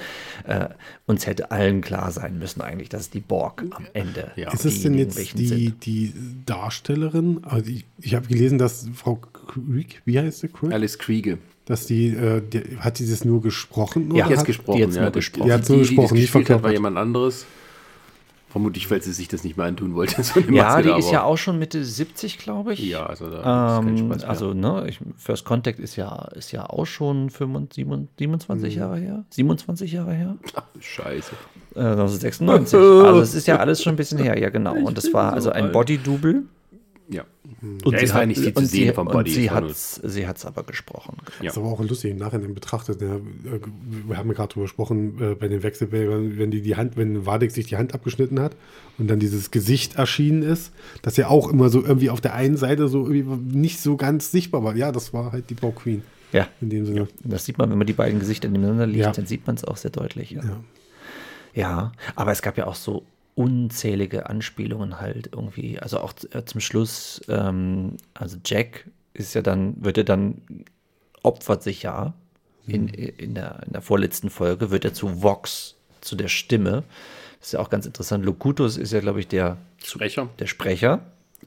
Äh, 0.46 0.68
uns 1.06 1.26
hätte 1.26 1.50
allen 1.50 1.82
klar 1.82 2.10
sein 2.10 2.38
müssen 2.38 2.62
eigentlich, 2.62 2.88
dass 2.88 3.10
die 3.10 3.20
Borg 3.20 3.64
am 3.70 3.86
Ende. 3.92 4.32
Ja. 4.36 4.52
Ist 4.52 4.64
es 4.64 4.82
denn 4.82 4.94
jetzt 4.94 5.38
die, 5.38 5.70
die 5.70 6.12
Darstellerin? 6.46 7.40
Also 7.42 7.70
ich, 7.70 7.84
ich 8.00 8.14
habe 8.14 8.26
gelesen, 8.26 8.58
dass 8.58 8.88
Frau 8.94 9.16
Krieg, 9.16 10.00
wie 10.04 10.18
heißt 10.18 10.40
sie? 10.40 10.48
Krieg? 10.48 10.72
Alice 10.72 10.98
Kriege. 10.98 11.38
Dass 11.66 11.86
die, 11.86 12.08
äh, 12.08 12.42
die, 12.42 12.78
hat 12.78 12.98
die 12.98 13.08
das 13.08 13.24
nur 13.24 13.40
gesprochen? 13.40 14.14
Ja, 14.14 14.28
die 14.28 14.36
hat 14.36 14.44
gesprochen. 14.44 14.90
Die, 14.90 14.96
ja, 14.96 15.08
gesprochen. 15.10 15.46
die 15.46 15.52
hat 15.52 15.68
nur 15.68 15.78
gesprochen, 15.78 16.14
nicht 16.18 16.30
verkörpert. 16.30 16.64
war 16.64 16.72
jemand 16.72 16.96
anderes. 16.98 17.46
Vermutlich, 18.54 18.88
weil 18.88 19.02
sie 19.02 19.12
sich 19.12 19.26
das 19.26 19.42
nicht 19.42 19.56
mehr 19.56 19.66
antun 19.66 19.96
wollte. 19.96 20.22
So 20.22 20.38
ja, 20.38 20.80
die 20.80 20.90
ist 20.90 21.10
ja 21.10 21.24
auch 21.24 21.36
schon 21.36 21.58
Mitte 21.58 21.84
70, 21.84 22.38
glaube 22.38 22.74
ich. 22.74 22.88
Ja, 22.88 23.04
also 23.04 23.28
da 23.28 23.80
ähm, 23.80 23.88
ist 23.88 24.00
kein 24.00 24.20
Spaß 24.20 24.24
Also, 24.24 24.54
ne, 24.54 24.84
ich, 24.88 25.00
First 25.16 25.44
Contact 25.44 25.80
ist 25.80 25.96
ja, 25.96 26.28
ist 26.36 26.52
ja 26.52 26.64
auch 26.70 26.84
schon 26.84 27.30
25, 27.30 27.84
27 28.16 28.76
mhm. 28.76 28.80
Jahre 28.80 28.96
her. 28.98 29.24
27 29.30 29.90
Jahre 29.90 30.12
her. 30.14 30.36
Ach, 30.54 30.62
scheiße. 30.78 31.32
Äh, 31.74 31.80
1996. 31.80 32.78
also, 32.78 33.20
es 33.20 33.34
ist 33.34 33.48
ja 33.48 33.56
alles 33.56 33.82
schon 33.82 33.94
ein 33.94 33.96
bisschen 33.96 34.18
her, 34.18 34.38
ja, 34.38 34.50
genau. 34.50 34.76
Und 34.76 34.96
das 34.96 35.12
war 35.12 35.32
also 35.32 35.50
ein 35.50 35.72
Body-Double. 35.72 36.44
Und 37.84 37.92
ja, 37.92 38.06
sie 38.06 38.12
hat 38.12 38.26
nicht 38.26 38.40
viel 38.40 38.54
zu 38.54 38.66
sehen 38.66 38.94
vom 38.94 39.08
Body. 39.08 39.30
Sie 39.30 39.50
hat 39.50 39.64
sie 39.74 40.26
hat's 40.26 40.44
aber 40.44 40.62
gesprochen. 40.64 41.16
Ja. 41.38 41.46
Das 41.46 41.54
ist 41.54 41.58
aber 41.58 41.68
auch 41.68 41.80
lustig 41.80 42.10
im 42.12 42.18
Nachhinein 42.18 42.54
betrachtet. 42.54 43.00
Ja, 43.00 43.18
wir 44.06 44.16
haben 44.16 44.28
ja 44.28 44.34
gerade 44.34 44.52
drüber 44.52 44.64
gesprochen, 44.64 45.20
äh, 45.20 45.34
bei 45.34 45.48
den 45.48 45.62
Wechselbällen, 45.62 46.38
wenn 46.38 46.50
die 46.50 46.62
die 46.62 46.76
Hand, 46.76 46.96
wenn 46.96 47.26
Wadek 47.26 47.50
sich 47.50 47.66
die 47.66 47.76
Hand 47.76 47.94
abgeschnitten 47.94 48.40
hat 48.40 48.56
und 48.98 49.08
dann 49.08 49.18
dieses 49.18 49.50
Gesicht 49.50 49.96
erschienen 49.96 50.42
ist, 50.42 50.72
das 51.02 51.16
ja 51.16 51.28
auch 51.28 51.50
immer 51.50 51.68
so 51.68 51.82
irgendwie 51.82 52.10
auf 52.10 52.20
der 52.20 52.34
einen 52.34 52.56
Seite 52.56 52.88
so 52.88 53.06
nicht 53.06 53.80
so 53.80 53.96
ganz 53.96 54.30
sichtbar 54.30 54.64
war. 54.64 54.76
Ja, 54.76 54.92
das 54.92 55.12
war 55.12 55.32
halt 55.32 55.50
die 55.50 55.54
Bau 55.54 55.70
Queen. 55.70 56.02
Ja. 56.32 56.48
In 56.60 56.70
dem 56.70 56.84
Sinne. 56.84 57.08
Das 57.22 57.44
sieht 57.44 57.58
man, 57.58 57.70
wenn 57.70 57.78
man 57.78 57.86
die 57.86 57.92
beiden 57.92 58.18
Gesichter 58.18 58.48
nebeneinander 58.48 58.86
legt, 58.86 58.98
ja. 58.98 59.12
dann 59.12 59.26
sieht 59.26 59.46
man 59.46 59.56
es 59.56 59.64
auch 59.64 59.76
sehr 59.76 59.92
deutlich. 59.92 60.32
Ja. 60.32 60.42
ja. 60.42 60.60
Ja, 61.54 61.92
aber 62.16 62.32
es 62.32 62.42
gab 62.42 62.58
ja 62.58 62.66
auch 62.66 62.74
so 62.74 63.04
unzählige 63.34 64.28
Anspielungen 64.28 65.00
halt 65.00 65.30
irgendwie. 65.32 65.78
Also 65.78 66.00
auch 66.00 66.12
äh, 66.30 66.44
zum 66.44 66.60
Schluss, 66.60 67.20
ähm, 67.28 67.96
also 68.14 68.36
Jack 68.44 68.86
ist 69.12 69.34
ja 69.34 69.42
dann, 69.42 69.84
wird 69.84 69.98
er 69.98 70.04
dann, 70.04 70.42
opfert 71.22 71.62
sich 71.62 71.82
ja 71.82 72.14
in, 72.66 72.84
mhm. 72.84 72.94
in, 72.94 73.34
der, 73.34 73.62
in 73.66 73.72
der 73.72 73.82
vorletzten 73.82 74.30
Folge, 74.30 74.70
wird 74.70 74.84
er 74.84 74.94
zu 74.94 75.22
Vox, 75.22 75.76
zu 76.00 76.16
der 76.16 76.28
Stimme. 76.28 76.84
Das 77.38 77.48
ist 77.48 77.52
ja 77.52 77.60
auch 77.60 77.70
ganz 77.70 77.86
interessant. 77.86 78.24
Locutus 78.24 78.76
ist 78.76 78.92
ja, 78.92 79.00
glaube 79.00 79.20
ich, 79.20 79.28
der 79.28 79.58
Sprecher. 79.82 80.28
Der 80.38 80.46
Sprecher. 80.46 81.00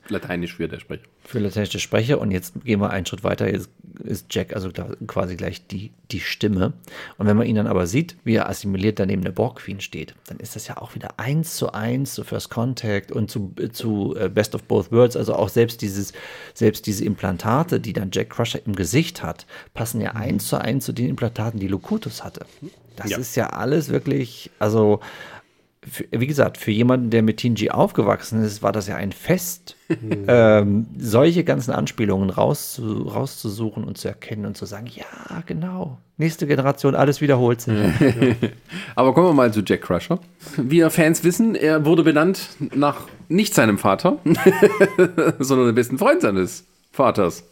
Lateinisch 0.09 0.55
für 0.55 0.67
der 0.67 0.79
Sprecher. 0.79 1.05
Für 1.27 1.39
lateinische 1.39 1.79
Sprecher. 1.79 2.21
Und 2.21 2.31
jetzt 2.31 2.53
gehen 2.63 2.79
wir 2.79 2.89
einen 2.89 3.05
Schritt 3.05 3.25
weiter. 3.25 3.51
Jetzt 3.51 3.69
ist 4.03 4.33
Jack 4.33 4.55
also 4.55 4.69
quasi 5.07 5.35
gleich 5.35 5.67
die, 5.67 5.91
die 6.11 6.21
Stimme. 6.21 6.71
Und 7.17 7.27
wenn 7.27 7.35
man 7.35 7.47
ihn 7.47 7.57
dann 7.57 7.67
aber 7.67 7.85
sieht, 7.85 8.15
wie 8.23 8.35
er 8.35 8.47
assimiliert 8.47 8.97
daneben 8.97 9.23
der 9.23 9.31
Borg 9.31 9.57
Queen 9.57 9.81
steht, 9.81 10.15
dann 10.27 10.37
ist 10.39 10.55
das 10.55 10.67
ja 10.67 10.77
auch 10.77 10.95
wieder 10.95 11.19
eins 11.19 11.57
zu 11.57 11.73
eins 11.73 12.13
zu 12.13 12.23
First 12.23 12.49
Contact 12.49 13.11
und 13.11 13.29
zu, 13.29 13.53
zu 13.73 14.15
äh, 14.17 14.29
Best 14.29 14.55
of 14.55 14.63
Both 14.63 14.91
Worlds. 14.93 15.17
Also 15.17 15.35
auch 15.35 15.49
selbst 15.49 15.81
dieses, 15.81 16.13
selbst 16.53 16.85
diese 16.85 17.03
Implantate, 17.03 17.81
die 17.81 17.91
dann 17.91 18.09
Jack 18.13 18.29
Crusher 18.29 18.65
im 18.65 18.75
Gesicht 18.75 19.21
hat, 19.21 19.45
passen 19.73 19.99
ja 19.99 20.11
eins 20.11 20.47
zu 20.47 20.61
eins 20.61 20.85
zu 20.85 20.93
den 20.93 21.09
Implantaten, 21.09 21.59
die 21.59 21.67
Locutus 21.67 22.23
hatte. 22.23 22.45
Das 22.95 23.11
ja. 23.11 23.17
ist 23.17 23.35
ja 23.35 23.49
alles 23.49 23.89
wirklich, 23.89 24.49
also 24.59 25.01
wie 26.11 26.27
gesagt, 26.27 26.57
für 26.57 26.71
jemanden, 26.71 27.09
der 27.09 27.21
mit 27.21 27.37
Tinji 27.37 27.69
aufgewachsen 27.69 28.43
ist, 28.43 28.61
war 28.61 28.71
das 28.71 28.87
ja 28.87 28.95
ein 28.95 29.11
Fest, 29.11 29.75
ähm, 30.27 30.87
solche 30.97 31.43
ganzen 31.43 31.71
Anspielungen 31.71 32.29
rauszu, 32.29 33.03
rauszusuchen 33.03 33.83
und 33.83 33.97
zu 33.97 34.07
erkennen 34.07 34.45
und 34.45 34.57
zu 34.57 34.65
sagen, 34.65 34.87
ja, 34.87 35.05
genau, 35.45 35.97
nächste 36.17 36.47
Generation, 36.47 36.95
alles 36.95 37.21
wiederholt 37.21 37.61
sich. 37.61 37.73
Aber 38.95 39.13
kommen 39.13 39.27
wir 39.27 39.33
mal 39.33 39.53
zu 39.53 39.61
Jack 39.61 39.81
Crusher. 39.81 40.19
Wie 40.57 40.77
wir 40.77 40.89
Fans 40.89 41.23
wissen, 41.23 41.55
er 41.55 41.85
wurde 41.85 42.03
benannt 42.03 42.49
nach 42.75 43.01
nicht 43.29 43.53
seinem 43.53 43.77
Vater, 43.77 44.19
sondern 45.39 45.67
dem 45.67 45.75
besten 45.75 45.97
Freund 45.97 46.21
seines 46.21 46.65
Vaters. 46.91 47.43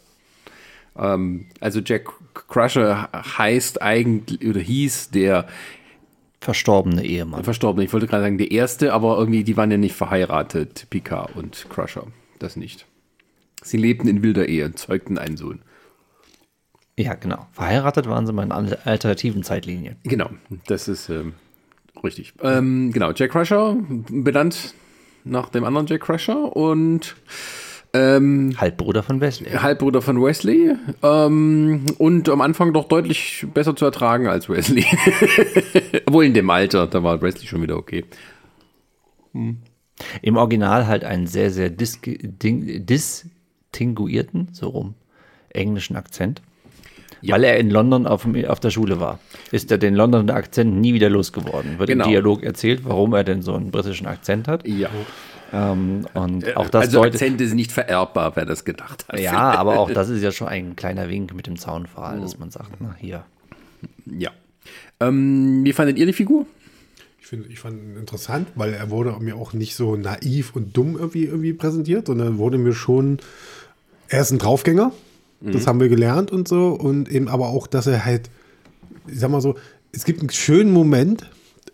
Ähm, 0.98 1.46
also 1.60 1.80
Jack 1.80 2.08
Crusher 2.48 3.08
heißt 3.12 3.82
eigentlich 3.82 4.46
oder 4.46 4.60
hieß 4.60 5.10
der 5.10 5.46
verstorbene 6.46 7.04
Ehemann. 7.04 7.42
Verstorbene, 7.42 7.84
ich 7.84 7.92
wollte 7.92 8.06
gerade 8.06 8.22
sagen, 8.22 8.38
der 8.38 8.52
erste, 8.52 8.92
aber 8.92 9.18
irgendwie, 9.18 9.42
die 9.42 9.56
waren 9.56 9.68
ja 9.72 9.76
nicht 9.76 9.96
verheiratet, 9.96 10.86
Picard 10.90 11.34
und 11.34 11.66
Crusher. 11.68 12.06
Das 12.38 12.54
nicht. 12.54 12.86
Sie 13.64 13.76
lebten 13.76 14.06
in 14.06 14.22
wilder 14.22 14.48
Ehe 14.48 14.64
und 14.64 14.78
zeugten 14.78 15.18
einen 15.18 15.36
Sohn. 15.36 15.62
Ja, 16.96 17.14
genau. 17.14 17.48
Verheiratet 17.50 18.08
waren 18.08 18.28
sie 18.28 18.32
mal 18.32 18.44
in 18.44 18.52
alternativen 18.52 19.42
Zeitlinien. 19.42 19.96
Genau, 20.04 20.30
das 20.68 20.86
ist 20.86 21.08
ähm, 21.08 21.34
richtig. 22.04 22.32
Ähm, 22.40 22.92
genau, 22.92 23.10
Jack 23.10 23.32
Crusher, 23.32 23.76
benannt 24.08 24.72
nach 25.24 25.48
dem 25.48 25.64
anderen 25.64 25.88
Jack 25.88 26.02
Crusher 26.02 26.56
und 26.56 27.16
ähm, 27.96 28.54
Halbbruder 28.58 29.02
von 29.02 29.20
Wesley. 29.20 29.50
Halbbruder 29.50 30.02
von 30.02 30.22
Wesley. 30.22 30.74
Ähm, 31.02 31.86
und 31.98 32.28
am 32.28 32.40
Anfang 32.40 32.72
doch 32.72 32.88
deutlich 32.88 33.46
besser 33.54 33.74
zu 33.76 33.84
ertragen 33.84 34.26
als 34.26 34.48
Wesley. 34.48 34.84
Obwohl 36.06 36.24
in 36.24 36.34
dem 36.34 36.50
Alter, 36.50 36.86
da 36.86 37.02
war 37.02 37.22
Wesley 37.22 37.46
schon 37.46 37.62
wieder 37.62 37.76
okay. 37.76 38.04
Hm. 39.32 39.58
Im 40.22 40.36
Original 40.36 40.86
halt 40.86 41.04
einen 41.04 41.26
sehr, 41.26 41.50
sehr 41.50 41.70
dis 41.70 42.00
distinguierten, 43.72 44.48
so 44.52 44.68
rum, 44.68 44.94
englischen 45.50 45.96
Akzent. 45.96 46.42
Ja. 47.22 47.34
Weil 47.34 47.44
er 47.44 47.58
in 47.58 47.70
London 47.70 48.06
auf, 48.06 48.26
auf 48.46 48.60
der 48.60 48.70
Schule 48.70 49.00
war. 49.00 49.18
Ist 49.50 49.70
er 49.70 49.78
den 49.78 49.94
Londoner 49.94 50.34
Akzent 50.34 50.76
nie 50.76 50.92
wieder 50.94 51.08
losgeworden. 51.08 51.78
Wird 51.78 51.88
genau. 51.88 52.04
im 52.04 52.10
Dialog 52.10 52.42
erzählt, 52.42 52.84
warum 52.84 53.14
er 53.14 53.24
denn 53.24 53.42
so 53.42 53.54
einen 53.54 53.70
britischen 53.70 54.06
Akzent 54.06 54.48
hat. 54.48 54.68
Ja. 54.68 54.90
Ähm, 55.52 56.06
und 56.14 56.44
äh, 56.44 56.54
auch 56.54 56.68
das 56.68 56.86
also 56.86 57.02
Akzente 57.02 57.46
sind 57.46 57.56
nicht 57.56 57.72
vererbbar, 57.72 58.34
wer 58.34 58.44
das 58.44 58.64
gedacht 58.64 59.06
hat. 59.08 59.18
Ja, 59.18 59.32
aber 59.58 59.78
auch 59.78 59.90
das 59.90 60.08
ist 60.08 60.22
ja 60.22 60.32
schon 60.32 60.48
ein 60.48 60.76
kleiner 60.76 61.08
Wink 61.08 61.34
mit 61.34 61.46
dem 61.46 61.58
Zaunpfahl, 61.58 62.20
dass 62.20 62.38
man 62.38 62.50
sagt, 62.50 62.72
na 62.80 62.94
hier. 62.98 63.24
Ja. 64.06 64.30
Ähm, 65.00 65.64
wie 65.64 65.72
fandet 65.72 65.98
ihr 65.98 66.06
die 66.06 66.12
Figur? 66.12 66.46
Ich, 67.20 67.26
find, 67.26 67.50
ich 67.50 67.58
fand 67.58 67.82
ihn 67.82 67.96
interessant, 67.96 68.48
weil 68.54 68.72
er 68.72 68.90
wurde 68.90 69.16
mir 69.20 69.36
auch 69.36 69.52
nicht 69.52 69.74
so 69.74 69.96
naiv 69.96 70.54
und 70.54 70.76
dumm 70.76 70.96
irgendwie, 70.96 71.24
irgendwie 71.24 71.52
präsentiert, 71.52 72.06
sondern 72.06 72.38
wurde 72.38 72.58
mir 72.58 72.72
schon, 72.72 73.18
er 74.08 74.22
ist 74.22 74.30
ein 74.30 74.38
Draufgänger, 74.38 74.92
mhm. 75.40 75.52
das 75.52 75.66
haben 75.66 75.80
wir 75.80 75.88
gelernt 75.88 76.30
und 76.30 76.48
so, 76.48 76.68
und 76.68 77.08
eben 77.08 77.28
aber 77.28 77.48
auch, 77.48 77.66
dass 77.66 77.86
er 77.86 78.04
halt, 78.04 78.30
ich 79.08 79.18
sag 79.18 79.30
mal 79.30 79.40
so, 79.40 79.56
es 79.92 80.04
gibt 80.04 80.20
einen 80.20 80.30
schönen 80.30 80.72
Moment, 80.72 81.28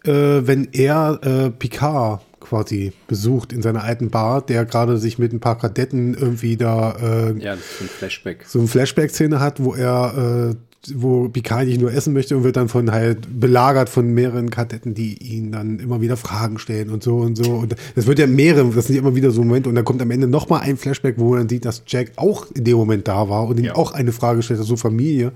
äh, 0.04 0.10
wenn 0.10 0.68
er 0.72 1.20
äh, 1.22 1.50
Picard 1.50 2.22
quasi 2.42 2.92
besucht 3.06 3.52
in 3.52 3.62
seiner 3.62 3.84
alten 3.84 4.10
Bar, 4.10 4.42
der 4.42 4.64
gerade 4.64 4.98
sich 4.98 5.18
mit 5.18 5.32
ein 5.32 5.40
paar 5.40 5.58
Kadetten 5.58 6.14
irgendwie 6.14 6.56
da 6.56 6.96
äh, 7.00 7.38
ja, 7.38 7.54
ist 7.54 7.80
ein 7.80 7.88
Flashback. 7.88 8.44
so 8.46 8.58
eine 8.58 8.68
Flashback-Szene 8.68 9.40
hat, 9.40 9.62
wo 9.62 9.74
er 9.74 10.52
äh, 10.52 10.56
wo 10.94 11.28
Picard 11.28 11.66
nicht 11.66 11.80
nur 11.80 11.92
essen 11.92 12.12
möchte 12.12 12.36
und 12.36 12.44
wird 12.44 12.56
dann 12.56 12.68
von 12.68 12.90
halt 12.90 13.40
belagert 13.40 13.88
von 13.88 14.12
mehreren 14.12 14.50
Kadetten, 14.50 14.94
die 14.94 15.16
ihn 15.18 15.52
dann 15.52 15.78
immer 15.78 16.00
wieder 16.00 16.16
Fragen 16.16 16.58
stellen 16.58 16.90
und 16.90 17.02
so 17.02 17.18
und 17.18 17.36
so. 17.36 17.52
Und 17.52 17.76
das 17.94 18.06
wird 18.06 18.18
ja 18.18 18.26
mehrere, 18.26 18.68
das 18.70 18.86
sind 18.86 18.96
ja 18.96 19.02
immer 19.02 19.14
wieder 19.14 19.30
so 19.30 19.42
Momente 19.42 19.68
und 19.68 19.76
dann 19.76 19.84
kommt 19.84 20.02
am 20.02 20.10
Ende 20.10 20.26
nochmal 20.26 20.62
ein 20.62 20.76
Flashback, 20.76 21.18
wo 21.18 21.34
man 21.34 21.48
sieht, 21.48 21.64
dass 21.64 21.82
Jack 21.86 22.12
auch 22.16 22.46
in 22.52 22.64
dem 22.64 22.76
Moment 22.76 23.06
da 23.06 23.28
war 23.28 23.46
und 23.46 23.58
ihm 23.58 23.66
ja. 23.66 23.74
auch 23.76 23.92
eine 23.92 24.12
Frage 24.12 24.42
stellt, 24.42 24.60
so 24.60 24.76
Familie. 24.76 25.32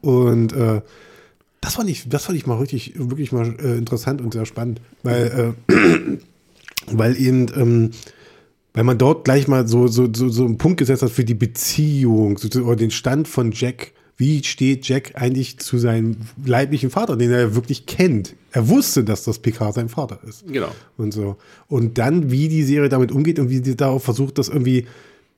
Und 0.00 0.52
äh, 0.52 0.80
das 1.60 1.74
fand 1.74 1.90
ich, 1.90 2.08
das 2.08 2.26
fand 2.26 2.38
ich 2.38 2.46
mal 2.46 2.58
richtig, 2.58 2.94
wirklich 2.96 3.32
mal 3.32 3.54
äh, 3.58 3.78
interessant 3.78 4.20
und 4.20 4.32
sehr 4.32 4.46
spannend, 4.46 4.80
weil, 5.02 5.54
äh, 5.68 6.18
weil 6.92 7.20
eben, 7.20 7.46
ähm, 7.56 7.90
weil 8.72 8.84
man 8.84 8.98
dort 8.98 9.24
gleich 9.24 9.48
mal 9.48 9.68
so, 9.68 9.86
so, 9.86 10.08
so, 10.12 10.28
so 10.28 10.44
einen 10.44 10.58
Punkt 10.58 10.78
gesetzt 10.78 11.02
hat 11.02 11.10
für 11.10 11.24
die 11.24 11.34
Beziehung, 11.34 12.38
so, 12.38 12.48
oder 12.62 12.76
den 12.76 12.90
Stand 12.90 13.28
von 13.28 13.52
Jack 13.52 13.92
wie 14.16 14.42
steht 14.44 14.86
Jack 14.86 15.12
eigentlich 15.20 15.58
zu 15.58 15.78
seinem 15.78 16.16
leiblichen 16.44 16.90
Vater, 16.90 17.16
den 17.16 17.32
er 17.32 17.54
wirklich 17.54 17.86
kennt. 17.86 18.36
Er 18.52 18.68
wusste, 18.68 19.02
dass 19.02 19.24
das 19.24 19.40
Picard 19.40 19.74
sein 19.74 19.88
Vater 19.88 20.20
ist. 20.26 20.46
Genau. 20.46 20.70
Und 20.96 21.12
so. 21.12 21.36
Und 21.68 21.98
dann, 21.98 22.30
wie 22.30 22.48
die 22.48 22.62
Serie 22.62 22.88
damit 22.88 23.10
umgeht 23.10 23.40
und 23.40 23.50
wie 23.50 23.62
sie 23.64 23.76
darauf 23.76 24.04
versucht, 24.04 24.38
das 24.38 24.48
irgendwie 24.48 24.86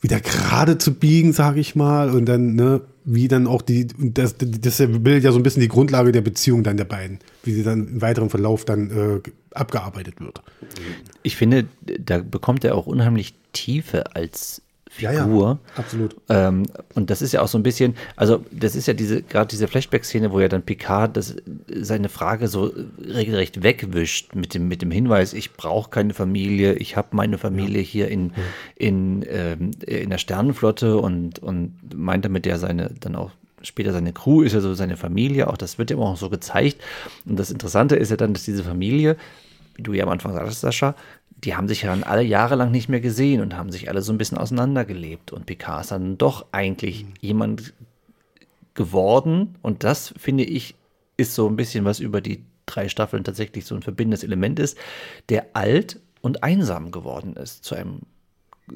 wieder 0.02 0.20
gerade 0.20 0.76
zu 0.76 0.92
biegen, 0.92 1.32
sage 1.32 1.60
ich 1.60 1.74
mal. 1.74 2.10
Und 2.10 2.26
dann, 2.26 2.54
ne, 2.54 2.82
wie 3.06 3.28
dann 3.28 3.46
auch 3.46 3.62
die, 3.62 3.86
das, 3.96 4.34
das 4.36 4.78
bildet 4.78 5.22
ja 5.22 5.30
so 5.30 5.38
ein 5.38 5.44
bisschen 5.44 5.62
die 5.62 5.68
Grundlage 5.68 6.10
der 6.10 6.22
Beziehung 6.22 6.64
dann 6.64 6.76
der 6.76 6.84
beiden, 6.84 7.20
wie 7.44 7.52
sie 7.52 7.62
dann 7.62 7.86
im 7.86 8.02
weiteren 8.02 8.30
Verlauf 8.30 8.64
dann 8.64 8.90
äh, 8.90 9.30
abgearbeitet 9.52 10.20
wird. 10.20 10.42
Ich 11.22 11.36
finde, 11.36 11.66
da 12.00 12.18
bekommt 12.18 12.64
er 12.64 12.74
auch 12.74 12.86
unheimlich 12.86 13.34
Tiefe 13.52 14.16
als 14.16 14.60
Figur. 14.96 15.12
Ja, 15.14 15.52
ja, 15.52 15.58
absolut. 15.76 16.16
Ähm, 16.28 16.66
und 16.94 17.10
das 17.10 17.22
ist 17.22 17.32
ja 17.32 17.42
auch 17.42 17.48
so 17.48 17.58
ein 17.58 17.62
bisschen, 17.62 17.94
also 18.16 18.44
das 18.50 18.74
ist 18.74 18.86
ja 18.88 18.94
diese, 18.94 19.22
gerade 19.22 19.48
diese 19.48 19.68
Flashback-Szene, 19.68 20.32
wo 20.32 20.40
ja 20.40 20.48
dann 20.48 20.62
Picard 20.62 21.16
das, 21.16 21.36
seine 21.68 22.08
Frage 22.08 22.48
so 22.48 22.72
regelrecht 22.98 23.62
wegwischt 23.62 24.34
mit 24.34 24.54
dem, 24.54 24.68
mit 24.68 24.82
dem 24.82 24.90
Hinweis, 24.90 25.34
ich 25.34 25.52
brauche 25.52 25.90
keine 25.90 26.14
Familie, 26.14 26.74
ich 26.74 26.96
habe 26.96 27.08
meine 27.12 27.38
Familie 27.38 27.80
ja. 27.80 27.86
hier 27.86 28.08
in, 28.08 28.32
in, 28.76 29.24
ähm, 29.28 29.70
in 29.86 30.10
der 30.10 30.18
Sternenflotte 30.18 30.96
und, 30.96 31.38
und 31.40 31.74
meint 31.94 32.24
damit 32.24 32.46
ja 32.46 32.58
seine, 32.58 32.90
dann 33.00 33.16
auch 33.16 33.30
später 33.62 33.92
seine 33.92 34.12
Crew 34.12 34.42
ist 34.42 34.52
ja 34.52 34.60
so 34.60 34.74
seine 34.74 34.96
Familie, 34.96 35.48
auch 35.48 35.56
das 35.56 35.78
wird 35.78 35.90
ja 35.90 35.96
auch 35.96 36.16
so 36.16 36.30
gezeigt. 36.30 36.80
Und 37.26 37.38
das 37.38 37.50
Interessante 37.50 37.96
ist 37.96 38.10
ja 38.10 38.16
dann, 38.16 38.32
dass 38.32 38.44
diese 38.44 38.64
Familie, 38.64 39.16
wie 39.74 39.82
du 39.82 39.92
ja 39.92 40.04
am 40.04 40.10
Anfang 40.10 40.32
sagst, 40.32 40.60
Sascha, 40.60 40.94
die 41.46 41.54
haben 41.54 41.68
sich 41.68 41.82
ja 41.82 41.90
dann 41.90 42.02
alle 42.02 42.24
Jahre 42.24 42.56
lang 42.56 42.72
nicht 42.72 42.88
mehr 42.88 43.00
gesehen 43.00 43.40
und 43.40 43.56
haben 43.56 43.70
sich 43.70 43.88
alle 43.88 44.02
so 44.02 44.12
ein 44.12 44.18
bisschen 44.18 44.36
auseinandergelebt. 44.36 45.32
Und 45.32 45.46
Picard 45.46 45.82
ist 45.82 45.92
dann 45.92 46.18
doch 46.18 46.46
eigentlich 46.50 47.04
mhm. 47.04 47.12
jemand 47.20 47.72
geworden. 48.74 49.54
Und 49.62 49.84
das, 49.84 50.12
finde 50.18 50.42
ich, 50.42 50.74
ist 51.16 51.36
so 51.36 51.48
ein 51.48 51.54
bisschen 51.54 51.84
was 51.84 52.00
über 52.00 52.20
die 52.20 52.44
drei 52.66 52.88
Staffeln 52.88 53.22
tatsächlich 53.22 53.64
so 53.64 53.76
ein 53.76 53.82
verbindendes 53.82 54.24
Element 54.24 54.58
ist, 54.58 54.76
der 55.28 55.46
alt 55.52 56.00
und 56.20 56.42
einsam 56.42 56.90
geworden 56.90 57.36
ist 57.36 57.64
zu 57.64 57.76
einem 57.76 58.00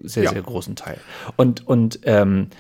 sehr, 0.05 0.25
ja. 0.25 0.31
sehr 0.31 0.43
großen 0.43 0.77
Teil. 0.77 0.99
Und, 1.37 1.67
und, 1.67 1.99
ähm, 2.05 2.51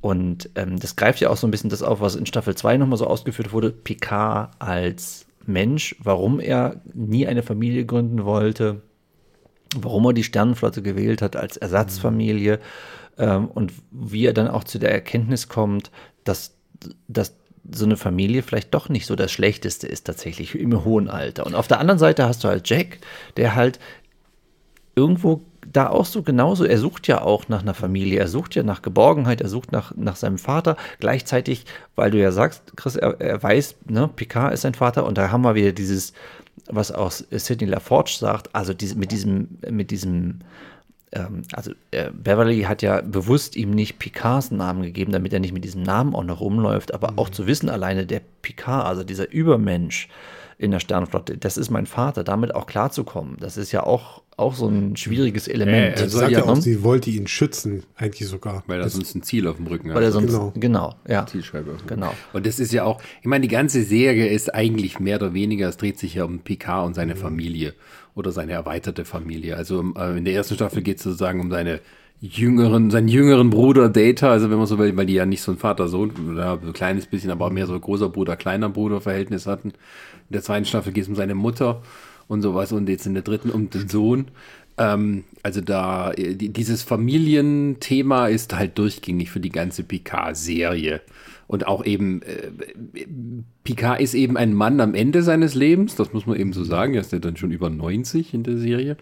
und 0.00 0.48
ähm, 0.54 0.78
das 0.78 0.94
greift 0.94 1.20
ja 1.20 1.28
auch 1.28 1.36
so 1.36 1.48
ein 1.48 1.50
bisschen 1.50 1.70
das 1.70 1.82
auf, 1.82 2.00
was 2.00 2.14
in 2.14 2.26
Staffel 2.26 2.54
2 2.54 2.76
nochmal 2.76 2.98
so 2.98 3.08
ausgeführt 3.08 3.52
wurde. 3.52 3.72
Picard 3.72 4.54
als 4.60 5.26
Mensch, 5.44 5.96
warum 5.98 6.38
er 6.38 6.80
nie 6.94 7.26
eine 7.26 7.42
Familie 7.42 7.84
gründen 7.84 8.24
wollte, 8.24 8.82
warum 9.74 10.06
er 10.06 10.12
die 10.12 10.24
Sternenflotte 10.24 10.82
gewählt 10.82 11.22
hat 11.22 11.36
als 11.36 11.56
Ersatzfamilie 11.56 12.60
ähm, 13.18 13.48
und 13.48 13.72
wie 13.90 14.26
er 14.26 14.32
dann 14.32 14.48
auch 14.48 14.64
zu 14.64 14.78
der 14.78 14.92
Erkenntnis 14.92 15.48
kommt, 15.48 15.90
dass, 16.24 16.54
dass 17.08 17.34
so 17.72 17.84
eine 17.84 17.96
Familie 17.96 18.42
vielleicht 18.42 18.74
doch 18.74 18.88
nicht 18.88 19.06
so 19.06 19.16
das 19.16 19.32
Schlechteste 19.32 19.86
ist 19.86 20.06
tatsächlich 20.06 20.54
im 20.54 20.84
hohen 20.84 21.08
Alter. 21.08 21.46
Und 21.46 21.54
auf 21.54 21.66
der 21.66 21.80
anderen 21.80 21.98
Seite 21.98 22.26
hast 22.26 22.44
du 22.44 22.48
halt 22.48 22.68
Jack, 22.68 22.98
der 23.36 23.54
halt 23.54 23.80
irgendwo 24.94 25.42
da 25.72 25.88
auch 25.88 26.06
so 26.06 26.22
genauso, 26.22 26.64
er 26.64 26.78
sucht 26.78 27.08
ja 27.08 27.22
auch 27.22 27.48
nach 27.48 27.62
einer 27.62 27.74
Familie, 27.74 28.20
er 28.20 28.28
sucht 28.28 28.54
ja 28.54 28.62
nach 28.62 28.82
Geborgenheit, 28.82 29.40
er 29.40 29.48
sucht 29.48 29.72
nach, 29.72 29.92
nach 29.96 30.16
seinem 30.16 30.38
Vater. 30.38 30.76
Gleichzeitig, 31.00 31.66
weil 31.96 32.10
du 32.10 32.18
ja 32.18 32.30
sagst, 32.30 32.76
Chris, 32.76 32.96
er, 32.96 33.20
er 33.20 33.42
weiß, 33.42 33.76
ne, 33.88 34.08
Picard 34.14 34.54
ist 34.54 34.62
sein 34.62 34.74
Vater 34.74 35.04
und 35.04 35.18
da 35.18 35.30
haben 35.30 35.42
wir 35.42 35.54
wieder 35.54 35.72
dieses, 35.72 36.12
was 36.70 36.92
auch 36.92 37.10
Sidney 37.10 37.68
LaForge 37.68 38.16
sagt, 38.18 38.54
also 38.54 38.74
diese, 38.74 38.96
mit 38.96 39.12
diesem, 39.12 39.58
mit 39.70 39.90
diesem, 39.90 40.40
ähm, 41.12 41.42
also 41.52 41.72
äh, 41.90 42.10
Beverly 42.10 42.62
hat 42.62 42.82
ja 42.82 43.00
bewusst 43.00 43.56
ihm 43.56 43.70
nicht 43.70 43.98
Picards 43.98 44.50
Namen 44.50 44.82
gegeben, 44.82 45.12
damit 45.12 45.32
er 45.32 45.40
nicht 45.40 45.52
mit 45.52 45.64
diesem 45.64 45.82
Namen 45.82 46.14
auch 46.14 46.24
noch 46.24 46.40
rumläuft, 46.40 46.92
aber 46.94 47.12
mhm. 47.12 47.18
auch 47.18 47.30
zu 47.30 47.46
wissen, 47.46 47.68
alleine 47.68 48.06
der 48.06 48.20
Picard, 48.42 48.86
also 48.86 49.04
dieser 49.04 49.30
Übermensch 49.30 50.08
in 50.58 50.70
der 50.70 50.80
Sternflotte, 50.80 51.36
das 51.36 51.56
ist 51.56 51.70
mein 51.70 51.86
Vater, 51.86 52.24
damit 52.24 52.54
auch 52.54 52.66
klarzukommen, 52.66 53.36
das 53.38 53.56
ist 53.56 53.72
ja 53.72 53.82
auch 53.82 54.22
auch 54.38 54.54
so 54.54 54.68
ein 54.68 54.96
schwieriges 54.96 55.48
Element. 55.48 55.96
Äh, 55.96 56.02
er 56.02 56.08
sagt 56.08 56.30
ja 56.30 56.44
auch, 56.44 56.56
sie 56.56 56.82
wollte 56.82 57.10
ihn 57.10 57.26
schützen, 57.26 57.84
eigentlich 57.96 58.28
sogar. 58.28 58.64
Weil 58.66 58.80
er 58.80 58.88
sonst 58.90 59.14
ein 59.14 59.22
Ziel 59.22 59.48
auf 59.48 59.56
dem 59.56 59.66
Rücken 59.66 59.88
hat. 59.88 59.96
Weil 59.96 60.04
er 60.04 60.12
sonst, 60.12 60.26
genau, 60.26 60.52
genau 60.54 60.94
ja. 61.08 61.24
Zielscheibe. 61.26 61.76
Genau. 61.86 62.12
Und 62.34 62.44
das 62.44 62.58
ist 62.58 62.72
ja 62.72 62.84
auch, 62.84 63.00
ich 63.22 63.26
meine, 63.26 63.42
die 63.42 63.48
ganze 63.48 63.82
Serie 63.82 64.28
ist 64.28 64.54
eigentlich 64.54 65.00
mehr 65.00 65.16
oder 65.16 65.32
weniger, 65.32 65.68
es 65.68 65.78
dreht 65.78 65.98
sich 65.98 66.14
ja 66.14 66.24
um 66.24 66.40
Picard 66.40 66.86
und 66.86 66.94
seine 66.94 67.14
mhm. 67.14 67.18
Familie 67.18 67.74
oder 68.14 68.30
seine 68.30 68.52
erweiterte 68.52 69.06
Familie. 69.06 69.56
Also 69.56 69.82
äh, 69.96 70.18
in 70.18 70.26
der 70.26 70.34
ersten 70.34 70.54
Staffel 70.54 70.82
geht 70.82 70.98
es 70.98 71.04
sozusagen 71.04 71.40
um 71.40 71.50
seine 71.50 71.80
jüngeren, 72.20 72.90
seinen 72.90 73.08
jüngeren 73.08 73.50
Bruder 73.50 73.88
Data, 73.88 74.30
also 74.30 74.50
wenn 74.50 74.58
man 74.58 74.66
so 74.66 74.78
will, 74.78 74.96
weil 74.96 75.06
die 75.06 75.14
ja 75.14 75.26
nicht 75.26 75.42
so 75.42 75.52
ein 75.52 75.58
Vater-Sohn, 75.58 76.12
oder 76.32 76.58
so 76.60 76.68
ein 76.68 76.72
kleines 76.72 77.06
bisschen, 77.06 77.30
aber 77.30 77.50
mehr 77.50 77.66
so 77.66 77.78
großer 77.78 78.08
Bruder, 78.08 78.36
kleiner 78.36 78.68
Bruder 78.68 79.00
Verhältnis 79.00 79.46
hatten. 79.46 79.68
In 79.68 80.32
der 80.32 80.42
zweiten 80.42 80.64
Staffel 80.64 80.92
geht 80.92 81.04
es 81.04 81.08
um 81.08 81.14
seine 81.14 81.34
Mutter 81.34 81.82
und 82.28 82.42
sowas 82.42 82.72
und 82.72 82.88
jetzt 82.88 83.06
in 83.06 83.14
der 83.14 83.22
dritten 83.22 83.50
um 83.50 83.70
den 83.70 83.88
Sohn. 83.88 84.26
Ähm, 84.78 85.24
also 85.42 85.60
da, 85.60 86.12
dieses 86.16 86.82
Familienthema 86.82 88.28
ist 88.28 88.54
halt 88.54 88.78
durchgängig 88.78 89.30
für 89.30 89.40
die 89.40 89.50
ganze 89.50 89.84
Picard-Serie. 89.84 91.00
Und 91.46 91.66
auch 91.66 91.84
eben, 91.84 92.22
äh, 92.22 92.50
Picard 93.62 94.00
ist 94.00 94.14
eben 94.14 94.36
ein 94.36 94.52
Mann 94.52 94.80
am 94.80 94.94
Ende 94.94 95.22
seines 95.22 95.54
Lebens, 95.54 95.94
das 95.94 96.12
muss 96.12 96.26
man 96.26 96.38
eben 96.38 96.52
so 96.52 96.64
sagen. 96.64 96.94
Er 96.94 97.02
ist 97.02 97.12
ja 97.12 97.20
dann 97.20 97.36
schon 97.36 97.52
über 97.52 97.70
90 97.70 98.34
in 98.34 98.42
der 98.42 98.56
Serie. 98.56 98.96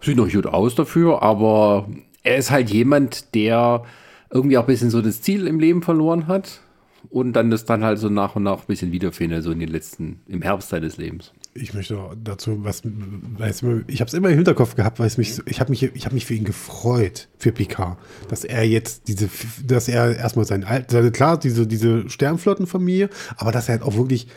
Sieht 0.00 0.16
noch 0.16 0.30
gut 0.30 0.46
aus 0.46 0.74
dafür, 0.74 1.22
aber 1.22 1.88
er 2.22 2.36
ist 2.36 2.50
halt 2.50 2.70
jemand, 2.70 3.34
der 3.34 3.84
irgendwie 4.30 4.58
auch 4.58 4.64
ein 4.64 4.66
bisschen 4.66 4.90
so 4.90 5.00
das 5.00 5.22
Ziel 5.22 5.46
im 5.46 5.58
Leben 5.58 5.82
verloren 5.82 6.26
hat 6.26 6.60
und 7.08 7.32
dann 7.32 7.50
das 7.50 7.64
dann 7.64 7.82
halt 7.82 7.98
so 7.98 8.10
nach 8.10 8.36
und 8.36 8.42
nach 8.42 8.60
ein 8.60 8.66
bisschen 8.66 8.92
wiederfindet, 8.92 9.42
so 9.42 9.50
in 9.50 9.58
den 9.58 9.70
letzten, 9.70 10.20
im 10.28 10.42
Herbst 10.42 10.68
seines 10.68 10.98
Lebens 10.98 11.32
ich 11.54 11.74
möchte 11.74 11.98
dazu 12.22 12.64
was, 12.64 12.82
ich 12.84 14.00
habe 14.00 14.08
es 14.08 14.14
immer 14.14 14.28
im 14.28 14.36
Hinterkopf 14.36 14.74
gehabt, 14.74 14.98
weil 14.98 15.06
es 15.06 15.18
mich, 15.18 15.40
ich 15.46 15.60
habe 15.60 15.70
mich, 15.70 15.82
ich 15.82 16.04
habe 16.04 16.14
mich 16.14 16.26
für 16.26 16.34
ihn 16.34 16.44
gefreut, 16.44 17.28
für 17.38 17.52
Picard, 17.52 17.98
dass 18.28 18.44
er 18.44 18.64
jetzt 18.64 19.08
diese, 19.08 19.28
dass 19.64 19.88
er 19.88 20.16
erstmal 20.16 20.44
sein, 20.44 20.64
seine, 20.88 21.10
klar, 21.10 21.38
diese, 21.38 21.66
diese 21.66 22.08
Sternflottenfamilie, 22.08 23.10
aber 23.36 23.52
dass 23.52 23.68
er 23.68 23.78
halt 23.78 23.82
auch 23.82 23.96
wirklich, 23.96 24.28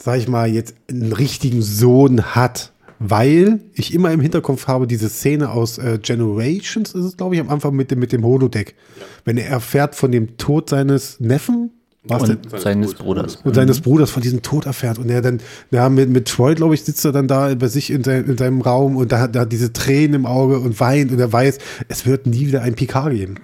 sag 0.00 0.18
ich 0.18 0.28
mal, 0.28 0.48
jetzt 0.48 0.74
einen 0.90 1.12
richtigen 1.12 1.62
Sohn 1.62 2.34
hat, 2.34 2.72
weil 2.98 3.60
ich 3.74 3.92
immer 3.92 4.12
im 4.12 4.20
Hinterkopf 4.20 4.66
habe 4.66 4.86
diese 4.86 5.08
Szene 5.08 5.50
aus 5.50 5.78
äh, 5.78 5.98
Generations, 6.00 6.94
ist 6.94 7.04
es 7.04 7.16
glaube 7.16 7.34
ich, 7.34 7.40
am 7.40 7.48
Anfang 7.48 7.74
mit 7.74 7.90
dem, 7.90 7.98
mit 7.98 8.12
dem 8.12 8.24
Holodeck, 8.24 8.74
ja. 8.98 9.06
wenn 9.24 9.38
er 9.38 9.48
erfährt 9.48 9.94
von 9.94 10.12
dem 10.12 10.36
Tod 10.36 10.70
seines 10.70 11.20
Neffen, 11.20 11.70
Was 12.06 12.22
und 12.22 12.52
denn? 12.52 12.60
seines 12.60 12.94
Bruders. 12.94 13.36
Und 13.36 13.54
seines 13.54 13.80
Bruders 13.80 14.10
von 14.10 14.22
diesem 14.22 14.42
Tod 14.42 14.66
erfährt. 14.66 14.98
Und 14.98 15.08
er 15.08 15.22
dann, 15.22 15.40
ja, 15.70 15.88
mit, 15.88 16.10
mit 16.10 16.28
Troy, 16.28 16.54
glaube 16.54 16.74
ich, 16.74 16.84
sitzt 16.84 17.04
er 17.04 17.12
dann 17.12 17.28
da 17.28 17.54
bei 17.54 17.68
sich 17.68 17.90
in, 17.90 18.04
sein, 18.04 18.26
in 18.26 18.36
seinem 18.36 18.60
Raum 18.60 18.96
und 18.96 19.10
da 19.10 19.20
hat 19.20 19.34
er 19.34 19.46
diese 19.46 19.72
Tränen 19.72 20.14
im 20.14 20.26
Auge 20.26 20.58
und 20.58 20.78
weint 20.80 21.10
und 21.12 21.18
er 21.18 21.32
weiß, 21.32 21.58
es 21.88 22.04
wird 22.04 22.26
nie 22.26 22.46
wieder 22.46 22.62
ein 22.62 22.74
Picard 22.74 23.12
geben. 23.12 23.36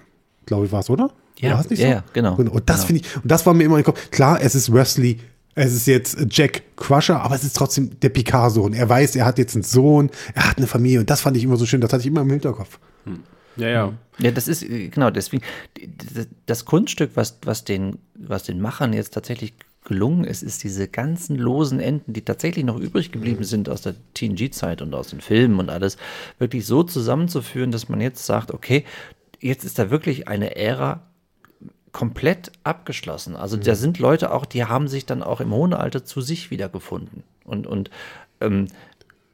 Glaube 0.45 0.67
ich, 0.67 0.73
war 0.73 0.81
es, 0.81 0.91
oder? 0.91 1.11
Ja, 1.39 1.51
ja, 1.51 1.63
so? 1.63 1.75
ja, 1.75 2.05
genau. 2.13 2.35
Und 2.35 2.69
das 2.69 2.77
genau. 2.77 2.87
finde 2.87 3.03
ich, 3.03 3.17
und 3.17 3.31
das 3.31 3.47
war 3.47 3.55
mir 3.55 3.65
immer 3.65 3.79
im 3.79 3.85
Kopf. 3.85 4.11
Klar, 4.11 4.41
es 4.43 4.55
ist 4.55 4.71
Wesley, 4.71 5.19
es 5.55 5.73
ist 5.73 5.87
jetzt 5.87 6.19
Jack 6.31 6.63
Crusher, 6.77 7.23
aber 7.23 7.35
es 7.35 7.45
ist 7.45 7.57
trotzdem 7.57 7.99
der 8.01 8.11
Picard-Sohn. 8.11 8.75
Er 8.75 8.89
weiß, 8.89 9.17
er 9.17 9.25
hat 9.25 9.39
jetzt 9.39 9.55
einen 9.55 9.63
Sohn, 9.63 10.11
er 10.35 10.49
hat 10.49 10.59
eine 10.59 10.67
Familie 10.67 11.01
und 11.01 11.09
das 11.09 11.23
fand 11.23 11.37
ich 11.37 11.45
immer 11.45 11.57
so 11.57 11.65
schön. 11.65 11.81
Das 11.81 11.93
hatte 11.93 12.03
ich 12.03 12.09
immer 12.09 12.21
im 12.21 12.31
Hinterkopf. 12.31 12.79
Hm. 13.05 13.21
Ja, 13.57 13.69
ja. 13.69 13.95
Ja, 14.19 14.31
das 14.31 14.49
ist, 14.49 14.63
äh, 14.63 14.89
genau, 14.89 15.11
deswegen, 15.11 15.43
das 16.47 16.65
Kunststück, 16.65 17.13
was, 17.15 17.39
was, 17.43 17.65
den, 17.65 17.99
was 18.15 18.45
den 18.45 18.61
Machern 18.61 18.93
jetzt 18.93 19.15
tatsächlich 19.15 19.55
gelungen 19.85 20.25
ist, 20.25 20.43
ist 20.43 20.63
diese 20.63 20.89
ganzen 20.89 21.37
losen 21.37 21.81
Enden, 21.81 22.13
die 22.13 22.23
tatsächlich 22.23 22.65
noch 22.65 22.79
übrig 22.79 23.13
geblieben 23.13 23.45
sind 23.45 23.69
aus 23.69 23.83
der 23.83 23.95
TNG-Zeit 24.15 24.83
und 24.83 24.95
aus 24.95 25.09
den 25.09 25.21
Filmen 25.21 25.59
und 25.59 25.71
alles, 25.71 25.97
wirklich 26.39 26.67
so 26.67 26.83
zusammenzuführen, 26.83 27.73
dass 27.73 27.89
man 27.89 28.01
jetzt 28.01 28.27
sagt, 28.27 28.53
okay, 28.53 28.85
jetzt 29.41 29.65
ist 29.65 29.79
da 29.79 29.91
wirklich 29.91 30.29
eine 30.29 30.55
Ära 30.57 31.01
komplett 31.93 32.53
abgeschlossen. 32.63 33.37
Also 33.37 33.57
mhm. 33.57 33.63
da 33.63 33.75
sind 33.75 33.99
Leute 33.99 34.33
auch, 34.33 34.45
die 34.45 34.65
haben 34.65 34.87
sich 34.87 35.07
dann 35.07 35.23
auch 35.23 35.41
im 35.41 35.53
hohen 35.53 35.75
Alter 35.75 36.05
zu 36.05 36.21
sich 36.21 36.51
wiedergefunden 36.51 37.25
und, 37.45 37.67
und 37.67 37.91
ähm, 38.41 38.69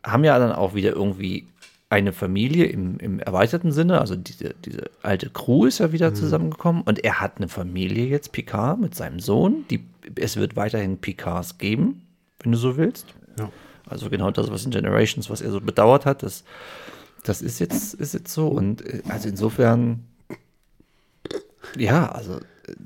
haben 0.05 0.25
ja 0.25 0.39
dann 0.39 0.53
auch 0.53 0.75
wieder 0.75 0.93
irgendwie 0.93 1.49
eine 1.89 2.13
Familie 2.13 2.65
im, 2.65 2.99
im 2.99 3.21
erweiterten 3.21 3.71
Sinne, 3.71 4.01
also 4.01 4.17
diese, 4.17 4.55
diese 4.65 4.91
alte 5.03 5.31
Crew 5.31 5.67
ist 5.67 5.79
ja 5.79 5.93
wieder 5.93 6.11
mhm. 6.11 6.15
zusammengekommen 6.17 6.83
und 6.83 7.05
er 7.05 7.21
hat 7.21 7.37
eine 7.37 7.49
Familie 7.49 8.07
jetzt, 8.07 8.33
Picard, 8.33 8.81
mit 8.81 8.95
seinem 8.95 9.21
Sohn. 9.21 9.65
Die, 9.71 9.85
es 10.17 10.37
wird 10.37 10.57
weiterhin 10.57 10.99
Picards 10.99 11.59
geben, 11.59 12.03
wenn 12.41 12.53
du 12.53 12.59
so 12.59 12.77
willst. 12.77 13.07
Ja. 13.39 13.51
Also 13.89 14.11
genau 14.11 14.33
das, 14.33 14.51
was 14.51 14.65
in 14.65 14.73
Generations, 14.73 15.31
was 15.31 15.41
er 15.41 15.53
so 15.53 15.61
bedauert 15.61 16.07
hat, 16.07 16.25
das, 16.25 16.43
das 17.23 17.41
ist 17.41 17.61
jetzt, 17.61 17.95
ist 17.95 18.15
jetzt 18.15 18.33
so. 18.33 18.49
Und 18.49 18.85
äh, 18.85 19.03
also 19.09 19.29
insofern, 19.29 20.05
ja, 21.77 22.11
also 22.11 22.41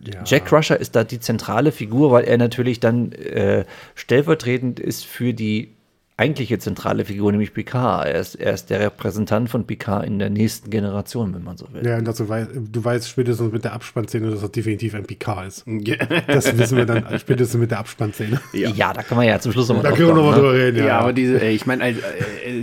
ja. 0.04 0.22
Jack 0.26 0.44
Crusher 0.44 0.78
ist 0.78 0.94
da 0.94 1.04
die 1.04 1.20
zentrale 1.20 1.72
Figur, 1.72 2.10
weil 2.10 2.24
er 2.24 2.36
natürlich 2.36 2.80
dann 2.80 3.12
äh, 3.12 3.64
stellvertretend 3.94 4.78
ist 4.78 5.06
für 5.06 5.32
die 5.32 5.74
eigentliche 6.20 6.58
zentrale 6.58 7.06
Figur, 7.06 7.32
nämlich 7.32 7.54
Picard. 7.54 8.06
Er 8.06 8.20
ist, 8.20 8.34
er 8.34 8.52
ist 8.52 8.68
der 8.68 8.80
Repräsentant 8.80 9.48
von 9.48 9.66
Picard 9.66 10.04
in 10.04 10.18
der 10.18 10.28
nächsten 10.28 10.68
Generation, 10.68 11.34
wenn 11.34 11.42
man 11.42 11.56
so 11.56 11.66
will. 11.72 11.84
Ja, 11.84 11.96
und 11.96 12.06
dazu 12.06 12.28
wei 12.28 12.46
du 12.54 12.84
weißt 12.84 13.08
spätestens 13.08 13.50
mit 13.52 13.64
der 13.64 13.72
Abspannszene, 13.72 14.30
dass 14.30 14.42
er 14.42 14.50
definitiv 14.50 14.94
ein 14.94 15.04
Picard 15.04 15.46
ist. 15.46 15.64
das 16.26 16.58
wissen 16.58 16.76
wir 16.76 16.84
dann 16.84 17.18
spätestens 17.18 17.58
mit 17.58 17.70
der 17.70 17.78
Abspannszene. 17.78 18.38
Ja. 18.52 18.68
ja, 18.68 18.92
da 18.92 19.02
kann 19.02 19.16
man 19.16 19.26
ja 19.26 19.40
zum 19.40 19.52
Schluss 19.52 19.68
nochmal 19.68 19.90
noch 19.90 19.98
ne? 19.98 20.04
drüber 20.04 20.54
reden. 20.54 20.78
Ja, 20.78 20.86
ja 20.86 20.98
aber 20.98 21.14
diese, 21.14 21.38
ich 21.38 21.64
meine, 21.64 21.88
äh, 21.88 21.94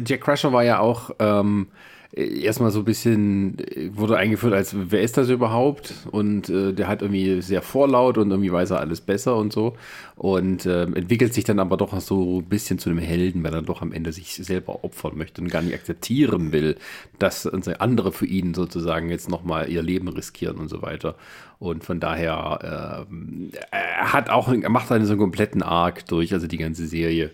Jack 0.06 0.22
Crusher 0.22 0.54
war 0.54 0.64
ja 0.64 0.80
auch 0.80 1.10
ähm, 1.18 1.68
erstmal 2.14 2.72
so 2.72 2.80
ein 2.80 2.86
bisschen, 2.86 3.58
wurde 3.92 4.18
eingeführt 4.18 4.54
als, 4.54 4.76
wer 4.76 5.02
ist 5.02 5.18
das 5.18 5.30
überhaupt? 5.30 5.94
Und 6.12 6.50
äh, 6.50 6.74
der 6.74 6.88
hat 6.88 7.02
irgendwie 7.02 7.42
sehr 7.42 7.62
vorlaut 7.62 8.18
und 8.18 8.32
irgendwie 8.32 8.52
weiß 8.52 8.72
er 8.72 8.80
alles 8.80 9.02
besser 9.02 9.36
und 9.36 9.52
so. 9.52 9.76
Und 10.16 10.66
äh, 10.66 10.84
entwickelt 10.84 11.34
sich 11.34 11.44
dann 11.44 11.60
aber 11.60 11.78
doch 11.78 12.00
so 12.00 12.40
ein 12.40 12.46
bisschen 12.46 12.80
zu 12.80 12.90
einem 12.90 13.00
Helden, 13.00 13.44
weil 13.44 13.54
er 13.54 13.62
doch 13.62 13.82
am 13.82 13.92
Ende 13.92 14.14
sich 14.14 14.36
selber 14.36 14.84
opfern 14.84 15.18
möchte 15.18 15.42
und 15.42 15.50
gar 15.50 15.62
nicht 15.62 15.76
akzeptieren 15.76 16.52
will, 16.52 16.78
dass 17.20 17.46
andere 17.48 18.12
für 18.12 18.26
ihn 18.26 18.54
sozusagen 18.54 19.10
jetzt 19.10 19.30
nochmal 19.30 19.70
ihr 19.70 19.84
Leben 19.84 20.08
riskieren 20.08 20.58
und 20.58 20.70
so 20.70 20.82
weiter. 20.82 21.16
Und 21.60 21.84
von 21.84 22.00
daher, 22.00 23.06
äh, 23.12 23.58
er 23.72 24.14
hat 24.14 24.30
auch, 24.30 24.48
er 24.48 24.70
macht 24.70 24.92
einen 24.92 25.06
so 25.06 25.14
einen 25.14 25.20
kompletten 25.20 25.64
Arc 25.64 26.06
durch, 26.08 26.34
also 26.34 26.48
die 26.48 26.58
ganze 26.58 26.88
Serie. 26.88 27.32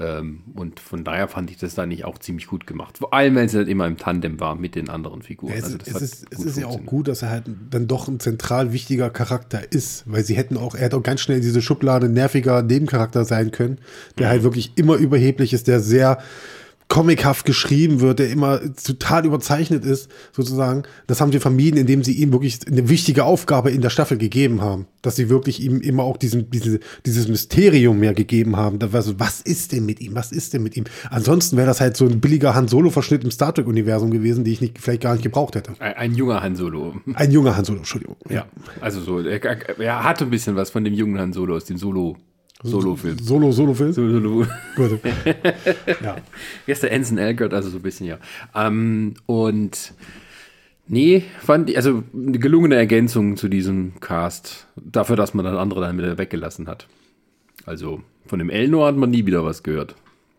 Ähm, 0.00 0.42
und 0.54 0.78
von 0.78 1.02
daher 1.02 1.26
fand 1.26 1.50
ich 1.50 1.56
das 1.56 1.74
da 1.74 1.84
nicht 1.84 2.04
auch 2.04 2.18
ziemlich 2.18 2.46
gut 2.46 2.66
gemacht. 2.66 2.98
Vor 2.98 3.12
allem, 3.12 3.34
wenn 3.34 3.46
es 3.46 3.54
halt 3.54 3.68
immer 3.68 3.86
im 3.86 3.96
Tandem 3.96 4.38
war 4.38 4.54
mit 4.54 4.76
den 4.76 4.88
anderen 4.88 5.22
Figuren. 5.22 5.52
Ja, 5.52 5.58
es, 5.58 5.64
also 5.64 5.78
es 5.78 6.02
ist, 6.02 6.26
es 6.30 6.44
ist 6.44 6.58
ja 6.58 6.66
auch 6.66 6.84
gut, 6.86 7.08
dass 7.08 7.22
er 7.22 7.30
halt 7.30 7.44
dann 7.70 7.88
doch 7.88 8.06
ein 8.06 8.20
zentral 8.20 8.72
wichtiger 8.72 9.10
Charakter 9.10 9.72
ist, 9.72 10.04
weil 10.06 10.24
sie 10.24 10.36
hätten 10.36 10.56
auch, 10.56 10.74
er 10.76 10.82
hätte 10.82 10.96
auch 10.96 11.02
ganz 11.02 11.20
schnell 11.20 11.40
diese 11.40 11.62
Schublade 11.62 12.08
nerviger 12.08 12.62
Nebencharakter 12.62 13.24
sein 13.24 13.50
können, 13.50 13.78
der 14.18 14.26
mhm. 14.26 14.30
halt 14.30 14.42
wirklich 14.44 14.72
immer 14.76 14.94
überheblich 14.96 15.52
ist, 15.52 15.66
der 15.66 15.80
sehr 15.80 16.18
comichaft 16.88 17.44
geschrieben 17.44 18.00
wird, 18.00 18.18
der 18.18 18.30
immer 18.30 18.60
total 18.74 19.26
überzeichnet 19.26 19.84
ist, 19.84 20.10
sozusagen. 20.32 20.84
Das 21.06 21.20
haben 21.20 21.30
sie 21.32 21.38
vermieden, 21.38 21.78
indem 21.78 22.02
sie 22.02 22.14
ihm 22.14 22.32
wirklich 22.32 22.60
eine 22.66 22.88
wichtige 22.88 23.24
Aufgabe 23.24 23.70
in 23.70 23.82
der 23.82 23.90
Staffel 23.90 24.16
gegeben 24.16 24.62
haben. 24.62 24.86
Dass 25.02 25.16
sie 25.16 25.28
wirklich 25.28 25.62
ihm 25.62 25.80
immer 25.80 26.02
auch 26.04 26.16
diesen, 26.16 26.50
diese, 26.50 26.80
dieses 27.04 27.28
Mysterium 27.28 27.98
mehr 27.98 28.14
gegeben 28.14 28.56
haben. 28.56 28.78
Also, 28.92 29.20
was 29.20 29.42
ist 29.42 29.72
denn 29.72 29.84
mit 29.84 30.00
ihm? 30.00 30.14
Was 30.14 30.32
ist 30.32 30.54
denn 30.54 30.62
mit 30.62 30.76
ihm? 30.76 30.84
Ansonsten 31.10 31.58
wäre 31.58 31.66
das 31.66 31.80
halt 31.80 31.96
so 31.96 32.06
ein 32.06 32.20
billiger 32.20 32.54
Han 32.54 32.68
Solo-Verschnitt 32.68 33.22
im 33.22 33.30
Star 33.30 33.54
Trek-Universum 33.54 34.10
gewesen, 34.10 34.44
die 34.44 34.52
ich 34.52 34.60
nicht, 34.62 34.78
vielleicht 34.78 35.02
gar 35.02 35.12
nicht 35.12 35.22
gebraucht 35.22 35.56
hätte. 35.56 35.72
Ein, 35.80 35.94
ein 35.94 36.14
junger 36.14 36.42
Han 36.42 36.56
Solo. 36.56 36.94
Ein 37.14 37.30
junger 37.30 37.56
Han 37.56 37.64
Solo, 37.64 37.78
Entschuldigung. 37.78 38.16
Ja, 38.30 38.46
also 38.80 39.00
so, 39.02 39.20
er, 39.20 39.78
er 39.78 40.04
hatte 40.04 40.24
ein 40.24 40.30
bisschen 40.30 40.56
was 40.56 40.70
von 40.70 40.84
dem 40.84 40.94
jungen 40.94 41.18
Han 41.18 41.34
Solo 41.34 41.54
aus 41.54 41.66
dem 41.66 41.76
Solo 41.76 42.16
Solo-Film. 42.62 43.18
Solo, 43.20 43.52
Solo-Film? 43.52 43.92
Solo, 43.92 44.20
Solo. 44.20 44.46
Gut. 44.74 45.00
ja. 46.02 46.16
Der 46.66 46.92
Anson 46.92 47.18
Elgert, 47.18 47.54
also 47.54 47.70
so 47.70 47.76
ein 47.76 47.82
bisschen, 47.82 48.06
ja. 48.06 48.18
Ähm, 48.54 49.14
und 49.26 49.94
nee, 50.88 51.22
fand 51.40 51.70
ich, 51.70 51.76
also 51.76 52.02
eine 52.12 52.38
gelungene 52.38 52.74
Ergänzung 52.74 53.36
zu 53.36 53.48
diesem 53.48 54.00
Cast. 54.00 54.66
Dafür, 54.76 55.14
dass 55.14 55.34
man 55.34 55.44
dann 55.44 55.56
andere 55.56 55.80
dann 55.82 55.98
wieder 55.98 56.18
weggelassen 56.18 56.66
hat. 56.66 56.88
Also 57.64 58.02
von 58.26 58.40
dem 58.40 58.50
Elnor 58.50 58.88
hat 58.88 58.96
man 58.96 59.10
nie 59.10 59.24
wieder 59.26 59.44
was 59.44 59.62
gehört. 59.62 59.94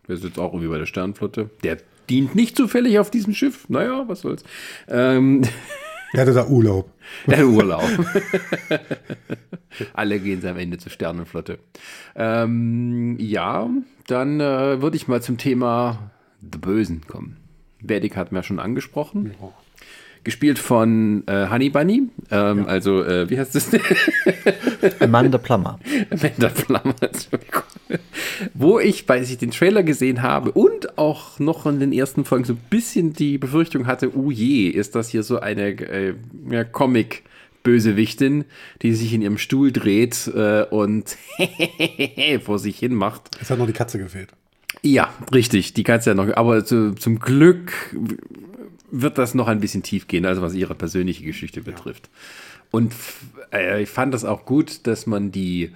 Der 0.06 0.16
ist 0.16 0.24
jetzt 0.24 0.38
auch 0.38 0.52
irgendwie 0.52 0.68
bei 0.68 0.78
der 0.78 0.86
Sternflotte. 0.86 1.48
Der 1.64 1.78
dient 2.10 2.34
nicht 2.34 2.56
zufällig 2.56 2.98
auf 2.98 3.10
diesem 3.10 3.32
Schiff. 3.32 3.68
Naja, 3.68 4.04
was 4.08 4.20
soll's. 4.20 4.44
Ähm, 4.88 5.42
Der 6.12 6.22
hatte 6.22 6.34
da 6.34 6.46
Urlaub. 6.46 6.90
Der 7.26 7.46
Urlaub. 7.48 7.88
Alle 9.92 10.18
gehen 10.20 10.44
am 10.46 10.56
Ende 10.56 10.78
zur 10.78 10.90
Sternenflotte. 10.90 11.58
Ähm, 12.14 13.16
ja, 13.18 13.68
dann 14.06 14.40
äh, 14.40 14.82
würde 14.82 14.96
ich 14.96 15.08
mal 15.08 15.22
zum 15.22 15.38
Thema 15.38 16.10
The 16.40 16.58
Bösen 16.58 17.06
kommen. 17.06 17.36
Vedic 17.80 18.16
hat 18.16 18.32
mir 18.32 18.38
ja 18.38 18.42
schon 18.42 18.58
angesprochen. 18.58 19.34
Ja. 19.40 19.52
Gespielt 20.22 20.58
von 20.58 21.22
äh, 21.26 21.48
Honey 21.48 21.70
Bunny. 21.70 22.02
Ähm, 22.30 22.58
ja. 22.58 22.64
Also, 22.66 23.02
äh, 23.02 23.30
wie 23.30 23.38
heißt 23.38 23.54
das? 23.54 23.70
Amanda 25.00 25.38
Plummer. 25.38 25.78
Amanda 26.10 26.48
Plummer. 26.48 26.94
Wo 28.54 28.78
ich, 28.78 29.08
weil 29.08 29.22
ich 29.22 29.38
den 29.38 29.50
Trailer 29.50 29.82
gesehen 29.82 30.22
habe 30.22 30.52
und 30.52 30.98
auch 30.98 31.38
noch 31.38 31.66
in 31.66 31.80
den 31.80 31.92
ersten 31.92 32.24
Folgen 32.24 32.44
so 32.44 32.52
ein 32.52 32.60
bisschen 32.68 33.12
die 33.14 33.38
Befürchtung 33.38 33.86
hatte, 33.86 34.16
oh 34.16 34.30
je, 34.30 34.68
ist 34.68 34.94
das 34.94 35.08
hier 35.08 35.22
so 35.22 35.40
eine 35.40 35.68
äh, 35.68 36.14
ja, 36.50 36.64
Comic- 36.64 37.22
Bösewichtin, 37.62 38.44
die 38.82 38.94
sich 38.94 39.12
in 39.12 39.22
ihrem 39.22 39.38
Stuhl 39.38 39.70
dreht 39.70 40.28
äh, 40.34 40.64
und 40.70 41.16
vor 42.44 42.58
sich 42.58 42.78
hin 42.78 42.94
macht. 42.94 43.36
Es 43.40 43.50
hat 43.50 43.58
noch 43.58 43.66
die 43.66 43.72
Katze 43.72 43.98
gefehlt. 43.98 44.30
Ja, 44.82 45.12
richtig, 45.34 45.74
die 45.74 45.82
Katze 45.82 46.10
ja 46.10 46.14
noch. 46.14 46.34
Aber 46.36 46.64
zu, 46.64 46.94
zum 46.94 47.18
Glück 47.18 47.72
wird 48.90 49.18
das 49.18 49.34
noch 49.34 49.48
ein 49.48 49.60
bisschen 49.60 49.82
tief 49.82 50.08
gehen, 50.08 50.26
also 50.26 50.42
was 50.42 50.54
ihre 50.54 50.74
persönliche 50.74 51.24
Geschichte 51.24 51.62
betrifft. 51.62 52.08
Ja. 52.12 52.60
Und 52.70 52.94
äh, 53.52 53.82
ich 53.82 53.88
fand 53.88 54.14
das 54.14 54.24
auch 54.24 54.44
gut, 54.44 54.86
dass 54.86 55.06
man 55.06 55.32
die 55.32 55.72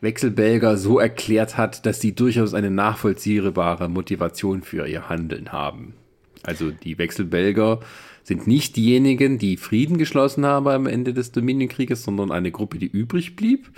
Wechselbelger 0.00 0.76
so 0.76 0.98
erklärt 0.98 1.56
hat, 1.56 1.86
dass 1.86 2.00
sie 2.00 2.14
durchaus 2.14 2.54
eine 2.54 2.70
nachvollziehbare 2.70 3.88
Motivation 3.88 4.62
für 4.62 4.86
ihr 4.86 5.08
Handeln 5.08 5.52
haben. 5.52 5.94
Also 6.42 6.70
die 6.70 6.98
Wechselbelger 6.98 7.80
sind 8.22 8.46
nicht 8.46 8.76
diejenigen, 8.76 9.38
die 9.38 9.56
Frieden 9.56 9.98
geschlossen 9.98 10.44
haben 10.44 10.68
am 10.68 10.86
Ende 10.86 11.14
des 11.14 11.32
Dominienkrieges, 11.32 12.04
sondern 12.04 12.30
eine 12.30 12.50
Gruppe, 12.50 12.78
die 12.78 12.86
übrig 12.86 13.36
blieb 13.36 13.70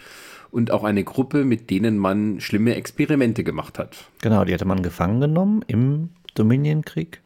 und 0.50 0.70
auch 0.70 0.84
eine 0.84 1.04
Gruppe, 1.04 1.44
mit 1.44 1.70
denen 1.70 1.98
man 1.98 2.40
schlimme 2.40 2.74
Experimente 2.74 3.44
gemacht 3.44 3.78
hat. 3.78 3.96
Genau, 4.22 4.44
die 4.44 4.54
hatte 4.54 4.64
man 4.64 4.82
gefangen 4.82 5.20
genommen 5.20 5.64
im 5.66 6.10
Dominienkrieg 6.34 7.20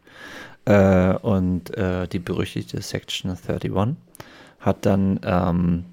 äh, 0.64 1.14
und 1.14 1.76
äh, 1.76 2.06
die 2.08 2.18
berüchtigte 2.18 2.80
Section 2.82 3.30
31 3.30 3.96
hat 4.60 4.84
dann 4.86 5.20
ähm, 5.24 5.84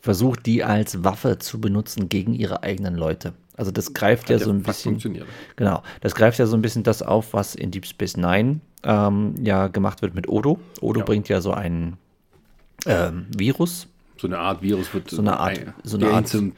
versucht, 0.00 0.46
die 0.46 0.64
als 0.64 1.04
Waffe 1.04 1.38
zu 1.38 1.60
benutzen 1.60 2.08
gegen 2.08 2.34
ihre 2.34 2.62
eigenen 2.62 2.96
Leute. 2.96 3.34
Also 3.56 3.70
das 3.72 3.92
greift 3.92 4.24
Hat 4.24 4.30
ja 4.30 4.38
so 4.38 4.50
ein 4.50 4.62
bisschen. 4.62 5.00
Genau, 5.56 5.82
das 6.00 6.14
greift 6.14 6.38
ja 6.38 6.46
so 6.46 6.56
ein 6.56 6.62
bisschen 6.62 6.84
das 6.84 7.02
auf, 7.02 7.32
was 7.32 7.54
in 7.54 7.70
Deep 7.72 7.86
Space 7.86 8.16
Nine 8.16 8.60
ähm, 8.84 9.34
ja 9.42 9.66
gemacht 9.66 10.00
wird 10.00 10.14
mit 10.14 10.28
Odo. 10.28 10.60
Odo 10.80 11.00
ja. 11.00 11.04
bringt 11.04 11.28
ja 11.28 11.40
so 11.40 11.52
ein 11.52 11.96
ähm, 12.86 13.26
Virus. 13.36 13.88
So 14.16 14.28
eine 14.28 14.38
Art 14.38 14.62
Virus 14.62 14.94
wird 14.94 15.10
so 15.10 15.20
eine 15.20 15.38
Art, 15.38 15.60
so 15.82 15.96
eine 15.96 16.10
Art 16.10 16.28
zum 16.28 16.52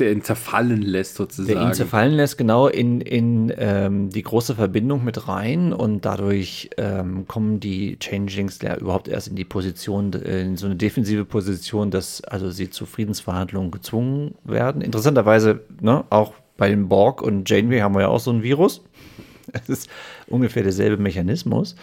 der 0.00 0.12
ihn 0.12 0.22
zerfallen 0.22 0.82
lässt 0.82 1.16
sozusagen. 1.16 1.58
Der 1.58 1.68
ihn 1.68 1.74
zerfallen 1.74 2.14
lässt, 2.14 2.38
genau, 2.38 2.68
in, 2.68 3.00
in 3.00 3.52
ähm, 3.56 4.10
die 4.10 4.22
große 4.22 4.54
Verbindung 4.54 5.04
mit 5.04 5.28
rein 5.28 5.72
und 5.72 6.04
dadurch 6.04 6.70
ähm, 6.76 7.26
kommen 7.26 7.60
die 7.60 7.98
Changelings 7.98 8.60
ja 8.62 8.76
überhaupt 8.76 9.08
erst 9.08 9.28
in 9.28 9.36
die 9.36 9.44
Position, 9.44 10.12
in 10.12 10.56
so 10.56 10.66
eine 10.66 10.76
defensive 10.76 11.24
Position, 11.24 11.90
dass 11.90 12.22
also 12.24 12.50
sie 12.50 12.70
zu 12.70 12.86
Friedensverhandlungen 12.86 13.70
gezwungen 13.70 14.34
werden. 14.44 14.82
Interessanterweise, 14.82 15.60
ne, 15.80 16.04
auch 16.10 16.34
bei 16.56 16.68
dem 16.68 16.88
Borg 16.88 17.22
und 17.22 17.48
Janeway 17.48 17.80
haben 17.80 17.94
wir 17.94 18.02
ja 18.02 18.08
auch 18.08 18.20
so 18.20 18.30
ein 18.30 18.42
Virus. 18.42 18.82
Es 19.52 19.68
ist 19.68 19.90
ungefähr 20.26 20.62
derselbe 20.64 21.00
Mechanismus. 21.00 21.76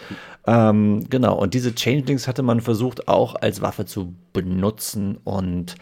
Ähm, 0.46 1.06
genau, 1.08 1.38
und 1.38 1.54
diese 1.54 1.74
Changelings 1.74 2.28
hatte 2.28 2.42
man 2.42 2.60
versucht 2.60 3.08
auch 3.08 3.36
als 3.36 3.62
Waffe 3.62 3.86
zu 3.86 4.14
benutzen 4.32 5.18
und 5.24 5.74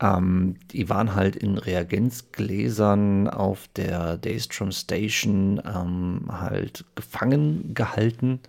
ähm, 0.00 0.56
die 0.72 0.88
waren 0.88 1.14
halt 1.14 1.36
in 1.36 1.58
Reagenzgläsern 1.58 3.28
auf 3.28 3.68
der 3.76 4.16
Daystrom 4.18 4.72
Station 4.72 5.60
ähm, 5.64 6.26
halt 6.28 6.84
gefangen 6.94 7.74
gehalten 7.74 8.40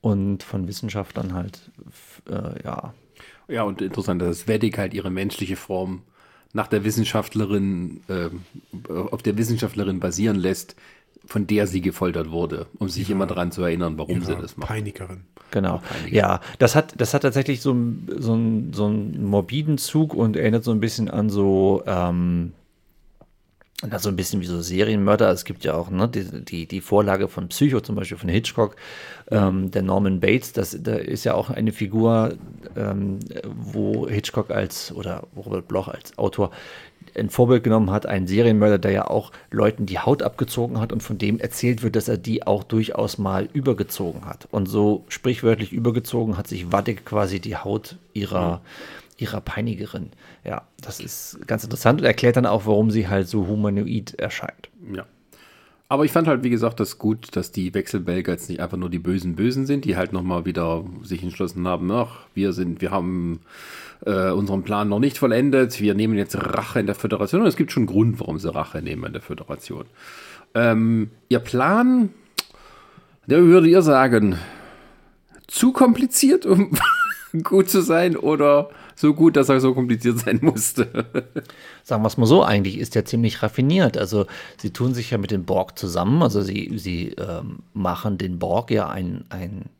und 0.00 0.42
von 0.42 0.68
Wissenschaftlern 0.68 1.34
halt, 1.34 1.70
äh, 2.28 2.62
ja. 2.64 2.94
Ja, 3.48 3.64
und 3.64 3.82
interessant, 3.82 4.22
dass 4.22 4.46
Vedic 4.46 4.78
halt 4.78 4.94
ihre 4.94 5.10
menschliche 5.10 5.56
Form 5.56 6.02
nach 6.52 6.68
der 6.68 6.84
Wissenschaftlerin, 6.84 8.02
äh, 8.08 8.30
auf 8.88 9.22
der 9.22 9.36
Wissenschaftlerin 9.36 10.00
basieren 10.00 10.36
lässt, 10.36 10.76
von 11.30 11.46
der 11.46 11.68
sie 11.68 11.80
gefoltert 11.80 12.32
wurde, 12.32 12.66
um 12.80 12.88
sich 12.88 13.08
ja. 13.08 13.14
immer 13.14 13.24
daran 13.24 13.52
zu 13.52 13.62
erinnern, 13.62 13.96
warum 13.96 14.20
sie 14.24 14.34
das 14.34 14.56
macht. 14.56 14.68
Peinikerin. 14.68 15.20
Genau. 15.52 15.80
Ja, 16.10 16.40
das 16.58 16.74
hat, 16.74 16.94
das 17.00 17.14
hat 17.14 17.22
tatsächlich 17.22 17.60
so, 17.62 17.76
so, 18.18 18.36
so 18.72 18.86
einen 18.86 19.24
morbiden 19.24 19.78
Zug 19.78 20.12
und 20.12 20.36
erinnert 20.36 20.64
so 20.64 20.72
ein 20.72 20.80
bisschen 20.80 21.08
an 21.08 21.30
so, 21.30 21.84
ähm, 21.86 22.52
so 23.98 24.08
ein 24.08 24.16
bisschen 24.16 24.40
wie 24.40 24.46
so 24.46 24.60
Serienmörder. 24.60 25.30
Es 25.30 25.44
gibt 25.44 25.62
ja 25.62 25.74
auch 25.74 25.88
ne, 25.88 26.08
die, 26.08 26.44
die, 26.44 26.66
die 26.66 26.80
Vorlage 26.80 27.28
von 27.28 27.46
Psycho, 27.46 27.80
zum 27.80 27.94
Beispiel 27.94 28.18
von 28.18 28.28
Hitchcock, 28.28 28.74
ähm, 29.30 29.70
der 29.70 29.82
Norman 29.82 30.18
Bates. 30.18 30.52
Das, 30.52 30.76
da 30.82 30.96
ist 30.96 31.22
ja 31.22 31.34
auch 31.34 31.50
eine 31.50 31.70
Figur, 31.70 32.34
ähm, 32.76 33.20
wo 33.44 34.08
Hitchcock 34.08 34.50
als 34.50 34.92
oder 34.92 35.28
Robert 35.36 35.68
Bloch 35.68 35.86
als 35.86 36.18
Autor 36.18 36.50
ein 37.20 37.30
Vorbild 37.30 37.62
genommen 37.62 37.90
hat, 37.90 38.06
einen 38.06 38.26
Serienmörder, 38.26 38.78
der 38.78 38.90
ja 38.90 39.06
auch 39.06 39.32
Leuten 39.50 39.86
die 39.86 39.98
Haut 39.98 40.22
abgezogen 40.22 40.80
hat 40.80 40.92
und 40.92 41.02
von 41.02 41.18
dem 41.18 41.38
erzählt 41.38 41.82
wird, 41.82 41.96
dass 41.96 42.08
er 42.08 42.18
die 42.18 42.46
auch 42.46 42.64
durchaus 42.64 43.18
mal 43.18 43.48
übergezogen 43.52 44.26
hat. 44.26 44.48
Und 44.50 44.66
so 44.66 45.04
sprichwörtlich 45.08 45.72
übergezogen 45.72 46.36
hat 46.36 46.48
sich 46.48 46.72
Waddig 46.72 47.04
quasi 47.04 47.40
die 47.40 47.56
Haut 47.56 47.96
ihrer, 48.12 48.62
ihrer 49.16 49.40
Peinigerin. 49.40 50.10
Ja, 50.44 50.62
das 50.80 51.00
ist 51.00 51.38
ganz 51.46 51.64
interessant 51.64 52.00
und 52.00 52.06
erklärt 52.06 52.36
dann 52.36 52.46
auch, 52.46 52.66
warum 52.66 52.90
sie 52.90 53.08
halt 53.08 53.28
so 53.28 53.46
humanoid 53.46 54.14
erscheint. 54.14 54.70
Ja. 54.92 55.04
Aber 55.90 56.04
ich 56.04 56.12
fand 56.12 56.28
halt, 56.28 56.44
wie 56.44 56.50
gesagt, 56.50 56.78
das 56.78 56.98
gut, 56.98 57.34
dass 57.34 57.50
die 57.50 57.74
Wechselbelger 57.74 58.30
jetzt 58.30 58.48
nicht 58.48 58.60
einfach 58.60 58.76
nur 58.76 58.90
die 58.90 59.00
bösen 59.00 59.34
Bösen 59.34 59.66
sind, 59.66 59.84
die 59.84 59.96
halt 59.96 60.12
nochmal 60.12 60.44
wieder 60.44 60.84
sich 61.02 61.20
entschlossen 61.20 61.66
haben, 61.66 61.90
ach, 61.90 62.26
wir 62.32 62.52
sind, 62.52 62.80
wir 62.80 62.92
haben 62.92 63.40
äh, 64.06 64.30
unseren 64.30 64.62
Plan 64.62 64.88
noch 64.88 64.98
nicht 64.98 65.18
vollendet, 65.18 65.80
wir 65.80 65.94
nehmen 65.94 66.16
jetzt 66.16 66.36
Rache 66.36 66.80
in 66.80 66.86
der 66.86 66.94
Föderation. 66.94 67.42
Und 67.42 67.46
es 67.46 67.56
gibt 67.56 67.72
schon 67.72 67.82
einen 67.82 67.88
Grund, 67.88 68.20
warum 68.20 68.38
sie 68.38 68.52
Rache 68.52 68.82
nehmen 68.82 69.04
in 69.04 69.12
der 69.12 69.22
Föderation. 69.22 69.84
Ähm, 70.54 71.10
ihr 71.28 71.40
Plan, 71.40 72.10
der 73.26 73.42
würde 73.42 73.68
ihr 73.68 73.82
sagen, 73.82 74.36
zu 75.46 75.72
kompliziert, 75.72 76.46
um 76.46 76.70
gut 77.42 77.68
zu 77.68 77.82
sein 77.82 78.16
oder 78.16 78.70
so 78.96 79.14
gut, 79.14 79.36
dass 79.36 79.48
er 79.48 79.60
so 79.60 79.74
kompliziert 79.74 80.18
sein 80.18 80.40
musste. 80.42 81.06
Sagen 81.82 82.02
wir 82.02 82.08
es 82.08 82.18
mal 82.18 82.26
so, 82.26 82.42
eigentlich 82.42 82.78
ist 82.78 82.94
er 82.96 83.06
ziemlich 83.06 83.42
raffiniert. 83.42 83.96
Also 83.96 84.26
sie 84.58 84.72
tun 84.72 84.92
sich 84.92 85.10
ja 85.10 85.18
mit 85.18 85.30
den 85.30 85.44
Borg 85.44 85.78
zusammen, 85.78 86.22
also 86.22 86.42
sie, 86.42 86.70
sie 86.76 87.14
ähm, 87.18 87.60
machen 87.72 88.18
den 88.18 88.38
Borg 88.38 88.70
ja 88.70 88.88
ein, 88.90 89.24
ein 89.30 89.70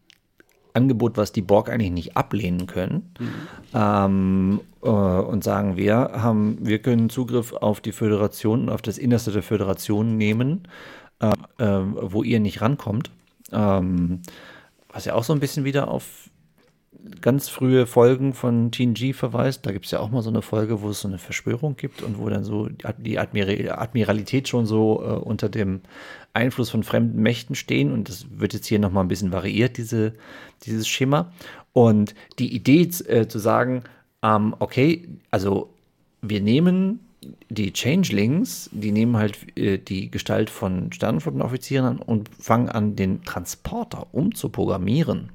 Angebot, 0.75 1.17
was 1.17 1.33
die 1.33 1.43
Borg 1.43 1.69
eigentlich 1.69 1.91
nicht 1.91 2.17
ablehnen 2.17 2.67
können. 2.67 3.13
Mhm. 3.19 3.31
Ähm, 3.75 4.61
äh, 4.83 4.89
und 4.89 5.45
sagen, 5.45 5.77
wir 5.77 5.97
haben, 5.97 6.59
wir 6.61 6.81
können 6.81 7.11
Zugriff 7.11 7.53
auf 7.53 7.81
die 7.81 7.93
Föderation 7.93 8.63
und 8.63 8.71
auf 8.71 8.83
das 8.83 8.99
Innerste 8.99 9.33
der 9.33 9.43
Föderation 9.43 10.17
nehmen, 10.17 10.69
äh, 11.21 11.31
äh, 11.59 11.83
wo 11.85 12.23
ihr 12.23 12.41
nicht 12.41 12.61
rankommt. 12.61 13.11
Ähm, 13.53 14.21
was 14.93 15.05
ja 15.05 15.15
auch 15.15 15.25
so 15.25 15.33
ein 15.33 15.41
bisschen 15.41 15.65
wieder 15.65 15.89
auf 15.89 16.31
ganz 17.21 17.49
frühe 17.49 17.87
Folgen 17.87 18.35
von 18.35 18.71
TNG 18.73 19.15
verweist. 19.15 19.65
Da 19.67 19.73
gibt 19.73 19.87
es 19.87 19.91
ja 19.91 20.01
auch 20.01 20.11
mal 20.11 20.23
so 20.23 20.31
eine 20.31 20.43
Folge, 20.43 20.83
wo 20.83 20.91
es 20.91 21.01
so 21.01 21.09
eine 21.09 21.19
Verschwörung 21.19 21.77
gibt 21.77 22.03
und 22.03 22.19
wo 22.19 22.29
dann 22.29 22.45
so 22.45 22.69
die 22.69 23.19
Admir 23.19 23.81
Admiralität 23.81 24.49
schon 24.49 24.67
so 24.67 25.03
äh, 25.03 25.13
unter 25.19 25.49
dem 25.49 25.81
Einfluss 26.33 26.71
von 26.71 26.83
fremden 26.83 27.23
Mächten 27.23 27.55
stehen. 27.55 27.93
Und 27.93 28.09
das 28.09 28.27
wird 28.31 28.53
jetzt 28.53 28.67
hier 28.67 28.79
nochmal 28.79 29.05
ein 29.05 29.09
bisschen 29.09 29.33
variiert, 29.33 29.77
diese, 29.77 30.15
dieses 30.65 30.89
Schema. 30.89 31.33
Und 31.73 32.15
die 32.39 32.55
Idee 32.55 32.83
äh, 33.07 33.29
zu 33.29 33.39
sagen, 33.39 33.85
ähm, 34.23 34.55
okay, 34.59 35.09
also 35.31 35.73
wir 36.23 36.41
nehmen 36.41 37.01
die 37.51 37.73
Changelings, 37.73 38.71
die 38.73 38.93
nehmen 38.93 39.17
halt 39.17 39.39
äh, 39.57 39.79
die 39.79 40.11
Gestalt 40.11 40.51
von 40.51 40.93
Sternenflottenoffizieren 40.93 41.87
an 41.87 41.99
und 41.99 42.31
fangen 42.39 42.69
an, 42.69 42.97
den 42.97 43.23
Transporter 43.25 44.07
umzuprogrammieren 44.13 45.31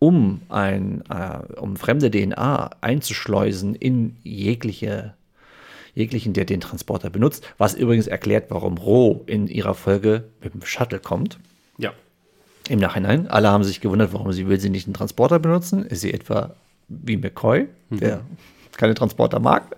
um 0.00 0.40
ein, 0.48 1.04
äh, 1.10 1.38
um 1.60 1.76
fremde 1.76 2.10
DNA 2.10 2.70
einzuschleusen 2.80 3.76
in 3.76 4.16
jegliche, 4.24 5.14
jeglichen, 5.94 6.32
der 6.32 6.44
den 6.44 6.60
Transporter 6.60 7.10
benutzt, 7.10 7.46
was 7.58 7.74
übrigens 7.74 8.06
erklärt, 8.06 8.46
warum 8.50 8.78
Ro 8.78 9.22
in 9.26 9.46
ihrer 9.46 9.74
Folge 9.74 10.24
mit 10.42 10.54
dem 10.54 10.62
Shuttle 10.62 10.98
kommt. 10.98 11.38
Ja. 11.78 11.92
Im 12.68 12.78
Nachhinein. 12.78 13.28
Alle 13.28 13.50
haben 13.50 13.64
sich 13.64 13.80
gewundert, 13.80 14.12
warum 14.12 14.32
sie 14.32 14.48
will 14.48 14.60
sie 14.60 14.70
nicht 14.70 14.86
einen 14.86 14.94
Transporter 14.94 15.38
benutzen. 15.38 15.84
Ist 15.84 16.02
sie 16.02 16.12
etwa 16.12 16.54
wie 16.88 17.16
McCoy, 17.16 17.68
mhm. 17.88 18.00
der 18.00 18.20
keine 18.76 18.94
Transporter 18.94 19.40
mag? 19.40 19.76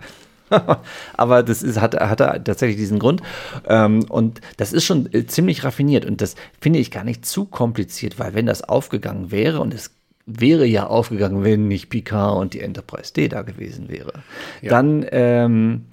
Aber 1.17 1.43
das 1.43 1.63
ist, 1.63 1.79
hat, 1.79 1.95
hat 1.95 2.19
tatsächlich 2.19 2.77
diesen 2.77 2.99
Grund. 2.99 3.21
Ähm, 3.67 4.05
und 4.09 4.41
das 4.57 4.73
ist 4.73 4.85
schon 4.85 5.11
äh, 5.13 5.25
ziemlich 5.25 5.63
raffiniert 5.63 6.05
und 6.05 6.21
das 6.21 6.35
finde 6.59 6.79
ich 6.79 6.91
gar 6.91 7.03
nicht 7.03 7.25
zu 7.25 7.45
kompliziert, 7.45 8.19
weil 8.19 8.33
wenn 8.33 8.45
das 8.45 8.63
aufgegangen 8.63 9.31
wäre 9.31 9.59
und 9.59 9.73
es 9.73 9.91
wäre 10.25 10.65
ja 10.65 10.87
aufgegangen, 10.87 11.43
wenn 11.43 11.67
nicht 11.67 11.89
Picard 11.89 12.39
und 12.39 12.53
die 12.53 12.61
Enterprise 12.61 13.13
D 13.13 13.27
da 13.27 13.41
gewesen 13.41 13.89
wäre. 13.89 14.23
Ja. 14.61 14.69
Dann, 14.69 15.05
ähm, 15.11 15.85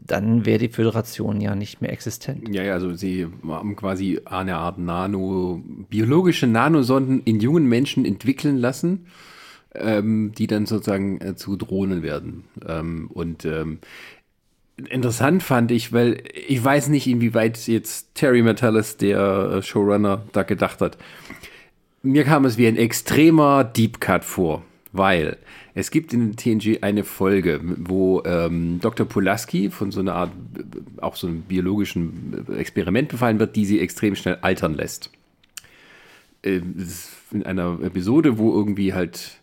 dann 0.00 0.46
wäre 0.46 0.58
die 0.58 0.68
Föderation 0.68 1.40
ja 1.40 1.54
nicht 1.54 1.80
mehr 1.80 1.92
existent. 1.92 2.48
Ja, 2.54 2.62
ja, 2.62 2.72
also 2.72 2.94
sie 2.94 3.26
haben 3.46 3.76
quasi 3.76 4.20
eine 4.24 4.56
Art 4.56 4.78
Nano, 4.78 5.62
biologische 5.90 6.46
Nanosonden 6.46 7.22
in 7.24 7.40
jungen 7.40 7.66
Menschen 7.66 8.04
entwickeln 8.04 8.56
lassen, 8.56 9.06
ähm, 9.74 10.32
die 10.36 10.46
dann 10.46 10.64
sozusagen 10.66 11.20
äh, 11.20 11.36
zu 11.36 11.56
Drohnen 11.56 12.02
werden. 12.02 12.44
Ähm, 12.66 13.10
und 13.12 13.44
ähm, 13.44 13.80
interessant 14.88 15.42
fand 15.42 15.70
ich, 15.70 15.92
weil 15.92 16.22
ich 16.46 16.64
weiß 16.64 16.88
nicht, 16.88 17.06
inwieweit 17.06 17.66
jetzt 17.66 18.14
Terry 18.14 18.42
Metallis, 18.42 18.96
der 18.96 19.50
äh, 19.56 19.62
Showrunner, 19.62 20.22
da 20.32 20.42
gedacht 20.42 20.80
hat 20.80 20.96
mir 22.02 22.24
kam 22.24 22.44
es 22.44 22.58
wie 22.58 22.66
ein 22.66 22.76
extremer 22.76 23.64
Deep 23.64 24.00
Cut 24.00 24.24
vor, 24.24 24.62
weil 24.92 25.36
es 25.74 25.90
gibt 25.90 26.12
in 26.12 26.36
TNG 26.36 26.82
eine 26.82 27.04
Folge, 27.04 27.60
wo 27.62 28.22
ähm, 28.24 28.80
Dr. 28.80 29.06
Pulaski 29.06 29.70
von 29.70 29.92
so 29.92 30.00
einer 30.00 30.14
Art, 30.14 30.32
auch 31.00 31.14
so 31.14 31.26
einem 31.26 31.42
biologischen 31.42 32.46
Experiment 32.56 33.08
befallen 33.08 33.38
wird, 33.38 33.54
die 33.54 33.64
sie 33.64 33.80
extrem 33.80 34.16
schnell 34.16 34.38
altern 34.40 34.74
lässt. 34.74 35.10
Äh, 36.42 36.62
in 37.30 37.42
einer 37.44 37.78
Episode, 37.82 38.38
wo 38.38 38.52
irgendwie 38.52 38.94
halt 38.94 39.38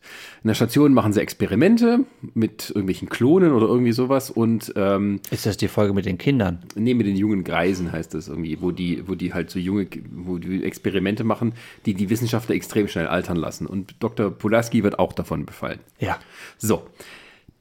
in 0.45 0.49
der 0.49 0.53
Station 0.53 0.93
machen 0.93 1.11
sie 1.11 1.21
Experimente 1.21 2.01
mit 2.35 2.69
irgendwelchen 2.69 3.09
Klonen 3.09 3.51
oder 3.51 3.65
irgendwie 3.65 3.93
sowas 3.93 4.29
und 4.29 4.71
ähm, 4.75 5.19
ist 5.31 5.47
das 5.47 5.57
die 5.57 5.67
Folge 5.67 5.95
mit 5.95 6.05
den 6.05 6.19
Kindern? 6.19 6.59
Nee, 6.75 6.93
mit 6.93 7.07
den 7.07 7.15
jungen 7.15 7.43
Greisen 7.43 7.91
heißt 7.91 8.13
das 8.13 8.27
irgendwie, 8.27 8.61
wo 8.61 8.69
die, 8.69 9.07
wo 9.07 9.15
die 9.15 9.33
halt 9.33 9.49
so 9.49 9.57
junge, 9.57 9.87
wo 10.13 10.37
die 10.37 10.63
Experimente 10.63 11.23
machen, 11.23 11.53
die 11.87 11.95
die 11.95 12.11
Wissenschaftler 12.11 12.53
extrem 12.53 12.87
schnell 12.87 13.07
altern 13.07 13.37
lassen. 13.37 13.65
Und 13.65 13.95
Dr. 14.01 14.29
Pulaski 14.29 14.83
wird 14.83 14.99
auch 14.99 15.13
davon 15.13 15.47
befallen. 15.47 15.79
Ja. 15.97 16.19
So. 16.59 16.83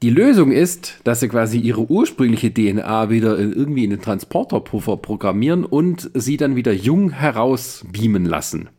Die 0.03 0.11
Lösung 0.11 0.51
ist, 0.51 0.99
dass 1.05 1.21
sie 1.21 1.27
quasi 1.27 1.57
ihre 1.57 1.89
ursprüngliche 1.89 2.53
DNA 2.53 3.09
wieder 3.09 3.39
irgendwie 3.39 3.85
in 3.85 3.89
den 3.89 4.01
Transporterpuffer 4.01 4.97
programmieren 4.97 5.65
und 5.65 6.11
sie 6.13 6.37
dann 6.37 6.55
wieder 6.55 6.73
jung 6.73 7.09
herausbeamen 7.09 8.25
lassen. 8.25 8.69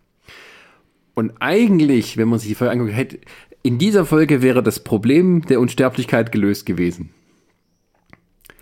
Und 1.18 1.32
eigentlich, 1.40 2.18
wenn 2.18 2.28
man 2.28 2.38
sich 2.38 2.48
die 2.48 2.54
Folge 2.54 2.72
anguckt, 2.72 2.94
hätte, 2.94 3.18
in 3.66 3.78
dieser 3.78 4.06
Folge 4.06 4.42
wäre 4.42 4.62
das 4.62 4.80
Problem 4.80 5.42
der 5.42 5.60
Unsterblichkeit 5.60 6.30
gelöst 6.30 6.66
gewesen. 6.66 7.10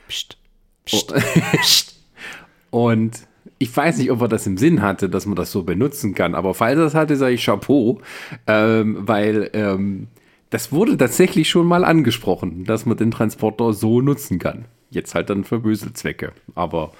Psst. 0.08 0.38
Psst. 0.86 1.14
Psst. 1.60 2.00
Und 2.70 3.26
ich 3.58 3.74
weiß 3.76 3.98
nicht, 3.98 4.10
ob 4.10 4.22
er 4.22 4.28
das 4.28 4.46
im 4.46 4.56
Sinn 4.56 4.82
hatte, 4.82 5.08
dass 5.08 5.26
man 5.26 5.36
das 5.36 5.52
so 5.52 5.62
benutzen 5.62 6.14
kann, 6.14 6.34
aber 6.34 6.54
falls 6.54 6.78
er 6.78 6.84
das 6.84 6.94
hatte, 6.94 7.16
sage 7.16 7.34
ich 7.34 7.44
Chapeau, 7.44 8.00
ähm, 8.46 8.96
weil 9.00 9.50
ähm, 9.52 10.08
das 10.50 10.72
wurde 10.72 10.96
tatsächlich 10.96 11.48
schon 11.48 11.66
mal 11.66 11.84
angesprochen, 11.84 12.64
dass 12.64 12.86
man 12.86 12.96
den 12.96 13.10
Transporter 13.10 13.72
so 13.72 14.00
nutzen 14.00 14.38
kann. 14.38 14.64
Jetzt 14.90 15.14
halt 15.14 15.30
dann 15.30 15.44
für 15.44 15.60
Böselzwecke. 15.60 16.32
Aber 16.54 16.92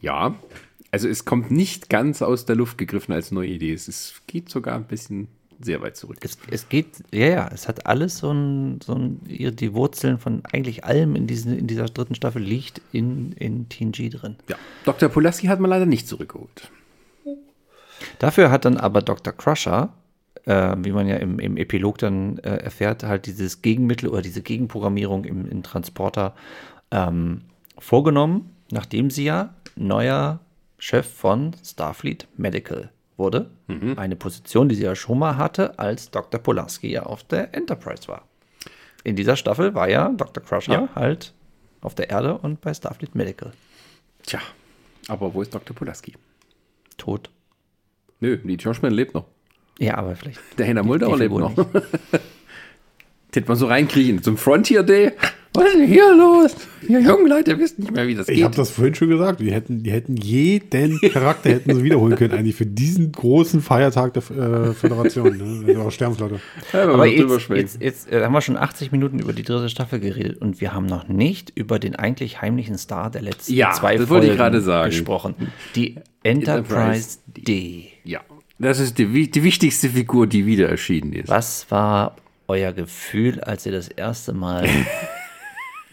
ja, 0.00 0.34
also 0.90 1.08
es 1.08 1.24
kommt 1.24 1.50
nicht 1.50 1.88
ganz 1.88 2.22
aus 2.22 2.44
der 2.44 2.56
Luft 2.56 2.76
gegriffen 2.76 3.12
als 3.12 3.30
neue 3.30 3.48
Idee. 3.48 3.72
Es 3.72 3.88
ist, 3.88 4.22
geht 4.26 4.48
sogar 4.48 4.74
ein 4.74 4.84
bisschen 4.84 5.28
sehr 5.64 5.80
weit 5.82 5.96
zurück. 5.96 6.18
Es, 6.22 6.38
es 6.50 6.68
geht, 6.68 7.02
ja, 7.12 7.26
ja, 7.26 7.50
es 7.52 7.68
hat 7.68 7.86
alles 7.86 8.18
so 8.18 8.30
ein, 8.32 8.80
so 8.82 8.94
ein, 8.94 9.20
die 9.24 9.74
Wurzeln 9.74 10.18
von 10.18 10.42
eigentlich 10.50 10.84
allem 10.84 11.16
in, 11.16 11.26
diesen, 11.26 11.58
in 11.58 11.66
dieser 11.66 11.86
dritten 11.86 12.14
Staffel 12.14 12.42
liegt 12.42 12.80
in, 12.92 13.32
in 13.32 13.68
TNG 13.68 14.10
drin. 14.10 14.36
Ja, 14.48 14.56
Dr. 14.84 15.08
Pulaski 15.08 15.46
hat 15.46 15.60
man 15.60 15.70
leider 15.70 15.86
nicht 15.86 16.08
zurückgeholt. 16.08 16.70
Dafür 18.18 18.50
hat 18.50 18.64
dann 18.64 18.76
aber 18.76 19.02
Dr. 19.02 19.32
Crusher, 19.32 19.92
äh, 20.44 20.74
wie 20.78 20.92
man 20.92 21.06
ja 21.06 21.16
im, 21.16 21.38
im 21.38 21.56
Epilog 21.56 21.98
dann 21.98 22.38
äh, 22.38 22.56
erfährt, 22.56 23.04
halt 23.04 23.26
dieses 23.26 23.62
Gegenmittel 23.62 24.08
oder 24.08 24.22
diese 24.22 24.42
Gegenprogrammierung 24.42 25.24
im, 25.24 25.48
im 25.48 25.62
Transporter 25.62 26.34
ähm, 26.90 27.42
vorgenommen, 27.78 28.50
nachdem 28.70 29.10
sie 29.10 29.24
ja 29.24 29.54
neuer 29.76 30.40
Chef 30.78 31.06
von 31.06 31.54
Starfleet 31.64 32.26
Medical 32.36 32.90
wurde. 33.22 33.50
Mhm. 33.68 33.94
Eine 33.96 34.16
Position, 34.16 34.68
die 34.68 34.74
sie 34.74 34.82
ja 34.82 34.94
schon 34.94 35.18
mal 35.18 35.36
hatte, 35.36 35.78
als 35.78 36.10
Dr. 36.10 36.40
Polanski 36.40 36.90
ja 36.90 37.04
auf 37.04 37.22
der 37.22 37.54
Enterprise 37.54 38.08
war. 38.08 38.24
In 39.04 39.16
dieser 39.16 39.36
Staffel 39.36 39.74
war 39.74 39.88
ja 39.88 40.08
Dr. 40.10 40.42
Crusher 40.42 40.72
ja. 40.72 40.88
halt 40.94 41.32
auf 41.80 41.94
der 41.94 42.10
Erde 42.10 42.36
und 42.36 42.60
bei 42.60 42.74
Starfleet 42.74 43.14
Medical. 43.14 43.52
Tja, 44.24 44.40
aber 45.08 45.32
wo 45.32 45.42
ist 45.42 45.54
Dr. 45.54 45.74
Pulaski? 45.74 46.14
Tot. 46.96 47.30
Nö, 48.20 48.36
die 48.36 48.54
Joshman 48.54 48.92
lebt 48.92 49.14
noch. 49.14 49.24
Ja, 49.78 49.96
aber 49.96 50.14
vielleicht. 50.14 50.38
Der 50.58 50.66
Henna 50.66 50.82
Muldauer 50.82 51.18
lebt 51.18 51.34
noch. 51.34 51.56
Hätte 53.32 53.46
man 53.48 53.56
so 53.56 53.66
reinkriechen 53.66 54.22
zum 54.22 54.36
Frontier 54.36 54.82
Day. 54.82 55.12
Was 55.54 55.64
ist 55.64 55.74
denn 55.74 55.86
hier 55.86 56.16
los? 56.16 56.54
Ihr 56.88 57.00
jungen 57.00 57.26
Leute 57.26 57.58
wisst 57.58 57.78
nicht 57.78 57.92
mehr, 57.92 58.06
wie 58.06 58.14
das 58.14 58.26
ich 58.26 58.34
geht. 58.34 58.38
Ich 58.38 58.44
habe 58.44 58.56
das 58.56 58.70
vorhin 58.70 58.94
schon 58.94 59.10
gesagt. 59.10 59.40
Die 59.40 59.52
hätten, 59.52 59.82
die 59.82 59.92
hätten 59.92 60.16
jeden 60.16 60.98
Charakter 61.12 61.50
hätten 61.50 61.74
sie 61.74 61.84
wiederholen 61.84 62.16
können, 62.16 62.32
eigentlich 62.32 62.56
für 62.56 62.66
diesen 62.66 63.12
großen 63.12 63.60
Feiertag 63.60 64.14
der 64.14 64.22
äh, 64.30 64.72
Föderation, 64.72 65.36
ne? 65.36 65.74
der 65.74 65.90
Sternflotte. 65.90 66.40
Ja, 66.72 66.88
aber 66.88 67.06
jetzt, 67.06 67.50
jetzt, 67.50 67.82
jetzt 67.82 68.12
äh, 68.12 68.24
haben 68.24 68.32
wir 68.32 68.40
schon 68.40 68.56
80 68.56 68.92
Minuten 68.92 69.18
über 69.18 69.32
die 69.34 69.42
dritte 69.42 69.68
Staffel 69.68 70.00
geredet 70.00 70.40
und 70.40 70.60
wir 70.60 70.72
haben 70.72 70.86
noch 70.86 71.08
nicht 71.08 71.52
über 71.54 71.78
den 71.78 71.96
eigentlich 71.96 72.40
heimlichen 72.40 72.78
Star 72.78 73.10
der 73.10 73.22
letzten 73.22 73.52
ja, 73.52 73.72
zwei 73.72 73.96
das 73.96 74.08
Folgen 74.08 74.30
ich 74.30 74.36
gerade 74.36 74.62
sagen. 74.62 74.90
gesprochen. 74.90 75.34
Die 75.74 75.96
Enterprise, 76.22 76.62
Enterprise 76.62 77.18
D. 77.26 77.88
Ja, 78.04 78.20
das 78.58 78.80
ist 78.80 78.96
die, 78.98 79.30
die 79.30 79.42
wichtigste 79.42 79.90
Figur, 79.90 80.26
die 80.26 80.46
wieder 80.46 80.68
erschienen 80.68 81.12
ist. 81.12 81.28
Was 81.28 81.70
war 81.70 82.16
euer 82.48 82.72
Gefühl, 82.72 83.40
als 83.40 83.66
ihr 83.66 83.72
das 83.72 83.88
erste 83.88 84.32
Mal 84.32 84.68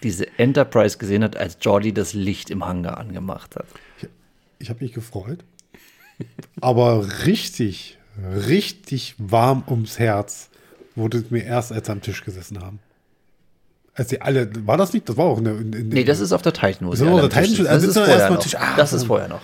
diese 0.04 0.28
Enterprise 0.38 0.98
gesehen 0.98 1.24
hat, 1.24 1.38
als 1.38 1.58
Jordi 1.62 1.94
das 1.94 2.14
Licht 2.14 2.50
im 2.50 2.66
Hangar 2.66 2.98
angemacht 2.98 3.56
hat. 3.56 3.66
Ich, 3.98 4.08
ich 4.60 4.70
habe 4.70 4.84
mich 4.84 4.94
gefreut. 4.94 5.44
Aber 6.62 7.08
richtig, 7.26 7.98
richtig 8.48 9.16
warm 9.18 9.64
ums 9.68 10.00
Herz 10.00 10.50
wurde 10.96 11.20
es 11.20 11.32
mir 11.32 11.44
erst, 11.44 11.72
als 11.72 11.88
sie 11.88 11.92
am 11.92 12.02
Tisch 12.02 12.24
gesessen 12.24 12.60
haben. 12.62 12.80
Als 13.94 14.10
sie 14.10 14.22
alle, 14.22 14.50
war 14.66 14.78
das 14.78 14.94
nicht? 14.94 15.08
Das 15.10 15.18
war 15.18 15.26
auch 15.26 15.40
eine. 15.40 15.52
In, 15.52 15.74
in, 15.74 15.90
nee, 15.90 16.04
das 16.04 16.20
ist 16.20 16.32
auf 16.32 16.42
der 16.42 16.54
Titan. 16.54 16.90
Das, 16.90 17.00
ist 17.00 17.08
auf 17.08 17.20
der 17.20 17.30
Titan 17.30 17.66
das, 17.66 17.84
ist 17.84 17.98
vorher 17.98 18.30
noch. 18.30 18.54
Ah, 18.56 18.76
das 18.78 18.94
ist 18.94 19.04
vorher 19.06 19.28
noch. 19.28 19.42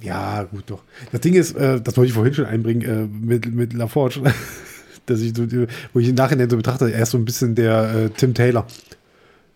Ja, 0.00 0.44
gut, 0.44 0.64
doch. 0.66 0.82
Das 1.10 1.20
Ding 1.20 1.34
ist, 1.34 1.56
äh, 1.56 1.80
das 1.80 1.96
wollte 1.96 2.08
ich 2.08 2.14
vorhin 2.14 2.34
schon 2.34 2.46
einbringen, 2.46 2.82
äh, 2.82 3.06
mit, 3.06 3.52
mit 3.52 3.72
LaForge, 3.72 4.20
dass 5.06 5.20
ich 5.20 5.36
so, 5.36 5.46
wo 5.92 5.98
ich 5.98 6.08
im 6.08 6.14
Nachhinein 6.14 6.48
so 6.48 6.56
betrachte, 6.56 6.92
er 6.92 7.02
ist 7.02 7.10
so 7.10 7.18
ein 7.18 7.24
bisschen 7.24 7.54
der 7.54 7.94
äh, 7.94 8.10
Tim 8.10 8.34
Taylor 8.34 8.66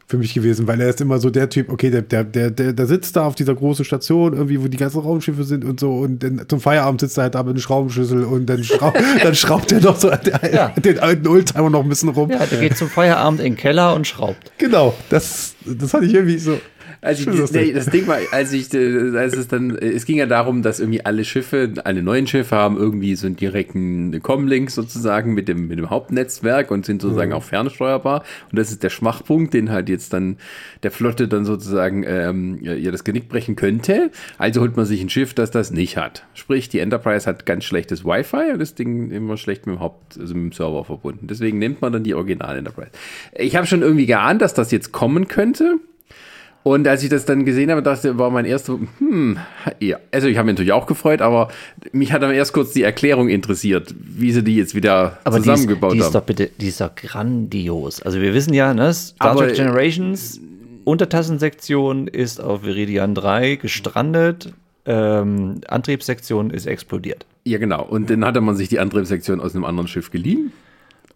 für 0.08 0.18
mich 0.18 0.34
gewesen, 0.34 0.68
weil 0.68 0.80
er 0.80 0.88
ist 0.88 1.00
immer 1.00 1.18
so 1.18 1.30
der 1.30 1.48
Typ, 1.48 1.68
okay, 1.68 1.90
der, 1.90 2.02
der, 2.02 2.22
der, 2.22 2.50
der, 2.50 2.72
der 2.72 2.86
sitzt 2.86 3.16
da 3.16 3.26
auf 3.26 3.34
dieser 3.34 3.56
großen 3.56 3.84
Station, 3.84 4.34
irgendwie, 4.34 4.62
wo 4.62 4.68
die 4.68 4.76
ganzen 4.76 5.00
Raumschiffe 5.00 5.42
sind 5.42 5.64
und 5.64 5.80
so, 5.80 5.94
und 5.94 6.22
dann 6.22 6.44
zum 6.48 6.60
Feierabend 6.60 7.00
sitzt 7.00 7.18
er 7.18 7.24
halt 7.24 7.34
da 7.34 7.42
mit 7.42 7.50
einem 7.50 7.60
Schraubenschlüssel 7.60 8.22
und 8.22 8.46
dann, 8.46 8.62
schraub, 8.62 8.96
dann 9.22 9.34
schraubt 9.34 9.72
er 9.72 9.80
noch 9.80 9.96
so 9.96 10.08
ja. 10.52 10.68
den 10.68 11.00
alten 11.00 11.26
Oldtimer 11.26 11.70
noch 11.70 11.82
ein 11.82 11.88
bisschen 11.88 12.10
rum. 12.10 12.30
Ja, 12.30 12.46
der 12.46 12.60
geht 12.60 12.76
zum 12.76 12.88
Feierabend 12.88 13.40
in 13.40 13.54
den 13.54 13.56
Keller 13.56 13.94
und 13.94 14.06
schraubt. 14.06 14.52
Genau, 14.58 14.94
das, 15.10 15.56
das 15.64 15.92
hatte 15.92 16.04
ich 16.04 16.14
irgendwie 16.14 16.38
so, 16.38 16.56
also 17.00 17.30
ich, 17.30 17.52
nee, 17.52 17.72
das 17.72 17.86
Ding 17.86 18.06
war, 18.06 18.18
als 18.32 18.52
ich, 18.52 18.72
äh, 18.74 19.16
als 19.16 19.36
es 19.36 19.48
dann, 19.48 19.76
äh, 19.76 19.88
es 19.88 20.04
ging 20.06 20.18
ja 20.18 20.26
darum, 20.26 20.62
dass 20.62 20.80
irgendwie 20.80 21.04
alle 21.04 21.24
Schiffe, 21.24 21.72
alle 21.84 22.02
neuen 22.02 22.26
Schiffe 22.26 22.56
haben 22.56 22.76
irgendwie 22.76 23.14
so 23.16 23.26
einen 23.26 23.36
direkten 23.36 24.22
Comlink 24.22 24.70
sozusagen 24.70 25.34
mit 25.34 25.48
dem, 25.48 25.68
mit 25.68 25.78
dem 25.78 25.90
Hauptnetzwerk 25.90 26.70
und 26.70 26.86
sind 26.86 27.02
sozusagen 27.02 27.30
mhm. 27.30 27.36
auch 27.36 27.42
fernsteuerbar. 27.42 28.24
Und 28.50 28.58
das 28.58 28.70
ist 28.70 28.82
der 28.82 28.90
Schwachpunkt, 28.90 29.54
den 29.54 29.70
halt 29.70 29.88
jetzt 29.88 30.12
dann 30.12 30.36
der 30.82 30.90
Flotte 30.90 31.28
dann 31.28 31.44
sozusagen 31.44 32.04
ähm, 32.06 32.58
ja 32.62 32.90
das 32.90 33.04
Genick 33.04 33.28
brechen 33.28 33.56
könnte. 33.56 34.10
Also 34.38 34.60
holt 34.60 34.76
man 34.76 34.86
sich 34.86 35.00
ein 35.00 35.10
Schiff, 35.10 35.34
das 35.34 35.50
das 35.50 35.70
nicht 35.70 35.96
hat. 35.96 36.24
Sprich, 36.34 36.68
die 36.68 36.80
Enterprise 36.80 37.26
hat 37.26 37.46
ganz 37.46 37.64
schlechtes 37.64 38.04
Wi-Fi 38.04 38.52
und 38.52 38.58
das 38.58 38.74
Ding 38.74 39.10
immer 39.10 39.36
schlecht 39.36 39.66
mit 39.66 39.76
dem 39.76 39.80
Haupt, 39.80 40.18
also 40.18 40.34
mit 40.34 40.52
dem 40.52 40.52
Server 40.52 40.84
verbunden. 40.84 41.26
Deswegen 41.26 41.58
nimmt 41.58 41.80
man 41.82 41.92
dann 41.92 42.04
die 42.04 42.14
Original 42.14 42.56
Enterprise. 42.56 42.90
Ich 43.34 43.56
habe 43.56 43.66
schon 43.66 43.82
irgendwie 43.82 44.06
geahnt, 44.06 44.42
dass 44.42 44.54
das 44.54 44.70
jetzt 44.70 44.92
kommen 44.92 45.28
könnte. 45.28 45.78
Und 46.66 46.88
als 46.88 47.04
ich 47.04 47.08
das 47.08 47.24
dann 47.24 47.44
gesehen 47.44 47.70
habe, 47.70 47.80
dachte, 47.80 48.18
war 48.18 48.28
mein 48.28 48.44
erster, 48.44 48.76
hm, 48.98 49.38
ja. 49.78 50.00
Also 50.10 50.26
ich 50.26 50.36
habe 50.36 50.46
mich 50.46 50.54
natürlich 50.54 50.72
auch 50.72 50.86
gefreut, 50.86 51.22
aber 51.22 51.46
mich 51.92 52.10
hat 52.10 52.24
dann 52.24 52.32
erst 52.32 52.52
kurz 52.52 52.72
die 52.72 52.82
Erklärung 52.82 53.28
interessiert, 53.28 53.94
wie 53.96 54.32
sie 54.32 54.42
die 54.42 54.56
jetzt 54.56 54.74
wieder 54.74 55.16
aber 55.22 55.36
zusammengebaut 55.36 55.92
die 55.92 55.98
ist, 55.98 56.02
die 56.02 56.08
ist 56.08 56.14
Doch 56.16 56.22
bitte, 56.22 56.50
die 56.60 56.66
ist 56.66 56.80
doch 56.80 56.92
grandios. 56.92 58.02
Also 58.02 58.20
wir 58.20 58.34
wissen 58.34 58.52
ja, 58.52 58.74
ne, 58.74 58.92
Star 58.92 59.36
Trek 59.36 59.54
Generations, 59.54 60.40
Untertassensektion 60.82 62.08
ist 62.08 62.40
auf 62.40 62.64
Viridian 62.64 63.14
3 63.14 63.54
gestrandet, 63.54 64.52
ähm, 64.86 65.60
Antriebssektion 65.68 66.50
ist 66.50 66.66
explodiert. 66.66 67.26
Ja, 67.44 67.58
genau. 67.58 67.84
Und 67.84 68.10
dann 68.10 68.24
hatte 68.24 68.40
man 68.40 68.56
sich 68.56 68.68
die 68.68 68.80
Antriebssektion 68.80 69.40
aus 69.40 69.54
einem 69.54 69.64
anderen 69.64 69.86
Schiff 69.86 70.10
geliehen. 70.10 70.50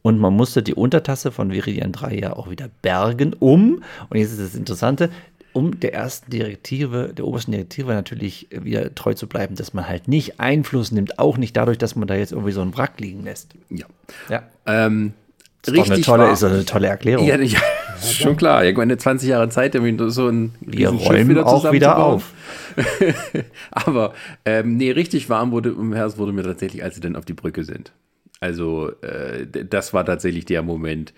Und 0.02 0.20
man 0.20 0.32
musste 0.32 0.62
die 0.62 0.74
Untertasse 0.74 1.32
von 1.32 1.51
Viridian 1.51 1.90
3 1.90 2.14
ja 2.14 2.32
auch 2.35 2.48
wieder 2.51 2.70
bergen, 2.82 3.35
um, 3.39 3.82
und 4.09 4.16
jetzt 4.16 4.31
ist 4.31 4.40
das 4.40 4.55
Interessante, 4.55 5.10
um 5.52 5.81
der 5.81 5.94
ersten 5.94 6.31
Direktive, 6.31 7.12
der 7.16 7.27
obersten 7.27 7.52
Direktive 7.52 7.93
natürlich 7.93 8.48
wieder 8.51 8.94
treu 8.94 9.14
zu 9.14 9.27
bleiben, 9.27 9.56
dass 9.56 9.74
man 9.74 9.89
halt 9.89 10.09
nicht 10.09 10.40
Einfluss 10.40 10.93
nimmt, 10.93 11.18
auch 11.18 11.36
nicht 11.36 11.56
dadurch, 11.56 11.78
dass 11.78 11.97
man 11.97 12.06
da 12.06 12.14
jetzt 12.14 12.32
irgendwie 12.32 12.52
so 12.52 12.60
einen 12.60 12.77
Wrack 12.77 13.01
liegen 13.01 13.24
lässt. 13.24 13.55
Ja. 13.68 13.86
Ja. 14.28 14.43
Ähm, 14.66 15.14
ist 15.62 15.72
richtig 15.72 15.93
eine 15.93 16.02
tolle, 16.02 16.31
ist 16.31 16.44
eine 16.44 16.64
tolle 16.64 16.86
Erklärung. 16.86 17.27
Ja, 17.27 17.39
ja 17.39 17.60
ist 18.01 18.16
schon 18.16 18.36
klar. 18.36 18.64
Irgendwann 18.64 18.89
eine 18.89 18.97
20 18.97 19.28
Jahre 19.28 19.48
Zeit, 19.51 19.74
so 19.74 20.28
ein 20.28 20.55
Wir 20.60 20.89
räumen 20.89 21.28
wieder 21.28 21.47
auch 21.47 21.70
wieder 21.72 21.98
auf. 21.98 22.32
Aber 23.70 24.14
ähm, 24.44 24.77
nee, 24.77 24.90
richtig 24.93 25.28
warm 25.28 25.51
wurde 25.51 25.70
im 25.70 25.93
Herz 25.93 26.16
wurde 26.16 26.32
mir 26.32 26.44
tatsächlich, 26.44 26.82
als 26.82 26.94
sie 26.94 27.01
dann 27.01 27.16
auf 27.16 27.24
die 27.24 27.35
Brücke 27.35 27.64
sind. 27.64 27.93
Also 28.40 28.90
äh, 29.02 29.47
das 29.47 29.93
war 29.93 30.06
tatsächlich 30.06 30.47
der 30.47 30.62
Moment, 30.62 31.12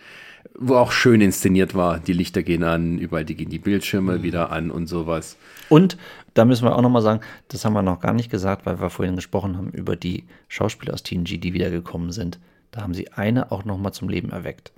wo 0.59 0.77
auch 0.77 0.93
schön 0.93 1.20
inszeniert 1.20 1.74
war. 1.74 1.98
Die 1.98 2.12
Lichter 2.12 2.43
gehen 2.43 2.62
an, 2.62 2.98
überall 2.98 3.24
die 3.24 3.35
gehen 3.35 3.51
die 3.51 3.59
Bildschirme 3.59 4.19
mhm. 4.19 4.23
wieder 4.23 4.51
an 4.51 4.70
und 4.70 4.86
sowas. 4.86 5.36
Und 5.69 5.97
da 6.35 6.44
müssen 6.44 6.64
wir 6.64 6.77
auch 6.77 6.82
nochmal 6.82 7.02
sagen, 7.02 7.20
das 7.48 7.64
haben 7.64 7.73
wir 7.73 7.82
noch 7.82 8.01
gar 8.01 8.12
nicht 8.12 8.31
gesagt, 8.31 8.66
weil 8.66 8.81
wir 8.81 8.90
vorhin 8.90 9.16
gesprochen 9.16 9.56
haben 9.56 9.70
über 9.70 9.97
die 9.97 10.24
Schauspieler 10.48 10.94
aus 10.94 11.02
TNG, 11.02 11.40
die 11.40 11.52
wiedergekommen 11.52 12.12
sind. 12.12 12.39
Da 12.70 12.82
haben 12.82 12.94
sie 12.94 13.12
eine 13.12 13.52
auch 13.52 13.64
nochmal 13.64 13.93
zum 13.93 14.09
Leben 14.09 14.31
erweckt. 14.31 14.73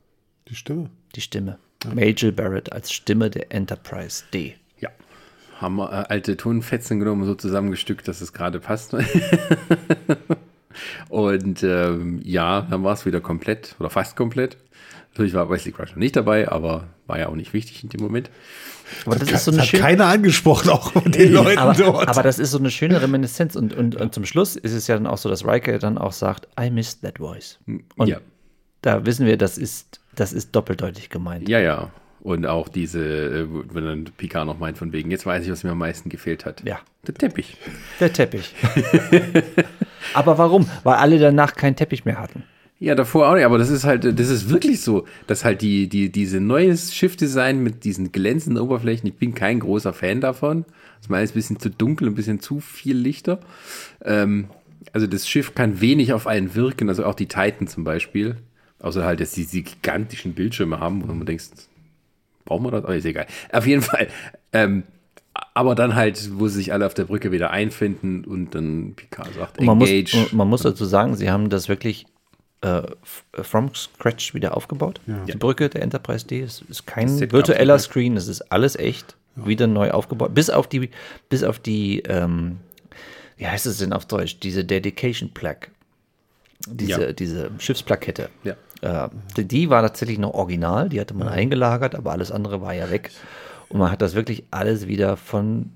Die 0.49 0.55
Stimme? 0.55 0.91
Die 1.15 1.21
Stimme. 1.21 1.59
Ja. 1.85 1.95
Majel 1.95 2.33
Barrett 2.33 2.73
als 2.73 2.93
Stimme 2.93 3.31
der 3.31 3.53
Enterprise 3.53 4.25
D. 4.33 4.55
Ja. 4.81 4.91
Haben 5.61 5.77
wir 5.77 5.91
äh, 5.91 6.05
alte 6.09 6.37
Tonfetzen 6.37 6.99
genommen, 6.99 7.25
so 7.25 7.35
zusammengestückt, 7.35 8.09
dass 8.09 8.21
es 8.21 8.33
gerade 8.33 8.59
passt. 8.59 8.95
und 11.09 11.63
ähm, 11.63 12.21
ja, 12.25 12.63
dann 12.63 12.83
war 12.83 12.95
es 12.95 13.07
wieder 13.07 13.21
komplett 13.21 13.77
oder 13.79 13.91
fast 13.91 14.17
komplett. 14.17 14.57
Natürlich 15.15 15.35
war 15.35 15.49
Wesley 15.49 15.71
Crusher 15.71 15.97
nicht 15.97 16.17
dabei, 16.17 16.49
aber 16.49 16.89
war 17.07 17.21
ja 17.21 17.29
auch 17.29 17.37
nicht 17.37 17.53
wichtig 17.53 17.85
in 17.85 17.89
dem 17.89 18.03
Moment. 18.03 18.31
Aber 19.07 19.15
das, 19.15 19.29
das 19.29 19.39
ist 19.39 19.45
so 19.45 19.53
eine 19.53 19.61
hat 19.61 19.69
schöne, 19.69 19.83
keiner 19.85 20.07
angesprochen, 20.07 20.71
auch 20.71 20.91
von 20.91 21.13
den 21.13 21.33
Leuten 21.33 21.57
aber, 21.57 21.75
dort. 21.75 22.09
Aber 22.09 22.25
das 22.25 22.41
ist 22.41 22.51
so 22.51 22.59
eine 22.59 22.73
schöne 22.73 23.01
Reminiszenz. 23.01 23.55
Und, 23.55 23.75
und, 23.75 23.95
und 23.95 24.13
zum 24.13 24.27
Schluss 24.27 24.57
ist 24.57 24.73
es 24.73 24.89
ja 24.89 24.97
dann 24.97 25.07
auch 25.07 25.19
so, 25.19 25.29
dass 25.29 25.47
Riker 25.47 25.79
dann 25.79 25.99
auch 25.99 26.11
sagt, 26.11 26.49
I 26.61 26.69
missed 26.69 27.03
that 27.03 27.19
voice. 27.19 27.61
Hm, 27.67 27.85
und 27.95 28.09
ja. 28.09 28.19
da 28.83 29.07
wissen 29.07 29.25
wir, 29.25 29.37
das 29.37 29.57
ist, 29.57 30.01
das 30.17 30.33
ist 30.33 30.51
doppeldeutig 30.51 31.11
gemeint. 31.11 31.49
Ja, 31.49 31.61
ja. 31.61 31.93
Und 32.21 32.45
auch 32.45 32.69
diese, 32.69 32.99
äh, 32.99 33.47
wenn 33.73 33.85
dann 33.85 34.05
Picard 34.17 34.47
noch 34.47 34.59
meint, 34.59 34.79
von 34.79 34.93
wegen, 34.93 35.13
jetzt 35.13 35.27
weiß 35.27 35.45
ich, 35.45 35.51
was 35.53 35.63
mir 35.63 35.71
am 35.71 35.79
meisten 35.79 36.09
gefehlt 36.09 36.45
hat. 36.45 36.65
Ja. 36.67 36.81
Der 37.07 37.15
Teppich. 37.15 37.57
Der 38.01 38.13
Teppich. 38.13 38.53
aber 40.15 40.39
warum? 40.39 40.69
Weil 40.83 40.97
alle 40.97 41.21
danach 41.21 41.55
keinen 41.55 41.77
Teppich 41.77 42.05
mehr 42.05 42.19
hatten. 42.19 42.43
Ja, 42.85 42.95
davor 42.95 43.31
auch 43.31 43.35
nicht, 43.35 43.47
aber 43.47 43.57
das 43.57 43.71
ist 43.71 43.85
halt, 43.85 44.05
das 44.05 44.29
ist 44.29 44.51
wirklich 44.51 44.83
so, 44.83 45.07
dass 45.27 45.43
halt 45.43 45.63
die, 45.63 45.89
die, 45.89 46.13
diese 46.13 46.39
neues 46.39 46.95
Schiffdesign 46.95 47.63
mit 47.63 47.85
diesen 47.85 48.13
glänzenden 48.13 48.63
Oberflächen, 48.63 49.09
ich 49.09 49.15
bin 49.15 49.35
kein 49.35 49.61
großer 49.61 49.95
Fan 49.95 50.21
davon. 50.21 50.67
Das 51.01 51.09
ist 51.09 51.31
ein 51.31 51.35
bisschen 51.35 51.59
zu 51.59 51.71
dunkel, 51.71 52.09
ein 52.09 52.15
bisschen 52.15 52.41
zu 52.41 52.61
viel 52.61 52.99
Lichter. 52.99 53.41
Ähm, 54.05 54.49
also 54.93 55.07
das 55.07 55.27
Schiff 55.27 55.55
kann 55.55 55.81
wenig 55.81 56.13
auf 56.13 56.27
einen 56.27 56.55
wirken, 56.55 56.91
also 56.91 57.07
auch 57.07 57.15
die 57.15 57.25
Titan 57.25 57.69
zum 57.69 57.85
Beispiel. 57.85 58.37
Außer 58.81 59.03
halt, 59.03 59.21
dass 59.21 59.33
sie 59.33 59.47
diese 59.47 59.63
gigantischen 59.63 60.35
Bildschirme 60.35 60.79
haben, 60.79 61.09
wo 61.09 61.15
man 61.15 61.25
denkt, 61.25 61.43
brauchen 62.45 62.67
wir 62.67 62.71
das? 62.71 62.85
Aber 62.85 62.95
ist 62.97 63.07
egal. 63.07 63.27
Auf 63.51 63.67
jeden 63.67 63.81
Fall, 63.81 64.09
Ähm, 64.53 64.83
aber 65.55 65.75
dann 65.75 65.95
halt, 65.95 66.39
wo 66.39 66.49
sie 66.49 66.57
sich 66.57 66.73
alle 66.75 66.85
auf 66.85 66.93
der 66.93 67.05
Brücke 67.07 67.33
wieder 67.33 67.51
einfinden 67.51 68.25
und 68.25 68.55
dann 68.55 68.93
Picard 68.95 69.33
sagt, 69.35 69.59
Und 69.59 69.65
man, 69.65 69.79
muss, 69.79 69.91
engage. 69.91 70.29
man 70.33 70.49
muss 70.49 70.63
dazu 70.63 70.85
sagen, 70.85 71.17
sie 71.17 71.31
haben 71.31 71.49
das 71.49 71.71
wirklich 71.71 72.05
äh, 72.65 72.79
f- 73.03 73.25
from 73.43 73.75
scratch 73.75 74.35
wieder 74.35 74.57
aufgebaut. 74.57 75.01
Die 75.07 75.37
Brücke 75.37 75.69
der 75.69 75.83
Enterprise 75.83 76.27
D 76.27 76.41
ist, 76.41 76.63
ist 76.69 76.87
kein 76.87 77.21
virtueller 77.33 77.79
Screen, 77.79 78.17
es 78.17 78.29
ist 78.29 78.41
alles 78.53 78.75
echt, 78.77 79.17
wieder 79.37 79.67
neu 79.67 79.91
aufgebaut. 79.91 80.35
Bis 80.35 80.49
auf 80.51 80.67
die, 80.69 80.91
bis 81.29 81.43
auf 81.45 81.59
die, 81.59 82.01
ähm, 82.01 82.59
wie 83.37 83.47
heißt 83.47 83.67
es 83.67 83.79
denn 83.79 83.93
auf 83.93 84.07
Deutsch, 84.07 84.39
diese 84.41 84.65
Dedication 84.65 85.31
Plaque. 85.35 85.69
Diese, 86.67 86.91
Ja. 87.09 87.13
diese 87.13 87.51
Schiffsplakette. 87.59 88.31
Ja. 88.45 88.55
Äh, 88.81 89.09
die, 89.37 89.45
die 89.45 89.71
war 89.71 89.83
tatsächlich 89.83 90.19
noch 90.19 90.33
original, 90.35 90.89
die 90.89 91.01
hatte 91.01 91.13
man 91.15 91.29
eingelagert, 91.29 91.95
aber 91.95 92.13
alles 92.13 92.31
andere 92.33 92.61
war 92.63 92.73
ja 92.75 92.91
weg. 92.91 93.11
Und 93.69 93.79
man 93.81 93.91
hat 93.91 94.01
das 94.03 94.15
wirklich 94.15 94.45
alles 94.51 94.87
wieder 94.87 95.17
von, 95.17 95.73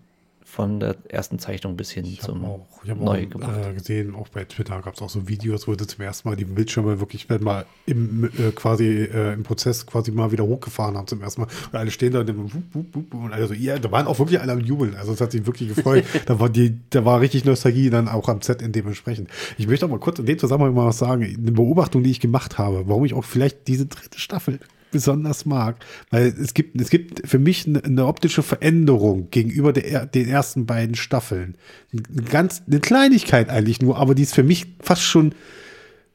von 0.58 0.80
der 0.80 0.96
ersten 1.08 1.38
Zeichnung 1.38 1.76
bis 1.76 1.92
hin 1.92 2.04
Ich 2.04 2.20
zum 2.20 2.42
habe 2.42 2.54
auch, 2.54 2.66
ich 2.82 2.90
hab 2.90 2.98
neu 2.98 3.26
auch 3.26 3.30
gemacht. 3.30 3.66
äh, 3.70 3.74
gesehen, 3.74 4.16
auch 4.16 4.26
bei 4.26 4.42
Twitter 4.42 4.82
gab 4.82 4.94
es 4.94 5.00
auch 5.00 5.08
so 5.08 5.28
Videos, 5.28 5.68
wo 5.68 5.74
sie 5.74 5.86
zum 5.86 6.02
ersten 6.02 6.28
Mal 6.28 6.34
die 6.34 6.46
Bildschirme 6.46 6.98
wirklich 6.98 7.30
wenn 7.30 7.44
mal 7.44 7.64
im, 7.86 8.24
äh, 8.24 8.50
quasi 8.50 9.04
äh, 9.04 9.34
im 9.34 9.44
Prozess 9.44 9.86
quasi 9.86 10.10
mal 10.10 10.32
wieder 10.32 10.42
hochgefahren 10.42 10.96
haben 10.96 11.06
zum 11.06 11.22
ersten 11.22 11.42
Mal. 11.42 11.46
Und 11.70 11.78
alle 11.78 11.92
stehen 11.92 12.12
da 12.12 12.22
und, 12.22 12.36
wup, 12.36 12.62
wup, 12.72 12.86
wup, 12.92 13.14
und 13.14 13.32
alle 13.32 13.46
so, 13.46 13.54
ja, 13.54 13.78
da 13.78 13.92
waren 13.92 14.08
auch 14.08 14.18
wirklich 14.18 14.40
alle 14.40 14.50
am 14.50 14.58
Jubeln. 14.58 14.96
Also 14.96 15.12
es 15.12 15.20
hat 15.20 15.30
sich 15.30 15.46
wirklich 15.46 15.68
gefreut. 15.68 16.04
da, 16.26 16.40
war 16.40 16.48
die, 16.48 16.76
da 16.90 17.04
war 17.04 17.20
richtig 17.20 17.44
Nostalgie 17.44 17.88
dann 17.88 18.08
auch 18.08 18.28
am 18.28 18.42
Set 18.42 18.60
in 18.60 18.72
dementsprechend. 18.72 19.30
Ich 19.58 19.68
möchte 19.68 19.86
auch 19.86 19.90
mal 19.90 20.00
kurz 20.00 20.18
in 20.18 20.26
dem 20.26 20.40
Zusammenhang 20.40 20.74
mal 20.74 20.86
was 20.86 20.98
sagen. 20.98 21.22
Eine 21.22 21.52
Beobachtung, 21.52 22.02
die 22.02 22.10
ich 22.10 22.18
gemacht 22.18 22.58
habe, 22.58 22.82
warum 22.88 23.04
ich 23.04 23.14
auch 23.14 23.24
vielleicht 23.24 23.68
diese 23.68 23.86
dritte 23.86 24.18
Staffel 24.18 24.58
besonders 24.90 25.46
mag, 25.46 25.84
weil 26.10 26.26
es 26.26 26.54
gibt, 26.54 26.80
es 26.80 26.90
gibt 26.90 27.26
für 27.28 27.38
mich 27.38 27.66
eine, 27.66 27.82
eine 27.84 28.06
optische 28.06 28.42
Veränderung 28.42 29.30
gegenüber 29.30 29.72
der, 29.72 30.06
den 30.06 30.28
ersten 30.28 30.66
beiden 30.66 30.94
Staffeln. 30.94 31.56
Eine 31.92 32.22
ganz, 32.22 32.62
eine 32.66 32.80
Kleinigkeit 32.80 33.48
eigentlich 33.50 33.80
nur, 33.80 33.98
aber 33.98 34.14
die 34.14 34.22
es 34.22 34.32
für 34.32 34.42
mich 34.42 34.66
fast 34.80 35.02
schon, 35.02 35.34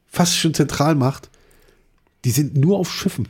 fast 0.06 0.36
schon 0.36 0.54
zentral 0.54 0.94
macht. 0.94 1.30
Die 2.24 2.30
sind 2.30 2.56
nur 2.56 2.78
auf 2.78 2.92
Schiffen. 2.92 3.28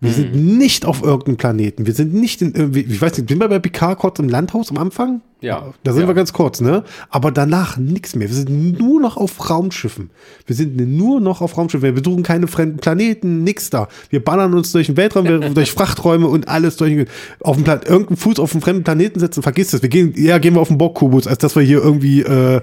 Wir 0.00 0.12
sind 0.12 0.34
nicht 0.34 0.84
auf 0.84 1.02
irgendeinem 1.02 1.38
Planeten. 1.38 1.86
Wir 1.86 1.94
sind 1.94 2.12
nicht 2.12 2.42
in 2.42 2.54
irgendwie, 2.54 2.80
ich 2.80 3.00
weiß 3.00 3.16
nicht, 3.16 3.28
sind 3.28 3.40
wir 3.40 3.48
bei 3.48 3.58
Picard 3.58 3.98
kurz 3.98 4.18
im 4.18 4.28
Landhaus 4.28 4.70
am 4.70 4.76
Anfang? 4.76 5.22
Ja. 5.44 5.74
Da 5.84 5.92
sind 5.92 6.02
Ja. 6.02 6.08
wir 6.08 6.14
ganz 6.14 6.32
kurz, 6.32 6.60
ne? 6.60 6.84
Aber 7.10 7.30
danach 7.30 7.76
nichts 7.76 8.16
mehr. 8.16 8.28
Wir 8.28 8.34
sind 8.34 8.78
nur 8.80 9.00
noch 9.00 9.16
auf 9.16 9.50
Raumschiffen. 9.50 10.10
Wir 10.46 10.56
sind 10.56 10.76
nur 10.76 11.20
noch 11.20 11.40
auf 11.40 11.56
Raumschiffen. 11.56 11.82
Wir 11.84 11.92
besuchen 12.02 12.22
keine 12.22 12.46
fremden 12.46 12.78
Planeten, 12.78 13.44
nix 13.44 13.70
da. 13.70 13.88
Wir 14.10 14.24
ballern 14.24 14.54
uns 14.54 14.72
durch 14.72 14.86
den 14.86 14.96
Weltraum, 14.96 15.26
durch 15.54 15.72
Frachträume 15.72 16.26
und 16.26 16.48
alles 16.48 16.76
durch 16.76 17.06
auf 17.40 17.56
den 17.56 17.64
Plan 17.64 17.80
irgendeinen 17.86 18.16
Fuß 18.16 18.38
auf 18.38 18.52
einen 18.52 18.62
fremden 18.62 18.84
Planeten 18.84 19.20
setzen. 19.20 19.42
Vergiss 19.42 19.70
das. 19.70 19.82
Wir 19.82 19.88
gehen, 19.88 20.14
eher 20.14 20.40
gehen 20.40 20.54
wir 20.54 20.60
auf 20.60 20.68
den 20.68 20.78
Borg-Kubus, 20.78 21.26
als 21.26 21.38
dass 21.38 21.54
wir 21.56 21.62
hier 21.62 21.82
irgendwie 21.82 22.22
äh, 22.22 22.60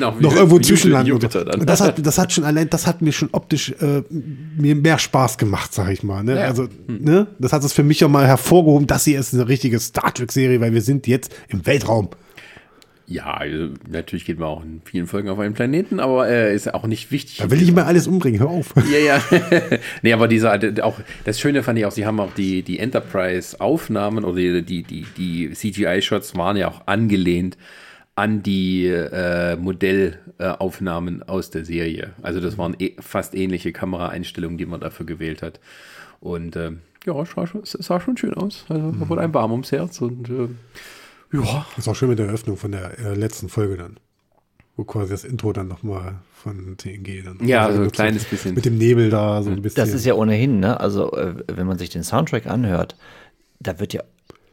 noch 0.00 0.20
wie- 0.20 0.24
irgendwo 0.26 0.58
zwischenlanden. 0.58 1.18
Das 1.66 1.80
hat, 1.80 1.94
das 2.06 2.18
hat 2.18 2.32
schon 2.32 2.44
allein, 2.44 2.68
das 2.68 2.86
hat 2.86 3.00
mir 3.02 3.12
schon 3.12 3.30
optisch 3.32 3.74
äh, 3.80 4.02
mir 4.58 4.74
mehr 4.76 4.98
Spaß 4.98 5.38
gemacht, 5.38 5.72
sag 5.72 5.90
ich 5.90 6.02
mal. 6.02 6.22
Ne? 6.22 6.36
Ja. 6.36 6.42
Also, 6.46 6.68
ne? 6.86 7.26
Das 7.38 7.52
hat 7.52 7.64
es 7.64 7.72
für 7.72 7.82
mich 7.84 8.00
ja 8.00 8.08
mal 8.08 8.26
hervorgehoben, 8.26 8.86
das 8.86 9.04
hier 9.04 9.18
ist 9.18 9.32
eine 9.32 9.48
richtige 9.48 9.78
Star 9.80 10.12
Trek-Serie, 10.12 10.60
weil 10.60 10.74
wir 10.74 10.82
sind 10.82 11.06
jetzt 11.06 11.32
im 11.48 11.64
Weltraum. 11.66 12.08
Ja, 13.10 13.32
also, 13.32 13.72
natürlich 13.88 14.26
geht 14.26 14.38
man 14.38 14.48
auch 14.48 14.62
in 14.62 14.82
vielen 14.84 15.06
Folgen 15.06 15.30
auf 15.30 15.38
einen 15.38 15.54
Planeten, 15.54 15.98
aber 15.98 16.28
äh, 16.28 16.54
ist 16.54 16.74
auch 16.74 16.86
nicht 16.86 17.10
wichtig. 17.10 17.38
Da 17.38 17.50
will 17.50 17.62
ich 17.62 17.70
immer 17.70 17.86
alles 17.86 18.06
umbringen, 18.06 18.38
hör 18.38 18.50
auf. 18.50 18.74
Ja, 18.92 18.98
ja. 18.98 19.22
nee, 20.02 20.12
aber 20.12 20.28
dieser, 20.28 20.60
auch, 20.84 21.00
das 21.24 21.40
Schöne 21.40 21.62
fand 21.62 21.78
ich 21.78 21.86
auch, 21.86 21.90
sie 21.90 22.04
haben 22.04 22.20
auch 22.20 22.34
die, 22.34 22.62
die 22.62 22.78
Enterprise-Aufnahmen 22.78 24.24
oder 24.24 24.36
die, 24.36 24.62
die, 24.62 24.82
die, 24.82 25.06
die 25.16 25.50
CGI-Shots 25.52 26.36
waren 26.36 26.58
ja 26.58 26.68
auch 26.68 26.86
angelehnt 26.86 27.56
an 28.14 28.42
die 28.42 28.86
äh, 28.86 29.56
Modellaufnahmen 29.56 31.22
aus 31.22 31.48
der 31.48 31.64
Serie. 31.64 32.10
Also 32.20 32.40
das 32.40 32.58
waren 32.58 32.76
eh, 32.78 32.94
fast 33.00 33.34
ähnliche 33.34 33.72
Kameraeinstellungen, 33.72 34.58
die 34.58 34.66
man 34.66 34.80
dafür 34.80 35.06
gewählt 35.06 35.40
hat. 35.40 35.60
Und 36.20 36.56
äh, 36.56 36.72
ja, 37.06 37.22
es 37.22 37.30
sah, 37.30 37.46
sah 37.62 38.00
schon 38.00 38.18
schön 38.18 38.34
aus. 38.34 38.66
Also 38.68 38.90
da 38.90 39.08
wurde 39.08 39.22
ein 39.22 39.32
warm 39.32 39.52
ums 39.52 39.72
Herz 39.72 40.02
und 40.02 40.28
äh, 40.28 40.48
ja. 41.32 41.66
Das 41.76 41.86
ist 41.86 41.88
auch 41.88 41.96
schön 41.96 42.08
mit 42.08 42.18
der 42.18 42.26
Eröffnung 42.26 42.56
von 42.56 42.72
der 42.72 42.98
äh, 42.98 43.14
letzten 43.14 43.48
Folge 43.48 43.76
dann. 43.76 43.98
Wo 44.76 44.84
quasi 44.84 45.10
das 45.10 45.24
Intro 45.24 45.52
dann 45.52 45.66
nochmal 45.66 46.20
von 46.34 46.76
TNG 46.76 47.24
dann. 47.24 47.46
Ja, 47.46 47.66
also 47.66 47.78
so 47.78 47.84
ein 47.84 47.90
kleines 47.90 48.24
bisschen. 48.24 48.54
Mit 48.54 48.64
dem 48.64 48.78
Nebel 48.78 49.10
da, 49.10 49.42
so 49.42 49.50
ein 49.50 49.60
bisschen. 49.60 49.84
Das 49.84 49.92
ist 49.92 50.06
ja 50.06 50.14
ohnehin, 50.14 50.60
ne? 50.60 50.78
Also, 50.78 51.12
äh, 51.12 51.34
wenn 51.52 51.66
man 51.66 51.78
sich 51.78 51.90
den 51.90 52.04
Soundtrack 52.04 52.46
anhört, 52.46 52.96
da 53.58 53.80
wird 53.80 53.92
ja 53.92 54.02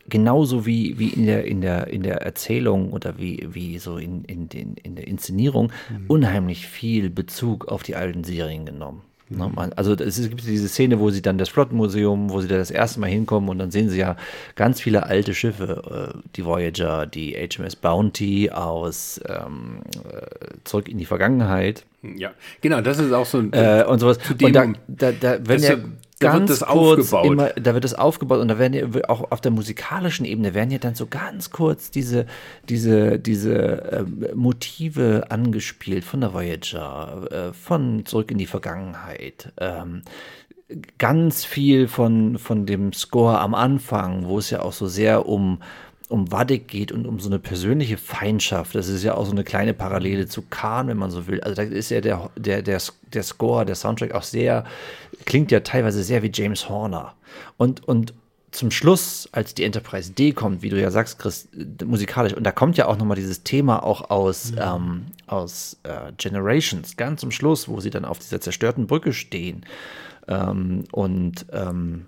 genauso 0.07 0.65
wie, 0.65 0.97
wie 0.99 1.09
in, 1.09 1.25
der, 1.25 1.45
in, 1.45 1.61
der, 1.61 1.87
in 1.87 2.03
der 2.03 2.21
Erzählung 2.21 2.91
oder 2.91 3.17
wie, 3.17 3.47
wie 3.51 3.79
so 3.79 3.97
in, 3.97 4.23
in, 4.25 4.49
den, 4.49 4.75
in 4.75 4.95
der 4.95 5.07
Inszenierung 5.07 5.71
unheimlich 6.07 6.67
viel 6.67 7.09
Bezug 7.09 7.67
auf 7.67 7.83
die 7.83 7.95
alten 7.95 8.23
Serien 8.23 8.65
genommen. 8.65 9.01
Ne, 9.27 9.51
also 9.75 9.93
es 9.93 10.21
gibt 10.29 10.45
diese 10.45 10.67
Szene, 10.67 10.99
wo 10.99 11.09
sie 11.09 11.21
dann 11.23 11.39
das 11.39 11.49
Flottenmuseum, 11.49 12.29
wo 12.29 12.41
sie 12.41 12.47
da 12.47 12.57
das 12.57 12.69
erste 12.69 12.99
Mal 12.99 13.09
hinkommen 13.09 13.49
und 13.49 13.57
dann 13.57 13.71
sehen 13.71 13.89
sie 13.89 13.97
ja 13.97 14.17
ganz 14.55 14.81
viele 14.81 15.07
alte 15.07 15.33
Schiffe, 15.33 16.13
äh, 16.15 16.17
die 16.35 16.45
Voyager, 16.45 17.07
die 17.07 17.33
HMS 17.33 17.75
Bounty 17.75 18.51
aus 18.51 19.19
ähm, 19.27 19.79
äh, 20.11 20.21
Zurück 20.63 20.87
in 20.89 20.99
die 20.99 21.05
Vergangenheit 21.05 21.85
ja, 22.15 22.31
genau, 22.61 22.81
das 22.81 22.99
ist 22.99 23.11
auch 23.11 23.25
so 23.25 23.39
ein. 23.39 23.51
äh, 23.53 23.83
und 23.87 23.97
sowas. 23.97 24.19
dem- 24.39 24.45
und 24.45 24.53
da, 24.53 24.65
da, 24.87 25.11
da 25.11 25.47
werden 25.47 25.61
das- 25.61 26.04
da 26.19 26.31
ganz 26.31 26.49
das 26.49 26.67
kurz 26.67 27.13
aufgebaut. 27.13 27.25
Immer, 27.25 27.49
da 27.49 27.73
wird 27.73 27.83
das 27.83 27.93
aufgebaut 27.93 28.39
und 28.39 28.47
da 28.47 28.57
werden 28.57 28.73
ja 28.73 29.09
auch 29.09 29.31
auf 29.31 29.41
der 29.41 29.51
musikalischen 29.51 30.25
Ebene 30.25 30.53
werden 30.53 30.71
ja 30.71 30.77
dann 30.77 30.95
so 30.95 31.07
ganz 31.07 31.51
kurz 31.51 31.91
diese, 31.91 32.25
diese, 32.69 33.19
diese 33.19 33.53
ähm, 33.91 34.27
Motive 34.33 35.25
angespielt 35.29 36.05
von 36.05 36.21
der 36.21 36.33
Voyager, 36.33 37.27
äh, 37.31 37.53
von 37.53 38.05
Zurück 38.05 38.31
in 38.31 38.37
die 38.37 38.45
Vergangenheit. 38.45 39.51
Ähm, 39.57 40.03
ganz 40.97 41.45
viel 41.45 41.87
von, 41.87 42.39
von 42.39 42.65
dem 42.65 42.91
Score 42.93 43.39
am 43.39 43.53
Anfang, 43.53 44.25
wo 44.27 44.39
es 44.39 44.49
ja 44.49 44.61
auch 44.61 44.73
so 44.73 44.87
sehr 44.87 45.27
um, 45.27 45.59
um 46.09 46.31
Waddick 46.31 46.67
geht 46.67 46.91
und 46.91 47.05
um 47.05 47.19
so 47.19 47.29
eine 47.29 47.39
persönliche 47.39 47.97
Feindschaft. 47.97 48.75
Das 48.75 48.87
ist 48.87 49.03
ja 49.03 49.15
auch 49.15 49.25
so 49.25 49.31
eine 49.31 49.43
kleine 49.43 49.73
Parallele 49.73 50.27
zu 50.27 50.43
Khan, 50.43 50.87
wenn 50.87 50.97
man 50.97 51.11
so 51.11 51.27
will. 51.27 51.41
Also 51.41 51.55
da 51.55 51.63
ist 51.63 51.89
ja 51.89 52.01
der, 52.01 52.29
der, 52.35 52.61
der, 52.61 52.81
der 53.13 53.23
Score, 53.23 53.65
der 53.65 53.75
Soundtrack 53.75 54.13
auch 54.13 54.23
sehr, 54.23 54.65
klingt 55.25 55.51
ja 55.51 55.61
teilweise 55.61 56.03
sehr 56.03 56.21
wie 56.21 56.31
James 56.33 56.69
Horner. 56.69 57.13
Und, 57.57 57.87
und 57.87 58.13
zum 58.51 58.71
Schluss, 58.71 59.27
als 59.31 59.53
die 59.53 59.63
Enterprise 59.63 60.11
D 60.13 60.31
kommt, 60.31 60.61
wie 60.61 60.69
du 60.69 60.79
ja 60.79 60.89
sagst, 60.89 61.19
Chris, 61.19 61.49
musikalisch, 61.83 62.33
und 62.33 62.43
da 62.43 62.51
kommt 62.51 62.77
ja 62.77 62.87
auch 62.87 62.97
nochmal 62.97 63.17
dieses 63.17 63.43
Thema 63.43 63.83
auch 63.83 64.09
aus, 64.09 64.53
ähm, 64.57 65.07
aus 65.27 65.77
äh, 65.83 66.13
Generations, 66.17 66.95
ganz 66.95 67.21
zum 67.21 67.31
Schluss, 67.31 67.67
wo 67.67 67.81
sie 67.81 67.89
dann 67.89 68.05
auf 68.05 68.19
dieser 68.19 68.39
zerstörten 68.39 68.87
Brücke 68.87 69.11
stehen. 69.11 69.65
Ähm, 70.27 70.85
und 70.91 71.45
ähm, 71.51 72.05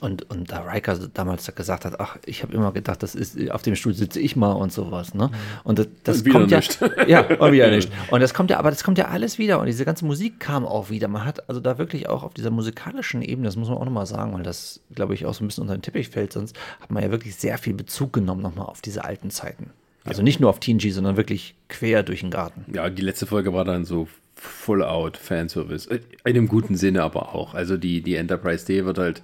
und, 0.00 0.28
und 0.30 0.50
da 0.50 0.60
Riker 0.62 0.98
damals 1.14 1.52
gesagt 1.54 1.84
hat, 1.84 2.00
ach, 2.00 2.18
ich 2.26 2.42
habe 2.42 2.52
immer 2.52 2.72
gedacht, 2.72 3.02
das 3.02 3.14
ist, 3.14 3.50
auf 3.50 3.62
dem 3.62 3.76
Stuhl 3.76 3.94
sitze 3.94 4.20
ich 4.20 4.36
mal 4.36 4.52
und 4.52 4.72
sowas, 4.72 5.14
ne? 5.14 5.30
Und 5.62 5.78
das, 5.78 5.88
das 6.02 6.24
wieder 6.24 6.40
kommt 6.40 6.50
ja, 6.50 6.58
nicht. 6.58 6.80
ja, 7.06 7.20
und 7.38 7.52
wieder 7.52 7.70
nicht. 7.70 7.90
Und 8.10 8.20
das 8.20 8.34
kommt 8.34 8.50
ja, 8.50 8.58
aber 8.58 8.70
das 8.70 8.84
kommt 8.84 8.98
ja 8.98 9.06
alles 9.08 9.38
wieder 9.38 9.60
und 9.60 9.66
diese 9.66 9.84
ganze 9.84 10.04
Musik 10.04 10.40
kam 10.40 10.66
auch 10.66 10.90
wieder. 10.90 11.08
Man 11.08 11.24
hat 11.24 11.48
also 11.48 11.60
da 11.60 11.78
wirklich 11.78 12.08
auch 12.08 12.22
auf 12.22 12.34
dieser 12.34 12.50
musikalischen 12.50 13.22
Ebene, 13.22 13.46
das 13.46 13.56
muss 13.56 13.68
man 13.68 13.78
auch 13.78 13.84
nochmal 13.84 14.06
sagen, 14.06 14.34
weil 14.34 14.42
das, 14.42 14.80
glaube 14.94 15.14
ich, 15.14 15.26
auch 15.26 15.34
so 15.34 15.44
ein 15.44 15.48
bisschen 15.48 15.62
unter 15.62 15.76
den 15.76 15.82
Teppich 15.82 16.08
fällt, 16.08 16.32
sonst 16.32 16.56
hat 16.80 16.90
man 16.90 17.02
ja 17.02 17.10
wirklich 17.10 17.36
sehr 17.36 17.58
viel 17.58 17.74
Bezug 17.74 18.12
genommen 18.12 18.42
nochmal 18.42 18.66
auf 18.66 18.80
diese 18.80 19.04
alten 19.04 19.30
Zeiten. 19.30 19.70
Also 20.04 20.22
nicht 20.22 20.38
nur 20.38 20.50
auf 20.50 20.60
TNG, 20.60 20.90
sondern 20.90 21.16
wirklich 21.16 21.54
quer 21.68 22.02
durch 22.02 22.20
den 22.20 22.30
Garten. 22.30 22.66
Ja, 22.74 22.90
die 22.90 23.02
letzte 23.02 23.26
Folge 23.26 23.54
war 23.54 23.64
dann 23.64 23.84
so 23.84 24.06
full 24.34 24.82
out 24.82 25.16
Fanservice. 25.16 25.86
In 25.86 26.02
einem 26.24 26.48
guten 26.48 26.76
Sinne 26.76 27.02
aber 27.02 27.34
auch. 27.34 27.54
Also 27.54 27.76
die, 27.76 28.02
die 28.02 28.16
Enterprise 28.16 28.66
D 28.66 28.84
wird 28.84 28.98
halt 28.98 29.22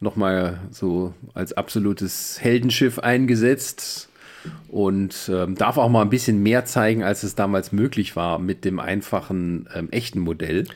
nochmal 0.00 0.60
so 0.70 1.14
als 1.34 1.52
absolutes 1.52 2.38
Heldenschiff 2.40 2.98
eingesetzt 2.98 4.08
und 4.68 5.30
ähm, 5.32 5.54
darf 5.54 5.78
auch 5.78 5.88
mal 5.88 6.02
ein 6.02 6.10
bisschen 6.10 6.42
mehr 6.42 6.64
zeigen, 6.64 7.02
als 7.02 7.22
es 7.22 7.34
damals 7.34 7.72
möglich 7.72 8.16
war 8.16 8.38
mit 8.38 8.64
dem 8.64 8.78
einfachen 8.78 9.68
ähm, 9.74 9.90
echten 9.90 10.20
Modell. 10.20 10.66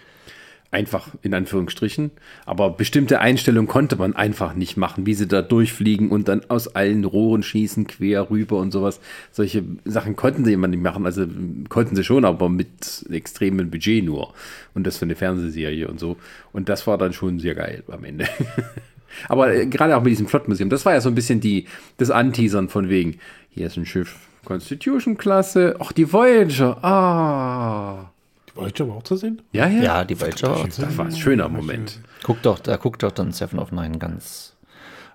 Einfach 0.73 1.09
in 1.23 1.35
Anführungsstrichen. 1.35 2.13
Aber 2.47 2.71
bestimmte 2.71 3.21
Einstellungen 3.21 3.67
konnte 3.67 3.97
man 3.97 4.15
einfach 4.15 4.55
nicht 4.55 4.77
machen, 4.77 5.05
wie 5.05 5.15
sie 5.15 5.27
da 5.27 5.43
durchfliegen 5.43 6.11
und 6.11 6.29
dann 6.29 6.49
aus 6.49 6.69
allen 6.77 7.05
Rohren 7.05 7.43
schießen, 7.43 7.89
quer 7.89 8.31
rüber 8.31 8.59
und 8.59 8.71
sowas. 8.71 9.01
Solche 9.33 9.65
Sachen 9.85 10.15
konnten 10.15 10.45
sie 10.45 10.53
immer 10.53 10.69
nicht 10.69 10.81
machen. 10.83 11.07
Also 11.07 11.27
konnten 11.69 11.97
sie 11.97 12.05
schon, 12.05 12.25
aber 12.25 12.49
mit 12.49 13.05
extremem 13.11 13.69
Budget 13.69 14.05
nur. 14.05 14.33
Und 14.73 14.87
das 14.87 14.97
für 14.97 15.07
eine 15.07 15.17
Fernsehserie 15.17 15.89
und 15.89 15.99
so. 15.99 16.17
Und 16.53 16.69
das 16.69 16.87
war 16.87 16.99
dann 16.99 17.13
schon 17.13 17.41
sehr 17.41 17.57
geil 17.57 17.83
am 17.89 18.05
Ende. 18.05 18.29
aber 19.29 19.55
äh, 19.55 19.67
gerade 19.67 19.97
auch 19.97 20.03
mit 20.03 20.11
diesem 20.11 20.27
Flottmuseum, 20.27 20.71
das 20.71 20.85
war 20.85 20.95
ja 20.95 21.01
so 21.01 21.09
ein 21.09 21.15
bisschen 21.15 21.41
die, 21.41 21.67
das 21.97 22.11
Anteasern 22.11 22.69
von 22.69 22.89
wegen, 22.89 23.19
hier 23.51 23.67
ist 23.67 23.77
ein 23.77 23.87
Schiff 23.87 24.17
Constitution-Klasse, 24.45 25.77
ach, 25.79 25.93
die 25.93 26.13
Voyager, 26.13 26.83
ah. 26.85 28.11
Die 28.49 28.57
Voyager 28.57 28.89
war 28.89 28.97
auch 28.97 29.03
zu 29.03 29.17
sehen? 29.17 29.43
Ja, 29.53 29.69
ja. 29.69 29.83
Ja, 29.83 30.05
die 30.05 30.21
Voyager 30.21 30.51
war 30.51 30.57
auch 30.59 30.69
Das 30.69 30.99
war 30.99 31.07
ein 31.07 31.17
schöner 31.17 31.49
Moment. 31.49 32.01
Guck 32.23 32.43
doch, 32.43 32.59
da 32.59 32.77
guckt 32.77 33.03
doch 33.03 33.13
dann 33.13 33.33
Seven 33.33 33.59
of 33.59 33.73
Nine 33.73 33.99
ganz 33.99 34.55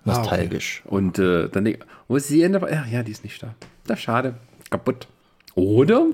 nostalgisch. 0.04 0.82
Ah, 0.84 0.88
okay. 0.88 0.96
Und 0.96 1.18
äh, 1.18 1.48
dann 1.48 1.76
wo 2.08 2.16
ist 2.16 2.28
sie 2.28 2.42
Ende? 2.42 2.60
Ja, 2.70 2.84
ja, 2.90 3.02
die 3.02 3.12
ist 3.12 3.24
nicht 3.24 3.42
da. 3.42 3.54
Das 3.86 3.98
ist 3.98 4.04
schade. 4.04 4.34
Kaputt. 4.70 5.08
Oder? 5.54 6.06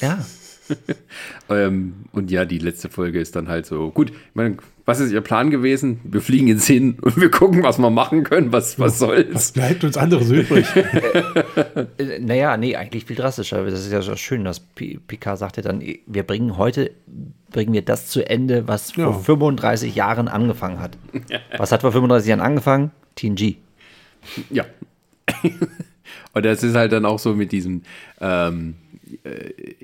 ja. 0.00 0.18
ähm, 1.50 2.04
und 2.12 2.30
ja, 2.30 2.44
die 2.44 2.58
letzte 2.58 2.88
Folge 2.88 3.20
ist 3.20 3.36
dann 3.36 3.48
halt 3.48 3.66
so, 3.66 3.90
gut, 3.90 4.10
ich 4.10 4.34
meine, 4.34 4.56
was 4.84 5.00
ist 5.00 5.12
Ihr 5.12 5.20
Plan 5.20 5.50
gewesen? 5.50 6.00
Wir 6.04 6.22
fliegen 6.22 6.48
jetzt 6.48 6.66
hin 6.66 6.96
und 7.02 7.20
wir 7.20 7.30
gucken, 7.30 7.62
was 7.62 7.78
wir 7.78 7.90
machen 7.90 8.24
können. 8.24 8.52
Was, 8.52 8.78
was 8.78 8.98
soll's? 8.98 9.34
Was 9.34 9.52
bleibt 9.52 9.84
uns 9.84 9.96
anderes 9.96 10.30
übrig? 10.30 10.66
Äh, 11.98 12.20
naja, 12.20 12.56
nee, 12.56 12.76
eigentlich 12.76 13.04
viel 13.04 13.16
drastischer. 13.16 13.64
Das 13.64 13.80
ist 13.80 13.92
ja 13.92 14.02
so 14.02 14.16
schön, 14.16 14.44
dass 14.44 14.60
Picard 14.60 15.38
sagte 15.38 15.62
dann, 15.62 15.82
wir 16.06 16.22
bringen 16.22 16.56
heute, 16.56 16.90
bringen 17.50 17.72
wir 17.72 17.82
das 17.82 18.08
zu 18.08 18.28
Ende, 18.28 18.68
was 18.68 18.94
ja. 18.96 19.12
vor 19.12 19.22
35 19.22 19.94
Jahren 19.94 20.28
angefangen 20.28 20.80
hat. 20.80 20.96
Was 21.56 21.72
hat 21.72 21.82
vor 21.82 21.92
35 21.92 22.28
Jahren 22.28 22.40
angefangen? 22.40 22.90
TNG. 23.16 23.56
Ja. 24.50 24.64
und 26.32 26.44
das 26.44 26.62
ist 26.62 26.74
halt 26.74 26.92
dann 26.92 27.04
auch 27.04 27.18
so 27.18 27.34
mit 27.34 27.52
diesem, 27.52 27.82
ähm, 28.20 28.74
äh, 28.87 28.87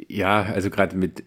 ja, 0.08 0.42
also 0.42 0.70
gerade 0.70 0.96
mit 0.96 1.22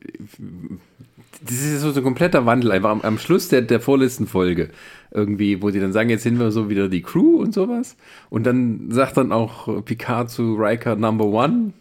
das 1.45 1.61
ist 1.61 1.81
so 1.81 1.93
ein 1.93 2.03
kompletter 2.03 2.45
Wandel, 2.45 2.71
einfach 2.71 2.89
am, 2.89 3.01
am 3.01 3.19
Schluss 3.19 3.49
der, 3.49 3.61
der 3.61 3.79
vorletzten 3.79 4.27
Folge. 4.27 4.69
Irgendwie, 5.11 5.61
wo 5.61 5.69
sie 5.69 5.79
dann 5.79 5.93
sagen, 5.93 6.09
jetzt 6.09 6.23
sind 6.23 6.39
wir 6.39 6.51
so 6.51 6.69
wieder 6.69 6.89
die 6.89 7.01
Crew 7.01 7.37
und 7.37 7.53
sowas. 7.53 7.95
Und 8.29 8.45
dann 8.45 8.91
sagt 8.91 9.17
dann 9.17 9.31
auch 9.31 9.83
Picard 9.85 10.29
zu 10.29 10.55
Riker 10.55 10.95
Number 10.95 11.25
One, 11.25 11.73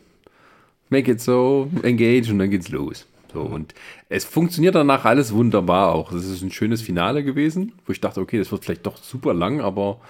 make 0.91 1.11
it 1.11 1.21
so, 1.21 1.71
engage 1.83 2.31
und 2.31 2.39
dann 2.39 2.51
geht's 2.51 2.69
los. 2.69 3.07
So, 3.33 3.43
und 3.43 3.75
es 4.09 4.25
funktioniert 4.25 4.75
danach 4.75 5.05
alles 5.05 5.33
wunderbar 5.33 5.93
auch. 5.93 6.13
Es 6.13 6.25
ist 6.25 6.43
ein 6.43 6.53
schönes 6.53 6.83
Finale 6.83 7.25
gewesen, 7.25 7.73
wo 7.85 7.93
ich 7.93 8.01
dachte, 8.01 8.21
okay, 8.21 8.39
das 8.39 8.53
wird 8.53 8.65
vielleicht 8.65 8.87
doch 8.87 8.97
super 8.97 9.35
lang, 9.35 9.61
aber 9.61 10.01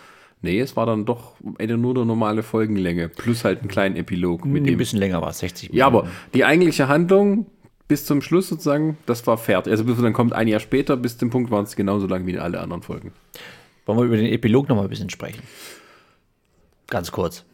nee, 0.42 0.60
es 0.60 0.76
war 0.76 0.86
dann 0.86 1.04
doch 1.04 1.40
nur 1.40 1.58
eine 1.58 1.76
normale 1.76 2.42
Folgenlänge, 2.42 3.08
plus 3.08 3.44
halt 3.44 3.60
einen 3.60 3.68
kleinen 3.68 3.96
Epilog. 3.96 4.44
Mit 4.44 4.62
nee, 4.62 4.70
dem, 4.70 4.74
ein 4.74 4.78
bisschen 4.78 4.98
länger 4.98 5.20
war 5.22 5.30
es, 5.30 5.40
60 5.40 5.70
Minuten. 5.70 5.78
Ja, 5.78 5.86
aber 5.86 6.08
die 6.34 6.44
eigentliche 6.44 6.88
Handlung 6.88 7.46
bis 7.88 8.04
zum 8.04 8.20
Schluss 8.20 8.48
sozusagen, 8.48 8.98
das 9.06 9.26
war 9.26 9.38
fertig. 9.38 9.70
Also 9.70 9.84
dann 9.84 10.12
kommt 10.12 10.32
ein 10.32 10.48
Jahr 10.48 10.60
später, 10.60 10.96
bis 10.96 11.18
zum 11.18 11.30
Punkt 11.30 11.50
waren 11.50 11.64
es 11.64 11.76
genauso 11.76 12.06
lang 12.06 12.26
wie 12.26 12.38
alle 12.38 12.60
anderen 12.60 12.82
Folgen. 12.82 13.12
Wollen 13.84 13.98
wir 13.98 14.06
über 14.06 14.16
den 14.16 14.26
Epilog 14.26 14.68
noch 14.68 14.76
mal 14.76 14.82
ein 14.82 14.88
bisschen 14.88 15.10
sprechen? 15.10 15.42
Ganz 16.88 17.12
kurz. 17.12 17.44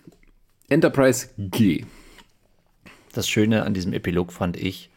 Enterprise 0.69 1.29
G. 1.37 1.85
Das 3.13 3.29
Schöne 3.29 3.65
an 3.65 3.75
diesem 3.75 3.93
Epilog 3.93 4.33
fand 4.33 4.57
ich, 4.57 4.89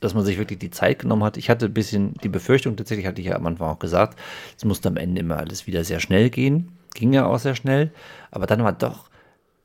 dass 0.00 0.14
man 0.14 0.24
sich 0.24 0.38
wirklich 0.38 0.58
die 0.58 0.70
Zeit 0.70 1.00
genommen 1.00 1.24
hat. 1.24 1.36
Ich 1.36 1.50
hatte 1.50 1.66
ein 1.66 1.74
bisschen 1.74 2.14
die 2.22 2.30
Befürchtung, 2.30 2.76
tatsächlich 2.76 3.06
hatte 3.06 3.20
ich 3.20 3.26
ja 3.26 3.36
am 3.36 3.46
Anfang 3.46 3.68
auch 3.68 3.78
gesagt, 3.78 4.18
es 4.56 4.64
musste 4.64 4.88
am 4.88 4.96
Ende 4.96 5.20
immer 5.20 5.36
alles 5.36 5.66
wieder 5.66 5.84
sehr 5.84 6.00
schnell 6.00 6.30
gehen. 6.30 6.77
Ging 6.98 7.12
ja 7.12 7.26
auch 7.26 7.38
sehr 7.38 7.54
schnell. 7.54 7.92
Aber 8.32 8.46
dann 8.46 8.64
war 8.64 8.72
doch 8.72 9.08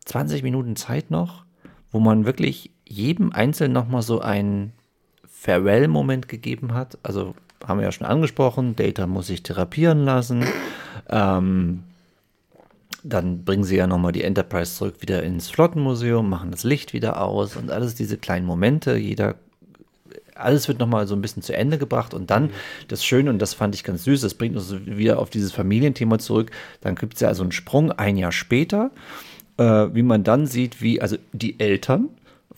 20 0.05 0.43
Minuten 0.43 0.75
Zeit 0.75 1.09
noch, 1.09 1.45
wo 1.91 1.99
man 1.99 2.25
wirklich 2.25 2.69
jedem 2.87 3.33
Einzelnen 3.33 3.73
nochmal 3.73 4.03
so 4.03 4.21
ein 4.21 4.71
Farewell-Moment 5.27 6.27
gegeben 6.27 6.75
hat. 6.75 6.99
Also 7.01 7.33
haben 7.65 7.79
wir 7.79 7.85
ja 7.85 7.91
schon 7.91 8.05
angesprochen, 8.05 8.75
Data 8.75 9.07
muss 9.07 9.27
sich 9.27 9.41
therapieren 9.41 10.05
lassen. 10.05 10.45
Ähm, 11.09 11.85
dann 13.03 13.43
bringen 13.43 13.63
sie 13.63 13.77
ja 13.77 13.87
nochmal 13.87 14.11
die 14.11 14.23
Enterprise 14.23 14.75
zurück 14.75 14.97
wieder 14.99 15.23
ins 15.23 15.49
Flottenmuseum, 15.49 16.29
machen 16.29 16.51
das 16.51 16.63
Licht 16.63 16.93
wieder 16.93 17.19
aus 17.19 17.55
und 17.55 17.71
alles 17.71 17.95
diese 17.95 18.19
kleinen 18.19 18.45
Momente, 18.45 18.95
jeder, 18.95 19.35
alles 20.43 20.67
wird 20.67 20.79
nochmal 20.79 21.07
so 21.07 21.15
ein 21.15 21.21
bisschen 21.21 21.43
zu 21.43 21.55
Ende 21.55 21.77
gebracht 21.77 22.13
und 22.13 22.29
dann 22.29 22.49
das 22.87 23.03
Schöne, 23.03 23.29
und 23.29 23.39
das 23.39 23.53
fand 23.53 23.75
ich 23.75 23.83
ganz 23.83 24.03
süß, 24.03 24.21
das 24.21 24.33
bringt 24.33 24.55
uns 24.55 24.73
wieder 24.85 25.19
auf 25.19 25.29
dieses 25.29 25.51
Familienthema 25.51 26.19
zurück, 26.19 26.51
dann 26.81 26.95
gibt 26.95 27.15
es 27.15 27.21
ja 27.21 27.27
also 27.27 27.43
einen 27.43 27.51
Sprung 27.51 27.91
ein 27.91 28.17
Jahr 28.17 28.31
später, 28.31 28.91
äh, 29.57 29.63
wie 29.63 30.03
man 30.03 30.23
dann 30.23 30.47
sieht, 30.47 30.81
wie 30.81 31.01
also 31.01 31.17
die 31.31 31.59
Eltern 31.59 32.09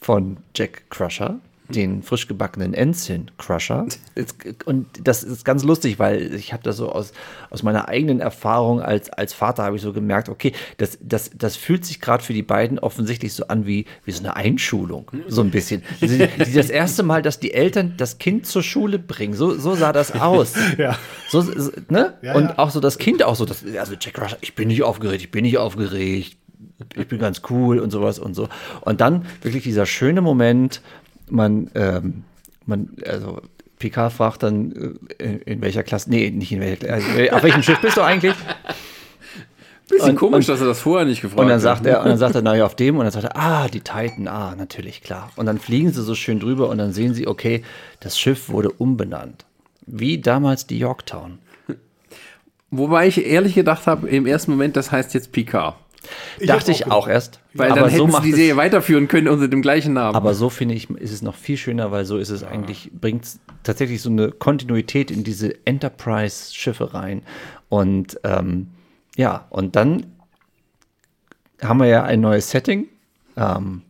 von 0.01 0.37
Jack 0.55 0.83
Crusher, 0.89 1.39
den 1.69 2.03
frisch 2.03 2.27
gebackenen 2.27 2.73
Ensign 2.73 3.31
Crusher. 3.37 3.85
Und 4.65 4.87
das 5.03 5.23
ist 5.23 5.45
ganz 5.45 5.63
lustig, 5.63 5.99
weil 5.99 6.33
ich 6.33 6.53
habe 6.53 6.63
das 6.63 6.77
so 6.77 6.91
aus, 6.91 7.13
aus 7.49 7.63
meiner 7.63 7.87
eigenen 7.87 8.19
Erfahrung 8.19 8.81
als, 8.81 9.09
als 9.09 9.33
Vater 9.33 9.63
habe 9.63 9.75
ich 9.75 9.81
so 9.81 9.93
gemerkt, 9.93 10.29
okay, 10.29 10.53
das, 10.77 10.97
das, 11.01 11.31
das 11.35 11.55
fühlt 11.55 11.85
sich 11.85 12.01
gerade 12.01 12.23
für 12.23 12.33
die 12.33 12.43
beiden 12.43 12.79
offensichtlich 12.79 13.33
so 13.33 13.47
an 13.47 13.65
wie, 13.65 13.85
wie 14.03 14.11
so 14.11 14.19
eine 14.19 14.35
Einschulung, 14.35 15.11
so 15.27 15.41
ein 15.41 15.51
bisschen. 15.51 15.83
Die 16.01 16.27
das 16.53 16.69
erste 16.69 17.03
Mal, 17.03 17.21
dass 17.21 17.39
die 17.39 17.53
Eltern 17.53 17.95
das 17.97 18.17
Kind 18.17 18.45
zur 18.45 18.63
Schule 18.63 18.99
bringen, 18.99 19.33
so, 19.33 19.57
so 19.57 19.75
sah 19.75 19.91
das 19.91 20.13
aus. 20.13 20.53
Ja. 20.77 20.97
So, 21.29 21.43
ne? 21.89 22.15
Ja, 22.21 22.35
und 22.35 22.59
auch 22.59 22.69
so 22.69 22.79
das 22.79 22.97
Kind 22.97 23.23
auch 23.23 23.35
so, 23.35 23.45
das, 23.45 23.63
also 23.79 23.93
Jack 23.99 24.15
Crusher, 24.15 24.37
ich 24.41 24.55
bin 24.55 24.67
nicht 24.67 24.83
aufgeregt, 24.83 25.21
ich 25.21 25.31
bin 25.31 25.43
nicht 25.43 25.57
aufgeregt, 25.57 26.37
ich 26.95 27.07
bin 27.07 27.19
ganz 27.19 27.41
cool 27.49 27.79
und 27.79 27.91
sowas 27.91 28.19
und 28.19 28.33
so. 28.33 28.49
Und 28.81 29.01
dann 29.01 29.25
wirklich 29.41 29.63
dieser 29.63 29.85
schöne 29.85 30.21
Moment, 30.21 30.81
man, 31.29 31.69
ähm, 31.75 32.23
man, 32.65 32.89
also 33.05 33.41
Picard 33.79 34.13
fragt 34.13 34.43
dann, 34.43 34.97
äh, 35.17 35.23
in, 35.23 35.39
in, 35.39 35.61
welcher 35.61 35.83
Klasse, 35.83 36.09
nee, 36.09 36.29
nicht 36.29 36.51
in 36.51 36.59
welcher 36.59 36.77
Klasse, 36.77 37.25
äh, 37.25 37.31
auf 37.31 37.43
welchem 37.43 37.63
Schiff 37.63 37.79
bist 37.81 37.97
du 37.97 38.01
eigentlich? 38.01 38.35
Bisschen 39.87 40.11
und, 40.11 40.15
komisch, 40.15 40.47
und, 40.47 40.49
dass 40.49 40.61
er 40.61 40.67
das 40.67 40.79
vorher 40.79 41.05
nicht 41.05 41.21
gefragt 41.21 41.39
hat. 41.39 41.43
Und 41.43 41.49
dann 41.49 41.59
sagt 41.59 41.85
er, 41.85 41.99
und 42.01 42.07
dann 42.07 42.17
sagt 42.17 42.33
er, 42.33 42.41
naja, 42.41 42.65
auf 42.65 42.75
dem, 42.75 42.97
und 42.97 43.03
dann 43.03 43.11
sagt 43.11 43.25
er, 43.25 43.37
ah, 43.37 43.67
die 43.67 43.81
Titan, 43.81 44.27
ah, 44.27 44.55
natürlich, 44.55 45.03
klar. 45.03 45.31
Und 45.35 45.45
dann 45.45 45.59
fliegen 45.59 45.93
sie 45.93 46.01
so 46.01 46.15
schön 46.15 46.39
drüber 46.39 46.69
und 46.69 46.79
dann 46.79 46.91
sehen 46.91 47.13
sie, 47.13 47.27
okay, 47.27 47.63
das 47.99 48.17
Schiff 48.17 48.49
wurde 48.49 48.71
umbenannt. 48.71 49.45
Wie 49.85 50.19
damals 50.19 50.65
die 50.65 50.79
Yorktown. 50.79 51.37
Wobei 52.71 53.07
ich 53.07 53.23
ehrlich 53.23 53.53
gedacht 53.53 53.85
habe, 53.85 54.09
im 54.09 54.25
ersten 54.25 54.51
Moment, 54.51 54.75
das 54.75 54.91
heißt 54.91 55.13
jetzt 55.13 55.31
Picard. 55.31 55.75
Ich 56.39 56.47
Dachte 56.47 56.71
ich 56.71 56.91
auch 56.91 57.07
erst. 57.07 57.39
Weil 57.53 57.71
aber 57.71 57.81
dann 57.81 57.89
hätten 57.89 58.11
so 58.11 58.17
sie 58.19 58.23
die 58.23 58.33
Serie 58.33 58.57
weiterführen 58.57 59.07
können 59.07 59.27
unter 59.27 59.47
dem 59.47 59.61
gleichen 59.61 59.93
Namen. 59.93 60.15
Aber 60.15 60.33
so 60.33 60.49
finde 60.49 60.75
ich, 60.75 60.89
ist 60.89 61.11
es 61.11 61.21
noch 61.21 61.35
viel 61.35 61.57
schöner, 61.57 61.91
weil 61.91 62.05
so 62.05 62.17
ist 62.17 62.29
es 62.29 62.41
ja. 62.41 62.47
eigentlich, 62.49 62.91
bringt 62.93 63.27
tatsächlich 63.63 64.01
so 64.01 64.09
eine 64.09 64.31
Kontinuität 64.31 65.11
in 65.11 65.23
diese 65.23 65.55
Enterprise-Schiffe 65.65 66.93
rein. 66.93 67.21
Und 67.69 68.19
ähm, 68.23 68.67
ja, 69.15 69.47
und 69.49 69.75
dann 69.75 70.05
haben 71.61 71.79
wir 71.79 71.87
ja 71.87 72.03
ein 72.03 72.21
neues 72.21 72.49
Setting. 72.49 72.87
Ähm, 73.37 73.81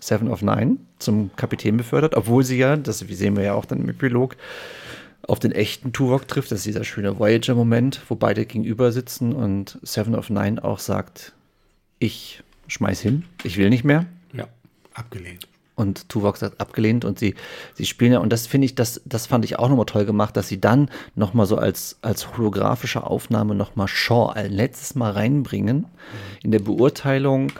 Seven 0.00 0.28
of 0.30 0.42
Nine 0.42 0.76
zum 0.98 1.30
Kapitän 1.36 1.76
befördert, 1.76 2.16
obwohl 2.16 2.44
sie 2.44 2.58
ja, 2.58 2.76
das 2.76 3.00
sehen 3.00 3.36
wir 3.36 3.44
ja 3.44 3.54
auch 3.54 3.64
dann 3.64 3.80
im 3.80 3.88
Epilog, 3.88 4.36
auf 5.26 5.38
den 5.38 5.52
echten 5.52 5.92
Tuvok 5.92 6.28
trifft. 6.28 6.50
Das 6.50 6.60
ist 6.60 6.66
dieser 6.66 6.84
schöne 6.84 7.18
Voyager-Moment, 7.18 8.02
wo 8.08 8.14
beide 8.14 8.46
gegenüber 8.46 8.92
sitzen 8.92 9.32
und 9.32 9.78
Seven 9.82 10.14
of 10.14 10.30
Nine 10.30 10.62
auch 10.62 10.78
sagt, 10.78 11.32
ich 11.98 12.42
schmeiß 12.68 13.00
hin, 13.00 13.24
ich 13.42 13.56
will 13.56 13.70
nicht 13.70 13.84
mehr. 13.84 14.06
Ja, 14.32 14.46
abgelehnt. 14.94 15.48
Und 15.74 16.08
Tuvok 16.08 16.38
sagt 16.38 16.58
abgelehnt 16.60 17.04
und 17.04 17.18
sie, 17.18 17.34
sie 17.74 17.84
spielen 17.84 18.12
ja, 18.12 18.18
und 18.20 18.32
das 18.32 18.46
finde 18.46 18.64
ich, 18.64 18.74
das, 18.74 19.02
das 19.04 19.26
fand 19.26 19.44
ich 19.44 19.58
auch 19.58 19.68
nochmal 19.68 19.84
toll 19.84 20.06
gemacht, 20.06 20.36
dass 20.36 20.48
sie 20.48 20.58
dann 20.58 20.90
nochmal 21.14 21.44
so 21.44 21.58
als, 21.58 21.98
als 22.00 22.36
holographische 22.36 23.04
Aufnahme 23.04 23.54
nochmal 23.54 23.86
Shaw 23.86 24.32
ein 24.34 24.52
letztes 24.52 24.94
Mal 24.94 25.12
reinbringen 25.12 25.78
mhm. 25.78 25.86
in 26.42 26.50
der 26.50 26.60
Beurteilung 26.60 27.52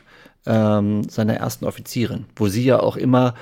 ähm, 0.47 1.07
seiner 1.09 1.35
ersten 1.35 1.67
Offizierin, 1.67 2.25
wo 2.37 2.49
sie 2.49 2.65
ja 2.65 2.81
auch 2.81 2.97
immer 2.97 3.35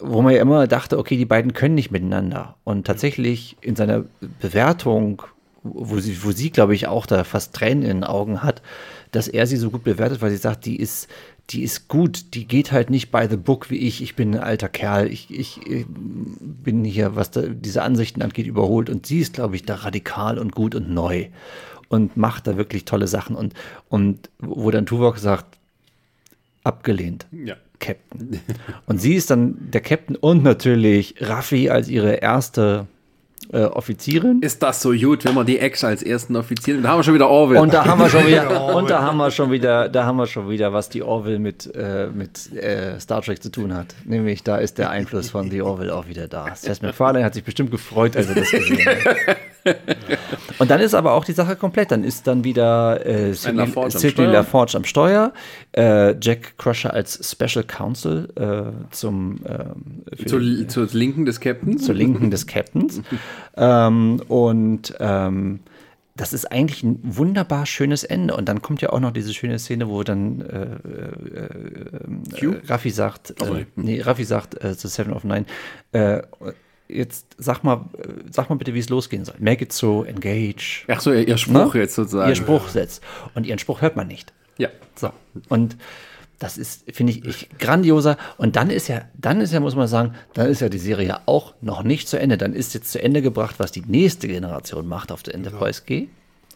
wo 0.00 0.22
man 0.22 0.34
ja 0.34 0.40
immer 0.40 0.66
dachte, 0.66 0.98
okay, 0.98 1.16
die 1.16 1.24
beiden 1.24 1.52
können 1.52 1.74
nicht 1.74 1.90
miteinander. 1.90 2.56
Und 2.64 2.86
tatsächlich 2.86 3.56
in 3.60 3.76
seiner 3.76 4.04
Bewertung, 4.40 5.22
wo 5.62 5.98
sie, 5.98 6.24
wo 6.24 6.30
sie 6.30 6.50
glaube 6.50 6.74
ich, 6.74 6.86
auch 6.86 7.06
da 7.06 7.24
fast 7.24 7.54
Tränen 7.54 7.82
in 7.82 7.98
den 7.98 8.04
Augen 8.04 8.42
hat, 8.42 8.62
dass 9.10 9.28
er 9.28 9.46
sie 9.46 9.56
so 9.56 9.70
gut 9.70 9.84
bewertet, 9.84 10.22
weil 10.22 10.30
sie 10.30 10.36
sagt, 10.36 10.66
die 10.66 10.76
ist, 10.76 11.08
die 11.50 11.62
ist 11.62 11.88
gut, 11.88 12.34
die 12.34 12.46
geht 12.46 12.72
halt 12.72 12.90
nicht 12.90 13.10
by 13.10 13.26
the 13.28 13.36
book 13.36 13.70
wie 13.70 13.78
ich. 13.78 14.02
Ich 14.02 14.14
bin 14.14 14.34
ein 14.34 14.42
alter 14.42 14.68
Kerl, 14.68 15.10
ich, 15.10 15.30
ich, 15.30 15.66
ich 15.66 15.86
bin 15.88 16.84
hier, 16.84 17.16
was 17.16 17.30
da, 17.30 17.42
diese 17.42 17.82
Ansichten 17.82 18.22
angeht, 18.22 18.46
überholt. 18.46 18.90
Und 18.90 19.06
sie 19.06 19.20
ist, 19.20 19.32
glaube 19.32 19.56
ich, 19.56 19.64
da 19.64 19.76
radikal 19.76 20.38
und 20.38 20.54
gut 20.54 20.74
und 20.74 20.90
neu 20.90 21.28
und 21.88 22.16
macht 22.16 22.46
da 22.46 22.56
wirklich 22.56 22.84
tolle 22.84 23.08
Sachen. 23.08 23.34
Und, 23.34 23.54
und 23.88 24.30
wo 24.38 24.70
dann 24.70 24.86
Tuvok 24.86 25.18
sagt, 25.18 25.58
abgelehnt. 26.64 27.26
Ja. 27.32 27.56
Captain. 27.78 28.40
Und 28.86 29.00
sie 29.00 29.14
ist 29.14 29.30
dann 29.30 29.70
der 29.70 29.80
Captain 29.80 30.16
und 30.16 30.42
natürlich 30.42 31.14
Raffi 31.20 31.70
als 31.70 31.88
ihre 31.88 32.14
erste 32.14 32.86
äh, 33.52 33.62
Offizierin. 33.62 34.40
Ist 34.42 34.62
das 34.62 34.82
so 34.82 34.92
gut, 34.92 35.24
wenn 35.24 35.34
man 35.34 35.46
die 35.46 35.58
Ex 35.58 35.84
als 35.84 36.02
ersten 36.02 36.36
Offizier, 36.36 36.80
da 36.80 36.90
haben 36.90 36.98
wir 36.98 37.04
schon 37.04 37.14
wieder 37.14 37.28
Orville. 37.28 37.60
Und 37.60 37.72
da 37.72 37.84
haben 37.84 38.00
wir 38.00 38.08
schon 38.08 38.26
wieder, 38.26 38.74
und 38.76 38.90
da 38.90 39.02
haben 39.02 39.16
wir 39.16 39.30
schon 39.30 39.50
wieder, 39.50 39.88
da 39.88 40.04
haben 40.04 40.16
wir 40.16 40.26
schon 40.26 40.48
wieder, 40.50 40.72
was 40.72 40.88
die 40.88 41.02
Orville 41.02 41.38
mit, 41.38 41.70
äh, 41.74 42.08
mit 42.12 42.52
äh, 42.52 42.98
Star 43.00 43.22
Trek 43.22 43.42
zu 43.42 43.50
tun 43.50 43.74
hat. 43.74 43.94
Nämlich, 44.04 44.42
da 44.42 44.58
ist 44.58 44.78
der 44.78 44.90
Einfluss 44.90 45.30
von 45.30 45.50
The 45.50 45.62
Orville 45.62 45.94
auch 45.94 46.08
wieder 46.08 46.28
da. 46.28 46.54
Seth 46.54 46.82
MacFarlane 46.82 47.24
hat 47.24 47.34
sich 47.34 47.44
bestimmt 47.44 47.70
gefreut, 47.70 48.16
als 48.16 48.28
er 48.28 48.34
das 48.34 48.50
gesehen 48.50 48.86
hat. 48.86 49.36
Und 50.58 50.70
dann 50.70 50.80
ist 50.80 50.94
aber 50.94 51.12
auch 51.12 51.24
die 51.24 51.32
Sache 51.32 51.56
komplett. 51.56 51.90
Dann 51.90 52.04
ist 52.04 52.26
dann 52.26 52.44
wieder 52.44 53.04
äh, 53.04 53.32
Sidney, 53.34 53.66
Sidney 53.88 54.26
LaForge 54.26 54.76
am 54.76 54.84
Steuer, 54.84 55.32
äh, 55.72 56.14
Jack 56.20 56.58
Crusher 56.58 56.92
als 56.92 57.30
Special 57.30 57.64
Counsel 57.64 58.28
äh, 58.36 58.94
zum 58.94 59.40
äh, 59.44 60.26
zur, 60.26 60.40
zur 60.68 60.88
Linken 60.92 61.26
des 61.26 61.40
Captains. 61.40 61.84
Zur 61.84 61.94
Linken 61.94 62.30
des 62.30 62.46
Captains. 62.46 63.02
ähm, 63.56 64.22
und 64.28 64.94
ähm, 65.00 65.60
das 66.18 66.32
ist 66.32 66.46
eigentlich 66.46 66.82
ein 66.82 66.98
wunderbar 67.02 67.64
schönes 67.64 68.04
Ende. 68.04 68.36
Und 68.36 68.48
dann 68.48 68.60
kommt 68.60 68.82
ja 68.82 68.90
auch 68.90 69.00
noch 69.00 69.12
diese 69.12 69.32
schöne 69.32 69.58
Szene, 69.58 69.88
wo 69.88 70.02
dann 70.02 70.40
äh, 70.40 70.66
äh, 71.36 72.46
äh, 72.46 72.60
Raffi 72.66 72.90
sagt, 72.90 73.40
äh, 73.40 73.50
nee. 73.50 73.66
nee, 73.76 74.00
Raffi 74.00 74.24
sagt 74.24 74.62
äh, 74.62 74.76
zu 74.76 74.88
Seven 74.88 75.12
of 75.12 75.22
Nine, 75.24 75.46
äh, 75.92 76.22
jetzt 76.88 77.36
sag 77.38 77.62
mal, 77.62 77.84
äh, 77.98 78.08
sag 78.30 78.50
mal 78.50 78.56
bitte, 78.56 78.74
wie 78.74 78.80
es 78.80 78.88
losgehen 78.88 79.24
soll. 79.24 79.36
Make 79.38 79.64
it 79.64 79.72
so, 79.72 80.04
engage. 80.04 80.84
Ach 80.88 81.00
so, 81.00 81.12
ihr 81.12 81.38
Spruch 81.38 81.74
Ne? 81.74 81.80
jetzt 81.80 81.94
sozusagen. 81.94 82.28
Ihr 82.28 82.36
Spruch 82.36 82.68
setzt. 82.68 83.02
Und 83.34 83.46
ihren 83.46 83.60
Spruch 83.60 83.80
hört 83.80 83.94
man 83.94 84.08
nicht. 84.08 84.32
Ja. 84.56 84.70
So. 84.96 85.10
Und 85.48 85.76
das 86.38 86.56
ist, 86.56 86.84
finde 86.92 87.12
ich, 87.12 87.24
ich, 87.24 87.48
grandioser. 87.58 88.16
Und 88.36 88.54
dann 88.56 88.70
ist 88.70 88.88
ja, 88.88 89.02
dann 89.14 89.40
ist 89.40 89.52
ja, 89.52 89.60
muss 89.60 89.74
man 89.74 89.88
sagen, 89.88 90.14
dann 90.34 90.46
ist 90.48 90.60
ja 90.60 90.68
die 90.68 90.78
Serie 90.78 91.08
ja 91.08 91.20
auch 91.26 91.54
noch 91.60 91.82
nicht 91.82 92.08
zu 92.08 92.18
Ende. 92.18 92.38
Dann 92.38 92.52
ist 92.52 92.74
jetzt 92.74 92.92
zu 92.92 93.02
Ende 93.02 93.22
gebracht, 93.22 93.56
was 93.58 93.72
die 93.72 93.82
nächste 93.86 94.28
Generation 94.28 94.86
macht 94.86 95.10
auf 95.10 95.22
der 95.22 95.34
Enterprise 95.34 95.82
G. 95.84 96.08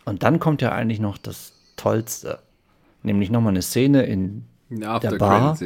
Und 0.04 0.22
dann 0.22 0.38
kommt 0.40 0.62
ja 0.62 0.70
eigentlich 0.72 1.00
noch 1.00 1.18
das 1.18 1.54
Tollste. 1.76 2.38
Nämlich 3.02 3.30
nochmal 3.30 3.50
eine 3.52 3.62
Szene 3.62 4.04
in 4.04 4.44
Ja, 4.70 5.00
der 5.00 5.12
Bar. 5.12 5.58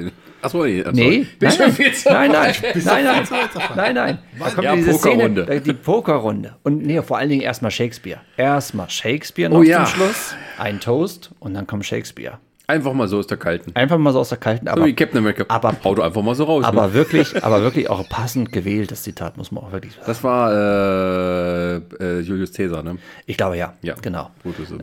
Achso, 0.43 0.64
nee. 0.64 0.84
ach, 0.86 0.93
Nee. 0.93 1.26
Bin 1.38 1.48
nein, 1.48 1.51
schon 1.51 1.66
nein, 1.66 1.72
viel 1.74 1.93
zu 1.93 2.09
nein, 2.10 2.32
nein, 2.32 2.55
nein, 2.62 3.05
nein, 3.05 3.38
nein, 3.76 3.94
nein. 3.94 4.18
Da 4.55 4.62
Ja, 4.62 4.76
diese 4.76 4.93
Pokerrunde. 4.93 5.43
Szene, 5.44 5.56
äh, 5.56 5.60
die 5.60 5.72
Pokerrunde. 5.74 6.56
Und 6.62 6.82
nee, 6.86 7.02
vor 7.02 7.18
allen 7.18 7.28
Dingen 7.28 7.43
erstmal 7.43 7.70
Shakespeare. 7.70 8.20
Erstmal 8.38 8.88
Shakespeare 8.88 9.51
noch 9.51 9.59
Oh 9.59 9.62
ja. 9.62 9.84
zum 9.84 9.94
Schluss, 9.94 10.34
ein 10.59 10.80
Toast 10.80 11.32
und 11.38 11.52
dann 11.55 11.66
kommt 11.66 11.84
Shakespeare. 11.84 12.38
Einfach 12.68 12.93
mal 12.94 13.06
so 13.06 13.18
aus 13.18 13.28
der 13.28 13.36
Kalten. 13.36 13.70
Einfach 13.76 13.97
mal 13.97 14.12
so 14.12 14.18
aus 14.18 14.28
der 14.30 14.38
kalten, 14.38 14.66
So 14.66 14.72
aber, 14.72 14.86
wie 14.86 14.93
Captain 14.94 15.18
America. 15.18 15.44
aber- 15.48 15.76
Hau 15.84 15.94
doch 15.94 16.02
einfach 16.05 16.22
mal 16.22 16.34
so 16.34 16.44
raus. 16.44 16.62
ne? 16.62 16.68
aber 16.68 16.93
wirklich, 16.94 17.43
aber 17.44 17.62
wirklich 17.62 17.88
auch 17.88 18.09
passend 18.09 18.51
gewähltes 18.51 19.02
Zitat, 19.05 19.36
muss 19.36 19.52
man 19.52 19.62
auch 19.64 19.70
wirklich 19.72 19.93
sagen. 19.94 20.05
Das 20.06 20.24
war 20.24 20.52
äh, 20.52 21.76
äh, 21.76 22.20
Julius 22.20 22.52
Caesar, 22.52 22.82
ne? 22.82 22.98
Ich 23.26 23.36
glaube 23.36 23.56
ja, 23.56 23.74
Ja, 23.82 23.94
genau. 24.02 24.30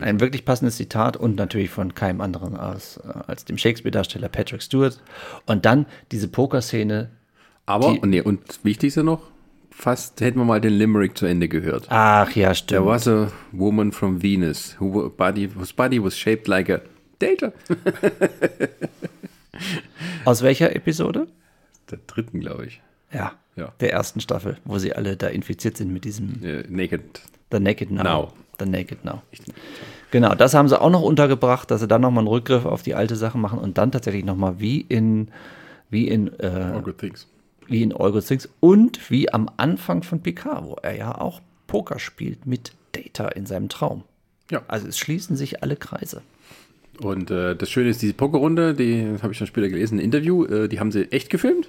Ein 0.00 0.20
wirklich 0.20 0.44
passendes 0.44 0.76
Zitat 0.76 1.16
und 1.16 1.36
natürlich 1.36 1.70
von 1.70 1.94
keinem 1.94 2.20
anderen 2.20 2.56
als, 2.56 2.96
äh, 2.98 3.12
als 3.26 3.44
dem 3.44 3.58
Shakespeare-Darsteller 3.58 4.28
Patrick 4.28 4.62
Stewart. 4.62 4.98
Und 5.46 5.64
dann 5.66 5.86
diese 6.12 6.28
Pokerszene. 6.28 7.10
Aber, 7.66 7.92
Die- 7.92 7.98
und, 8.00 8.10
nee, 8.10 8.20
und 8.20 8.40
wichtigste 8.62 9.02
noch, 9.04 9.20
fast 9.70 10.20
hätten 10.20 10.38
wir 10.38 10.44
mal 10.44 10.60
den 10.60 10.72
Limerick 10.72 11.16
zu 11.18 11.26
Ende 11.26 11.48
gehört. 11.48 11.86
Ach 11.90 12.30
ja, 12.30 12.46
There 12.46 12.54
stimmt. 12.54 12.86
was 12.86 13.08
a 13.08 13.28
woman 13.52 13.92
from 13.92 14.22
Venus 14.22 14.76
who 14.80 15.10
body, 15.10 15.50
whose 15.54 15.74
body 15.74 16.02
was 16.02 16.16
shaped 16.16 16.46
like 16.48 16.70
a 16.70 16.80
data. 17.18 17.52
Aus 20.24 20.42
welcher 20.42 20.74
Episode? 20.74 21.26
Der 21.90 21.98
dritten, 22.06 22.40
glaube 22.40 22.66
ich. 22.66 22.80
Ja, 23.12 23.32
Ja. 23.56 23.72
der 23.80 23.92
ersten 23.92 24.20
Staffel, 24.20 24.58
wo 24.64 24.78
sie 24.78 24.94
alle 24.94 25.16
da 25.16 25.28
infiziert 25.28 25.76
sind 25.76 25.92
mit 25.92 26.04
diesem 26.04 26.42
Äh, 26.44 26.64
naked. 26.68 27.20
The 27.52 27.60
Naked 27.60 27.90
Now. 27.90 28.02
Now. 28.02 28.32
The 28.58 28.66
Naked 28.66 29.04
Now. 29.04 29.22
Genau, 30.10 30.34
das 30.34 30.54
haben 30.54 30.68
sie 30.68 30.80
auch 30.80 30.90
noch 30.90 31.02
untergebracht, 31.02 31.70
dass 31.70 31.80
sie 31.80 31.88
dann 31.88 32.00
nochmal 32.00 32.20
einen 32.22 32.28
Rückgriff 32.28 32.64
auf 32.64 32.82
die 32.82 32.94
alte 32.94 33.16
Sache 33.16 33.38
machen 33.38 33.58
und 33.58 33.78
dann 33.78 33.92
tatsächlich 33.92 34.24
nochmal 34.24 34.58
wie 34.58 34.80
in, 34.80 35.28
wie 35.90 36.08
in, 36.08 36.28
äh, 36.40 36.46
All 36.46 36.82
good 36.82 36.98
things. 36.98 37.28
wie 37.68 37.82
in 37.82 37.92
All 37.94 38.12
Good 38.12 38.26
Things 38.26 38.48
und 38.60 39.10
wie 39.10 39.32
am 39.32 39.48
Anfang 39.56 40.02
von 40.02 40.20
Picard, 40.20 40.64
wo 40.64 40.76
er 40.82 40.96
ja 40.96 41.20
auch 41.20 41.40
Poker 41.66 41.98
spielt 41.98 42.46
mit 42.46 42.72
Data 42.92 43.28
in 43.28 43.46
seinem 43.46 43.68
Traum. 43.68 44.04
Ja. 44.50 44.62
Also 44.68 44.88
es 44.88 44.98
schließen 44.98 45.36
sich 45.36 45.62
alle 45.62 45.76
Kreise. 45.76 46.22
Und 47.00 47.30
äh, 47.30 47.54
das 47.56 47.70
Schöne 47.70 47.90
ist, 47.90 48.02
diese 48.02 48.14
Pokerrunde, 48.14 48.74
die 48.74 49.06
habe 49.22 49.32
ich 49.32 49.38
dann 49.38 49.46
später 49.48 49.68
gelesen, 49.68 49.98
ein 49.98 50.04
Interview, 50.04 50.44
äh, 50.44 50.68
die 50.68 50.78
haben 50.80 50.92
sie 50.92 51.10
echt 51.12 51.30
gefilmt. 51.30 51.68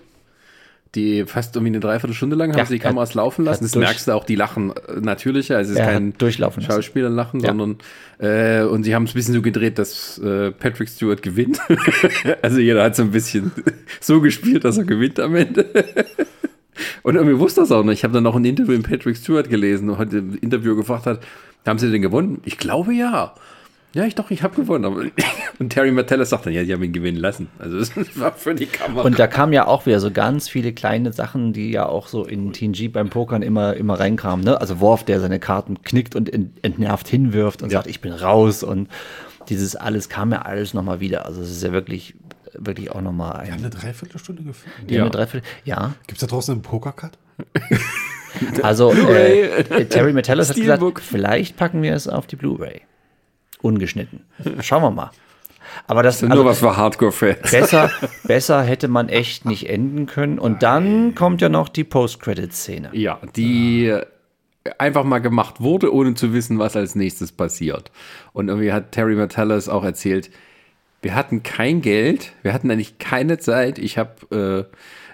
Die 0.93 1.25
fast 1.25 1.55
irgendwie 1.57 1.71
eine 1.71 1.81
Dreiviertelstunde 1.81 2.37
lang 2.37 2.51
haben 2.51 2.57
Ja, 2.57 2.65
sie 2.65 2.75
die 2.75 2.79
er- 2.81 2.87
Kameras 2.87 3.15
laufen 3.15 3.43
lassen. 3.43 3.65
Das 3.65 3.73
hat 3.73 3.79
merkst 3.81 4.07
du 4.07 4.13
auch, 4.13 4.23
die 4.23 4.35
lachen 4.35 4.71
äh, 4.71 5.01
natürlicher. 5.01 5.57
Also 5.57 5.73
es 5.73 5.79
ist 5.79 5.83
hat 5.83 5.91
kein 5.91 6.17
durchlaufen 6.17 6.61
lassen. 6.63 6.71
Schauspielerlachen, 6.71 7.41
Ja. 7.41 7.47
sondern 7.49 7.77
äh, 8.19 8.63
und 8.63 8.83
sie 8.83 8.95
haben 8.95 9.03
es 9.03 9.11
ein 9.11 9.15
bisschen 9.15 9.33
so 9.33 9.41
gedreht, 9.41 9.77
dass 9.77 10.17
äh, 10.19 10.51
Patrick 10.51 10.87
Stewart 10.87 11.21
gewinnt. 11.21 11.59
also 12.41 12.59
jeder 12.59 12.83
hat 12.83 12.95
so 12.95 13.01
ein 13.03 13.11
bisschen 13.11 13.51
so 13.99 14.21
gespielt, 14.21 14.63
dass 14.63 14.77
er 14.77 14.85
gewinnt 14.85 15.19
am 15.19 15.35
Ende. 15.35 15.65
Und 17.03 17.15
irgendwie 17.15 17.39
wusste 17.39 17.61
das 17.61 17.71
auch 17.71 17.83
nicht. 17.83 17.99
Ich 17.99 18.03
habe 18.03 18.13
dann 18.13 18.23
noch 18.23 18.35
ein 18.35 18.43
Interview 18.45 18.73
mit 18.77 18.87
Patrick 18.89 19.15
Stewart 19.15 19.49
gelesen 19.49 19.89
und 19.89 19.97
heute 19.97 20.17
im 20.17 20.37
Interview 20.41 20.75
gefragt 20.75 21.05
hat, 21.05 21.21
haben 21.65 21.79
sie 21.79 21.89
den 21.89 22.01
gewonnen? 22.01 22.41
Ich 22.45 22.57
glaube 22.57 22.93
ja. 22.93 23.33
Ja, 23.95 24.03
ich 24.03 24.13
doch, 24.13 24.29
ich 24.29 24.43
habe 24.43 24.53
gewonnen. 24.55 24.83
Aber 24.85 25.03
und 25.59 25.69
Terry 25.69 25.89
Martellus 25.91 26.29
sagt 26.29 26.45
dann, 26.45 26.53
ja, 26.53 26.63
sie 26.65 26.73
haben 26.73 26.83
ihn 26.83 26.91
gewinnen 26.91 27.17
lassen. 27.17 27.47
Also 27.59 27.77
das 27.95 28.19
war 28.19 28.33
für 28.33 28.53
die 28.53 28.65
Kamera. 28.67 29.03
Und 29.05 29.17
da 29.17 29.25
kamen 29.27 29.53
ja 29.53 29.65
auch 29.67 29.85
wieder 29.85 29.99
so 30.01 30.11
ganz 30.11 30.49
viele 30.49 30.73
kleine 30.73 31.13
Sachen, 31.13 31.53
die 31.53 31.71
ja 31.71 31.85
auch 31.87 32.07
so 32.07 32.25
in 32.25 32.51
TNG 32.53 32.91
beim 32.91 33.09
Pokern 33.09 33.41
immer, 33.41 33.73
immer 33.75 33.97
reinkamen. 33.99 34.43
Ne? 34.43 34.59
Also 34.59 34.79
Worf, 34.81 35.05
der 35.05 35.19
seine 35.21 35.39
Karten 35.39 35.81
knickt 35.81 36.15
und 36.15 36.31
ent- 36.31 36.51
entnervt 36.61 37.07
hinwirft 37.07 37.63
und 37.63 37.71
Ja. 37.71 37.79
sagt, 37.79 37.87
ich 37.87 38.01
bin 38.01 38.11
raus. 38.11 38.63
Und 38.63 38.89
dieses 39.49 39.75
alles 39.77 40.09
kam 40.09 40.31
ja 40.33 40.41
alles 40.43 40.73
nochmal 40.73 40.99
wieder. 40.99 41.25
Also 41.25 41.41
es 41.41 41.49
ist 41.49 41.63
ja 41.63 41.71
wirklich, 41.71 42.15
wirklich 42.53 42.91
auch 42.91 43.01
nochmal 43.01 43.45
Wir 43.45 43.53
haben 43.53 43.59
ein. 43.59 43.65
eine 43.65 43.69
Dreiviertelstunde 43.69 44.43
gefilmt. 44.43 44.89
Die 44.89 44.95
Ja. 44.95 45.01
haben 45.01 45.11
eine 45.11 45.15
Dreiviertel- 45.25 45.47
ja, 45.63 45.93
Gibt 46.07 46.21
es 46.21 46.27
da 46.27 46.27
draußen 46.27 46.51
einen 46.53 46.61
Pokercut? 46.61 47.11
also 48.61 48.91
äh, 48.93 49.41
äh, 49.59 49.85
Terry 49.85 50.13
Metellus 50.13 50.49
hat 50.49 50.57
gesagt, 50.57 50.99
vielleicht 51.01 51.55
packen 51.57 51.81
wir 51.81 51.93
es 51.93 52.07
auf 52.07 52.27
die 52.27 52.35
Blu-ray. 52.35 52.81
Ungeschnitten. 53.65 54.21
Schauen 54.61 54.83
wir 54.83 54.91
mal. 54.91 55.11
Aber 55.87 56.03
das 56.03 56.21
nur 56.21 56.31
also, 56.31 56.45
was 56.45 56.59
für 56.59 56.77
Hardcore-Fans. 56.77 57.51
besser, 57.51 57.91
besser 58.23 58.61
hätte 58.63 58.87
man 58.87 59.09
echt 59.09 59.45
nicht 59.45 59.69
enden 59.69 60.05
können. 60.05 60.39
Und 60.39 60.63
dann 60.63 61.15
kommt 61.15 61.41
ja 61.41 61.49
noch 61.49 61.67
die 61.69 61.83
Post-Credit-Szene. 61.83 62.91
Ja, 62.93 63.19
die 63.35 63.93
einfach 64.77 65.03
mal 65.03 65.19
gemacht 65.19 65.61
wurde, 65.61 65.93
ohne 65.93 66.13
zu 66.13 66.33
wissen, 66.33 66.59
was 66.59 66.75
als 66.75 66.95
nächstes 66.95 67.31
passiert. 67.31 67.91
Und 68.33 68.49
irgendwie 68.49 68.71
hat 68.71 68.91
Terry 68.91 69.15
Metellus 69.15 69.67
auch 69.67 69.83
erzählt, 69.83 70.29
wir 71.01 71.15
hatten 71.15 71.43
kein 71.43 71.81
Geld, 71.81 72.33
wir 72.41 72.53
hatten 72.53 72.71
eigentlich 72.71 72.97
keine 72.97 73.37
Zeit. 73.37 73.77
Ich 73.77 73.97
habe 73.97 74.67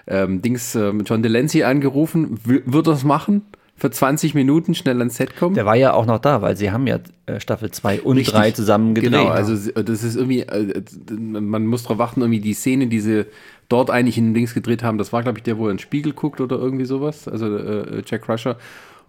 äh, 0.08 0.14
ähm, 0.14 0.40
Dings 0.42 0.74
äh, 0.74 0.90
John 1.04 1.22
Delancey 1.22 1.64
angerufen, 1.64 2.38
wird 2.44 2.86
das 2.86 3.04
machen? 3.04 3.42
Für 3.76 3.90
20 3.90 4.34
Minuten 4.34 4.74
schnell 4.74 4.98
ans 4.98 5.16
Set 5.16 5.34
kommen? 5.36 5.54
Der 5.54 5.66
war 5.66 5.74
ja 5.74 5.92
auch 5.94 6.06
noch 6.06 6.18
da, 6.20 6.40
weil 6.42 6.56
sie 6.56 6.70
haben 6.70 6.86
ja 6.86 7.00
äh, 7.26 7.40
Staffel 7.40 7.70
2 7.70 8.02
und 8.02 8.16
Richtig. 8.16 8.34
3 8.34 8.50
zusammen 8.52 8.94
gedreht. 8.94 9.12
Genau, 9.12 9.28
also 9.28 9.56
sie- 9.56 9.72
das 9.72 10.04
ist 10.04 10.14
irgendwie, 10.14 10.40
äh, 10.40 10.82
man 11.10 11.66
muss 11.66 11.82
darauf 11.82 12.00
achten, 12.00 12.20
irgendwie 12.20 12.40
die 12.40 12.54
Szene, 12.54 12.86
die 12.86 13.00
sie 13.00 13.26
dort 13.68 13.90
eigentlich 13.90 14.18
in 14.18 14.34
Dings 14.34 14.54
gedreht 14.54 14.82
haben, 14.82 14.98
das 14.98 15.12
war, 15.12 15.22
glaube 15.22 15.38
ich, 15.38 15.42
der, 15.42 15.58
wo 15.58 15.66
er 15.66 15.70
in 15.70 15.76
den 15.78 15.82
Spiegel 15.82 16.12
guckt 16.12 16.40
oder 16.40 16.58
irgendwie 16.58 16.84
sowas, 16.84 17.26
also 17.26 17.56
äh, 17.56 18.02
Jack 18.06 18.22
Crusher, 18.22 18.56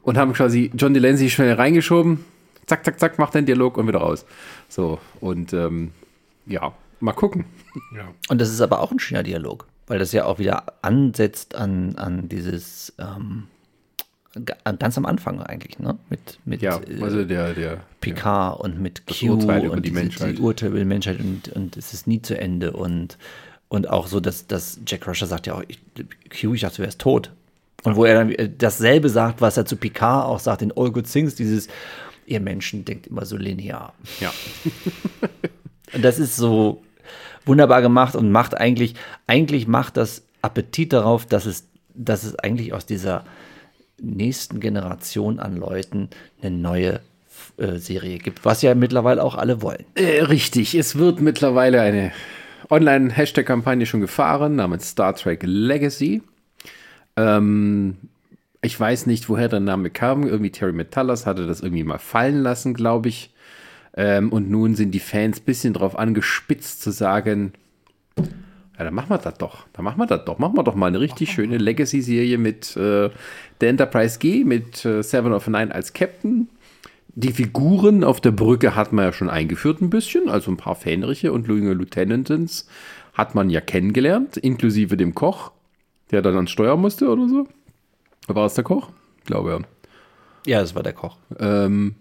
und 0.02 0.18
haben 0.18 0.34
quasi 0.34 0.72
John 0.76 0.94
Delancey 0.94 1.30
schnell 1.30 1.54
reingeschoben, 1.54 2.24
zack, 2.66 2.84
zack, 2.86 3.00
zack, 3.00 3.20
macht 3.20 3.36
den 3.36 3.46
Dialog 3.46 3.78
und 3.78 3.88
wieder 3.88 4.00
raus. 4.00 4.26
So, 4.70 5.00
und 5.20 5.54
ähm, 5.54 5.92
ja, 6.48 6.74
mal 7.00 7.12
gucken. 7.14 7.46
Ja. 7.96 8.08
Und 8.30 8.40
das 8.42 8.50
ist 8.50 8.62
aber 8.62 8.80
auch 8.80 8.92
ein 8.92 9.00
schöner 9.00 9.24
Dialog, 9.24 9.66
weil 9.88 10.00
das 10.00 10.14
ja 10.14 10.26
auch 10.26 10.40
wieder 10.40 10.64
ansetzt 10.82 11.54
an, 11.56 11.96
an 11.98 12.30
dieses 12.30 12.94
ähm, 12.98 13.44
ganz 14.36 14.98
am 14.98 15.06
Anfang 15.06 15.42
eigentlich, 15.42 15.80
ne? 15.80 15.98
Mit, 16.10 16.40
mit 16.46 16.62
Ja, 16.62 16.80
äh, 16.80 17.02
also 17.02 17.24
der, 17.24 17.54
der, 17.54 17.78
Picard 18.02 18.60
und 18.60 18.80
mit 18.82 19.06
Q 19.06 19.34
Urteil 19.34 19.66
über 19.66 19.74
und 19.74 19.86
die 19.86 19.90
diese, 19.90 20.02
Menschheit. 20.02 20.38
Die 20.38 20.42
Urteil 20.42 20.70
über 20.70 20.80
die 20.80 20.86
Menschheit 20.86 21.20
und, 21.20 21.50
und 21.50 21.78
es 21.78 21.94
ist 21.94 22.08
nie 22.08 22.22
zu 22.22 22.38
Ende 22.38 22.74
und, 22.74 23.18
und 23.70 23.90
auch 23.90 24.08
so, 24.08 24.20
dass, 24.20 24.48
dass 24.48 24.80
Jack 24.86 25.02
Crusher 25.02 25.28
sagt 25.28 25.48
ja 25.48 25.54
auch, 25.54 25.64
ich, 25.68 25.80
Q, 26.30 26.54
ich 26.54 26.62
dachte, 26.62 26.78
du 26.78 26.84
wärst 26.84 27.00
tot. 27.00 27.32
Und 27.84 27.96
wo 27.96 28.06
er 28.06 28.16
dann 28.16 28.32
äh, 28.32 28.50
dasselbe 28.58 29.10
sagt, 29.10 29.42
was 29.42 29.58
er 29.58 29.66
zu 29.66 29.76
Picard 29.76 30.26
auch 30.26 30.40
sagt 30.40 30.62
in 30.62 30.72
All 30.76 30.92
Good 30.92 31.12
Things, 31.12 31.36
dieses, 31.36 31.68
ihr 32.26 32.40
Menschen 32.40 32.86
denkt 32.86 33.08
immer 33.08 33.26
so 33.26 33.38
linear. 33.38 33.94
ja. 34.20 34.34
Und 35.94 36.04
das 36.04 36.18
ist 36.18 36.36
so 36.36 36.82
wunderbar 37.46 37.84
gemacht 37.84 38.16
und 38.16 38.32
macht 38.32 38.56
eigentlich, 38.56 38.96
eigentlich 39.28 39.68
macht 39.68 39.98
das 39.98 40.24
Appetit 40.42 40.92
darauf, 40.92 41.26
dass 41.26 41.46
es, 41.46 41.68
dass 41.94 42.24
es 42.24 42.36
eigentlich 42.40 42.74
aus 42.74 42.86
dieser 42.86 43.26
nächsten 44.00 44.60
Generation 44.60 45.40
an 45.40 45.58
Leuten 45.58 46.10
eine 46.42 46.56
neue 46.56 47.00
äh, 47.58 47.78
Serie 47.78 48.18
gibt, 48.18 48.46
was 48.46 48.62
ja 48.62 48.76
mittlerweile 48.76 49.24
auch 49.24 49.36
alle 49.36 49.62
wollen. 49.62 49.86
Äh, 49.96 50.24
richtig, 50.24 50.76
es 50.76 50.98
wird 50.98 51.22
mittlerweile 51.22 51.82
eine 51.82 52.12
Online-Hashtag-Kampagne 52.70 53.86
schon 53.86 54.02
gefahren 54.02 54.56
namens 54.56 54.90
Star 54.90 55.16
Trek 55.16 55.42
Legacy. 55.44 56.22
Ähm, 57.16 57.98
ich 58.62 58.80
weiß 58.80 59.06
nicht, 59.08 59.30
woher 59.30 59.50
der 59.50 59.60
Name 59.60 59.90
kam. 59.90 60.24
Irgendwie 60.24 60.52
Terry 60.52 60.72
Metallus 60.72 61.26
hatte 61.26 61.46
das 61.46 61.62
irgendwie 61.62 61.84
mal 61.84 62.00
fallen 62.00 62.42
lassen, 62.42 62.74
glaube 62.74 63.10
ich. 63.10 63.34
Ähm, 63.96 64.32
und 64.32 64.50
nun 64.50 64.76
sind 64.76 64.92
die 64.92 65.00
Fans 65.00 65.42
ein 65.42 65.46
bisschen 65.46 65.74
drauf 65.74 65.98
angespitzt 65.98 66.82
zu 66.82 66.92
sagen, 66.92 67.54
ja, 68.78 68.84
dann 68.84 68.94
machen 68.94 69.10
wir 69.10 69.18
das 69.18 69.38
doch. 69.38 69.66
Dann 69.74 69.86
machen 69.86 70.00
wir 70.00 70.08
das 70.08 70.26
doch. 70.26 70.40
Machen 70.40 70.58
wir 70.58 70.64
doch 70.64 70.76
mal 70.76 70.88
eine 70.88 71.00
richtig 71.00 71.32
schöne 71.32 71.58
Legacy-Serie 71.58 72.38
mit 72.38 72.76
äh, 72.76 73.10
der 73.62 73.70
Enterprise 73.70 74.20
G, 74.20 74.44
mit 74.44 74.84
äh, 74.86 75.04
Seven 75.04 75.34
of 75.34 75.48
Nine 75.48 75.74
als 75.74 75.94
Captain. 75.94 76.50
Die 77.16 77.32
Figuren 77.32 78.04
auf 78.04 78.22
der 78.22 78.32
Brücke 78.32 78.76
hat 78.76 78.92
man 78.92 79.06
ja 79.06 79.14
schon 79.14 79.30
eingeführt 79.30 79.82
ein 79.82 79.92
bisschen, 79.92 80.30
also 80.30 80.50
ein 80.50 80.58
paar 80.58 80.76
Fähnriche 80.76 81.32
und 81.32 81.48
junge 81.48 81.74
Lieutenants 81.74 82.68
hat 83.14 83.36
man 83.36 83.52
ja 83.52 83.62
kennengelernt, 83.62 84.38
inklusive 84.38 84.98
dem 84.98 85.14
Koch, 85.14 85.52
der 86.10 86.24
dann 86.24 86.36
ans 86.36 86.50
Steuer 86.50 86.76
musste 86.76 87.10
oder 87.10 87.30
so. 87.30 87.48
War 88.28 88.48
es 88.48 88.56
der 88.56 88.64
Koch? 88.64 88.90
Ich 89.20 89.26
glaube 89.26 89.52
ja. 89.52 89.60
Ja, 90.48 90.62
das 90.62 90.74
war 90.74 90.82
der 90.82 90.94
Koch. 90.94 91.18
Ähm, 91.40 91.94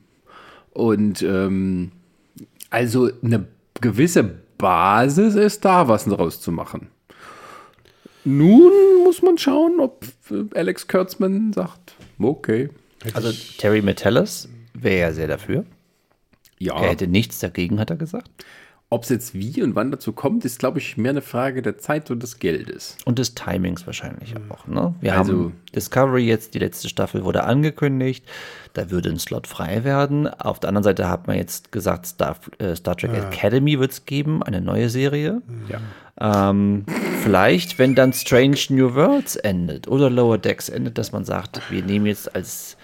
Und 0.70 1.20
ähm, 1.22 1.92
also 2.70 3.10
eine 3.22 3.46
gewisse 3.80 4.41
Basis 4.62 5.34
ist 5.34 5.64
da, 5.64 5.88
was 5.88 6.04
daraus 6.04 6.40
zu 6.40 6.52
machen. 6.52 6.88
Nun 8.24 8.72
muss 9.04 9.20
man 9.20 9.36
schauen, 9.36 9.80
ob 9.80 10.06
Alex 10.54 10.86
Kurtzman 10.86 11.52
sagt, 11.52 11.94
okay. 12.18 12.70
Also 13.14 13.32
Terry 13.58 13.82
Metellus 13.82 14.48
wäre 14.72 15.00
ja 15.00 15.12
sehr 15.12 15.26
dafür. 15.26 15.64
Ja, 16.58 16.80
Er 16.80 16.90
hätte 16.90 17.08
nichts 17.08 17.40
dagegen, 17.40 17.80
hat 17.80 17.90
er 17.90 17.96
gesagt. 17.96 18.30
Ob 18.92 19.04
es 19.04 19.08
jetzt 19.08 19.34
wie 19.34 19.62
und 19.62 19.74
wann 19.74 19.90
dazu 19.90 20.12
kommt, 20.12 20.44
ist, 20.44 20.58
glaube 20.58 20.78
ich, 20.78 20.96
mehr 20.96 21.10
eine 21.10 21.22
Frage 21.22 21.62
der 21.62 21.78
Zeit 21.78 22.10
und 22.10 22.22
des 22.22 22.38
Geldes. 22.38 22.96
Und 23.06 23.18
des 23.18 23.34
Timings 23.34 23.86
wahrscheinlich 23.86 24.34
auch. 24.50 24.66
Ne? 24.66 24.94
Wir 25.00 25.16
Also- 25.18 25.32
haben 25.32 25.52
Discovery 25.74 26.26
jetzt, 26.26 26.52
die 26.54 26.58
letzte 26.58 26.88
Staffel 26.90 27.24
wurde 27.24 27.44
angekündigt. 27.44 28.24
Da 28.74 28.90
würde 28.90 29.08
ein 29.08 29.18
Slot 29.18 29.46
frei 29.46 29.84
werden. 29.84 30.28
Auf 30.28 30.60
der 30.60 30.68
anderen 30.68 30.84
Seite 30.84 31.08
hat 31.08 31.26
man 31.26 31.36
jetzt 31.36 31.72
gesagt, 31.72 32.06
Star, 32.06 32.36
äh, 32.58 32.76
Star 32.76 32.96
Trek 32.96 33.12
Academy 33.14 33.78
wird 33.80 33.92
es 33.92 34.04
geben, 34.04 34.42
eine 34.42 34.60
neue 34.60 34.88
Serie. 34.90 35.40
Ja. 35.68 36.50
Ähm, 36.50 36.84
vielleicht, 37.22 37.78
wenn 37.78 37.94
dann 37.94 38.12
Strange 38.12 38.58
New 38.68 38.94
Worlds 38.94 39.36
endet 39.36 39.88
oder 39.88 40.10
Lower 40.10 40.36
Decks 40.38 40.68
endet, 40.68 40.98
dass 40.98 41.12
man 41.12 41.24
sagt, 41.24 41.62
wir 41.70 41.82
nehmen 41.82 42.04
jetzt 42.06 42.34
als 42.34 42.76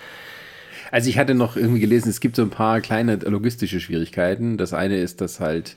Also 0.91 1.11
ich 1.11 1.19
hatte 1.19 1.35
noch 1.35 1.57
irgendwie 1.57 1.81
gelesen, 1.81 2.09
es 2.09 2.21
gibt 2.21 2.35
so 2.37 2.43
ein 2.43 2.49
paar 2.51 2.81
kleine 2.81 3.17
logistische 3.17 3.79
Schwierigkeiten. 3.79 4.57
Das 4.57 4.73
eine 4.73 4.97
ist, 4.99 5.21
dass 5.21 5.39
halt 5.39 5.77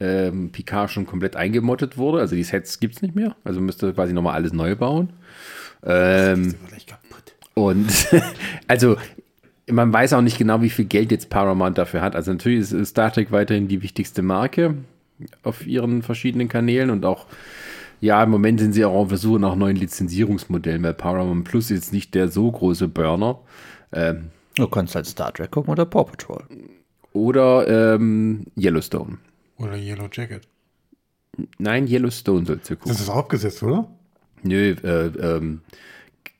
ähm, 0.00 0.50
Picard 0.50 0.90
schon 0.90 1.06
komplett 1.06 1.36
eingemottet 1.36 1.96
wurde. 1.96 2.20
Also 2.20 2.34
die 2.34 2.42
Sets 2.42 2.80
gibt 2.80 2.96
es 2.96 3.02
nicht 3.02 3.14
mehr. 3.14 3.36
Also 3.44 3.60
müsste 3.60 3.92
quasi 3.92 4.12
nochmal 4.12 4.34
alles 4.34 4.52
neu 4.52 4.74
bauen. 4.74 5.12
Ähm, 5.84 6.54
und 7.54 7.90
also 8.66 8.96
man 9.70 9.92
weiß 9.92 10.14
auch 10.14 10.22
nicht 10.22 10.38
genau, 10.38 10.62
wie 10.62 10.70
viel 10.70 10.86
Geld 10.86 11.12
jetzt 11.12 11.30
Paramount 11.30 11.78
dafür 11.78 12.00
hat. 12.00 12.16
Also 12.16 12.32
natürlich 12.32 12.72
ist 12.72 12.88
Star 12.88 13.12
Trek 13.12 13.30
weiterhin 13.30 13.68
die 13.68 13.82
wichtigste 13.82 14.22
Marke 14.22 14.74
auf 15.42 15.66
ihren 15.66 16.02
verschiedenen 16.02 16.48
Kanälen 16.48 16.90
und 16.90 17.04
auch 17.04 17.26
ja, 18.00 18.22
im 18.22 18.30
Moment 18.30 18.60
sind 18.60 18.72
sie 18.72 18.84
auch 18.86 18.94
auf 18.94 19.08
Versuche 19.08 19.38
nach 19.38 19.54
neuen 19.54 19.76
Lizenzierungsmodellen, 19.76 20.82
weil 20.82 20.94
Paramount 20.94 21.44
Plus 21.44 21.64
ist 21.64 21.70
jetzt 21.76 21.92
nicht 21.92 22.14
der 22.14 22.28
so 22.28 22.50
große 22.50 22.88
Burner. 22.88 23.38
Ähm, 23.92 24.30
du 24.54 24.66
kannst 24.68 24.94
halt 24.94 25.04
Star 25.04 25.34
Trek 25.34 25.50
gucken 25.50 25.70
oder 25.72 25.84
Paw 25.84 26.04
Patrol. 26.04 26.44
oder 27.12 27.94
ähm, 27.94 28.46
Yellowstone. 28.58 29.18
Oder 29.60 29.76
Yellow 29.76 30.08
Jacket. 30.10 30.48
Nein, 31.58 31.86
Yellowstone 31.86 32.46
sollst 32.46 32.70
du 32.70 32.76
gucken. 32.76 32.92
Das 32.92 33.00
ist 33.00 33.08
abgesetzt, 33.08 33.62
oder? 33.62 33.88
Nö, 34.42 34.74
äh, 34.82 35.06
ähm, 35.06 35.60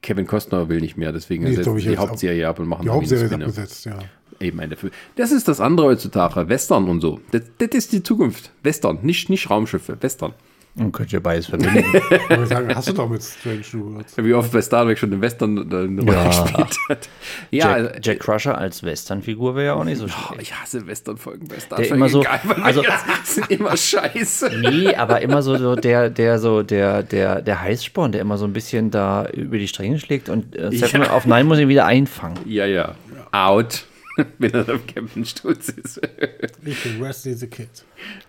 Kevin 0.03 0.27
Costner 0.27 0.69
will 0.69 0.81
nicht 0.81 0.97
mehr, 0.97 1.13
deswegen 1.13 1.45
Nee, 1.45 1.55
setzen 1.55 1.77
die 1.77 1.99
Hauptserie 1.99 2.49
ab 2.49 2.59
und 2.59 2.67
machen 2.67 2.83
Die 2.83 2.89
Hauptserie 2.89 3.25
ist 3.27 3.33
abgesetzt, 3.33 3.85
ja. 3.85 3.99
Eben 4.41 4.59
eine. 4.59 4.75
Das 5.17 5.33
ist 5.33 5.49
das 5.49 5.61
andere 5.61 5.89
heutzutage. 5.89 6.49
Western 6.49 6.89
und 6.89 7.03
so. 7.03 7.21
Das, 7.31 7.43
das 7.59 7.69
ist 7.73 7.93
die 7.93 8.03
Zukunft. 8.03 8.53
Western, 8.63 9.01
nicht, 9.03 9.29
nicht 9.29 9.51
Raumschiffe. 9.51 9.99
Western. 10.01 10.33
Und 10.77 10.93
könnt 10.93 11.13
ihr 11.13 11.21
beides 11.21 11.47
verbinden. 11.47 11.85
Ich 12.31 12.49
sagen, 12.49 12.75
hast 12.75 12.89
du 12.89 12.93
doch 12.93 13.09
mit 13.09 13.23
Strange 13.23 13.63
New 13.73 13.95
Worlds. 13.95 14.15
Wie 14.17 14.33
oft 14.35 14.53
bei 14.53 14.63
Star 14.63 14.85
Trek 14.85 14.99
schon 14.99 15.13
im 15.13 15.21
Western 15.21 15.57
äh, 15.59 15.61
eine 15.77 16.01
Rolle 16.01 16.13
Ja. 16.17 16.27
gespielt 16.29 16.77
hat. 16.89 17.09
Ja, 17.51 17.73
also, 17.73 17.91
Jack, 17.91 18.07
Jack 18.07 18.21
Crusher 18.21 18.57
als 18.57 18.83
Western-Figur 18.83 19.57
wäre 19.57 19.67
ja 19.67 19.75
auch 19.75 19.85
nicht 19.85 19.99
so 19.99 20.05
oh, 20.05 20.09
schlecht. 20.09 20.43
ich 20.43 20.55
hasse 20.55 20.87
Western-Folgen 20.87 21.49
bei 21.49 21.59
Star 21.59 21.79
Der 21.79 21.89
Trek. 21.89 21.97
immer 21.97 22.09
so- 22.09 22.23
also- 22.63 22.83
die 22.83 22.89
sind 23.25 23.51
immer 23.51 23.77
scheiße. 23.77 24.51
Nee, 24.61 24.95
aber 24.95 25.21
immer 25.23 25.43
so, 25.43 25.57
so 25.59 25.75
der, 25.75 26.09
der 26.09 26.39
so, 26.39 26.63
der, 26.63 27.03
der, 27.03 27.43
der 27.43 27.61
Heißsporn, 27.61 28.13
der 28.13 28.21
immer 28.21 28.39
so 28.39 28.45
ein 28.45 28.53
bisschen 28.53 28.91
da 28.91 29.27
über 29.31 29.59
die 29.59 29.69
Stränge 29.69 29.99
schlägt 29.99 30.29
und 30.29 30.55
äh, 30.57 30.71
Ja. 30.71 31.11
auf 31.11 31.27
Nein 31.27 31.47
muss 31.47 31.59
ihn 31.59 31.69
wieder 31.69 31.87
einfangen. 31.87 32.39
Ja, 32.47 32.67
ja. 32.67 32.95
Out. 33.33 33.85
Wenn 34.39 34.53
er 34.53 34.69
am 34.69 34.81
Captain 34.87 35.25
Stutz 35.25 35.69
ist. 35.69 36.01
Ich 36.65 36.83
bin 36.83 37.03
Rusty 37.03 37.35
the 37.35 37.47
Kid. 37.47 37.69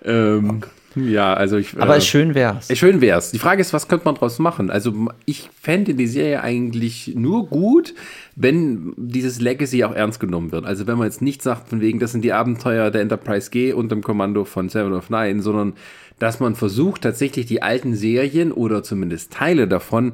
ähm, 0.03 0.61
ja, 0.95 1.33
also 1.33 1.57
ich. 1.57 1.79
Aber 1.79 1.97
äh, 1.97 2.01
schön 2.01 2.35
wär's. 2.35 2.69
Äh, 2.69 2.75
Schön 2.75 3.01
wär's. 3.01 3.31
Die 3.31 3.39
Frage 3.39 3.61
ist, 3.61 3.71
was 3.73 3.87
könnte 3.87 4.05
man 4.05 4.15
draus 4.15 4.39
machen? 4.39 4.69
Also 4.69 4.93
ich 5.25 5.49
fände 5.61 5.95
die 5.95 6.07
Serie 6.07 6.41
eigentlich 6.41 7.13
nur 7.15 7.47
gut, 7.47 7.93
wenn 8.35 8.93
dieses 8.97 9.39
Legacy 9.39 9.83
auch 9.83 9.93
ernst 9.93 10.19
genommen 10.19 10.51
wird. 10.51 10.65
Also 10.65 10.87
wenn 10.87 10.97
man 10.97 11.07
jetzt 11.07 11.21
nicht 11.21 11.41
sagt, 11.41 11.69
von 11.69 11.81
wegen, 11.81 11.99
das 11.99 12.11
sind 12.11 12.23
die 12.23 12.33
Abenteuer 12.33 12.91
der 12.91 13.01
Enterprise 13.01 13.49
G 13.49 13.73
unter 13.73 13.95
dem 13.95 14.03
Kommando 14.03 14.43
von 14.43 14.69
Seven 14.69 14.93
of 14.93 15.09
Nine, 15.09 15.41
sondern 15.41 15.73
dass 16.19 16.39
man 16.39 16.55
versucht, 16.55 17.01
tatsächlich 17.01 17.45
die 17.45 17.63
alten 17.63 17.95
Serien 17.95 18.51
oder 18.51 18.83
zumindest 18.83 19.33
Teile 19.33 19.67
davon 19.67 20.13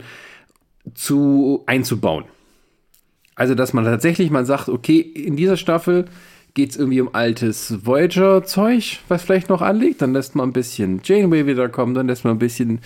zu 0.94 1.64
einzubauen. 1.66 2.26
Also, 3.38 3.54
dass 3.54 3.72
man 3.72 3.86
tatsächlich 3.86 4.32
mal 4.32 4.46
sagt, 4.46 4.68
okay, 4.68 5.00
in 5.00 5.36
dieser 5.36 5.58
Staffel 5.58 6.06
geht 6.56 6.72
es 6.72 6.76
irgendwie 6.76 7.00
um 7.02 7.14
altes 7.14 7.86
Voyager-Zeug, 7.86 8.98
was 9.08 9.24
vielleicht 9.24 9.48
noch 9.48 9.62
anliegt. 9.62 10.02
Dann 10.02 10.12
lässt 10.12 10.34
man 10.34 10.50
ein 10.50 10.54
bisschen 10.54 11.02
Janeway 11.04 11.46
wiederkommen, 11.46 11.94
dann 11.94 12.08
lässt 12.08 12.24
man 12.24 12.36
ein 12.36 12.40
bisschen 12.40 12.80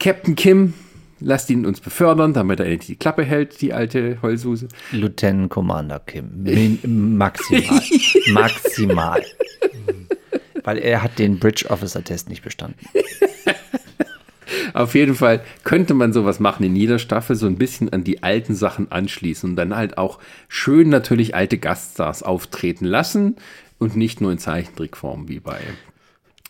Captain 0.00 0.36
Kim, 0.36 0.72
lasst 1.20 1.50
ihn 1.50 1.66
uns 1.66 1.80
befördern, 1.80 2.32
damit 2.32 2.60
er 2.60 2.66
endlich 2.66 2.86
die 2.86 2.96
Klappe 2.96 3.24
hält, 3.24 3.60
die 3.60 3.74
alte 3.74 4.16
Heulsuse. 4.22 4.68
Lieutenant 4.90 5.50
Commander 5.50 6.00
Kim. 6.00 6.30
Min 6.42 7.16
maximal. 7.18 7.82
maximal. 8.32 9.22
Weil 10.62 10.78
er 10.78 11.02
hat 11.02 11.18
den 11.18 11.38
Bridge 11.38 11.66
Officer 11.68 12.02
Test 12.02 12.30
nicht 12.30 12.42
bestanden. 12.42 12.86
Auf 14.72 14.94
jeden 14.94 15.14
Fall 15.14 15.42
könnte 15.64 15.94
man 15.94 16.12
sowas 16.12 16.40
machen 16.40 16.64
in 16.64 16.76
jeder 16.76 16.98
Staffel, 16.98 17.36
so 17.36 17.46
ein 17.46 17.56
bisschen 17.56 17.92
an 17.92 18.04
die 18.04 18.22
alten 18.22 18.54
Sachen 18.54 18.90
anschließen 18.90 19.50
und 19.50 19.56
dann 19.56 19.76
halt 19.76 19.98
auch 19.98 20.18
schön 20.48 20.88
natürlich 20.88 21.34
alte 21.34 21.58
Gaststars 21.58 22.22
auftreten 22.22 22.84
lassen 22.84 23.36
und 23.78 23.96
nicht 23.96 24.20
nur 24.20 24.32
in 24.32 24.38
Zeichentrickform 24.38 25.28
wie 25.28 25.40
bei 25.40 25.60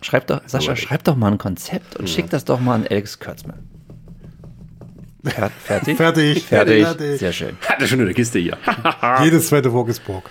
Schreib 0.00 0.26
doch, 0.26 0.42
Sascha, 0.46 0.76
schreib 0.76 1.04
doch 1.04 1.16
mal 1.16 1.32
ein 1.32 1.38
Konzept 1.38 1.96
und 1.96 2.10
schick 2.10 2.28
das 2.28 2.44
doch 2.44 2.60
mal 2.60 2.74
an 2.74 2.86
Alex 2.86 3.20
Kurtzman. 3.20 3.73
Fer 5.24 5.50
fertig? 5.50 5.96
Fertig. 5.96 6.44
Fertig. 6.44 6.84
Fertig. 6.84 7.18
Sehr 7.18 7.32
schön. 7.32 7.56
Hat 7.68 7.80
er 7.80 7.86
schon 7.86 8.00
in 8.00 8.06
der 8.06 8.14
Kiste 8.14 8.38
hier. 8.38 8.56
Jedes 9.22 9.48
zweite 9.48 9.72
Wok 9.72 9.88
ist 9.88 10.04
Borg. 10.04 10.28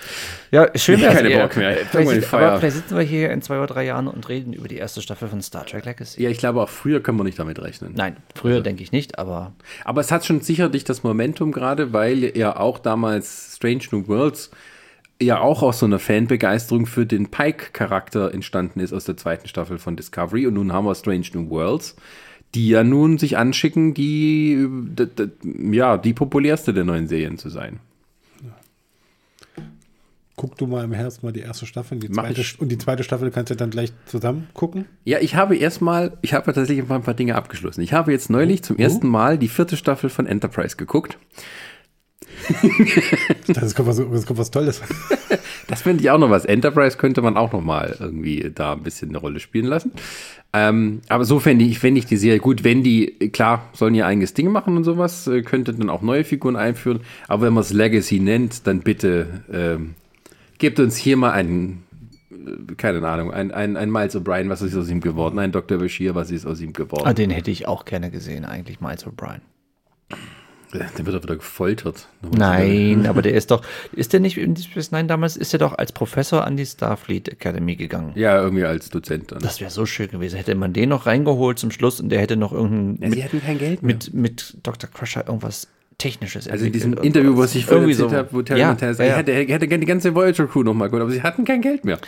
Ja, 0.51 0.67
schön 0.75 1.01
wär's. 1.01 1.15
Keine 1.15 1.29
ihr. 1.29 1.39
Bock 1.39 1.57
mehr. 1.57 1.77
Vielleicht, 1.89 2.09
sit- 2.09 2.33
aber 2.33 2.59
vielleicht 2.59 2.75
sitzen 2.75 2.95
wir 2.95 3.03
hier 3.03 3.31
in 3.31 3.41
zwei 3.41 3.57
oder 3.57 3.67
drei 3.67 3.85
Jahren 3.85 4.07
und 4.07 4.29
reden 4.29 4.53
über 4.53 4.67
die 4.67 4.77
erste 4.77 5.01
Staffel 5.01 5.27
von 5.27 5.41
Star 5.41 5.65
Trek 5.65 5.85
Legacy. 5.85 6.21
Ja, 6.21 6.29
ich 6.29 6.37
glaube, 6.37 6.61
auch 6.61 6.69
früher 6.69 7.01
können 7.01 7.17
wir 7.17 7.23
nicht 7.23 7.39
damit 7.39 7.59
rechnen. 7.59 7.93
Nein, 7.95 8.17
früher 8.35 8.61
denke 8.61 8.83
ich 8.83 8.91
nicht, 8.91 9.17
aber 9.17 9.53
Aber 9.83 10.01
es 10.01 10.11
hat 10.11 10.25
schon 10.25 10.41
sicherlich 10.41 10.83
das 10.83 11.01
Momentum 11.03 11.51
gerade, 11.51 11.91
weil 11.93 12.37
ja 12.37 12.55
auch 12.55 12.77
damals 12.79 13.55
Strange 13.55 13.83
New 13.91 14.07
Worlds 14.07 14.51
ja 15.21 15.39
auch 15.39 15.63
aus 15.63 15.79
so 15.79 15.85
einer 15.85 15.99
Fanbegeisterung 15.99 16.85
für 16.85 17.05
den 17.05 17.31
Pike-Charakter 17.31 18.33
entstanden 18.33 18.79
ist 18.79 18.91
aus 18.93 19.05
der 19.05 19.15
zweiten 19.15 19.47
Staffel 19.47 19.77
von 19.77 19.95
Discovery. 19.95 20.47
Und 20.47 20.55
nun 20.55 20.73
haben 20.73 20.85
wir 20.85 20.95
Strange 20.95 21.27
New 21.33 21.49
Worlds, 21.49 21.95
die 22.55 22.69
ja 22.69 22.83
nun 22.83 23.17
sich 23.17 23.37
anschicken, 23.37 23.93
die, 23.93 24.67
ja, 25.71 25.97
die 25.97 26.13
populärste 26.13 26.73
der 26.73 26.83
neuen 26.83 27.07
Serien 27.07 27.37
zu 27.37 27.49
sein. 27.49 27.79
Guck 30.35 30.57
du 30.57 30.65
mal 30.65 30.83
im 30.83 30.93
Herbst 30.93 31.21
mal 31.21 31.31
die 31.31 31.41
erste 31.41 31.67
Staffel 31.67 31.95
und 31.95 32.03
die 32.03 32.11
zweite, 32.11 32.43
und 32.57 32.69
die 32.69 32.77
zweite 32.77 33.03
Staffel 33.03 33.29
kannst 33.29 33.51
du 33.51 33.55
dann 33.55 33.69
gleich 33.69 33.93
zusammen 34.07 34.47
gucken. 34.53 34.85
Ja, 35.05 35.19
ich 35.19 35.35
habe 35.35 35.55
erstmal, 35.55 36.17
ich 36.21 36.33
habe 36.33 36.51
tatsächlich 36.51 36.89
ein 36.89 37.03
paar 37.03 37.13
Dinge 37.13 37.35
abgeschlossen. 37.35 37.81
Ich 37.81 37.93
habe 37.93 38.11
jetzt 38.11 38.31
neulich 38.31 38.63
zum 38.63 38.77
ersten 38.77 39.07
Mal 39.07 39.37
die 39.37 39.47
vierte 39.47 39.77
Staffel 39.77 40.09
von 40.09 40.25
Enterprise 40.25 40.75
geguckt. 40.75 41.19
Das 43.47 43.75
kommt 43.75 43.87
was, 43.87 43.97
das 43.97 44.25
kommt 44.25 44.39
was 44.39 44.51
Tolles. 44.51 44.81
Das 45.67 45.81
finde 45.81 46.03
ich 46.03 46.11
auch 46.11 46.17
noch 46.17 46.29
was. 46.29 46.45
Enterprise 46.45 46.97
könnte 46.97 47.21
man 47.21 47.37
auch 47.37 47.53
noch 47.53 47.63
mal 47.63 47.95
irgendwie 47.99 48.51
da 48.53 48.73
ein 48.73 48.83
bisschen 48.83 49.09
eine 49.09 49.17
Rolle 49.17 49.39
spielen 49.39 49.65
lassen. 49.65 49.91
Ähm, 50.51 51.01
aber 51.07 51.25
so 51.25 51.39
fände 51.39 51.65
ich, 51.65 51.83
ich 51.83 52.05
die 52.05 52.17
Serie 52.17 52.39
gut, 52.39 52.63
wenn 52.63 52.83
die, 52.83 53.07
klar, 53.31 53.69
sollen 53.73 53.95
ihr 53.95 54.05
eigenes 54.05 54.33
Ding 54.33 54.51
machen 54.51 54.77
und 54.77 54.83
sowas, 54.83 55.25
äh, 55.25 55.41
könnte 55.41 55.73
dann 55.73 55.89
auch 55.89 56.01
neue 56.01 56.23
Figuren 56.23 56.55
einführen. 56.55 56.99
Aber 57.27 57.47
wenn 57.47 57.53
man 57.53 57.61
es 57.61 57.73
Legacy 57.73 58.19
nennt, 58.19 58.67
dann 58.67 58.81
bitte 58.81 59.43
ähm, 59.51 59.95
gebt 60.59 60.79
uns 60.79 60.95
hier 60.95 61.17
mal 61.17 61.31
einen, 61.31 61.83
äh, 62.31 62.75
keine 62.75 63.07
Ahnung, 63.07 63.31
ein, 63.31 63.51
ein, 63.51 63.75
ein 63.77 63.89
Miles 63.89 64.15
O'Brien, 64.15 64.49
was 64.49 64.61
ist 64.61 64.75
aus 64.75 64.89
ihm 64.89 65.01
geworden? 65.01 65.39
Ein 65.39 65.51
Dr. 65.51 65.79
Bashir, 65.79 66.13
was 66.13 66.29
ist 66.29 66.45
aus 66.45 66.61
ihm 66.61 66.73
geworden? 66.73 67.07
ah, 67.07 67.13
den 67.13 67.31
hätte 67.31 67.49
ich 67.49 67.67
auch 67.67 67.85
gerne 67.85 68.11
gesehen, 68.11 68.45
eigentlich, 68.45 68.79
Miles 68.79 69.07
O'Brien. 69.07 69.41
Dann 70.79 71.05
wird 71.05 71.15
er 71.15 71.23
wieder 71.23 71.35
gefoltert. 71.35 72.07
Nein, 72.35 73.05
aber 73.07 73.21
der 73.21 73.33
ist 73.35 73.51
doch, 73.51 73.61
ist 73.91 74.13
der 74.13 74.19
nicht 74.19 74.37
in 74.37 74.55
Deep 74.55 74.65
Space 74.65 74.91
Nine 74.91 75.07
damals, 75.07 75.37
ist 75.37 75.53
er 75.53 75.59
doch 75.59 75.77
als 75.77 75.91
Professor 75.91 76.45
an 76.45 76.57
die 76.57 76.65
Starfleet 76.65 77.29
Academy 77.29 77.75
gegangen. 77.75 78.11
Ja, 78.15 78.41
irgendwie 78.41 78.65
als 78.65 78.89
Dozent 78.89 79.31
dann. 79.31 79.39
Das 79.39 79.61
wäre 79.61 79.69
so 79.71 79.85
schön 79.85 80.09
gewesen. 80.09 80.37
Hätte 80.37 80.55
man 80.55 80.73
den 80.73 80.89
noch 80.89 81.05
reingeholt 81.05 81.59
zum 81.59 81.71
Schluss 81.71 81.99
und 81.99 82.09
der 82.09 82.19
hätte 82.19 82.35
noch 82.37 82.51
irgendein, 82.53 83.09
Ja, 83.11 83.15
sie 83.15 83.23
hatten 83.23 83.41
kein 83.41 83.57
Geld 83.59 83.83
mehr. 83.83 83.95
mit, 83.95 84.13
mit 84.13 84.57
Dr. 84.63 84.89
Crusher 84.89 85.25
irgendwas 85.27 85.67
Technisches 85.99 86.47
Also 86.47 86.65
in 86.65 86.71
diesem. 86.73 86.93
Interview, 86.93 87.37
was 87.37 87.53
ich 87.53 87.65
vorhin 87.65 87.83
Irgendwie 87.89 88.01
erzählt 88.03 88.09
so. 88.09 88.17
habe, 88.17 88.29
wo 88.33 88.41
Terry 88.41 88.59
ja, 88.61 88.67
Montana 88.69 88.91
ja, 88.91 88.95
sagt, 88.95 89.07
ja. 89.07 89.13
er 89.13 89.17
hätte, 89.19 89.31
er 89.31 89.37
hätte 89.55 89.67
gerne 89.67 89.79
die 89.81 89.87
ganze 89.87 90.15
Voyager-Crew 90.15 90.63
nochmal 90.63 90.89
geholt, 90.89 91.03
aber 91.03 91.11
sie 91.11 91.21
hatten 91.21 91.45
kein 91.45 91.61
Geld 91.61 91.85
mehr. 91.85 91.99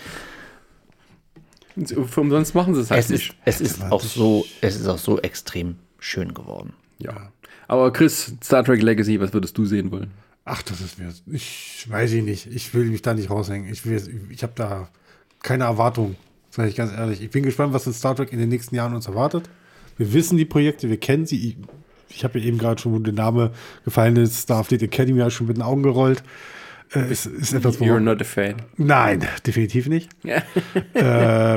Umsonst 2.15 2.55
machen 2.55 2.73
sie 2.73 2.81
es 2.81 2.89
halt 2.91 2.99
Es 3.01 3.11
ist, 3.11 3.19
nicht. 3.19 3.35
es 3.45 3.61
ist 3.61 3.83
auch 3.91 4.01
so, 4.01 4.45
es 4.61 4.75
ist 4.75 4.87
auch 4.87 4.97
so 4.97 5.19
extrem 5.19 5.75
schön 5.99 6.33
geworden. 6.33 6.73
Ja. 6.97 7.31
Aber 7.67 7.91
Chris, 7.91 8.33
Star 8.43 8.63
Trek 8.63 8.81
Legacy, 8.81 9.19
was 9.19 9.33
würdest 9.33 9.57
du 9.57 9.65
sehen 9.65 9.91
wollen? 9.91 10.11
Ach, 10.45 10.61
das 10.61 10.79
ist 10.81 10.99
mir, 10.99 11.11
ich 11.25 11.87
weiß 11.89 12.13
ich 12.13 12.23
nicht. 12.23 12.47
Ich 12.47 12.73
will 12.73 12.85
mich 12.85 13.01
da 13.01 13.13
nicht 13.13 13.29
raushängen. 13.29 13.71
Ich, 13.71 13.85
will, 13.85 14.01
ich 14.29 14.43
habe 14.43 14.53
da 14.55 14.89
keine 15.41 15.63
Erwartung, 15.63 16.15
sage 16.51 16.69
ich 16.69 16.75
ganz 16.75 16.91
ehrlich. 16.91 17.21
Ich 17.21 17.31
bin 17.31 17.43
gespannt, 17.43 17.73
was 17.73 17.87
in 17.87 17.93
Star 17.93 18.15
Trek 18.15 18.31
in 18.31 18.39
den 18.39 18.49
nächsten 18.49 18.75
Jahren 18.75 18.93
uns 18.93 19.07
erwartet. 19.07 19.49
Wir 19.97 20.13
wissen 20.13 20.37
die 20.37 20.45
Projekte, 20.45 20.89
wir 20.89 20.99
kennen 20.99 21.25
sie. 21.25 21.49
Ich, 21.49 21.57
ich 22.09 22.23
habe 22.23 22.39
ja 22.39 22.45
eben 22.45 22.57
gerade 22.57 22.79
schon, 22.79 22.93
wo 22.93 22.99
der 22.99 23.13
Name 23.13 23.51
gefallen 23.83 24.15
ist, 24.17 24.43
Starfleet 24.43 24.83
Academy, 24.83 25.19
habe 25.19 25.31
schon 25.31 25.47
mit 25.47 25.57
den 25.57 25.63
Augen 25.63 25.83
gerollt. 25.83 26.23
Äh, 26.95 27.11
ist, 27.11 27.25
ist 27.25 27.53
etwas, 27.53 27.79
You're 27.79 27.99
not 27.99 28.21
a 28.21 28.23
fan. 28.23 28.55
Nein, 28.77 29.27
definitiv 29.45 29.87
nicht. 29.87 30.09
Äh, 30.93 31.03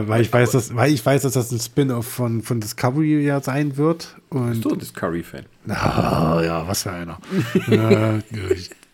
weil 0.08 0.22
ich 0.22 0.32
weiß, 0.32 0.50
dass, 0.50 0.74
weil 0.74 0.92
ich 0.92 1.04
weiß, 1.04 1.22
dass 1.22 1.32
das 1.32 1.50
ein 1.52 1.60
Spin-off 1.60 2.06
von, 2.06 2.42
von 2.42 2.60
Discovery 2.60 3.24
ja 3.24 3.40
sein 3.40 3.76
wird. 3.76 4.16
Und 4.30 4.50
Bist 4.50 4.64
du 4.64 4.72
ein 4.72 4.78
Discovery-Fan? 4.78 5.44
Ah, 5.68 6.40
ja, 6.44 6.66
was 6.66 6.82
für 6.82 6.92
einer. 6.92 7.18
äh, 7.68 8.20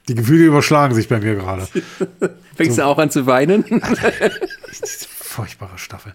die 0.08 0.14
Gefühle 0.14 0.44
überschlagen 0.44 0.94
sich 0.94 1.08
bei 1.08 1.18
mir 1.18 1.34
gerade. 1.34 1.66
Fängst 2.56 2.78
du 2.78 2.84
auch 2.84 2.98
an 2.98 3.10
zu 3.10 3.26
weinen? 3.26 3.64
Diese 3.64 5.08
furchtbare 5.08 5.78
Staffel. 5.78 6.14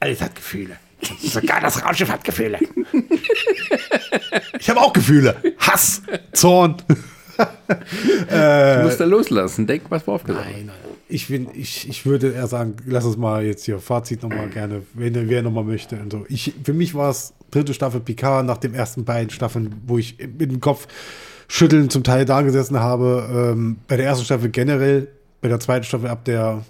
Alles 0.00 0.20
hat 0.20 0.34
Gefühle. 0.34 0.76
Sogar 1.20 1.60
das 1.60 1.84
Raumschiff 1.84 2.10
hat 2.10 2.24
Gefühle. 2.24 2.58
Ich 4.58 4.68
habe 4.68 4.80
auch 4.80 4.92
Gefühle. 4.92 5.36
Hass, 5.58 6.02
Zorn. 6.32 6.76
Du 7.38 8.82
musst 8.82 9.00
da 9.00 9.04
loslassen. 9.04 9.66
Denk, 9.66 9.82
was 9.88 10.06
wir 10.06 10.14
aufgesagt 10.14 10.46
Nein, 10.46 10.70
ich, 11.08 11.28
bin, 11.28 11.48
ich, 11.54 11.88
ich 11.88 12.06
würde 12.06 12.32
eher 12.32 12.46
sagen, 12.46 12.76
lass 12.86 13.04
uns 13.04 13.16
mal 13.16 13.44
jetzt 13.44 13.64
hier 13.64 13.78
Fazit 13.78 14.22
nochmal 14.22 14.48
gerne, 14.48 14.82
wenn 14.94 15.28
wer 15.28 15.42
nochmal 15.42 15.64
möchte. 15.64 15.96
Und 15.96 16.12
so. 16.12 16.24
ich, 16.28 16.54
für 16.64 16.72
mich 16.72 16.94
war 16.94 17.10
es 17.10 17.34
dritte 17.50 17.74
Staffel 17.74 18.00
Picard 18.00 18.44
nach 18.44 18.58
den 18.58 18.74
ersten 18.74 19.04
beiden 19.04 19.30
Staffeln, 19.30 19.82
wo 19.86 19.98
ich 19.98 20.18
mit 20.18 20.50
dem 20.50 20.60
Kopf 20.60 20.88
schütteln 21.48 21.90
zum 21.90 22.02
Teil 22.02 22.24
da 22.24 22.42
gesessen 22.42 22.80
habe. 22.80 23.52
Ähm, 23.52 23.78
bei 23.86 23.96
der 23.96 24.06
ersten 24.06 24.24
Staffel 24.24 24.50
generell, 24.50 25.08
bei 25.40 25.48
der 25.48 25.60
zweiten 25.60 25.84
Staffel 25.84 26.08
ab 26.08 26.24
der 26.24 26.64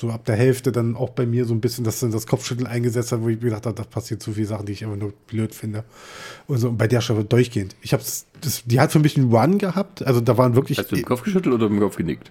so 0.00 0.10
ab 0.10 0.24
der 0.24 0.36
Hälfte 0.36 0.72
dann 0.72 0.94
auch 0.96 1.10
bei 1.10 1.26
mir 1.26 1.44
so 1.44 1.54
ein 1.54 1.60
bisschen 1.60 1.84
das, 1.84 2.00
das 2.00 2.26
Kopfschütteln 2.26 2.66
eingesetzt 2.66 3.12
hat, 3.12 3.22
wo 3.22 3.28
ich 3.28 3.36
mir 3.36 3.44
gedacht 3.44 3.66
habe, 3.66 3.74
da 3.74 3.84
passiert 3.84 4.22
zu 4.22 4.32
viele 4.32 4.46
Sachen, 4.46 4.66
die 4.66 4.72
ich 4.72 4.84
einfach 4.84 4.96
nur 4.98 5.12
blöd 5.26 5.54
finde. 5.54 5.84
Und 6.46 6.58
so 6.58 6.68
und 6.68 6.76
bei 6.76 6.86
der 6.86 7.00
Staffel 7.00 7.24
durchgehend. 7.24 7.76
Ich 7.80 7.92
hab's, 7.92 8.26
das, 8.40 8.62
die 8.64 8.80
hat 8.80 8.92
für 8.92 8.98
mich 8.98 9.16
einen 9.16 9.32
Run 9.32 9.58
gehabt. 9.58 10.06
Also 10.06 10.20
da 10.20 10.36
waren 10.36 10.54
wirklich. 10.54 10.78
Hast 10.78 10.92
du 10.92 10.96
im 10.96 11.04
Kopf 11.04 11.22
geschüttelt 11.22 11.54
oder 11.54 11.66
im 11.66 11.80
Kopf 11.80 11.96
genickt? 11.96 12.30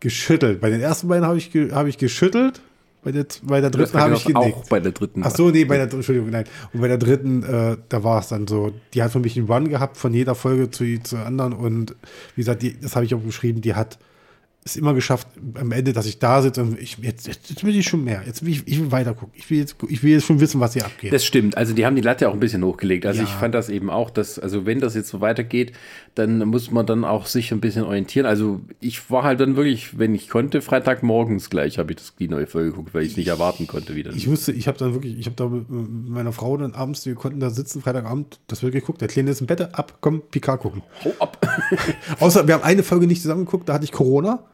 Geschüttelt. 0.00 0.60
Bei 0.60 0.70
den 0.70 0.80
ersten 0.80 1.08
beiden 1.08 1.26
habe 1.26 1.38
ich, 1.38 1.50
hab 1.72 1.86
ich 1.86 1.98
geschüttelt. 1.98 2.60
Bei 3.04 3.10
der, 3.10 3.26
bei 3.42 3.60
der 3.60 3.70
dritten 3.70 3.98
habe 3.98 4.14
ich 4.14 4.24
genickt. 4.24 4.56
Auch 4.56 4.68
bei 4.68 4.78
der 4.78 4.92
dritten. 4.92 5.22
Ach 5.24 5.34
so, 5.34 5.50
nee, 5.50 5.64
bei 5.64 5.76
der 5.76 5.92
Entschuldigung, 5.92 6.30
nein. 6.30 6.44
Und 6.72 6.80
bei 6.80 6.88
der 6.88 6.98
dritten, 6.98 7.42
äh, 7.42 7.76
da 7.88 8.04
war 8.04 8.20
es 8.20 8.28
dann 8.28 8.46
so, 8.46 8.72
die 8.94 9.02
hat 9.02 9.10
für 9.10 9.18
mich 9.18 9.36
einen 9.36 9.48
Run 9.48 9.68
gehabt 9.68 9.96
von 9.96 10.14
jeder 10.14 10.36
Folge 10.36 10.70
zu, 10.70 10.84
zur 11.02 11.26
anderen 11.26 11.52
und 11.52 11.96
wie 12.36 12.42
gesagt, 12.42 12.62
die, 12.62 12.78
das 12.80 12.94
habe 12.94 13.04
ich 13.04 13.14
auch 13.14 13.22
geschrieben, 13.22 13.60
die 13.60 13.74
hat 13.74 13.98
es 14.64 14.76
immer 14.76 14.94
geschafft, 14.94 15.26
am 15.54 15.72
Ende, 15.72 15.92
dass 15.92 16.06
ich 16.06 16.20
da 16.20 16.40
sitze 16.40 16.62
und 16.62 16.78
ich, 16.78 16.96
jetzt, 16.98 17.26
jetzt, 17.26 17.64
will 17.64 17.76
ich 17.76 17.86
schon 17.86 18.04
mehr. 18.04 18.22
Jetzt 18.24 18.44
will 18.44 18.52
ich, 18.52 18.62
ich 18.66 18.78
will 18.78 18.92
weiter 18.92 19.12
gucken. 19.12 19.32
Ich 19.36 19.50
will, 19.50 19.58
jetzt, 19.58 19.74
ich 19.88 20.02
will 20.04 20.12
jetzt 20.12 20.26
schon 20.26 20.38
wissen, 20.38 20.60
was 20.60 20.74
hier 20.74 20.84
abgeht. 20.84 21.12
Das 21.12 21.24
stimmt. 21.24 21.56
Also 21.56 21.74
die 21.74 21.84
haben 21.84 21.96
die 21.96 22.02
Latte 22.02 22.28
auch 22.28 22.32
ein 22.32 22.38
bisschen 22.40 22.62
hochgelegt. 22.62 23.04
Also 23.04 23.22
Ja. 23.22 23.24
ich 23.26 23.34
fand 23.34 23.54
das 23.56 23.68
eben 23.68 23.90
auch, 23.90 24.10
dass, 24.10 24.38
also 24.38 24.64
wenn 24.64 24.78
das 24.78 24.94
jetzt 24.94 25.08
so 25.08 25.20
weitergeht, 25.20 25.72
dann 26.14 26.38
muss 26.48 26.70
man 26.70 26.84
dann 26.84 27.04
auch 27.04 27.26
sich 27.26 27.52
ein 27.52 27.60
bisschen 27.60 27.84
orientieren. 27.84 28.26
Also 28.26 28.60
ich 28.80 29.10
war 29.10 29.22
halt 29.22 29.40
dann 29.40 29.56
wirklich, 29.56 29.98
wenn 29.98 30.14
ich 30.14 30.28
konnte, 30.28 30.60
Freitagmorgens 30.60 31.48
gleich 31.48 31.78
habe 31.78 31.92
ich 31.92 31.96
das, 31.96 32.14
die 32.16 32.28
neue 32.28 32.46
Folge 32.46 32.70
geguckt, 32.70 32.92
weil 32.92 33.02
ich 33.02 33.12
es 33.12 33.16
nicht 33.16 33.28
erwarten 33.28 33.66
konnte 33.66 33.94
wieder. 33.94 34.12
Ich 34.12 34.26
musste, 34.26 34.52
ich 34.52 34.68
habe 34.68 34.76
dann 34.76 34.92
wirklich, 34.92 35.18
ich 35.18 35.26
habe 35.26 35.36
da 35.36 35.48
mit 35.48 35.70
mit 35.70 36.08
meiner 36.08 36.32
Frau 36.32 36.56
dann 36.56 36.74
abends, 36.74 37.06
wir 37.06 37.14
konnten 37.14 37.40
da 37.40 37.50
sitzen, 37.50 37.80
Freitagabend, 37.80 38.40
das 38.46 38.62
wird 38.62 38.72
geguckt. 38.72 39.00
Der 39.00 39.08
Kleine 39.08 39.30
ist 39.30 39.40
im 39.40 39.46
Bett, 39.46 39.60
ab, 39.74 39.98
komm, 40.00 40.22
Picard 40.30 40.60
gucken. 40.60 40.82
Hau 41.04 41.12
ab. 41.18 41.38
Außer, 42.20 42.46
wir 42.46 42.54
haben 42.54 42.64
eine 42.64 42.82
Folge 42.82 43.06
nicht 43.06 43.22
zusammen 43.22 43.44
geguckt, 43.46 43.68
da 43.68 43.74
hatte 43.74 43.84
ich 43.84 43.92
Corona. 43.92 44.44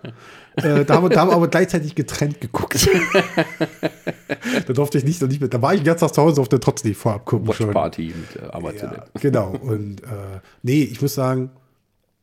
Äh, 0.62 0.84
da, 0.84 0.94
haben 0.94 1.04
wir, 1.04 1.08
da 1.10 1.20
haben 1.20 1.30
wir 1.30 1.36
aber 1.36 1.48
gleichzeitig 1.48 1.94
getrennt 1.94 2.40
geguckt. 2.40 2.88
da 4.66 4.72
durfte 4.72 4.98
ich 4.98 5.04
nicht, 5.04 5.20
noch 5.20 5.28
nicht 5.28 5.40
mit, 5.40 5.52
da 5.54 5.62
war 5.62 5.74
ich 5.74 5.80
den 5.80 5.86
ganzen 5.86 6.06
Tag 6.06 6.14
zu 6.14 6.22
Hause, 6.22 6.36
durfte 6.36 6.60
trotzdem 6.60 6.90
nicht 6.90 7.00
vorab 7.00 7.24
gucken. 7.24 7.48
Watch 7.48 7.58
schon. 7.58 7.70
Party 7.70 8.14
mit 8.14 8.42
äh, 8.42 8.46
Amazon. 8.50 8.90
Ja, 8.92 9.04
genau. 9.20 9.50
Und 9.50 10.02
äh, 10.02 10.40
nee, 10.62 10.82
ich 10.82 11.00
muss 11.00 11.14
sagen, 11.14 11.50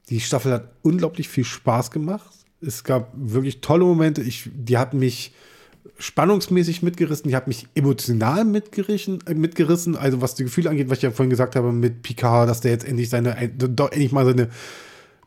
die 0.10 0.20
Staffel 0.20 0.52
hat 0.54 0.70
unglaublich 0.84 1.28
viel 1.30 1.44
Spaß 1.46 1.92
gemacht. 1.92 2.30
Es 2.62 2.84
gab 2.84 3.12
wirklich 3.16 3.62
tolle 3.62 3.84
Momente. 3.86 4.22
Ich, 4.22 4.50
die 4.54 4.78
hat 4.78 4.94
mich 4.94 5.34
spannungsmäßig 5.98 6.84
mitgerissen, 6.84 7.30
die 7.30 7.36
hat 7.36 7.48
mich 7.48 7.68
emotional 7.76 8.44
mitgerissen, 8.44 9.20
äh, 9.28 9.34
mitgerissen. 9.34 9.96
Also 9.96 10.22
was 10.22 10.36
die 10.36 10.44
Gefühle 10.44 10.70
angeht, 10.70 10.90
was 10.90 10.98
ich 10.98 11.04
ja 11.04 11.12
vorhin 11.12 11.30
gesagt 11.30 11.56
habe 11.56 11.72
mit 11.72 12.02
Picard, 12.02 12.50
dass 12.50 12.62
der 12.62 12.72
jetzt 12.72 12.86
endlich 12.88 13.10
seine, 13.10 13.36
ein- 13.36 13.54
doch 13.58 13.92
endlich 13.92 14.12
mal 14.12 14.26
seine, 14.26 14.50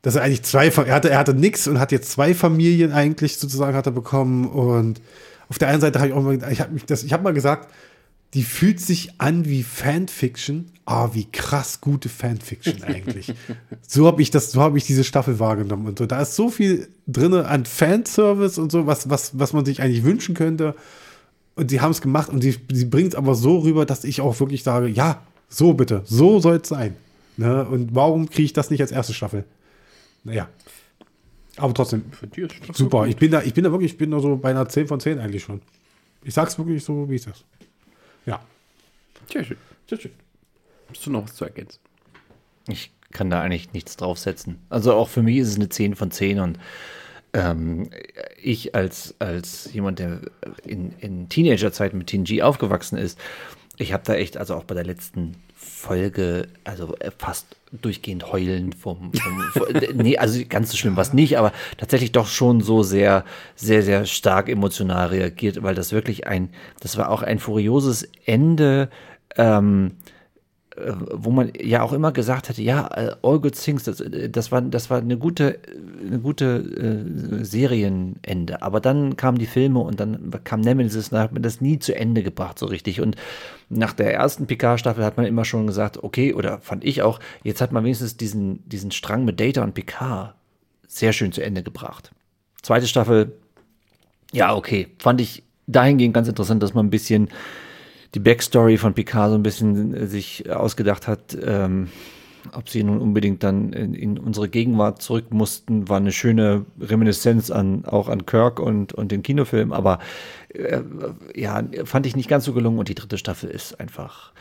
dass 0.02 0.14
er 0.14 0.22
eigentlich 0.22 0.42
zwei, 0.42 0.68
er 0.68 0.94
hatte, 0.94 1.10
er 1.10 1.18
hatte 1.18 1.34
nix 1.34 1.66
und 1.66 1.78
hat 1.78 1.92
jetzt 1.92 2.10
zwei 2.10 2.34
Familien 2.34 2.92
eigentlich 2.92 3.38
sozusagen 3.38 3.76
hat 3.76 3.86
er 3.86 3.92
bekommen. 3.92 4.46
Und 4.46 5.00
auf 5.48 5.58
der 5.58 5.68
einen 5.68 5.80
Seite 5.80 5.98
habe 5.98 6.08
ich 6.08 6.14
auch 6.14 6.22
mal, 6.22 6.38
ich 6.50 6.60
habe 6.60 6.72
mich 6.72 6.84
das, 6.84 7.02
ich 7.02 7.12
habe 7.12 7.22
mal 7.22 7.34
gesagt, 7.34 7.68
die 8.34 8.42
fühlt 8.42 8.80
sich 8.80 9.12
an 9.18 9.46
wie 9.46 9.62
Fanfiction. 9.62 10.66
Ah, 10.84 11.10
wie 11.12 11.24
krass 11.24 11.80
gute 11.80 12.08
Fanfiction 12.08 12.82
eigentlich. 12.82 13.34
so 13.86 14.06
habe 14.06 14.22
ich 14.22 14.30
das, 14.30 14.52
so 14.52 14.60
habe 14.60 14.78
ich 14.78 14.84
diese 14.84 15.04
Staffel 15.04 15.38
wahrgenommen 15.38 15.86
und 15.86 15.98
so. 15.98 16.06
Da 16.06 16.20
ist 16.20 16.34
so 16.34 16.50
viel 16.50 16.88
drin 17.06 17.34
an 17.34 17.64
Fanservice 17.64 18.60
und 18.60 18.70
so, 18.70 18.86
was, 18.86 19.08
was, 19.08 19.38
was 19.38 19.52
man 19.52 19.64
sich 19.64 19.82
eigentlich 19.82 20.04
wünschen 20.04 20.34
könnte. 20.34 20.74
Und 21.56 21.70
sie 21.70 21.80
haben 21.80 21.90
es 21.90 22.00
gemacht 22.00 22.28
und 22.28 22.42
sie, 22.42 22.56
sie 22.70 22.84
bringt 22.84 23.08
es 23.08 23.14
aber 23.14 23.34
so 23.34 23.58
rüber, 23.58 23.84
dass 23.84 24.04
ich 24.04 24.20
auch 24.20 24.38
wirklich 24.40 24.62
sage, 24.62 24.86
ja, 24.86 25.22
so 25.48 25.72
bitte, 25.72 26.02
so 26.04 26.38
soll 26.38 26.60
es 26.62 26.68
sein. 26.68 26.96
Ne? 27.36 27.64
Und 27.64 27.94
warum 27.94 28.28
kriege 28.28 28.44
ich 28.44 28.52
das 28.52 28.70
nicht 28.70 28.80
als 28.80 28.92
erste 28.92 29.14
Staffel? 29.14 29.44
Naja. 30.28 30.48
Aber 31.56 31.74
trotzdem, 31.74 32.04
Für 32.12 32.26
die 32.26 32.42
ist 32.42 32.54
das 32.68 32.76
super. 32.76 33.06
Ich 33.06 33.16
bin 33.16 33.30
da, 33.30 33.42
ich 33.42 33.54
bin 33.54 33.64
da 33.64 33.72
wirklich, 33.72 33.92
ich 33.92 33.98
bin 33.98 34.10
da 34.10 34.20
so 34.20 34.36
bei 34.36 34.50
einer 34.50 34.68
10 34.68 34.86
von 34.86 35.00
10 35.00 35.18
eigentlich 35.18 35.42
schon. 35.42 35.60
Ich 36.22 36.34
sag's 36.34 36.58
wirklich 36.58 36.84
so, 36.84 37.08
wie 37.10 37.16
es 37.16 37.26
ist. 37.26 37.44
Ja. 38.26 38.40
Sehr 39.32 39.44
schön. 39.44 39.56
Sehr 39.88 39.98
schön. 39.98 40.12
Hast 40.90 41.04
du 41.06 41.10
noch 41.10 41.24
was 41.24 41.34
zu 41.34 41.44
ergänzen? 41.44 41.80
Ich 42.68 42.92
kann 43.10 43.30
da 43.30 43.40
eigentlich 43.40 43.72
nichts 43.72 43.96
draufsetzen. 43.96 44.58
Also 44.68 44.92
auch 44.94 45.08
für 45.08 45.22
mich 45.22 45.38
ist 45.38 45.48
es 45.48 45.56
eine 45.56 45.68
10 45.68 45.96
von 45.96 46.10
10 46.10 46.40
und 46.40 46.58
ähm, 47.32 47.90
ich 48.40 48.74
als, 48.74 49.14
als 49.18 49.72
jemand, 49.72 49.98
der 49.98 50.20
in, 50.64 50.92
in 51.00 51.28
Teenagerzeit 51.28 51.94
mit 51.94 52.08
TNG 52.08 52.42
aufgewachsen 52.42 52.98
ist, 52.98 53.18
ich 53.78 53.92
habe 53.92 54.02
da 54.04 54.14
echt, 54.14 54.36
also 54.36 54.54
auch 54.54 54.64
bei 54.64 54.74
der 54.74 54.84
letzten 54.84 55.36
Folge, 55.54 56.48
also 56.64 56.96
äh, 56.98 57.10
fast 57.16 57.46
durchgehend 57.70 58.32
heulen 58.32 58.72
vom, 58.72 59.12
vom, 59.12 59.66
nee, 59.94 60.16
also 60.18 60.40
ganz 60.48 60.70
so 60.70 60.76
schlimm 60.76 60.96
was 60.96 61.12
nicht, 61.12 61.38
aber 61.38 61.52
tatsächlich 61.76 62.12
doch 62.12 62.26
schon 62.26 62.60
so 62.60 62.82
sehr, 62.82 63.24
sehr, 63.54 63.82
sehr 63.82 64.06
stark 64.06 64.48
emotional 64.48 65.08
reagiert, 65.08 65.62
weil 65.62 65.74
das 65.74 65.92
wirklich 65.92 66.26
ein, 66.26 66.50
das 66.80 66.96
war 66.96 67.10
auch 67.10 67.22
ein 67.22 67.38
furioses 67.38 68.08
Ende, 68.24 68.88
ähm, 69.36 69.92
äh, 69.92 70.17
wo 71.12 71.30
man 71.30 71.52
ja 71.60 71.82
auch 71.82 71.92
immer 71.92 72.12
gesagt 72.12 72.48
hätte, 72.48 72.62
ja, 72.62 72.86
äh, 72.88 73.16
All 73.22 73.40
Good 73.40 73.54
Things, 73.54 73.84
das, 73.84 74.00
äh, 74.00 74.28
das 74.30 74.52
war, 74.52 74.62
das 74.62 74.90
war 74.90 74.98
eine 74.98 75.16
gute, 75.16 75.58
eine 76.06 76.18
gute 76.18 76.46
äh, 77.40 77.44
Serienende. 77.44 78.62
Aber 78.62 78.80
dann 78.80 79.16
kamen 79.16 79.38
die 79.38 79.46
Filme 79.46 79.80
und 79.80 80.00
dann 80.00 80.30
kam 80.44 80.60
Nemesis, 80.60 81.10
da 81.10 81.20
hat 81.20 81.32
man 81.32 81.42
das 81.42 81.60
nie 81.60 81.78
zu 81.78 81.94
Ende 81.94 82.22
gebracht, 82.22 82.58
so 82.58 82.66
richtig. 82.66 83.00
Und 83.00 83.16
nach 83.68 83.92
der 83.92 84.14
ersten 84.14 84.46
Picard-Staffel 84.46 85.04
hat 85.04 85.16
man 85.16 85.26
immer 85.26 85.44
schon 85.44 85.66
gesagt, 85.66 86.02
okay, 86.02 86.34
oder 86.34 86.58
fand 86.58 86.84
ich 86.84 87.02
auch, 87.02 87.20
jetzt 87.42 87.60
hat 87.60 87.72
man 87.72 87.84
wenigstens 87.84 88.16
diesen, 88.16 88.68
diesen 88.68 88.90
Strang 88.90 89.24
mit 89.24 89.40
Data 89.40 89.62
und 89.62 89.74
Picard 89.74 90.34
sehr 90.86 91.12
schön 91.12 91.32
zu 91.32 91.42
Ende 91.42 91.62
gebracht. 91.62 92.10
Zweite 92.62 92.86
Staffel, 92.86 93.32
ja, 94.32 94.54
okay, 94.54 94.88
fand 94.98 95.20
ich 95.20 95.42
dahingehend 95.66 96.14
ganz 96.14 96.28
interessant, 96.28 96.62
dass 96.62 96.74
man 96.74 96.86
ein 96.86 96.90
bisschen 96.90 97.28
die 98.14 98.20
Backstory 98.20 98.78
von 98.78 98.94
Picard 98.94 99.30
so 99.30 99.34
ein 99.36 99.42
bisschen 99.42 99.94
äh, 99.94 100.06
sich 100.06 100.50
ausgedacht 100.50 101.06
hat. 101.06 101.36
Ähm, 101.42 101.88
ob 102.52 102.68
sie 102.68 102.82
nun 102.82 102.98
unbedingt 102.98 103.42
dann 103.42 103.72
in, 103.72 103.94
in 103.94 104.18
unsere 104.18 104.48
Gegenwart 104.48 105.02
zurück 105.02 105.32
mussten, 105.32 105.88
war 105.88 105.98
eine 105.98 106.12
schöne 106.12 106.64
Reminiszenz 106.80 107.50
an 107.50 107.84
auch 107.84 108.08
an 108.08 108.26
Kirk 108.26 108.60
und, 108.60 108.92
und 108.92 109.12
den 109.12 109.22
Kinofilm, 109.22 109.72
aber 109.72 109.98
äh, 110.50 110.80
ja, 111.34 111.62
fand 111.84 112.06
ich 112.06 112.16
nicht 112.16 112.28
ganz 112.28 112.44
so 112.44 112.52
gelungen 112.52 112.78
und 112.78 112.88
die 112.88 112.94
dritte 112.94 113.18
Staffel 113.18 113.50
ist 113.50 113.78
einfach, 113.80 114.32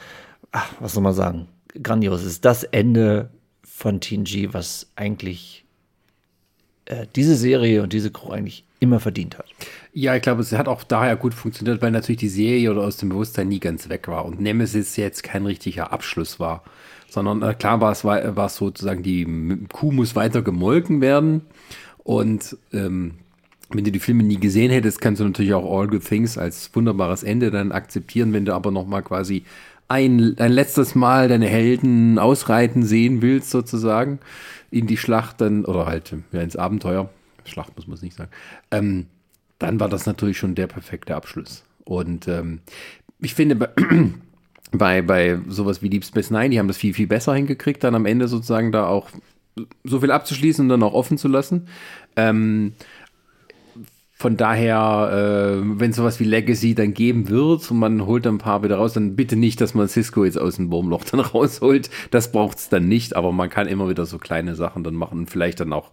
ach, 0.51 0.71
was 0.79 0.93
soll 0.93 1.03
man 1.03 1.13
sagen, 1.13 1.47
grandios. 1.81 2.21
Es 2.21 2.27
ist 2.27 2.45
das 2.45 2.63
Ende 2.63 3.29
von 3.63 3.99
TNG, 3.99 4.49
was 4.53 4.87
eigentlich 4.95 5.65
äh, 6.85 7.07
diese 7.15 7.35
Serie 7.35 7.83
und 7.83 7.93
diese 7.93 8.11
Crew 8.11 8.31
eigentlich 8.31 8.63
immer 8.79 8.99
verdient 8.99 9.37
hat. 9.37 9.45
Ja, 9.99 10.15
ich 10.15 10.21
glaube, 10.21 10.43
es 10.43 10.51
hat 10.51 10.67
auch 10.67 10.83
daher 10.83 11.15
gut 11.15 11.33
funktioniert, 11.33 11.81
weil 11.81 11.89
natürlich 11.89 12.19
die 12.19 12.29
Serie 12.29 12.69
oder 12.69 12.81
aus 12.83 12.97
dem 12.97 13.09
Bewusstsein 13.09 13.47
nie 13.47 13.59
ganz 13.59 13.89
weg 13.89 14.07
war 14.07 14.25
und 14.25 14.39
Nemesis 14.39 14.95
jetzt 14.95 15.23
kein 15.23 15.43
richtiger 15.47 15.91
Abschluss 15.91 16.39
war. 16.39 16.63
Sondern 17.09 17.41
äh, 17.41 17.55
klar 17.55 17.81
war 17.81 17.93
es, 17.93 18.03
war, 18.03 18.35
war 18.35 18.45
es 18.45 18.57
sozusagen, 18.57 19.01
die 19.01 19.25
Kuh 19.73 19.91
muss 19.91 20.15
weiter 20.15 20.43
gemolken 20.43 21.01
werden. 21.01 21.41
Und 21.97 22.57
ähm, 22.73 23.15
wenn 23.71 23.85
du 23.85 23.91
die 23.91 23.97
Filme 23.97 24.21
nie 24.21 24.39
gesehen 24.39 24.69
hättest, 24.69 25.01
kannst 25.01 25.19
du 25.19 25.25
natürlich 25.25 25.55
auch 25.55 25.65
All 25.65 25.87
Good 25.87 26.05
Things 26.05 26.37
als 26.37 26.69
wunderbares 26.75 27.23
Ende 27.23 27.49
dann 27.49 27.71
akzeptieren, 27.71 28.33
wenn 28.33 28.45
du 28.45 28.53
aber 28.53 28.69
nochmal 28.69 29.01
quasi 29.01 29.45
ein, 29.87 30.35
ein 30.37 30.51
letztes 30.51 30.93
Mal 30.93 31.27
deine 31.27 31.47
Helden 31.47 32.19
ausreiten 32.19 32.83
sehen 32.83 33.23
willst, 33.23 33.49
sozusagen, 33.49 34.19
in 34.69 34.85
die 34.85 34.97
Schlacht 34.97 35.41
dann, 35.41 35.65
oder 35.65 35.87
halt 35.87 36.13
ja, 36.33 36.41
ins 36.41 36.55
Abenteuer. 36.55 37.09
Schlacht 37.45 37.75
muss 37.75 37.87
man 37.87 37.95
es 37.95 38.03
nicht 38.03 38.15
sagen. 38.15 38.29
Ähm, 38.69 39.07
dann 39.59 39.79
war 39.79 39.89
das 39.89 40.05
natürlich 40.05 40.37
schon 40.37 40.55
der 40.55 40.67
perfekte 40.67 41.15
Abschluss. 41.15 41.63
Und 41.83 42.27
ähm, 42.27 42.59
ich 43.19 43.33
finde, 43.33 43.55
bei, 43.55 43.69
bei, 44.71 45.01
bei 45.01 45.39
sowas 45.47 45.81
wie 45.81 45.89
Deep 45.89 46.05
Space 46.05 46.31
Nine, 46.31 46.49
die 46.49 46.59
haben 46.59 46.67
das 46.67 46.77
viel, 46.77 46.93
viel 46.93 47.07
besser 47.07 47.33
hingekriegt, 47.33 47.83
dann 47.83 47.95
am 47.95 48.05
Ende 48.05 48.27
sozusagen 48.27 48.71
da 48.71 48.87
auch 48.87 49.09
so 49.83 49.99
viel 49.99 50.11
abzuschließen 50.11 50.65
und 50.65 50.69
dann 50.69 50.83
auch 50.83 50.93
offen 50.93 51.17
zu 51.17 51.27
lassen. 51.27 51.67
Ähm, 52.15 52.73
von 54.19 54.35
daher, 54.35 55.59
äh, 55.61 55.79
wenn 55.79 55.93
sowas 55.93 56.19
wie 56.19 56.23
Legacy 56.23 56.73
dann 56.73 56.95
geben 56.95 57.29
wird 57.29 57.69
und 57.69 57.77
man 57.77 58.05
holt 58.07 58.25
dann 58.25 58.35
ein 58.35 58.39
paar 58.39 58.63
wieder 58.63 58.77
raus, 58.77 58.93
dann 58.93 59.15
bitte 59.15 59.35
nicht, 59.35 59.61
dass 59.61 59.75
man 59.75 59.87
Cisco 59.87 60.25
jetzt 60.25 60.39
aus 60.39 60.55
dem 60.55 60.71
Wurmloch 60.71 61.03
dann 61.03 61.19
rausholt. 61.33 61.91
Das 62.09 62.31
braucht 62.31 62.57
es 62.57 62.69
dann 62.69 62.87
nicht, 62.87 63.15
aber 63.15 63.31
man 63.31 63.51
kann 63.51 63.67
immer 63.67 63.89
wieder 63.89 64.07
so 64.07 64.17
kleine 64.17 64.55
Sachen 64.55 64.83
dann 64.83 64.95
machen. 64.95 65.27
Vielleicht 65.27 65.59
dann 65.59 65.71
auch 65.71 65.91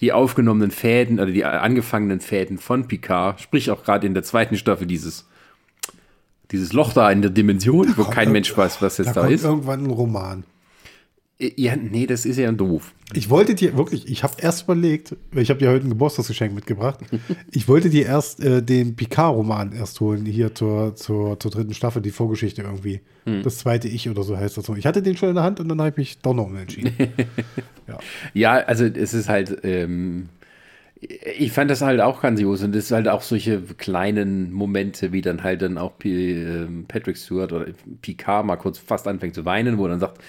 die 0.00 0.12
aufgenommenen 0.12 0.70
Fäden 0.70 1.20
oder 1.20 1.30
die 1.30 1.44
angefangenen 1.44 2.20
Fäden 2.20 2.58
von 2.58 2.88
Picard, 2.88 3.40
sprich 3.40 3.70
auch 3.70 3.84
gerade 3.84 4.06
in 4.06 4.14
der 4.14 4.22
zweiten 4.22 4.56
Staffel 4.56 4.86
dieses, 4.86 5.28
dieses 6.50 6.72
Loch 6.72 6.92
da 6.92 7.10
in 7.10 7.22
der 7.22 7.30
Dimension, 7.30 7.94
wo 7.96 8.04
kein 8.04 8.32
Mensch 8.32 8.56
weiß, 8.56 8.82
was 8.82 8.98
jetzt 8.98 9.16
da, 9.16 9.22
da 9.22 9.28
ist. 9.28 9.44
Irgendwann 9.44 9.84
ein 9.84 9.90
Roman. 9.90 10.44
Ja, 11.38 11.74
nee, 11.74 12.06
das 12.06 12.26
ist 12.26 12.38
ja 12.38 12.52
doof. 12.52 12.94
Ich 13.12 13.28
wollte 13.28 13.56
dir 13.56 13.76
wirklich, 13.76 14.08
ich 14.08 14.22
habe 14.22 14.34
erst 14.38 14.64
überlegt, 14.64 15.16
ich 15.32 15.50
habe 15.50 15.58
dir 15.58 15.68
heute 15.68 15.84
ein 15.86 15.88
Geburtstagsgeschenk 15.88 16.54
mitgebracht. 16.54 17.00
ich 17.50 17.66
wollte 17.66 17.90
dir 17.90 18.06
erst 18.06 18.42
äh, 18.42 18.62
den 18.62 18.94
Picard-Roman 18.94 19.72
erst 19.72 20.00
holen, 20.00 20.26
hier 20.26 20.54
zur, 20.54 20.94
zur, 20.94 21.40
zur 21.40 21.50
dritten 21.50 21.74
Staffel, 21.74 22.02
die 22.02 22.12
Vorgeschichte 22.12 22.62
irgendwie. 22.62 23.00
Hm. 23.24 23.42
Das 23.42 23.58
zweite 23.58 23.88
Ich 23.88 24.08
oder 24.08 24.22
so 24.22 24.36
heißt 24.36 24.56
das 24.56 24.66
so. 24.66 24.76
Ich 24.76 24.86
hatte 24.86 25.02
den 25.02 25.16
schon 25.16 25.30
in 25.30 25.34
der 25.34 25.42
Hand 25.42 25.58
und 25.58 25.68
dann 25.68 25.80
habe 25.80 25.90
ich 25.90 25.96
mich 25.96 26.18
doch 26.18 26.34
noch 26.34 26.46
umentschieden. 26.46 26.92
ja. 27.88 27.98
ja, 28.32 28.52
also 28.52 28.84
es 28.84 29.12
ist 29.12 29.28
halt, 29.28 29.58
ähm, 29.64 30.28
ich 31.00 31.50
fand 31.50 31.68
das 31.68 31.82
halt 31.82 32.00
auch 32.00 32.20
grandios 32.20 32.62
und 32.62 32.76
es 32.76 32.86
ist 32.86 32.92
halt 32.92 33.08
auch 33.08 33.22
solche 33.22 33.60
kleinen 33.60 34.52
Momente, 34.52 35.10
wie 35.10 35.20
dann 35.20 35.42
halt 35.42 35.62
dann 35.62 35.78
auch 35.78 35.98
P 35.98 36.42
äh, 36.42 36.68
Patrick 36.86 37.16
Stewart 37.16 37.52
oder 37.52 37.66
Picard 38.02 38.46
mal 38.46 38.56
kurz 38.56 38.78
fast 38.78 39.08
anfängt 39.08 39.34
zu 39.34 39.44
weinen, 39.44 39.78
wo 39.78 39.86
er 39.86 39.90
dann 39.90 40.00
sagt, 40.00 40.18
äh, 40.18 40.22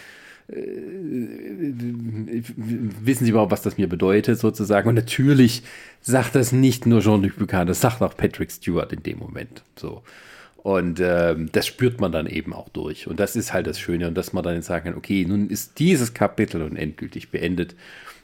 wissen 0.47 2.35
Sie 3.25 3.31
überhaupt, 3.31 3.51
was 3.51 3.63
das 3.63 3.77
mir 3.77 3.89
bedeutet, 3.89 4.39
sozusagen. 4.39 4.89
Und 4.89 4.95
natürlich 4.95 5.63
sagt 6.01 6.35
das 6.35 6.51
nicht 6.51 6.85
nur 6.85 7.01
Jean-Luc 7.01 7.37
Picard, 7.37 7.67
das 7.67 7.81
sagt 7.81 8.01
auch 8.01 8.15
Patrick 8.15 8.51
Stewart 8.51 8.93
in 8.93 9.01
dem 9.01 9.19
Moment. 9.19 9.63
So. 9.75 10.03
Und 10.57 10.99
ähm, 10.99 11.49
das 11.51 11.67
spürt 11.67 12.01
man 12.01 12.11
dann 12.11 12.27
eben 12.27 12.53
auch 12.53 12.69
durch. 12.69 13.07
Und 13.07 13.19
das 13.19 13.35
ist 13.35 13.53
halt 13.53 13.67
das 13.67 13.79
Schöne. 13.79 14.07
Und 14.07 14.15
dass 14.15 14.33
man 14.33 14.43
dann 14.43 14.61
sagen 14.61 14.85
kann, 14.85 14.95
okay, 14.95 15.25
nun 15.27 15.49
ist 15.49 15.79
dieses 15.79 16.13
Kapitel 16.13 16.61
und 16.61 16.75
endgültig 16.75 17.29
beendet. 17.29 17.75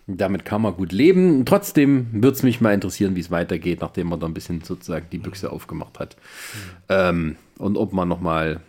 Damit 0.08 0.44
kann 0.44 0.64
man 0.64 0.74
gut 0.74 0.92
leben. 0.92 1.46
Trotzdem 1.46 2.08
würde 2.12 2.36
es 2.36 2.44
mich 2.44 2.60
mal 2.60 2.74
interessieren, 2.74 3.16
wie 3.16 3.20
es 3.20 3.30
weitergeht, 3.30 3.82
nachdem 3.82 4.08
man 4.08 4.20
da 4.20 4.26
ein 4.26 4.34
bisschen 4.34 4.62
sozusagen 4.62 5.06
die 5.12 5.20
Büchse 5.20 5.52
aufgemacht 5.52 6.00
hat. 6.00 6.18
Mhm. 6.18 6.60
Ähm, 6.90 7.36
und 7.60 7.78
ob 7.78 7.94
man 7.94 8.08
nochmal 8.08 8.62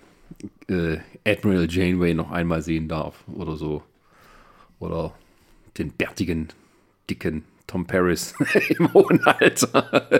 äh, 0.68 0.98
Admiral 1.26 1.66
Janeway 1.70 2.14
noch 2.14 2.30
einmal 2.30 2.62
sehen 2.62 2.88
darf 2.88 3.24
oder 3.34 3.56
so. 3.56 3.82
Oder 4.78 5.12
den 5.78 5.92
bärtigen, 5.92 6.48
dicken 7.08 7.44
Tom 7.66 7.86
Paris 7.86 8.34
im 8.78 8.92
hohen 8.92 9.22
Alter. 9.24 10.10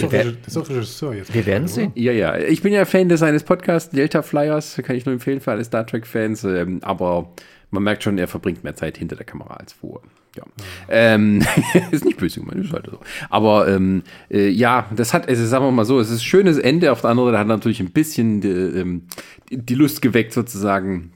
Das 0.00 0.56
ist 0.56 0.70
Regisseur 0.70 1.14
jetzt. 1.14 1.34
Wir 1.34 1.46
werden 1.46 1.68
sehen. 1.68 1.92
Ja, 1.94 2.12
ja. 2.12 2.38
Ich 2.38 2.62
bin 2.62 2.72
ja 2.72 2.84
Fan 2.84 3.08
des 3.08 3.20
seines 3.20 3.42
Podcasts 3.42 3.90
Delta 3.90 4.22
Flyers, 4.22 4.80
kann 4.82 4.96
ich 4.96 5.04
nur 5.04 5.12
empfehlen 5.12 5.40
für 5.40 5.50
alle 5.50 5.64
Star 5.64 5.86
Trek-Fans. 5.86 6.44
Ähm, 6.44 6.80
aber 6.82 7.30
man 7.70 7.82
merkt 7.82 8.02
schon, 8.02 8.18
er 8.18 8.28
verbringt 8.28 8.64
mehr 8.64 8.76
Zeit 8.76 8.96
hinter 8.96 9.16
der 9.16 9.26
Kamera 9.26 9.54
als 9.54 9.72
vor. 9.72 10.02
Ja. 10.36 10.44
Ähm, 10.88 11.42
ist 11.90 12.04
nicht 12.04 12.18
böse 12.18 12.40
gemeint, 12.40 12.64
ist 12.64 12.72
halt 12.72 12.86
so. 12.86 12.98
Aber 13.30 13.68
ähm, 13.68 14.02
äh, 14.30 14.48
ja, 14.48 14.88
das 14.94 15.14
hat, 15.14 15.28
also 15.28 15.44
sagen 15.46 15.64
wir 15.64 15.70
mal 15.70 15.84
so, 15.84 15.98
es 15.98 16.10
ist 16.10 16.20
ein 16.20 16.24
schönes 16.24 16.58
Ende. 16.58 16.92
Auf 16.92 17.00
der 17.00 17.10
anderen 17.10 17.30
Seite 17.30 17.38
hat 17.38 17.46
natürlich 17.46 17.80
ein 17.80 17.90
bisschen 17.90 18.40
die, 18.40 18.48
ähm, 18.48 19.02
die 19.50 19.74
Lust 19.74 20.02
geweckt, 20.02 20.32
sozusagen. 20.32 21.12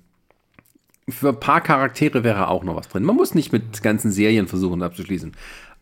Für 1.09 1.31
ein 1.31 1.41
paar 1.41 1.61
Charaktere 1.61 2.23
wäre 2.23 2.49
auch 2.49 2.63
noch 2.63 2.77
was 2.77 2.89
drin. 2.89 3.03
Man 3.03 3.17
muss 3.17 3.35
nicht 3.35 3.53
mit 3.53 3.83
ganzen 3.83 4.13
Serien 4.13 4.47
versuchen 4.47 4.83
abzuschließen. 4.83 5.33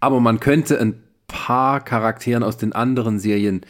Aber 0.01 0.21
man 0.21 0.41
könnte 0.41 0.81
ein 0.81 1.03
paar 1.27 1.85
Charakteren 1.85 2.43
aus 2.43 2.57
den 2.57 2.73
anderen 2.73 3.19
Serien 3.19 3.61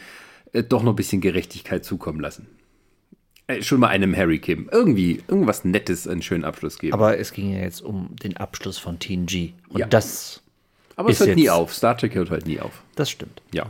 äh, 0.53 0.63
doch 0.63 0.83
noch 0.83 0.93
ein 0.93 0.95
bisschen 0.95 1.21
Gerechtigkeit 1.21 1.83
zukommen 1.83 2.19
lassen. 2.19 2.47
Äh, 3.49 3.63
schon 3.63 3.79
mal 3.79 3.87
einem 3.87 4.15
Harry 4.15 4.37
Kim. 4.37 4.69
Irgendwie, 4.71 5.23
irgendwas 5.27 5.65
Nettes, 5.65 6.07
einen 6.07 6.21
schönen 6.21 6.45
Abschluss 6.45 6.77
geben. 6.77 6.93
Aber 6.93 7.17
es 7.17 7.33
ging 7.33 7.51
ja 7.51 7.61
jetzt 7.61 7.81
um 7.81 8.15
den 8.21 8.37
Abschluss 8.37 8.77
von 8.77 8.99
TNG. 8.99 9.53
Und 9.69 9.79
ja. 9.79 9.87
das. 9.87 10.43
Aber 10.95 11.09
es 11.09 11.19
hört 11.19 11.35
nie 11.35 11.49
auf. 11.49 11.73
Star 11.73 11.97
Trek 11.97 12.13
hört 12.13 12.29
halt 12.29 12.45
nie 12.45 12.59
auf. 12.59 12.83
Das 12.95 13.09
stimmt. 13.09 13.41
Ja. 13.51 13.65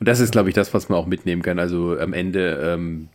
Und 0.00 0.08
das 0.08 0.18
ist, 0.18 0.32
glaube 0.32 0.48
ich, 0.48 0.56
das, 0.56 0.74
was 0.74 0.88
man 0.88 0.98
auch 0.98 1.06
mitnehmen 1.06 1.42
kann. 1.42 1.60
Also 1.60 1.96
am 1.98 2.14
Ende, 2.14 2.72
ähm, 2.74 3.10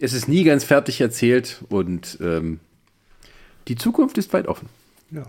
es 0.00 0.12
ist 0.12 0.26
nie 0.26 0.42
ganz 0.42 0.64
fertig 0.64 1.00
erzählt 1.00 1.62
und 1.68 2.18
ähm, 2.20 2.58
die 3.68 3.76
Zukunft 3.76 4.18
ist 4.18 4.32
weit 4.32 4.48
offen. 4.48 4.68
Ja. 5.12 5.22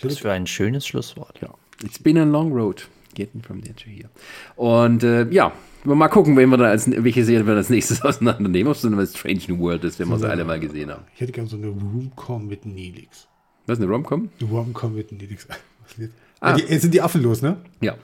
Das 0.00 0.12
ist 0.12 0.20
für 0.20 0.32
ein 0.32 0.46
schönes 0.46 0.86
Schlusswort. 0.86 1.38
Ja. 1.42 1.52
It's 1.84 1.98
been 1.98 2.16
a 2.16 2.24
long 2.24 2.50
road. 2.52 2.88
Getting 3.16 3.42
from 3.42 3.62
there 3.62 3.74
to 3.74 3.90
here. 3.90 4.10
Und 4.54 5.02
äh, 5.02 5.28
ja, 5.30 5.52
Mal 5.94 6.08
gucken, 6.08 6.36
wen 6.36 6.48
wir 6.48 6.56
dann 6.56 6.66
als, 6.68 6.90
welche 6.90 7.24
Serie 7.24 7.46
wir 7.46 7.54
als 7.54 7.70
nächstes 7.70 8.02
auseinandernehmen. 8.04 8.70
Ob 8.70 8.76
es 8.76 8.84
eine 8.84 9.06
Strange 9.06 9.42
New 9.48 9.58
World 9.60 9.84
ist, 9.84 9.98
wenn 9.98 10.08
wir 10.08 10.18
sie 10.18 10.28
alle 10.28 10.44
mal 10.44 10.58
gesehen 10.58 10.90
haben. 10.90 11.04
Ich 11.14 11.20
hätte 11.20 11.32
gerne 11.32 11.48
so 11.48 11.56
eine 11.56 11.68
Romcom 11.68 12.46
mit 12.46 12.66
Nelix. 12.66 13.28
Was, 13.66 13.78
eine 13.78 13.86
Romcom? 13.88 14.28
Eine 14.40 14.50
Romcom 14.50 14.94
mit 14.94 15.12
Nelix. 15.12 15.46
Ah. 16.38 16.50
Ja, 16.50 16.56
die, 16.56 16.62
jetzt 16.64 16.82
sind 16.82 16.92
die 16.92 17.00
Affen 17.00 17.22
los, 17.22 17.40
ne? 17.40 17.56
Ja. 17.80 17.94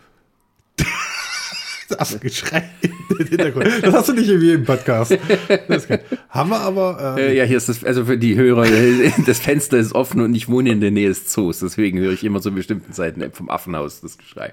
Das 1.93 2.01
Affengeschrei 2.15 2.65
im 2.83 3.27
Hintergrund. 3.27 3.69
Das 3.83 3.95
hast 3.95 4.09
du 4.09 4.13
nicht 4.15 4.29
irgendwie 4.29 4.53
im 4.53 4.65
Podcast. 4.65 5.17
Haben 6.29 6.51
wir 6.51 6.61
aber. 6.61 7.17
Ähm, 7.19 7.25
äh, 7.25 7.37
ja, 7.37 7.45
hier 7.45 7.57
ist 7.57 7.69
das, 7.69 7.85
also 7.85 8.05
für 8.05 8.19
die 8.19 8.37
Hörer, 8.37 8.67
das 9.27 9.39
Fenster 9.39 9.79
ist 9.79 9.95
offen 9.95 10.21
und 10.21 10.35
ich 10.35 10.49
wohne 10.49 10.71
in 10.71 10.81
der 10.81 10.91
Nähe 10.91 11.09
des 11.09 11.29
Zoos. 11.29 11.61
Deswegen 11.61 11.99
höre 11.99 12.13
ich 12.13 12.25
immer 12.25 12.41
zu 12.41 12.51
bestimmten 12.53 12.93
Zeiten 12.93 13.31
vom 13.33 13.51
Affenhaus 13.51 14.01
das 14.01 14.19
Geschrei. 14.19 14.53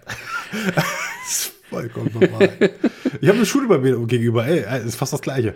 Vollkommen 1.69 2.11
normal. 2.13 2.71
ich 3.21 3.27
habe 3.27 3.37
eine 3.37 3.45
Schule 3.45 3.67
bei 3.67 3.77
mir 3.77 3.97
gegenüber, 4.07 4.45
ey, 4.45 4.85
ist 4.85 4.95
fast 4.95 5.13
das 5.13 5.21
Gleiche. 5.21 5.53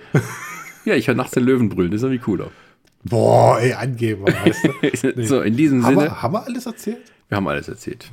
ja, 0.85 0.93
ich 0.95 1.07
höre 1.07 1.15
nachts 1.15 1.31
den 1.31 1.43
Löwen 1.43 1.69
brüllen, 1.69 1.91
das 1.91 2.01
ist 2.01 2.03
irgendwie 2.03 2.23
cooler. 2.23 2.51
Boah, 3.03 3.60
ey, 3.60 3.73
Angeber, 3.73 4.27
weißt 4.27 4.64
du? 4.64 5.14
Nee. 5.15 5.26
so, 5.26 5.41
in 5.41 5.57
diesem 5.57 5.84
haben 5.84 5.95
Sinne. 5.95 6.05
Wir, 6.10 6.22
haben 6.22 6.34
wir 6.34 6.45
alles 6.45 6.65
erzählt? 6.68 7.01
Wir 7.30 7.38
haben 7.38 7.47
alles 7.47 7.68
erzählt. 7.68 8.11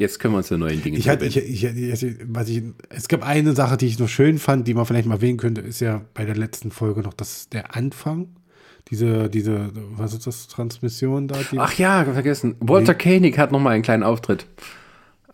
Jetzt 0.00 0.18
können 0.18 0.32
wir 0.32 0.38
uns 0.38 0.48
der 0.48 0.56
neuen 0.56 0.82
Dinge 0.82 0.96
ich 0.96 1.10
hatte, 1.10 1.26
ich, 1.26 1.36
ich, 1.36 1.62
ich, 1.62 2.16
was 2.24 2.48
ich, 2.48 2.62
Es 2.88 3.06
gab 3.06 3.22
eine 3.22 3.54
Sache, 3.54 3.76
die 3.76 3.84
ich 3.84 3.98
noch 3.98 4.08
schön 4.08 4.38
fand, 4.38 4.66
die 4.66 4.72
man 4.72 4.86
vielleicht 4.86 5.06
mal 5.06 5.16
erwähnen 5.16 5.36
könnte, 5.36 5.60
ist 5.60 5.80
ja 5.80 6.00
bei 6.14 6.24
der 6.24 6.36
letzten 6.36 6.70
Folge 6.70 7.02
noch 7.02 7.12
das, 7.12 7.50
der 7.50 7.76
Anfang. 7.76 8.28
Diese, 8.88 9.28
diese, 9.28 9.70
was 9.92 10.14
ist 10.14 10.26
das, 10.26 10.48
Transmission 10.48 11.28
da? 11.28 11.36
Ach 11.58 11.74
ja, 11.74 12.02
vergessen. 12.04 12.56
Walter 12.60 12.94
nee. 12.94 12.98
Koenig 12.98 13.38
hat 13.38 13.52
noch 13.52 13.60
mal 13.60 13.72
einen 13.72 13.82
kleinen 13.82 14.02
Auftritt 14.02 14.46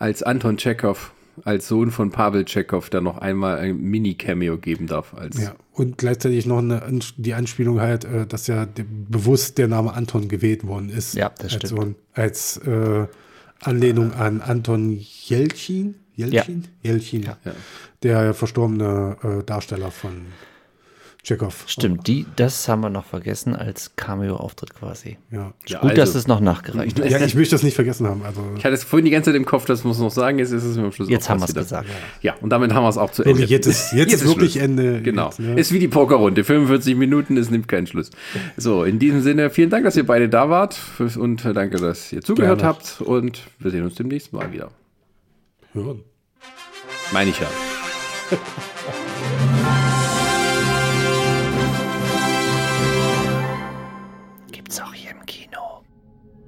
als 0.01 0.25
Anton 0.25 0.57
Chekhov 0.57 1.13
als 1.45 1.69
Sohn 1.69 1.91
von 1.91 2.11
Pavel 2.11 2.45
Tschechow 2.45 2.89
da 2.89 3.01
noch 3.01 3.19
einmal 3.19 3.59
ein 3.59 3.79
Mini-Cameo 3.79 4.57
geben 4.57 4.87
darf. 4.87 5.15
Als 5.15 5.41
ja, 5.41 5.55
und 5.73 5.99
gleichzeitig 5.99 6.47
noch 6.47 6.59
eine, 6.59 6.83
die 7.19 7.35
Anspielung 7.35 7.81
halt, 7.81 8.05
äh, 8.05 8.27
dass 8.27 8.47
ja 8.47 8.67
bewusst 9.09 9.59
der 9.59 9.69
Name 9.69 9.93
Anton 9.93 10.29
gewählt 10.29 10.67
worden 10.67 10.89
ist. 10.89 11.15
Ja, 11.15 11.31
das 11.39 11.53
als 11.53 11.55
stimmt. 11.55 11.69
So 11.71 11.95
als 12.15 12.57
äh, 12.57 13.07
Anlehnung 13.61 14.13
an 14.13 14.41
Anton 14.41 14.99
Jelchin. 14.99 15.97
Jelchin? 16.15 16.65
Ja. 16.83 16.91
Jelchin, 16.93 17.23
ja. 17.23 17.37
der 18.03 18.35
verstorbene 18.35 19.17
äh, 19.23 19.45
Darsteller 19.45 19.91
von 19.91 20.27
Chekhov. 21.27 21.65
Stimmt, 21.67 22.07
die, 22.07 22.25
das 22.37 22.69
haben 22.69 22.83
wir 22.83 22.89
noch 22.89 23.05
vergessen 23.05 23.57
als 23.57 23.97
Cameo-Auftritt 23.97 24.75
quasi. 24.77 25.19
Ja. 25.33 25.53
ja 25.67 25.81
Gut, 25.81 25.91
also, 25.91 26.01
dass 26.01 26.15
es 26.15 26.29
noch 26.29 26.39
nachgereicht 26.39 27.01
ist. 27.01 27.11
Ja, 27.11 27.19
ich 27.21 27.35
möchte 27.35 27.57
das 27.57 27.65
nicht 27.65 27.75
vergessen 27.75 28.07
haben. 28.07 28.23
Also. 28.25 28.41
Ich 28.57 28.65
hatte 28.65 28.75
es 28.75 28.85
vorhin 28.85 29.07
die 29.07 29.11
ganze 29.11 29.31
Zeit 29.31 29.37
im 29.37 29.45
Kopf, 29.45 29.65
das 29.65 29.83
muss 29.83 29.99
noch 29.99 30.13
sagen, 30.13 30.39
jetzt 30.39 30.53
ist 30.53 30.63
es 30.63 30.77
mir 30.77 30.85
am 30.85 30.93
Schluss 30.93 31.09
Jetzt 31.09 31.29
haben 31.29 31.41
wir 31.41 31.49
es 31.49 31.55
gesagt. 31.55 31.89
Ja. 32.23 32.33
ja, 32.33 32.41
und 32.41 32.51
damit 32.51 32.73
haben 32.73 32.85
wir 32.85 32.91
es 32.91 32.97
auch 32.97 33.11
zu 33.11 33.25
Ende. 33.25 33.43
Jetzt 33.43 33.67
ist, 33.67 33.93
jetzt, 33.93 34.13
jetzt 34.13 34.23
ist 34.23 34.29
wirklich 34.29 34.53
Schluss. 34.53 34.63
Ende. 34.63 35.03
Genau. 35.03 35.27
Jetzt, 35.27 35.41
ja. 35.41 35.55
Ist 35.55 35.73
wie 35.73 35.81
die 35.81 35.89
Pokerrunde. 35.89 36.45
45 36.45 36.95
Minuten, 36.95 37.37
es 37.37 37.51
nimmt 37.51 37.67
keinen 37.67 37.89
Schluss. 37.89 38.11
So, 38.57 38.85
in 38.85 39.01
diesem 39.01 39.21
Sinne, 39.21 39.51
vielen 39.51 39.71
Dank, 39.71 39.83
dass 39.83 39.97
ihr 39.97 40.07
beide 40.07 40.29
da 40.29 40.49
wart 40.49 40.79
und 41.17 41.45
danke, 41.45 41.79
dass 41.79 42.13
ihr 42.13 42.23
zugehört 42.23 42.61
Gerne. 42.61 42.77
habt 42.77 43.01
und 43.01 43.41
wir 43.59 43.73
sehen 43.73 43.83
uns 43.83 43.97
demnächst 43.97 44.33
mal 44.33 44.53
wieder. 44.53 44.71
Hören. 45.73 46.05
Meine 47.13 47.31
ich 47.31 47.41
ja. 47.41 47.49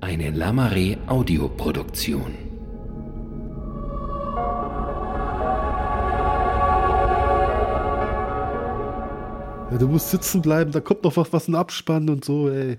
Eine 0.00 0.30
Lamare 0.30 0.96
Audioproduktion. 1.08 2.32
Ja, 9.70 9.76
du 9.76 9.88
musst 9.88 10.10
sitzen 10.10 10.40
bleiben, 10.40 10.70
da 10.70 10.80
kommt 10.80 11.02
noch 11.02 11.16
was, 11.16 11.32
was 11.32 11.48
ein 11.48 11.56
Abspann 11.56 12.08
und 12.08 12.24
so, 12.24 12.48
ey. 12.48 12.78